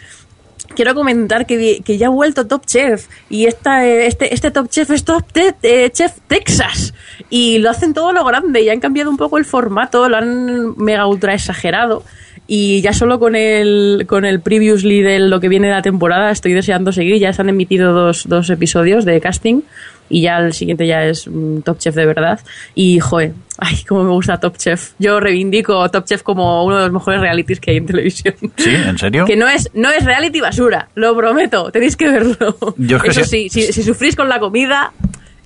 quiero 0.78 0.94
comentar 0.94 1.48
que, 1.48 1.82
que 1.84 1.98
ya 1.98 2.06
ha 2.06 2.12
vuelto 2.12 2.46
Top 2.46 2.64
Chef 2.68 3.08
y 3.32 3.48
esta, 3.48 3.84
eh, 3.84 4.06
este, 4.06 4.32
este 4.32 4.52
Top 4.52 4.70
Chef 4.70 4.92
es 4.92 5.04
Top 5.04 5.24
eh, 5.36 5.90
Chef 5.90 6.12
Texas 6.28 6.94
y 7.32 7.58
lo 7.58 7.72
hacen 7.72 7.96
todo 7.96 8.14
lo 8.14 8.24
grande 8.24 8.62
y 8.62 8.70
han 8.70 8.80
cambiado 8.80 9.10
un 9.10 9.18
poco 9.18 9.40
el 9.40 9.46
formato, 9.46 10.08
lo 10.08 10.18
han 10.18 10.78
mega 10.78 11.08
ultra 11.08 11.34
exagerado 11.34 12.04
y 12.46 12.82
ya 12.82 12.94
solo 12.94 13.20
con 13.20 13.36
el, 13.36 14.06
con 14.08 14.24
el 14.24 14.40
previously 14.40 15.02
de 15.02 15.18
lo 15.18 15.40
que 15.40 15.50
viene 15.50 15.68
de 15.68 15.74
la 15.74 15.82
temporada 15.82 16.30
estoy 16.30 16.54
deseando 16.54 16.92
seguir, 16.92 17.18
ya 17.18 17.34
se 17.34 17.42
han 17.42 17.50
emitido 17.50 17.92
dos, 17.92 18.30
dos 18.30 18.48
episodios 18.52 19.04
de 19.04 19.20
casting 19.20 19.62
y 20.10 20.22
ya 20.22 20.38
el 20.38 20.54
siguiente 20.54 20.88
ya 20.88 21.04
es 21.04 21.28
mm, 21.28 21.62
Top 21.62 21.78
Chef 21.78 21.96
de 21.96 22.06
verdad 22.06 22.40
y 22.76 23.00
joder, 23.00 23.34
ay, 23.58 23.78
cómo 23.88 24.04
me 24.04 24.12
gusta 24.12 24.40
Top 24.40 24.58
Chef 24.58 24.92
yo 25.00 25.20
reivindico 25.20 25.90
Top 25.90 26.06
Chef 26.06 26.24
como 26.24 26.66
uno 26.66 26.78
de 26.78 26.84
los 26.84 26.92
mejores 26.92 27.22
realities 27.22 27.60
que 27.60 27.72
hay 27.72 27.78
en 27.78 27.86
televisión 27.86 28.36
¿Sí? 28.58 28.70
¿En 28.74 28.98
serio? 28.98 29.26
que 29.26 29.36
no 29.36 29.48
es, 29.48 29.70
no 29.74 29.92
es 29.92 30.06
reality 30.06 30.42
basura, 30.42 30.90
lo 30.96 31.16
prometo, 31.16 31.72
tenéis 31.72 31.96
que 31.96 32.10
verlo. 32.10 32.56
Yo 32.78 32.98
es 32.98 33.04
que 33.04 33.10
Eso 33.10 33.24
sí, 33.24 33.50
si, 33.50 33.74
si 33.74 33.84
sufrís 33.84 34.16
con 34.16 34.30
la 34.30 34.40
comida, 34.40 34.92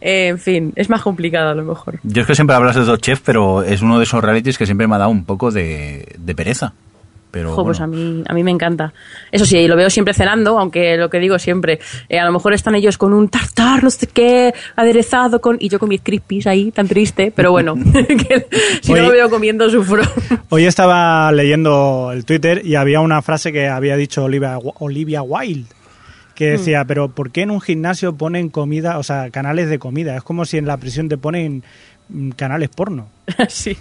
eh, 0.02 0.28
en 0.28 0.40
fin, 0.40 0.74
es 0.76 0.90
más 0.90 1.02
complicado 1.02 1.50
a 1.50 1.56
lo 1.56 1.64
mejor. 1.64 2.00
Yo 2.04 2.22
es 2.22 2.28
que 2.28 2.36
siempre 2.36 2.56
hablas 2.56 2.76
de 2.76 2.84
Top 2.84 3.00
Chef, 3.00 3.22
pero 3.24 3.64
es 3.64 3.82
uno 3.82 3.98
de 3.98 4.04
esos 4.04 4.24
realities 4.24 4.58
que 4.58 4.66
siempre 4.66 4.88
me 4.88 4.96
ha 4.96 5.00
dado 5.00 5.12
un 5.12 5.26
poco 5.26 5.52
de, 5.52 6.16
de 6.18 6.36
pereza. 6.36 6.74
Pero 7.32 7.54
Jo, 7.56 7.64
pues 7.64 7.80
a 7.80 7.88
mí, 7.88 8.24
a 8.28 8.34
mí 8.34 8.44
me 8.44 8.52
encanta. 8.52 8.94
Eso 9.32 9.46
sí, 9.46 9.66
lo 9.68 9.76
veo 9.78 9.90
siempre 9.90 10.14
cenando, 10.14 10.60
aunque 10.60 10.98
lo 10.98 11.10
que 11.10 11.20
digo 11.20 11.40
siempre, 11.40 11.80
eh, 12.10 12.20
a 12.20 12.26
lo 12.26 12.32
mejor 12.34 12.54
están 12.54 12.76
ellos 12.76 12.98
con 12.98 13.14
un 13.14 13.30
tartar, 13.30 13.84
no 13.84 13.90
sé 13.90 14.08
qué, 14.08 14.54
aderezado 14.76 15.40
con, 15.40 15.56
y 15.60 15.70
yo 15.70 15.80
con 15.80 15.88
mis 15.90 16.02
crispies 16.02 16.46
ahí, 16.48 16.72
tan 16.72 16.88
triste, 16.88 17.32
pero 17.36 17.52
bueno, 17.52 17.76
que 17.94 18.48
si 18.82 18.92
Oye. 18.92 19.02
no 19.02 19.08
lo 19.08 19.14
veo 19.14 19.30
comiendo 19.30 19.70
sufro. 19.70 20.04
Hoy 20.50 20.66
estaba 20.66 21.32
leyendo 21.32 22.12
el 22.14 22.26
Twitter 22.26 22.62
y 22.66 22.76
había 22.76 23.00
una 23.00 23.22
frase 23.22 23.52
que 23.54 23.68
había 23.70 23.96
dicho 23.96 24.24
Olivia, 24.26 24.58
Olivia 24.80 25.22
Wilde 25.22 25.68
que 26.36 26.50
Mm. 26.50 26.58
decía, 26.58 26.86
pero 26.86 27.10
¿por 27.10 27.32
qué 27.32 27.42
en 27.44 27.52
un 27.52 27.62
gimnasio 27.62 28.16
ponen 28.16 28.50
comida, 28.50 28.98
o 28.98 29.04
sea, 29.04 29.30
canales 29.30 29.70
de 29.70 29.80
comida? 29.80 30.16
Es 30.18 30.24
como 30.24 30.44
si 30.46 30.58
en 30.58 30.66
la 30.66 30.78
prisión 30.78 31.08
te 31.08 31.18
ponen 31.18 31.64
mm, 32.10 32.32
canales 32.32 32.70
porno. 32.70 33.08
sí, 33.50 33.78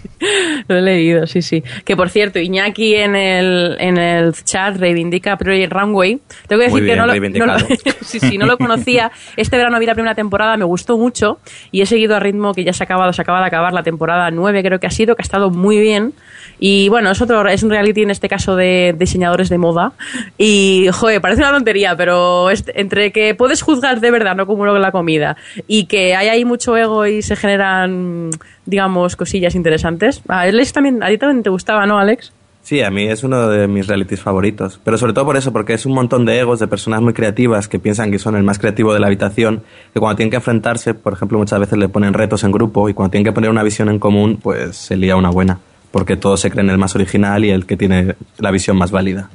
lo 0.68 0.76
he 0.76 0.80
leído, 0.82 1.26
sí, 1.26 1.42
sí. 1.42 1.62
Que 1.84 1.96
por 1.96 2.08
cierto, 2.10 2.38
Iñaki 2.38 2.94
en 2.94 3.16
el, 3.16 3.76
en 3.80 3.96
el 3.98 4.32
chat 4.44 4.76
reivindica 4.76 5.36
Project 5.36 5.72
Runway. 5.72 6.20
Tengo 6.46 6.60
que 6.60 6.66
decir 6.68 6.70
Muy 6.72 6.80
que 6.82 6.94
bien 6.94 6.98
no 6.98 7.46
lo, 7.46 7.56
no 7.56 7.58
lo- 7.58 7.76
sí, 8.02 8.20
sí, 8.20 8.38
no 8.38 8.46
lo 8.46 8.58
conocía. 8.58 9.10
Este 9.36 9.56
verano 9.56 9.78
vi 9.78 9.86
la 9.86 9.94
primera 9.94 10.14
temporada, 10.14 10.56
me 10.56 10.64
gustó 10.64 10.98
mucho 10.98 11.38
y 11.72 11.80
he 11.80 11.86
seguido 11.86 12.14
a 12.16 12.20
ritmo 12.20 12.54
que 12.54 12.64
ya 12.64 12.72
se 12.72 12.82
ha 12.82 12.86
acabado, 12.86 13.12
se 13.12 13.22
acaba 13.22 13.40
de 13.40 13.46
acabar 13.46 13.72
la 13.72 13.82
temporada 13.82 14.30
9, 14.30 14.62
creo 14.62 14.78
que 14.78 14.86
ha 14.86 14.90
sido, 14.90 15.16
que 15.16 15.22
ha 15.22 15.24
estado 15.24 15.50
muy 15.50 15.80
bien. 15.80 16.12
Y 16.58 16.88
bueno, 16.90 17.10
es 17.10 17.20
otro, 17.22 17.48
es 17.48 17.62
un 17.62 17.70
reality 17.70 18.02
en 18.02 18.10
este 18.10 18.28
caso 18.28 18.54
de 18.54 18.94
diseñadores 18.98 19.48
de 19.48 19.56
moda. 19.58 19.92
Y, 20.36 20.88
joder, 20.92 21.20
parece 21.20 21.40
una 21.42 21.52
tontería, 21.52 21.96
pero 21.96 22.50
es- 22.50 22.64
entre 22.74 23.10
que 23.12 23.34
puedes 23.34 23.62
juzgar 23.62 24.00
de 24.00 24.10
verdad, 24.10 24.36
no 24.36 24.46
como 24.46 24.66
la 24.66 24.92
comida, 24.92 25.36
y 25.66 25.86
que 25.86 26.14
hay 26.14 26.28
ahí 26.28 26.44
mucho 26.44 26.76
ego 26.76 27.06
y 27.06 27.22
se 27.22 27.34
generan, 27.34 28.30
digamos, 28.70 29.16
cosillas 29.16 29.54
interesantes. 29.54 30.22
A 30.28 30.40
Alex 30.40 30.72
también, 30.72 31.02
a 31.02 31.08
ti 31.08 31.18
también 31.18 31.42
te 31.42 31.50
gustaba, 31.50 31.84
¿no, 31.86 31.98
Alex? 31.98 32.32
Sí, 32.62 32.82
a 32.82 32.90
mí 32.90 33.04
es 33.08 33.24
uno 33.24 33.48
de 33.48 33.66
mis 33.68 33.86
realities 33.86 34.20
favoritos. 34.20 34.80
Pero 34.84 34.98
sobre 34.98 35.12
todo 35.14 35.24
por 35.24 35.36
eso, 35.36 35.50
porque 35.52 35.72
es 35.72 35.86
un 35.86 35.94
montón 35.94 36.24
de 36.26 36.38
egos, 36.38 36.60
de 36.60 36.68
personas 36.68 37.00
muy 37.00 37.14
creativas 37.14 37.68
que 37.68 37.78
piensan 37.78 38.10
que 38.10 38.18
son 38.18 38.36
el 38.36 38.42
más 38.42 38.58
creativo 38.58 38.92
de 38.92 39.00
la 39.00 39.06
habitación, 39.06 39.62
que 39.94 39.98
cuando 40.00 40.16
tienen 40.16 40.30
que 40.30 40.36
enfrentarse, 40.36 40.92
por 40.94 41.14
ejemplo, 41.14 41.38
muchas 41.38 41.58
veces 41.58 41.78
le 41.78 41.88
ponen 41.88 42.12
retos 42.12 42.44
en 42.44 42.52
grupo 42.52 42.88
y 42.88 42.94
cuando 42.94 43.10
tienen 43.12 43.24
que 43.24 43.32
poner 43.32 43.50
una 43.50 43.62
visión 43.62 43.88
en 43.88 43.98
común, 43.98 44.38
pues 44.42 44.76
se 44.76 44.96
lía 44.96 45.16
una 45.16 45.30
buena. 45.30 45.58
Porque 45.90 46.16
todos 46.16 46.38
se 46.40 46.50
creen 46.50 46.68
el 46.70 46.78
más 46.78 46.94
original 46.94 47.44
y 47.44 47.50
el 47.50 47.64
que 47.66 47.76
tiene 47.76 48.14
la 48.38 48.50
visión 48.50 48.76
más 48.76 48.90
válida. 48.90 49.30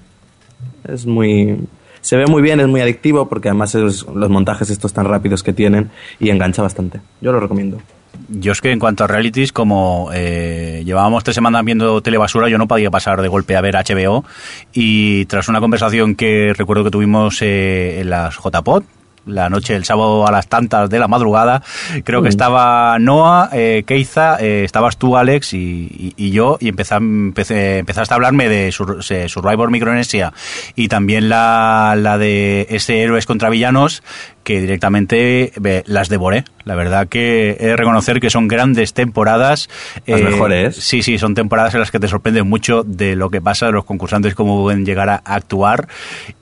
Es 0.88 1.06
muy... 1.06 1.58
Se 2.02 2.18
ve 2.18 2.28
muy 2.28 2.44
bien, 2.44 2.60
es 2.60 2.68
muy 2.68 2.82
adictivo, 2.82 3.28
porque 3.28 3.50
además 3.50 3.74
es- 3.74 4.06
los 4.06 4.30
montajes 4.30 4.70
estos 4.70 4.94
tan 4.94 5.06
rápidos 5.06 5.42
que 5.42 5.52
tienen 5.52 5.90
y 6.20 6.30
engancha 6.30 6.62
bastante. 6.62 7.02
Yo 7.22 7.32
lo 7.32 7.40
recomiendo. 7.40 7.80
Yo 8.30 8.52
es 8.52 8.62
que 8.62 8.72
en 8.72 8.80
cuanto 8.80 9.04
a 9.04 9.08
realities, 9.08 9.52
como 9.52 10.10
eh, 10.14 10.82
llevábamos 10.86 11.24
tres 11.24 11.36
semanas 11.36 11.64
viendo 11.64 12.02
telebasura, 12.02 12.50
yo 12.50 12.58
no 12.58 12.68
podía 12.68 12.90
pasar 12.92 13.22
de 13.22 13.28
golpe 13.28 13.56
a 13.56 13.62
ver 13.62 13.76
HBO. 13.76 14.26
Y 14.74 15.26
tras 15.26 15.48
una 15.48 15.60
conversación 15.60 16.16
que 16.16 16.54
recuerdo 16.58 16.84
que 16.84 16.92
tuvimos 16.92 17.42
eh, 17.42 18.00
en 18.02 18.10
las 18.10 18.36
JPod, 18.38 18.84
la 19.28 19.50
noche 19.50 19.74
del 19.74 19.86
sábado 19.86 20.28
a 20.28 20.32
las 20.32 20.46
tantas 20.48 20.88
de 20.88 21.00
la 21.00 21.08
madrugada, 21.08 21.64
creo 22.04 22.22
que 22.22 22.28
Mm. 22.28 22.30
estaba 22.30 23.00
Noah, 23.00 23.50
eh, 23.54 23.84
Keiza, 23.88 24.38
eh, 24.40 24.64
estabas 24.64 24.98
tú, 24.98 25.18
Alex, 25.18 25.54
y, 25.56 25.58
y- 25.58 26.14
y 26.16 26.30
yo, 26.30 26.58
y 26.62 26.68
empecé, 26.70 26.94
empezaste 27.80 28.14
a 28.14 28.16
hablarme 28.16 28.48
de 28.50 28.72
Sur- 28.72 29.04
se- 29.04 29.28
Survivor 29.28 29.72
Micronesia 29.72 30.32
y 30.76 30.90
también 30.90 31.28
la, 31.28 31.96
la 31.98 32.20
de 32.20 32.68
ese 32.70 33.02
héroes 33.02 33.26
contra 33.26 33.50
villanos 33.50 34.04
que 34.46 34.62
directamente 34.62 35.52
las 35.88 36.08
devoré. 36.08 36.46
La 36.64 36.76
verdad 36.76 37.08
que 37.10 37.58
he 37.60 37.66
de 37.66 37.76
reconocer 37.76 38.20
que 38.22 38.30
son 38.30 38.48
grandes 38.48 38.94
temporadas. 38.94 39.68
Las 40.06 40.22
Eh, 40.22 40.24
mejores. 40.24 40.76
Sí, 40.78 41.02
sí, 41.04 41.18
son 41.18 41.34
temporadas 41.36 41.74
en 41.74 41.82
las 41.82 41.92
que 41.92 42.00
te 42.00 42.08
sorprende 42.08 42.44
mucho 42.44 42.84
de 42.84 43.16
lo 43.18 43.30
que 43.30 43.42
pasa, 43.42 43.66
de 43.66 43.74
los 43.74 43.84
concursantes, 43.86 44.36
cómo 44.36 44.62
pueden 44.64 44.86
llegar 44.86 45.10
a 45.10 45.16
actuar 45.16 45.88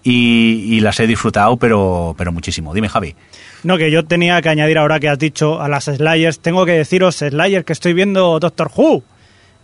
y, 0.04 0.76
y 0.76 0.80
las 0.82 1.00
he 1.00 1.08
disfrutado, 1.08 1.58
pero, 1.58 2.14
pero 2.18 2.32
muchísimo. 2.32 2.74
Dime, 2.74 2.90
Javi. 2.90 3.16
No, 3.64 3.78
que 3.78 3.90
yo 3.90 4.06
tenía 4.06 4.42
que 4.42 4.50
añadir 4.50 4.78
ahora 4.78 5.00
que 5.00 5.08
has 5.10 5.18
dicho 5.18 5.62
a 5.62 5.70
las 5.70 5.86
Slayers, 5.86 6.40
tengo 6.42 6.66
que 6.66 6.74
deciros, 6.74 7.16
Slayers, 7.16 7.66
que 7.66 7.74
estoy 7.74 7.94
viendo 7.94 8.38
Doctor 8.40 8.70
Who. 8.76 9.04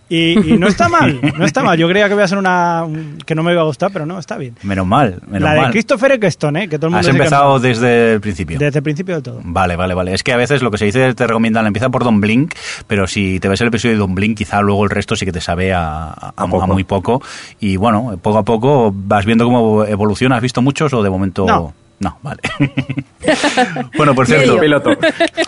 Y, 0.10 0.54
y 0.54 0.58
no 0.58 0.68
está 0.68 0.90
mal, 0.90 1.20
no 1.38 1.46
está 1.46 1.62
mal. 1.64 1.78
Yo 1.78 1.88
creía 1.88 2.08
que 2.08 2.16
iba 2.16 2.24
a 2.24 2.28
ser 2.28 2.40
una 2.40 2.84
un- 2.84 3.18
que 3.26 3.36
no 3.36 3.44
me 3.44 3.52
iba 3.52 3.62
a 3.62 3.66
gustar, 3.66 3.92
pero 3.94 4.06
no, 4.08 4.18
está 4.18 4.38
bien. 4.38 4.56
Menos 4.64 4.88
mal, 4.88 5.22
menos 5.28 5.42
la 5.44 5.54
de 5.54 5.62
mal. 5.62 5.72
Christopher 5.72 6.14
Eccleston, 6.14 6.58
¿eh? 6.58 6.68
Que 6.68 6.78
todo 6.80 6.88
el 6.88 6.92
mundo 6.94 7.00
Has 7.02 7.06
que 7.06 7.12
empezado 7.12 7.60
desde 7.60 8.14
el 8.14 8.22
principio. 8.22 8.58
desde 8.58 8.80
el 8.80 8.84
principio 8.84 9.16
de 9.18 9.22
todo. 9.22 9.40
Vale, 9.44 9.76
vale, 9.76 9.94
vale. 9.94 10.14
Es 10.16 10.24
que 10.24 10.34
a 10.34 10.38
veces 10.38 10.62
lo 10.64 10.72
que 10.72 10.80
se 10.80 10.86
dice 10.86 11.14
te 11.14 11.28
recomiendan, 11.28 11.68
empieza 11.68 11.90
por 11.90 12.04
Don 12.04 12.20
Blink, 12.22 12.56
pero 12.88 13.06
si 13.06 13.40
te 13.40 13.48
ves 13.50 13.62
el 13.62 13.68
episodio 13.68 13.94
de 13.94 14.00
Don 14.00 14.16
Blink, 14.16 14.38
quizá 14.38 14.62
luego 14.62 14.84
el 14.84 14.90
resto 14.90 15.16
sí 15.16 15.26
que 15.26 15.32
te 15.32 15.42
sabe 15.42 15.74
a, 15.74 16.08
a- 16.10 16.34
a 16.36 16.48
poco. 16.48 16.66
muy 16.68 16.84
poco. 16.84 17.22
Y 17.60 17.76
bueno, 17.76 18.18
poco 18.22 18.40
a 18.40 18.44
poco 18.44 18.92
vas 18.94 19.26
viendo 19.26 19.46
cómo 19.46 19.86
evoluciona. 19.86 20.38
¿Has 20.38 20.42
visto 20.42 20.62
muchos 20.64 20.92
o 20.94 21.04
de 21.04 21.10
momento...? 21.12 21.46
No. 21.46 21.74
No, 22.00 22.18
vale. 22.22 22.40
bueno, 23.98 24.16
por 24.16 24.26
cierto. 24.26 24.58
Piloto. 24.60 24.92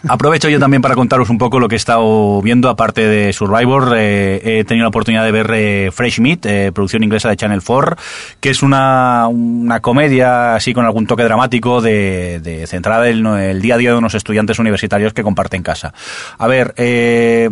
Aprovecho 0.07 0.49
yo 0.49 0.59
también 0.59 0.81
para 0.81 0.95
contaros 0.95 1.29
un 1.29 1.37
poco 1.37 1.59
lo 1.59 1.69
que 1.69 1.75
he 1.75 1.77
estado 1.77 2.41
viendo, 2.41 2.67
aparte 2.69 3.07
de 3.07 3.31
Survivor. 3.31 3.93
eh, 3.95 4.59
he 4.59 4.63
tenido 4.65 4.83
la 4.83 4.89
oportunidad 4.89 5.23
de 5.23 5.31
ver 5.31 5.49
eh, 5.53 5.91
Fresh 5.93 6.19
Meat, 6.19 6.45
eh, 6.45 6.71
producción 6.73 7.03
inglesa 7.03 7.29
de 7.29 7.37
Channel 7.37 7.61
4, 7.65 7.95
que 8.41 8.49
es 8.49 8.63
una, 8.63 9.27
una 9.27 9.79
comedia 9.79 10.55
así 10.55 10.73
con 10.73 10.85
algún 10.85 11.07
toque 11.07 11.23
dramático 11.23 11.81
de, 11.81 12.41
de 12.41 12.67
centrada 12.67 13.07
en 13.07 13.25
el 13.25 13.61
día 13.61 13.75
a 13.75 13.77
día 13.77 13.91
de 13.91 13.97
unos 13.97 14.15
estudiantes 14.15 14.59
universitarios 14.59 15.13
que 15.13 15.23
comparten 15.23 15.63
casa. 15.63 15.93
A 16.37 16.47
ver, 16.47 16.73
eh, 16.75 17.49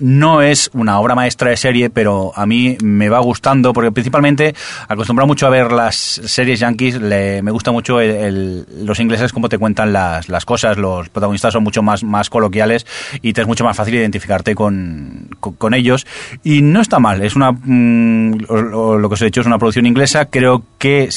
no 0.00 0.42
es 0.42 0.70
una 0.74 0.98
obra 1.00 1.14
maestra 1.14 1.50
de 1.50 1.56
serie, 1.56 1.90
pero 1.90 2.32
a 2.34 2.46
mí 2.46 2.76
me 2.82 3.08
va 3.08 3.18
gustando, 3.20 3.72
porque 3.72 3.92
principalmente 3.92 4.54
acostumbrado 4.88 5.26
mucho 5.26 5.46
a 5.46 5.50
ver 5.50 5.72
las 5.72 5.96
series 5.96 6.60
yankees, 6.60 7.00
le- 7.00 7.42
me 7.42 7.50
gusta 7.50 7.72
mucho 7.72 8.00
el- 8.00 8.10
el- 8.10 8.66
los 8.86 9.00
ingleses 9.00 9.32
cómo 9.32 9.48
te 9.48 9.58
cuentan 9.58 9.92
las, 9.92 10.28
las 10.28 10.44
cosas, 10.44 10.76
los 10.78 11.08
protagonistas 11.08 11.52
son 11.52 11.62
mucho 11.64 11.82
más, 11.82 12.02
más 12.04 12.30
coloquiales 12.30 12.86
y 13.22 13.32
te 13.32 13.40
es 13.42 13.46
mucho 13.46 13.64
más 13.64 13.76
fácil 13.76 13.94
identificarte 13.94 14.54
con, 14.54 15.28
con, 15.40 15.74
ellos. 15.74 16.06
Y 16.44 16.62
no 16.62 16.80
está 16.80 16.98
mal, 16.98 17.22
es 17.22 17.36
una, 17.36 17.52
mm, 17.52 18.38
lo, 18.48 18.98
lo 18.98 19.08
que 19.08 19.14
os 19.14 19.22
he 19.22 19.26
dicho 19.26 19.40
es 19.40 19.46
una 19.46 19.58
producción 19.58 19.86
inglesa, 19.86 20.26
creo 20.26 20.62
que 20.78 21.08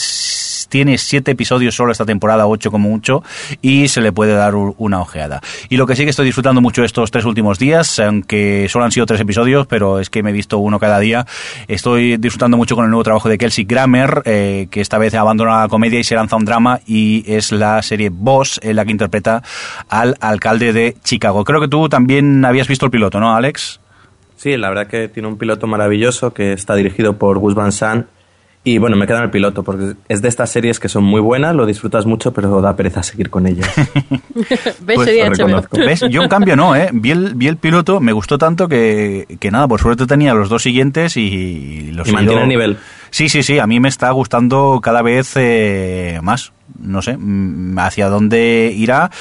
tiene 0.71 0.97
siete 0.97 1.31
episodios 1.31 1.75
solo 1.75 1.91
esta 1.91 2.05
temporada, 2.05 2.47
ocho 2.47 2.71
como 2.71 2.89
mucho, 2.89 3.23
y 3.61 3.89
se 3.89 3.99
le 4.01 4.11
puede 4.13 4.33
dar 4.33 4.55
una 4.55 5.01
ojeada. 5.01 5.41
Y 5.69 5.75
lo 5.75 5.85
que 5.85 5.95
sí 5.95 6.05
que 6.05 6.09
estoy 6.09 6.25
disfrutando 6.25 6.61
mucho 6.61 6.83
estos 6.83 7.11
tres 7.11 7.25
últimos 7.25 7.59
días, 7.59 7.99
aunque 7.99 8.67
solo 8.69 8.85
han 8.85 8.91
sido 8.91 9.05
tres 9.05 9.19
episodios, 9.19 9.67
pero 9.67 9.99
es 9.99 10.09
que 10.09 10.23
me 10.23 10.29
he 10.29 10.33
visto 10.33 10.57
uno 10.57 10.79
cada 10.79 10.99
día, 10.99 11.27
estoy 11.67 12.15
disfrutando 12.15 12.55
mucho 12.55 12.75
con 12.75 12.85
el 12.85 12.89
nuevo 12.89 13.03
trabajo 13.03 13.27
de 13.27 13.37
Kelsey 13.37 13.65
Grammer, 13.65 14.23
eh, 14.25 14.67
que 14.71 14.79
esta 14.79 14.97
vez 14.97 15.13
abandona 15.13 15.61
la 15.61 15.67
comedia 15.67 15.99
y 15.99 16.05
se 16.05 16.15
lanza 16.15 16.37
un 16.37 16.45
drama, 16.45 16.79
y 16.87 17.25
es 17.27 17.51
la 17.51 17.81
serie 17.81 18.09
Boss, 18.09 18.59
en 18.63 18.77
la 18.77 18.85
que 18.85 18.91
interpreta 18.91 19.43
al 19.89 20.15
alcalde 20.21 20.71
de 20.71 20.95
Chicago. 21.03 21.43
Creo 21.43 21.59
que 21.59 21.67
tú 21.67 21.89
también 21.89 22.45
habías 22.45 22.69
visto 22.69 22.85
el 22.85 22.91
piloto, 22.91 23.19
¿no, 23.19 23.35
Alex? 23.35 23.81
Sí, 24.37 24.55
la 24.57 24.69
verdad 24.69 24.87
que 24.87 25.09
tiene 25.09 25.27
un 25.27 25.37
piloto 25.37 25.67
maravilloso 25.67 26.33
que 26.33 26.53
está 26.53 26.75
dirigido 26.75 27.17
por 27.17 27.37
Gus 27.39 27.53
Van 27.53 27.73
Sant. 27.73 28.07
Y 28.63 28.77
bueno, 28.77 28.95
me 28.95 29.07
queda 29.07 29.17
en 29.17 29.23
el 29.23 29.31
piloto 29.31 29.63
porque 29.63 29.95
es 30.07 30.21
de 30.21 30.27
estas 30.27 30.51
series 30.51 30.79
que 30.79 30.87
son 30.87 31.03
muy 31.03 31.19
buenas, 31.19 31.55
lo 31.55 31.65
disfrutas 31.65 32.05
mucho, 32.05 32.31
pero 32.31 32.61
da 32.61 32.75
pereza 32.75 33.01
seguir 33.01 33.31
con 33.31 33.47
ellas. 33.47 33.67
¿Ves? 34.81 34.95
Pues. 34.95 35.09
¿Ves? 35.71 35.99
Yo 36.11 36.21
en 36.21 36.29
cambio 36.29 36.55
no, 36.55 36.75
¿eh? 36.75 36.89
Vi 36.93 37.09
el, 37.09 37.33
vi 37.33 37.47
el 37.47 37.57
piloto, 37.57 37.99
me 37.99 38.11
gustó 38.11 38.37
tanto 38.37 38.67
que, 38.67 39.25
que 39.39 39.49
nada, 39.49 39.67
por 39.67 39.79
suerte 39.79 40.05
tenía 40.05 40.35
los 40.35 40.49
dos 40.49 40.61
siguientes 40.61 41.17
y 41.17 41.91
los 41.91 42.07
Y 42.07 42.11
mantiene 42.11 42.43
el 42.43 42.49
nivel. 42.49 42.77
Sí, 43.09 43.29
sí, 43.29 43.41
sí, 43.41 43.57
a 43.57 43.65
mí 43.65 43.79
me 43.79 43.89
está 43.89 44.11
gustando 44.11 44.79
cada 44.81 45.01
vez 45.01 45.33
eh, 45.37 46.19
más. 46.21 46.53
No 46.83 47.01
sé, 47.01 47.17
mm, 47.17 47.77
hacia 47.79 48.09
dónde 48.09 48.73
irá. 48.75 49.11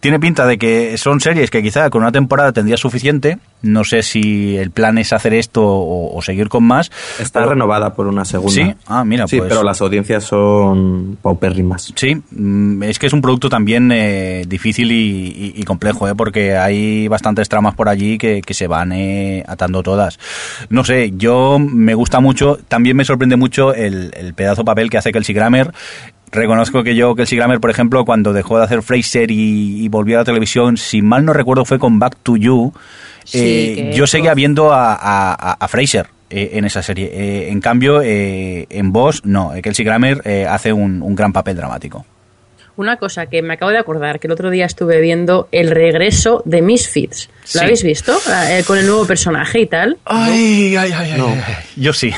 Tiene 0.00 0.18
pinta 0.20 0.46
de 0.46 0.58
que 0.58 0.96
son 0.98 1.20
series 1.20 1.50
que 1.50 1.62
quizá 1.62 1.88
con 1.90 2.02
una 2.02 2.12
temporada 2.12 2.52
tendría 2.52 2.76
suficiente. 2.76 3.38
No 3.62 3.84
sé 3.84 4.02
si 4.02 4.56
el 4.56 4.70
plan 4.70 4.96
es 4.98 5.12
hacer 5.12 5.34
esto 5.34 5.62
o, 5.62 6.16
o 6.16 6.22
seguir 6.22 6.48
con 6.48 6.64
más. 6.64 6.90
Está 7.20 7.40
Pero- 7.40 7.50
renovada 7.50 7.94
por 7.94 8.06
una 8.06 8.24
segunda. 8.24 8.52
Sí, 8.54 8.74
ah, 8.86 9.04
mira, 9.04 9.26
Sí, 9.28 9.36
pues. 9.38 9.48
pero 9.50 9.62
las 9.62 9.80
audiencias 9.82 10.24
son 10.24 11.18
paupérrimas. 11.20 11.92
Sí, 11.94 12.16
mm, 12.30 12.82
es 12.84 12.98
que 12.98 13.06
es 13.06 13.12
un 13.12 13.20
producto 13.20 13.48
también 13.50 13.90
eh, 13.92 14.44
difícil 14.48 14.90
y, 14.92 14.94
y- 14.96 15.52
y 15.56 15.62
complejo, 15.64 16.08
¿eh? 16.08 16.14
porque 16.14 16.56
hay 16.56 17.06
bastantes 17.08 17.48
tramas 17.48 17.74
por 17.74 17.88
allí 17.88 18.16
que, 18.18 18.40
que 18.40 18.54
se 18.54 18.66
van 18.66 18.92
eh, 18.92 19.44
atando 19.46 19.82
todas. 19.82 20.18
No 20.70 20.82
sé, 20.84 21.12
yo 21.16 21.58
me 21.58 21.94
gusta 21.94 22.20
mucho, 22.20 22.58
también 22.68 22.96
me 22.96 23.04
sorprende 23.04 23.36
mucho 23.36 23.74
el, 23.74 24.10
el 24.16 24.32
pedazo 24.34 24.62
de 24.62 24.66
papel 24.66 24.88
que 24.90 24.98
hace 24.98 25.12
Kelsey 25.12 25.34
Grammer. 25.34 25.72
Reconozco 26.32 26.84
que 26.84 26.94
yo, 26.94 27.14
Kelsey 27.16 27.36
Grammer, 27.36 27.60
por 27.60 27.70
ejemplo, 27.70 28.04
cuando 28.04 28.32
dejó 28.32 28.58
de 28.58 28.64
hacer 28.64 28.82
Fraser 28.82 29.30
y, 29.30 29.84
y 29.84 29.88
volvió 29.88 30.16
a 30.16 30.20
la 30.20 30.24
televisión, 30.24 30.76
si 30.76 31.02
mal 31.02 31.24
no 31.24 31.32
recuerdo, 31.32 31.64
fue 31.64 31.78
con 31.78 31.98
Back 31.98 32.16
to 32.22 32.36
You. 32.36 32.72
Sí, 33.24 33.38
eh, 33.38 33.92
yo 33.94 34.06
seguía 34.06 34.34
viendo 34.34 34.72
a, 34.72 34.94
a, 35.34 35.68
Fraser 35.68 36.08
eh, 36.30 36.50
en 36.54 36.64
esa 36.64 36.82
serie. 36.82 37.10
Eh, 37.12 37.50
en 37.50 37.60
cambio, 37.60 38.00
eh, 38.02 38.66
en 38.70 38.92
Boss, 38.92 39.24
no. 39.24 39.52
Kelsey 39.62 39.84
Grammer 39.84 40.22
hace 40.48 40.72
un, 40.72 41.02
un 41.02 41.14
gran 41.16 41.32
papel 41.32 41.56
dramático. 41.56 42.06
Una 42.76 42.96
cosa 42.96 43.26
que 43.26 43.42
me 43.42 43.54
acabo 43.54 43.70
de 43.70 43.78
acordar, 43.78 44.20
que 44.20 44.26
el 44.26 44.32
otro 44.32 44.50
día 44.50 44.64
estuve 44.64 45.00
viendo 45.00 45.48
el 45.52 45.70
regreso 45.70 46.42
de 46.46 46.62
Misfits. 46.62 47.28
¿Lo 47.28 47.46
Sí. 47.46 47.58
habéis 47.58 47.82
visto? 47.82 48.16
Eh, 48.48 48.62
con 48.66 48.78
el 48.78 48.86
nuevo 48.86 49.06
personaje 49.06 49.60
y 49.60 49.66
tal. 49.66 49.98
Ay, 50.04 50.76
ay, 50.76 50.92
ay, 50.94 51.10
ay, 51.12 51.18
No. 51.18 51.28
ay. 51.28 51.54
Yo 51.76 51.92
sí. 51.92 52.12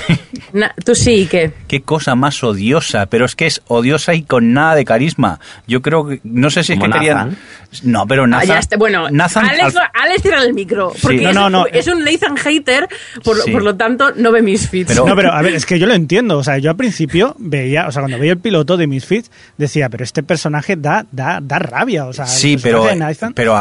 Na- 0.52 0.74
tú 0.84 0.94
sí, 0.94 1.26
¿qué? 1.30 1.52
Qué 1.68 1.80
cosa 1.82 2.14
más 2.14 2.42
odiosa, 2.44 3.06
pero 3.06 3.24
es 3.24 3.34
que 3.34 3.46
es 3.46 3.62
odiosa 3.66 4.14
y 4.14 4.22
con 4.22 4.52
nada 4.52 4.74
de 4.74 4.84
carisma. 4.84 5.40
Yo 5.66 5.80
creo 5.80 6.06
que, 6.06 6.20
no 6.24 6.50
sé 6.50 6.62
si 6.64 6.74
es 6.74 6.78
que 6.78 6.84
¿Como 6.84 6.92
querían... 6.94 7.16
Nathan? 7.16 7.38
No, 7.84 8.06
pero 8.06 8.24
Ah, 8.24 8.26
Nathan... 8.26 8.48
ya 8.48 8.58
está. 8.58 8.76
Bueno, 8.76 9.08
Nathan 9.10 9.46
Alex, 9.46 9.76
al- 9.76 9.90
Alex 9.94 10.22
tira 10.22 10.42
el 10.42 10.52
micro. 10.52 10.92
Porque 11.00 11.18
Sí. 11.20 11.24
es, 11.24 11.34
No, 11.34 11.48
no, 11.48 11.60
no. 11.60 11.66
es 11.66 11.86
un 11.86 12.04
Nathan 12.04 12.36
hater, 12.36 12.86
por, 13.24 13.40
Sí. 13.42 13.50
por 13.50 13.62
lo 13.62 13.74
tanto 13.76 14.12
no 14.16 14.30
ve 14.32 14.42
Misfits. 14.42 14.88
Pero- 14.88 15.06
No, 15.06 15.16
pero 15.16 15.32
a 15.32 15.40
ver, 15.40 15.54
es 15.54 15.64
que 15.64 15.78
yo 15.78 15.86
lo 15.86 15.94
entiendo. 15.94 16.36
O 16.38 16.44
sea, 16.44 16.58
yo 16.58 16.68
al 16.70 16.76
principio 16.76 17.34
veía, 17.38 17.86
o 17.88 17.92
sea, 17.92 18.02
cuando 18.02 18.18
veía 18.18 18.32
el 18.32 18.38
piloto 18.38 18.76
de 18.76 18.86
Misfits, 18.86 19.30
decía, 19.56 19.88
pero 19.88 20.04
este 20.04 20.22
personaje 20.22 20.41
da, 20.76 21.04
da, 21.10 21.40
da 21.42 21.58
rabia. 21.58 22.06
O 22.06 22.12
sea, 22.12 22.26
Sí, 22.26 22.56
personaje 22.56 22.62
pero, 22.80 22.84
de 22.84 22.96
Nathan, 22.96 23.32
pero 23.34 23.54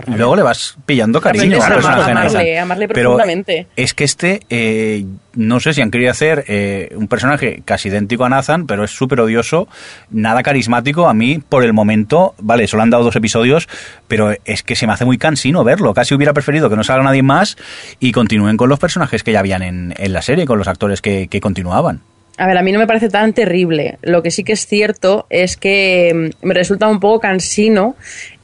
rabia. 0.00 0.16
luego 0.18 0.36
le 0.36 0.42
vas 0.42 0.76
pillando 0.86 1.20
cariño 1.20 1.56
al 1.62 1.72
a 1.72 1.74
personaje 1.74 1.96
de 2.04 2.10
amarle, 2.12 2.38
Nathan. 2.38 2.62
amarle 2.62 2.88
Pero 2.88 3.10
profundamente. 3.10 3.66
es 3.76 3.94
que 3.94 4.04
este, 4.04 4.40
eh, 4.50 5.04
no 5.34 5.60
sé 5.60 5.72
si 5.74 5.80
han 5.82 5.90
querido 5.90 6.10
hacer 6.10 6.44
eh, 6.48 6.92
un 6.96 7.08
personaje 7.08 7.62
casi 7.64 7.88
idéntico 7.88 8.24
a 8.24 8.28
Nathan, 8.28 8.66
pero 8.66 8.84
es 8.84 8.90
súper 8.90 9.20
odioso, 9.20 9.68
nada 10.10 10.42
carismático. 10.42 11.08
A 11.08 11.14
mí, 11.14 11.38
por 11.48 11.64
el 11.64 11.72
momento, 11.72 12.34
vale, 12.38 12.66
solo 12.66 12.82
han 12.82 12.90
dado 12.90 13.04
dos 13.04 13.16
episodios, 13.16 13.68
pero 14.08 14.32
es 14.44 14.62
que 14.62 14.74
se 14.76 14.86
me 14.86 14.92
hace 14.92 15.04
muy 15.04 15.18
cansino 15.18 15.64
verlo. 15.64 15.94
Casi 15.94 16.14
hubiera 16.14 16.32
preferido 16.32 16.68
que 16.70 16.76
no 16.76 16.84
salga 16.84 17.04
nadie 17.04 17.22
más 17.22 17.56
y 18.00 18.12
continúen 18.12 18.56
con 18.56 18.68
los 18.68 18.78
personajes 18.78 19.22
que 19.22 19.32
ya 19.32 19.40
habían 19.40 19.62
en, 19.62 19.94
en 19.96 20.12
la 20.12 20.22
serie, 20.22 20.46
con 20.46 20.58
los 20.58 20.68
actores 20.68 21.00
que, 21.02 21.28
que 21.28 21.40
continuaban. 21.40 22.02
A 22.38 22.46
ver, 22.46 22.56
a 22.56 22.62
mí 22.62 22.70
no 22.72 22.78
me 22.78 22.86
parece 22.86 23.08
tan 23.08 23.32
terrible. 23.32 23.98
Lo 24.02 24.22
que 24.22 24.30
sí 24.30 24.44
que 24.44 24.52
es 24.52 24.66
cierto 24.66 25.26
es 25.28 25.56
que 25.56 26.32
mm, 26.42 26.46
me 26.46 26.54
resulta 26.54 26.86
un 26.88 27.00
poco 27.00 27.20
cansino. 27.20 27.96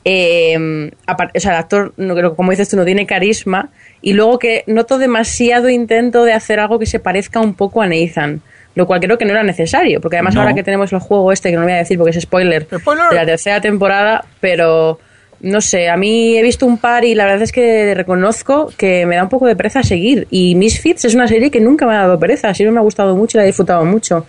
eh, 0.05 0.91
o 1.07 1.41
sea, 1.41 1.53
el 1.53 1.57
actor, 1.59 1.95
como 2.37 2.51
dices 2.51 2.69
tú, 2.69 2.77
no 2.77 2.85
tiene 2.85 3.07
carisma. 3.07 3.71
Y 4.03 4.13
luego 4.13 4.39
que 4.39 4.65
noto 4.67 4.99
demasiado 4.99 5.69
intento 5.71 6.25
de 6.25 6.33
hacer 6.35 6.61
algo 6.61 6.79
que 6.79 6.87
se 6.87 6.99
parezca 6.99 7.41
un 7.41 7.55
poco 7.55 7.81
a 7.83 7.87
Nathan. 7.87 8.43
Lo 8.75 8.87
cual 8.87 9.01
creo 9.01 9.17
que 9.17 9.25
no 9.25 9.31
era 9.31 9.45
necesario. 9.45 10.01
Porque 10.01 10.17
además 10.17 10.35
No. 10.35 10.41
ahora 10.43 10.55
que 10.55 10.63
tenemos 10.65 10.93
el 10.93 10.99
juego 10.99 11.31
este, 11.33 11.51
que 11.51 11.57
no 11.57 11.63
voy 11.63 11.73
a 11.73 11.77
decir 11.77 11.97
porque 11.97 12.11
es 12.17 12.21
spoiler, 12.23 12.67
¡Spoiler! 12.77 13.09
de 13.11 13.15
la 13.17 13.25
tercera 13.25 13.61
temporada, 13.61 14.25
pero 14.41 14.99
no 15.45 15.61
sé, 15.61 15.89
a 15.89 15.97
mí 15.97 16.37
he 16.37 16.43
visto 16.43 16.67
un 16.67 16.79
par 16.79 17.05
y 17.05 17.15
la 17.15 17.25
verdad 17.25 17.43
es 17.43 17.53
que 17.53 17.95
reconozco 17.95 18.73
que 18.77 19.07
me 19.07 19.17
da 19.17 19.23
un 19.25 19.29
poco 19.29 19.47
de 19.47 19.55
pereza 19.57 19.83
seguir. 19.83 20.27
Y 20.31 20.55
Misfits 20.55 21.05
es 21.05 21.15
una 21.15 21.29
serie 21.29 21.51
que 21.51 21.61
nunca 21.61 21.87
me 21.87 21.95
ha 21.95 21.99
dado 21.99 22.19
pereza, 22.19 22.53
siempre 22.55 22.73
me 22.73 22.79
ha 22.81 22.83
gustado 22.83 23.15
mucho 23.17 23.37
y 23.37 23.39
la 23.39 23.45
he 23.45 23.47
disfrutado 23.47 23.85
mucho. 23.85 24.27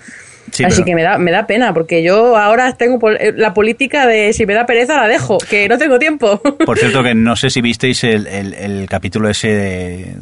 Sí, 0.52 0.64
Así 0.64 0.76
pero- 0.76 0.86
que 0.86 0.96
me 0.96 1.02
da, 1.02 1.18
me 1.18 1.32
da 1.32 1.48
pena, 1.48 1.74
porque 1.74 2.04
yo 2.04 2.38
ahora 2.38 2.72
tengo 2.74 3.00
pol- 3.00 3.18
eh, 3.20 3.34
la 3.36 3.54
política 3.54 4.06
de 4.06 4.32
si 4.32 4.46
me 4.46 4.54
da 4.54 4.66
pereza 4.68 4.96
la 4.96 5.08
dejo, 5.08 5.40
que 5.50 5.68
no 5.68 5.78
tengo 5.80 5.98
tiempo. 5.98 6.40
Por 6.66 6.78
cierto, 6.78 7.02
que 7.02 7.16
no 7.16 7.36
sé 7.36 7.50
si 7.50 7.62
visteis 7.62 8.04
el, 8.04 8.28
el- 8.28 8.54
el 8.54 8.88
capítulo 8.88 9.28
ese 9.28 9.48
de- 9.48 10.16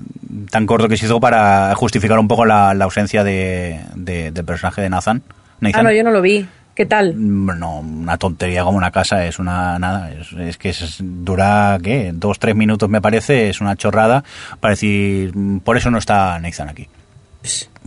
tan 0.50 0.66
corto 0.66 0.88
que 0.88 0.96
se 0.96 1.06
hizo 1.08 1.20
para 1.20 1.76
justificar 1.76 2.18
un 2.20 2.28
poco 2.30 2.46
la, 2.46 2.74
la 2.74 2.86
ausencia 2.86 3.24
de, 3.24 3.80
de- 3.96 4.32
del 4.32 4.46
personaje 4.46 4.82
de 4.82 4.90
Nathan. 4.90 5.22
Nathan. 5.60 5.82
ah, 5.82 5.84
no, 5.90 5.92
yo 5.96 6.04
no 6.04 6.12
lo 6.12 6.22
vi. 6.22 6.46
¿Qué 6.76 6.88
tal? 6.88 7.14
No, 7.16 7.80
una 7.80 8.18
tontería 8.18 8.64
como 8.64 8.78
una 8.80 8.90
casa, 8.90 9.26
es 9.28 9.38
una 9.38 9.78
nada, 9.78 10.12
es, 10.12 10.32
es 10.34 10.58
que 10.58 10.70
es- 10.70 10.98
dura, 11.02 11.78
¿qué? 11.84 12.12
Dos, 12.14 12.40
tres 12.40 12.56
minutos 12.56 12.90
me 12.90 13.00
parece, 13.00 13.50
es 13.50 13.62
una 13.62 13.76
chorrada 13.76 14.24
para 14.60 14.72
decir, 14.72 15.36
mm, 15.36 15.60
por 15.60 15.78
eso 15.78 15.92
no 15.92 16.00
está 16.00 16.40
Nathan 16.40 16.70
aquí. 16.70 16.88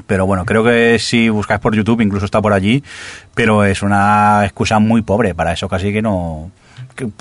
Pero 0.06 0.26
bueno, 0.26 0.44
creo 0.44 0.62
que 0.62 0.98
si 1.00 1.28
buscáis 1.30 1.58
por 1.60 1.74
YouTube, 1.74 2.00
incluso 2.02 2.26
está 2.26 2.40
por 2.40 2.52
allí, 2.52 2.84
pero 3.34 3.64
es 3.64 3.82
una 3.82 4.42
excusa 4.44 4.78
muy 4.78 5.02
pobre 5.02 5.34
para 5.34 5.52
eso, 5.52 5.68
casi 5.68 5.92
que 5.92 6.02
no... 6.02 6.50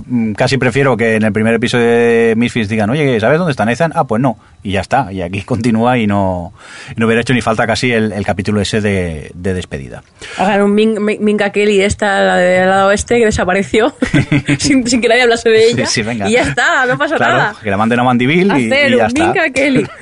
mm, 0.05 0.33
casi 0.33 0.57
prefiero 0.59 0.95
que 0.97 1.15
en 1.15 1.23
el 1.23 1.31
primer 1.33 1.55
episodio 1.55 1.85
de 1.87 2.33
Misfits 2.37 2.69
digan, 2.69 2.89
oye, 2.91 3.19
¿sabes 3.19 3.37
dónde 3.39 3.51
está 3.51 3.65
Nathan? 3.65 3.91
Ah, 3.95 4.03
pues 4.03 4.21
no, 4.21 4.37
y 4.65 4.71
ya 4.71 4.81
está, 4.81 5.11
y 5.13 5.21
aquí 5.21 5.41
continúa 5.43 5.97
y 5.99 6.07
no, 6.07 6.51
y 6.95 6.99
no 6.99 7.05
hubiera 7.05 7.21
hecho 7.21 7.33
ni 7.33 7.41
falta 7.41 7.67
casi 7.67 7.91
el, 7.91 8.11
el 8.11 8.25
capítulo 8.25 8.59
ese 8.61 8.81
de, 8.81 9.31
de 9.35 9.53
despedida. 9.53 10.03
Hagan 10.37 10.63
un 10.63 10.73
Min- 10.73 10.99
Min- 11.03 11.23
Minka 11.23 11.51
Kelly, 11.51 11.81
esta, 11.81 12.19
la 12.21 12.35
del 12.37 12.67
lado 12.67 12.87
oeste, 12.87 13.19
que 13.19 13.25
desapareció 13.25 13.93
sin, 14.57 14.87
sin 14.87 15.01
que 15.01 15.07
nadie 15.07 15.21
hablase 15.21 15.49
de 15.49 15.67
ella. 15.69 15.85
Sí, 15.85 15.93
sí, 15.93 16.01
venga. 16.01 16.27
Y 16.27 16.33
ya 16.33 16.41
está, 16.41 16.85
no 16.87 16.97
pasa 16.97 17.15
Claro, 17.17 17.33
nada. 17.37 17.55
que 17.61 17.69
la 17.69 17.77
manden 17.77 17.99
a 17.99 18.03
Mandivil 18.03 18.51
y, 18.57 18.65
y 18.65 18.69
ya 18.97 19.05
está. 19.05 19.23
Minka 19.23 19.49
Kelly. 19.51 19.85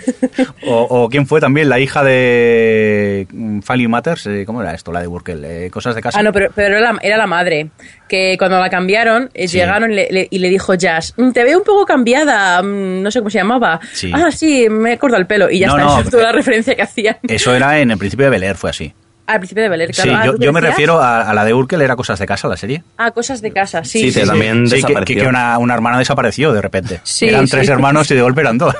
O, 0.66 0.88
o 1.04 1.10
quién 1.10 1.28
fue 1.28 1.42
también 1.42 1.68
la 1.68 1.80
hija 1.80 2.04
de 2.04 3.28
mm, 3.32 3.60
Family 3.62 3.88
Matters, 3.88 4.26
eh, 4.28 4.44
¿cómo 4.46 4.62
era 4.62 4.74
esto? 4.74 4.92
La 4.92 5.02
de 5.02 5.08
Burkel, 5.08 5.44
eh, 5.44 5.70
cosas 5.72 5.94
de 5.96 6.02
casa. 6.02 6.18
Ah, 6.20 6.24
no, 6.24 6.32
pero, 6.32 6.52
pero 6.56 6.78
era, 6.78 6.94
la, 6.94 7.00
era 7.02 7.18
la 7.18 7.28
madre. 7.28 7.70
Que 8.08 8.36
cuando 8.38 8.60
la 8.60 8.70
cambiaron, 8.70 9.30
eh, 9.34 9.48
Sí. 9.48 9.58
llegaron 9.58 9.92
y 9.92 9.96
le, 9.96 10.08
le- 10.12 10.28
y 10.30 10.40
le 10.40 10.50
dijo 10.50 10.74
Jazz, 10.76 11.14
"Mm, 11.18 11.32
te 11.32 11.44
veo 11.44 11.58
un 11.58 11.64
poco 11.64 11.86
cambiada, 11.86 12.62
mm, 12.62 13.02
no 13.02 13.12
sé 13.12 13.20
cómo 13.20 13.30
se 13.30 13.40
llamaba. 13.40 13.80
Ah, 14.14 14.32
sí, 14.32 14.53
me 14.70 14.94
he 14.94 14.98
cortado 14.98 15.20
el 15.22 15.28
pelo. 15.28 15.50
Y 15.50 15.60
ya 15.60 15.68
No, 15.68 15.74
está, 15.78 15.86
no, 15.86 15.92
esa 15.94 16.02
es 16.02 16.10
toda 16.10 16.24
eh, 16.24 16.26
la 16.28 16.32
referencia 16.32 16.76
que 16.76 16.82
hacían. 16.82 17.18
Eso 17.28 17.54
era 17.56 17.80
en 17.80 17.92
el 17.92 17.98
principio 17.98 18.26
de 18.26 18.30
Bel 18.32 18.44
Air, 18.44 18.56
fue 18.56 18.70
así. 18.70 18.94
Al 19.26 19.40
principio 19.40 19.64
de 19.64 19.70
Bel 19.70 19.82
Air, 19.82 19.92
claro. 19.92 20.10
sí, 20.12 20.18
Ah, 20.20 20.26
yo, 20.26 20.32
¿tú 20.34 20.38
te 20.40 20.46
yo 20.46 20.54
me 20.54 20.60
refiero 20.62 21.00
a, 21.02 21.22
a 21.30 21.34
la 21.34 21.46
de 21.46 21.54
Urkel, 21.54 21.82
era 21.82 21.96
cosas 21.96 22.20
de 22.20 22.26
casa, 22.26 22.48
la 22.50 22.58
serie. 22.58 22.84
Ah, 22.98 23.12
cosas 23.12 23.42
de 23.42 23.52
casa, 23.52 23.84
sí. 23.84 24.00
Sí, 24.00 24.12
sí, 24.12 24.20
que 24.20 24.26
sí. 24.26 24.28
también 24.30 24.66
Sí, 24.68 24.72
que, 24.72 24.76
desapareció. 24.82 25.16
que- 25.16 25.22
que 25.22 25.28
una, 25.28 25.58
una 25.60 25.74
hermana 25.74 25.98
desapareció 25.98 26.52
de 26.54 26.62
repente. 26.62 27.00
Sí, 27.06 27.28
Eran 27.28 27.48
sí. 27.48 27.52
tres 27.52 27.70
hermanos 27.70 28.10
y 28.12 28.16
de 28.16 28.22
golpe 28.22 28.42
eran 28.42 28.58
dos. 28.58 28.76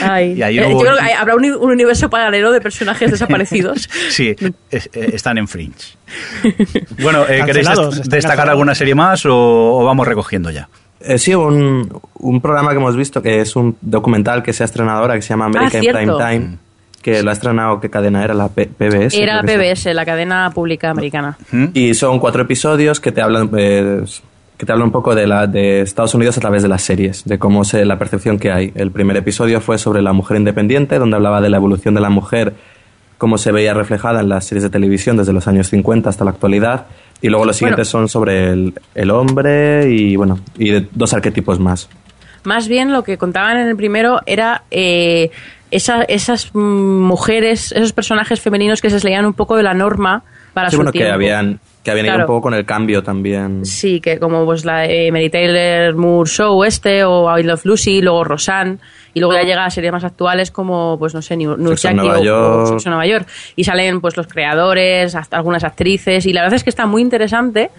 Ay. 0.00 0.32
Y 0.38 0.42
ahí 0.42 0.58
Eh, 0.58 0.62
hubo- 0.66 0.70
Yo 0.72 0.78
creo 0.80 0.94
que 0.96 1.02
hay- 1.02 1.12
habrá 1.12 1.34
un, 1.34 1.44
un 1.44 1.70
universo 1.72 2.08
paralelo 2.08 2.52
de 2.52 2.60
personajes 2.60 3.10
desaparecidos. 3.10 3.90
Sí, 4.10 4.34
es- 4.70 4.88
eh, 4.92 5.10
están 5.14 5.36
en 5.38 5.48
Fringe. 5.48 5.96
Bueno, 7.00 7.24
eh, 7.28 7.42
¿queréis 7.44 7.68
destacar 8.04 8.48
alguna 8.48 8.74
serie 8.76 8.94
más 8.94 9.26
o, 9.26 9.34
o 9.78 9.84
vamos 9.84 10.06
recogiendo 10.06 10.50
ya? 10.50 10.68
Eh, 11.06 11.18
sí, 11.18 11.34
un, 11.34 11.88
un 12.20 12.40
programa 12.40 12.70
que 12.70 12.76
hemos 12.76 12.96
visto 12.96 13.20
que 13.22 13.40
es 13.40 13.54
un 13.56 13.76
documental 13.80 14.42
que 14.42 14.52
se 14.52 14.62
ha 14.62 14.66
estrenado 14.66 15.00
ahora 15.00 15.14
que 15.14 15.22
se 15.22 15.28
llama 15.30 15.46
American 15.46 15.82
Ah. 15.86 15.92
Prime 15.92 16.12
Time, 16.18 16.58
que 17.02 17.22
lo 17.22 17.30
ha 17.30 17.32
estrenado, 17.34 17.80
¿qué 17.80 17.90
cadena 17.90 18.24
era? 18.24 18.32
La 18.34 18.48
P- 18.48 18.66
PBS. 18.66 19.14
Era 19.20 19.40
sí. 19.42 19.46
PBS, 19.46 19.92
la 19.94 20.04
cadena 20.06 20.50
pública 20.54 20.90
americana. 20.90 21.36
¿Mm? 21.52 21.66
Y 21.74 21.94
son 21.94 22.18
cuatro 22.18 22.42
episodios 22.42 23.00
que 23.00 23.12
te 23.12 23.20
hablan 23.20 23.48
pues, 23.48 24.22
que 24.56 24.64
te 24.64 24.72
hablan 24.72 24.86
un 24.86 24.92
poco 24.92 25.14
de 25.14 25.26
la 25.26 25.46
de 25.46 25.80
Estados 25.82 26.14
Unidos 26.14 26.38
a 26.38 26.40
través 26.40 26.62
de 26.62 26.68
las 26.68 26.80
series, 26.82 27.24
de 27.24 27.38
cómo 27.38 27.64
se 27.64 27.84
la 27.84 27.98
percepción 27.98 28.38
que 28.38 28.52
hay. 28.52 28.72
El 28.74 28.90
primer 28.92 29.16
episodio 29.16 29.60
fue 29.60 29.78
sobre 29.78 30.00
la 30.00 30.12
mujer 30.12 30.36
independiente, 30.36 30.98
donde 30.98 31.16
hablaba 31.16 31.40
de 31.40 31.50
la 31.50 31.56
evolución 31.58 31.94
de 31.94 32.00
la 32.00 32.08
mujer, 32.08 32.54
cómo 33.18 33.36
se 33.36 33.50
veía 33.52 33.74
reflejada 33.74 34.20
en 34.20 34.28
las 34.28 34.44
series 34.46 34.62
de 34.62 34.70
televisión 34.70 35.16
desde 35.16 35.32
los 35.32 35.48
años 35.48 35.68
50 35.68 36.08
hasta 36.08 36.24
la 36.24 36.30
actualidad. 36.30 36.86
Y 37.24 37.28
luego 37.30 37.46
los 37.46 37.56
siguientes 37.56 37.88
son 37.88 38.06
sobre 38.10 38.50
el, 38.52 38.74
el 38.94 39.10
hombre 39.10 39.90
y 39.90 40.14
bueno, 40.14 40.40
y 40.58 40.70
de 40.72 40.86
dos 40.92 41.14
arquetipos 41.14 41.58
más. 41.58 41.88
Más 42.42 42.68
bien 42.68 42.92
lo 42.92 43.02
que 43.02 43.16
contaban 43.16 43.56
en 43.56 43.66
el 43.68 43.76
primero 43.76 44.20
era 44.26 44.64
eh, 44.70 45.30
esa- 45.70 46.02
esas 46.02 46.54
mujeres, 46.54 47.72
esos 47.72 47.94
personajes 47.94 48.40
femeninos 48.42 48.82
que 48.82 48.90
se 48.90 49.00
leían 49.06 49.24
un 49.24 49.32
poco 49.32 49.56
de 49.56 49.62
la 49.62 49.72
norma 49.72 50.22
para 50.52 50.68
Sí, 50.68 50.72
su 50.72 50.78
bueno, 50.78 50.92
que 50.92 51.10
habían 51.10 51.60
que 51.84 51.90
habían 51.90 52.06
ido 52.06 52.14
Claro. 52.14 52.24
un 52.24 52.26
poco 52.36 52.42
con 52.42 52.54
el 52.54 52.64
cambio 52.64 53.02
también. 53.02 53.64
Sí, 53.64 54.00
que 54.00 54.18
como 54.18 54.44
pues 54.44 54.64
la 54.64 54.78
de 54.80 55.12
Mary 55.12 55.30
Taylor 55.30 55.94
Moore 55.94 56.28
Show 56.28 56.64
este 56.64 57.04
o 57.04 57.38
I 57.38 57.42
Love 57.44 57.64
Lucy, 57.66 58.00
luego 58.00 58.24
Roseanne 58.24 58.78
y 59.12 59.20
luego 59.20 59.34
ya 59.34 59.42
llega 59.42 59.64
a 59.64 59.70
series 59.70 59.92
más 59.92 60.02
actuales 60.02 60.50
como 60.50 60.96
pues 60.98 61.14
no 61.14 61.22
sé, 61.22 61.36
New- 61.36 61.56
Sexo 61.76 61.92
Nueva 61.92 62.16
o, 62.16 62.20
o 62.20 62.24
York. 62.24 62.66
Sexo 62.70 62.88
en 62.88 62.90
Nueva 62.94 63.06
York 63.06 63.28
y 63.54 63.62
salen 63.64 64.00
pues 64.00 64.16
los 64.16 64.26
creadores, 64.26 65.14
hasta 65.14 65.36
algunas 65.36 65.62
actrices 65.62 66.26
y 66.26 66.32
la 66.32 66.40
verdad 66.42 66.56
es 66.56 66.64
que 66.64 66.70
está 66.70 66.86
muy 66.86 67.02
interesante. 67.02 67.70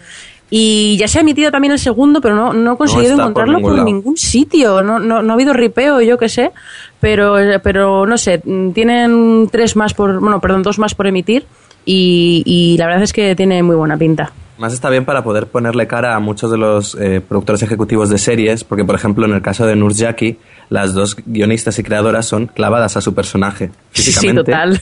Y 0.47 0.95
ya 0.97 1.07
se 1.07 1.17
ha 1.17 1.21
emitido 1.21 1.49
también 1.49 1.71
el 1.71 1.79
segundo, 1.79 2.21
pero 2.21 2.35
no, 2.35 2.53
no 2.53 2.73
he 2.73 2.77
conseguido 2.77 3.15
por 3.15 3.21
encontrarlo 3.21 3.57
ningún 3.57 3.75
por 3.77 3.83
ningún 3.85 4.15
sitio. 4.17 4.83
No, 4.83 4.99
no, 4.99 5.23
no 5.23 5.31
ha 5.31 5.33
habido 5.33 5.53
ripeo, 5.53 6.01
yo 6.01 6.19
qué 6.19 6.29
sé. 6.29 6.51
Pero, 6.99 7.35
pero 7.63 8.05
no 8.05 8.15
sé, 8.19 8.43
tienen 8.73 9.49
tres 9.51 9.75
más 9.75 9.95
por, 9.95 10.19
bueno, 10.19 10.39
perdón, 10.39 10.61
dos 10.61 10.77
más 10.77 10.93
por 10.93 11.07
emitir. 11.07 11.47
Y, 11.85 12.43
y 12.45 12.77
la 12.77 12.87
verdad 12.87 13.03
es 13.03 13.13
que 13.13 13.35
tiene 13.35 13.61
muy 13.63 13.75
buena 13.75 13.97
pinta. 13.97 14.31
Más 14.57 14.71
está 14.73 14.89
bien 14.89 15.03
para 15.03 15.21
poder 15.21 15.47
ponerle 15.47 15.85
cara 15.85 16.15
a 16.15 16.19
muchos 16.21 16.49
de 16.49 16.57
los 16.57 16.95
eh, 16.95 17.19
productores 17.19 17.61
ejecutivos 17.61 18.09
de 18.09 18.17
series, 18.17 18.63
porque 18.63 18.85
por 18.85 18.95
ejemplo 18.95 19.25
en 19.25 19.33
el 19.33 19.41
caso 19.41 19.65
de 19.67 19.75
Nurjaki, 19.75 20.37
las 20.69 20.93
dos 20.93 21.17
guionistas 21.25 21.77
y 21.77 21.83
creadoras 21.83 22.25
son 22.25 22.47
clavadas 22.47 22.95
a 22.95 23.01
su 23.01 23.13
personaje 23.13 23.71
Sí, 23.91 24.01
sí, 24.01 24.11
físicamente. 24.13 24.51
total. 24.51 24.81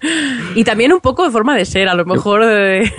y 0.54 0.62
también 0.64 0.92
un 0.92 1.00
poco 1.00 1.24
de 1.24 1.30
forma 1.30 1.56
de 1.56 1.64
ser, 1.64 1.88
a 1.88 1.94
lo 1.94 2.04
mejor. 2.04 2.42
eh, 2.44 2.92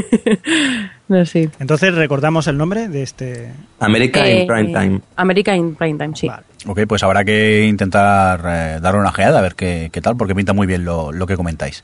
no 1.08 1.26
sé. 1.26 1.50
Entonces 1.60 1.94
recordamos 1.96 2.48
el 2.48 2.58
nombre 2.58 2.88
de 2.88 3.04
este... 3.04 3.52
America 3.80 4.26
Eh, 4.28 4.42
in 4.42 4.48
Prime 4.48 4.68
Time. 4.80 5.02
America 5.16 5.56
in 5.56 5.76
Prime 5.76 5.98
Time, 5.98 6.16
sí. 6.16 6.28
Vale. 6.28 6.44
Ok, 6.68 6.80
pues 6.88 7.04
habrá 7.04 7.24
que 7.24 7.66
intentar 7.66 8.42
eh, 8.46 8.80
darle 8.82 9.00
una 9.02 9.10
ojeada 9.10 9.38
a 9.38 9.42
ver 9.42 9.54
qué, 9.56 9.90
qué 9.94 10.02
tal, 10.02 10.18
porque 10.18 10.34
pinta 10.34 10.54
muy 10.54 10.66
bien 10.66 10.84
lo, 10.84 11.12
lo 11.12 11.28
que 11.28 11.36
comentáis. 11.38 11.84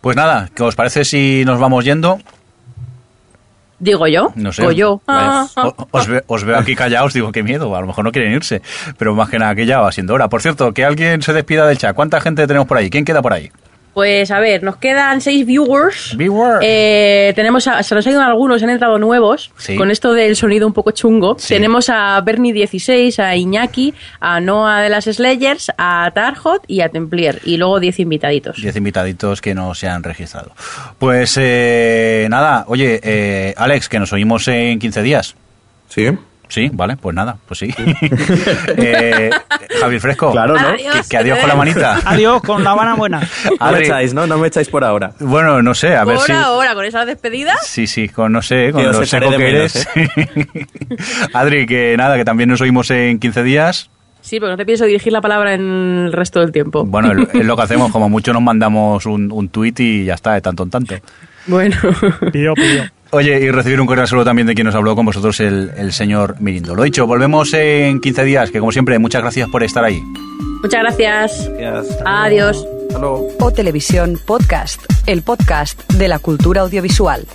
Pues 0.00 0.16
nada, 0.16 0.48
¿qué 0.54 0.62
os 0.62 0.74
parece 0.74 1.04
si 1.04 1.42
nos 1.44 1.58
vamos 1.60 1.84
yendo? 1.84 2.18
Digo 3.78 4.06
yo. 4.06 4.32
No 4.36 4.52
sé. 4.54 4.66
O 4.66 4.72
yo. 4.72 5.02
Vale. 5.06 5.48
O- 5.56 5.88
Os, 5.90 6.06
ve- 6.06 6.24
os 6.28 6.44
veo 6.44 6.56
aquí 6.56 6.74
callados, 6.74 7.12
digo, 7.12 7.30
qué 7.30 7.42
miedo, 7.42 7.76
a 7.76 7.80
lo 7.82 7.86
mejor 7.86 8.04
no 8.04 8.12
quieren 8.12 8.32
irse, 8.32 8.62
pero 8.96 9.14
más 9.14 9.28
que 9.28 9.38
nada 9.38 9.54
que 9.54 9.66
ya 9.66 9.80
va 9.80 9.92
siendo 9.92 10.14
hora. 10.14 10.28
Por 10.28 10.40
cierto, 10.40 10.72
que 10.72 10.82
alguien 10.86 11.20
se 11.20 11.34
despida 11.34 11.66
del 11.66 11.76
chat. 11.76 11.94
¿Cuánta 11.94 12.18
gente 12.22 12.46
tenemos 12.46 12.66
por 12.66 12.78
ahí? 12.78 12.88
¿Quién 12.88 13.04
queda 13.04 13.20
por 13.20 13.34
ahí? 13.34 13.50
Pues 13.96 14.30
a 14.30 14.40
ver, 14.40 14.62
nos 14.62 14.76
quedan 14.76 15.22
seis 15.22 15.46
viewers. 15.46 16.14
Viewers. 16.18 16.58
Eh, 16.62 17.32
tenemos 17.34 17.66
a- 17.66 17.82
se 17.82 17.94
nos 17.94 18.06
han 18.06 18.12
ido 18.12 18.20
algunos, 18.22 18.62
han 18.62 18.68
entrado 18.68 18.98
nuevos. 18.98 19.50
Sí. 19.56 19.74
Con 19.74 19.90
esto 19.90 20.12
del 20.12 20.36
sonido 20.36 20.66
un 20.66 20.74
poco 20.74 20.90
chungo. 20.90 21.36
Sí. 21.38 21.54
Tenemos 21.54 21.88
a 21.88 22.20
Bernie16, 22.22 23.18
a 23.20 23.34
Iñaki, 23.34 23.94
a 24.20 24.38
Noah 24.38 24.82
de 24.82 24.90
las 24.90 25.06
Slayers, 25.06 25.72
a 25.78 26.10
Tarhot 26.14 26.62
y 26.66 26.82
a 26.82 26.90
Templier. 26.90 27.40
Y 27.46 27.56
luego 27.56 27.80
10 27.80 27.98
invitaditos. 28.00 28.56
Diez 28.60 28.76
invitaditos 28.76 29.40
que 29.40 29.54
no 29.54 29.74
se 29.74 29.88
han 29.88 30.02
registrado. 30.02 30.52
Pues 30.98 31.34
eh, 31.40 32.26
nada, 32.28 32.66
oye, 32.68 33.00
eh, 33.02 33.54
Alex, 33.56 33.88
que 33.88 33.98
nos 33.98 34.12
oímos 34.12 34.46
en 34.48 34.78
15 34.78 35.00
días. 35.00 35.36
¿Sí? 35.88 36.10
Sí, 36.48 36.70
vale, 36.72 36.96
pues 36.96 37.14
nada, 37.14 37.36
pues 37.46 37.58
sí. 37.58 37.74
eh, 38.76 39.30
Javier 39.80 40.00
Fresco. 40.00 40.30
Claro, 40.30 40.54
¿no? 40.54 40.68
Adiós. 40.68 40.94
Que, 41.02 41.08
que 41.08 41.16
adiós 41.16 41.38
con 41.38 41.48
la 41.48 41.56
manita. 41.56 42.00
Adiós, 42.04 42.42
con 42.42 42.62
la 42.62 42.70
Habana 42.70 42.94
buena. 42.94 43.20
No 43.60 43.72
me 43.72 43.80
echáis, 43.80 44.14
¿no? 44.14 44.26
No 44.26 44.38
me 44.38 44.48
echáis 44.48 44.68
por 44.68 44.84
ahora. 44.84 45.12
Bueno, 45.18 45.62
no 45.62 45.74
sé, 45.74 45.96
a 45.96 46.04
ver 46.04 46.16
Por 46.16 46.26
si... 46.26 46.32
ahora, 46.32 46.74
con 46.74 46.84
esa 46.84 47.04
despedida. 47.04 47.56
Sí, 47.62 47.86
sí, 47.86 48.08
con 48.08 48.32
no 48.32 48.42
sé, 48.42 48.70
con 48.72 48.82
Que 48.82 48.88
os 48.88 48.96
lo 48.96 49.02
echaré 49.02 49.26
seco 49.26 49.38
que 49.38 49.44
menos, 49.44 49.76
eres. 49.76 49.88
Adri, 51.34 51.66
que 51.66 51.96
nada, 51.96 52.16
que 52.16 52.24
también 52.24 52.48
nos 52.48 52.60
oímos 52.60 52.90
en 52.90 53.18
15 53.18 53.42
días. 53.42 53.90
Sí, 54.20 54.40
pero 54.40 54.50
no 54.50 54.56
te 54.56 54.66
pienso 54.66 54.84
dirigir 54.84 55.12
la 55.12 55.20
palabra 55.20 55.54
en 55.54 56.06
el 56.06 56.12
resto 56.12 56.40
del 56.40 56.50
tiempo. 56.52 56.84
Bueno, 56.84 57.12
es 57.32 57.44
lo 57.44 57.56
que 57.56 57.62
hacemos, 57.62 57.92
como 57.92 58.08
mucho 58.08 58.32
nos 58.32 58.42
mandamos 58.42 59.06
un, 59.06 59.30
un 59.30 59.48
tuit 59.48 59.78
y 59.80 60.04
ya 60.04 60.14
está, 60.14 60.34
de 60.34 60.40
tanto 60.40 60.64
en 60.64 60.70
tanto. 60.70 60.96
Bueno. 61.46 61.76
Pidió, 62.32 62.54
pidió. 62.54 62.84
Oye, 63.10 63.40
y 63.40 63.50
recibir 63.50 63.80
un 63.80 63.86
cordial 63.86 64.08
saludo 64.08 64.24
también 64.24 64.46
de 64.46 64.54
quien 64.54 64.66
nos 64.66 64.74
habló 64.74 64.94
con 64.96 65.06
vosotros, 65.06 65.38
el, 65.40 65.70
el 65.76 65.92
señor 65.92 66.40
Mirindo. 66.40 66.74
Lo 66.74 66.82
dicho, 66.82 67.06
volvemos 67.06 67.52
en 67.54 68.00
15 68.00 68.24
días, 68.24 68.50
que 68.50 68.58
como 68.58 68.72
siempre, 68.72 68.98
muchas 68.98 69.22
gracias 69.22 69.48
por 69.48 69.62
estar 69.62 69.84
ahí. 69.84 70.02
Muchas 70.62 70.82
gracias. 70.82 71.50
Gracias. 71.56 71.98
Adiós. 72.04 72.66
Hasta 72.88 72.98
luego. 72.98 73.28
O 73.40 73.50
Televisión 73.52 74.18
Podcast, 74.24 74.82
el 75.06 75.22
podcast 75.22 75.90
de 75.92 76.08
la 76.08 76.18
cultura 76.18 76.62
audiovisual. 76.62 77.26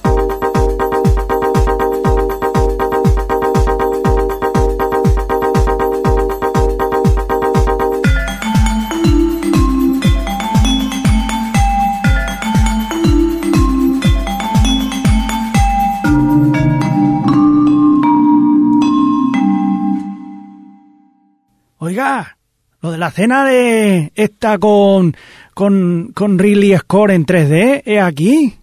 Oiga, 21.84 22.38
lo 22.82 22.92
de 22.92 23.00
la 23.00 23.10
cena 23.10 23.44
de 23.44 24.12
esta 24.14 24.60
con, 24.60 25.18
con, 25.56 26.12
con 26.14 26.38
Ridley 26.38 26.78
Score 26.78 27.10
en 27.10 27.26
3D 27.26 27.82
es 27.84 28.04
aquí. 28.04 28.56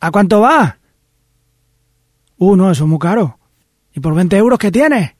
¿A 0.00 0.10
cuánto 0.10 0.40
va? 0.40 0.78
Uh, 2.38 2.56
no, 2.56 2.70
eso 2.70 2.84
es 2.84 2.88
muy 2.88 2.98
caro. 2.98 3.38
¿Y 3.92 4.00
por 4.00 4.14
20 4.14 4.38
euros 4.38 4.58
qué 4.58 4.72
tienes? 4.72 5.10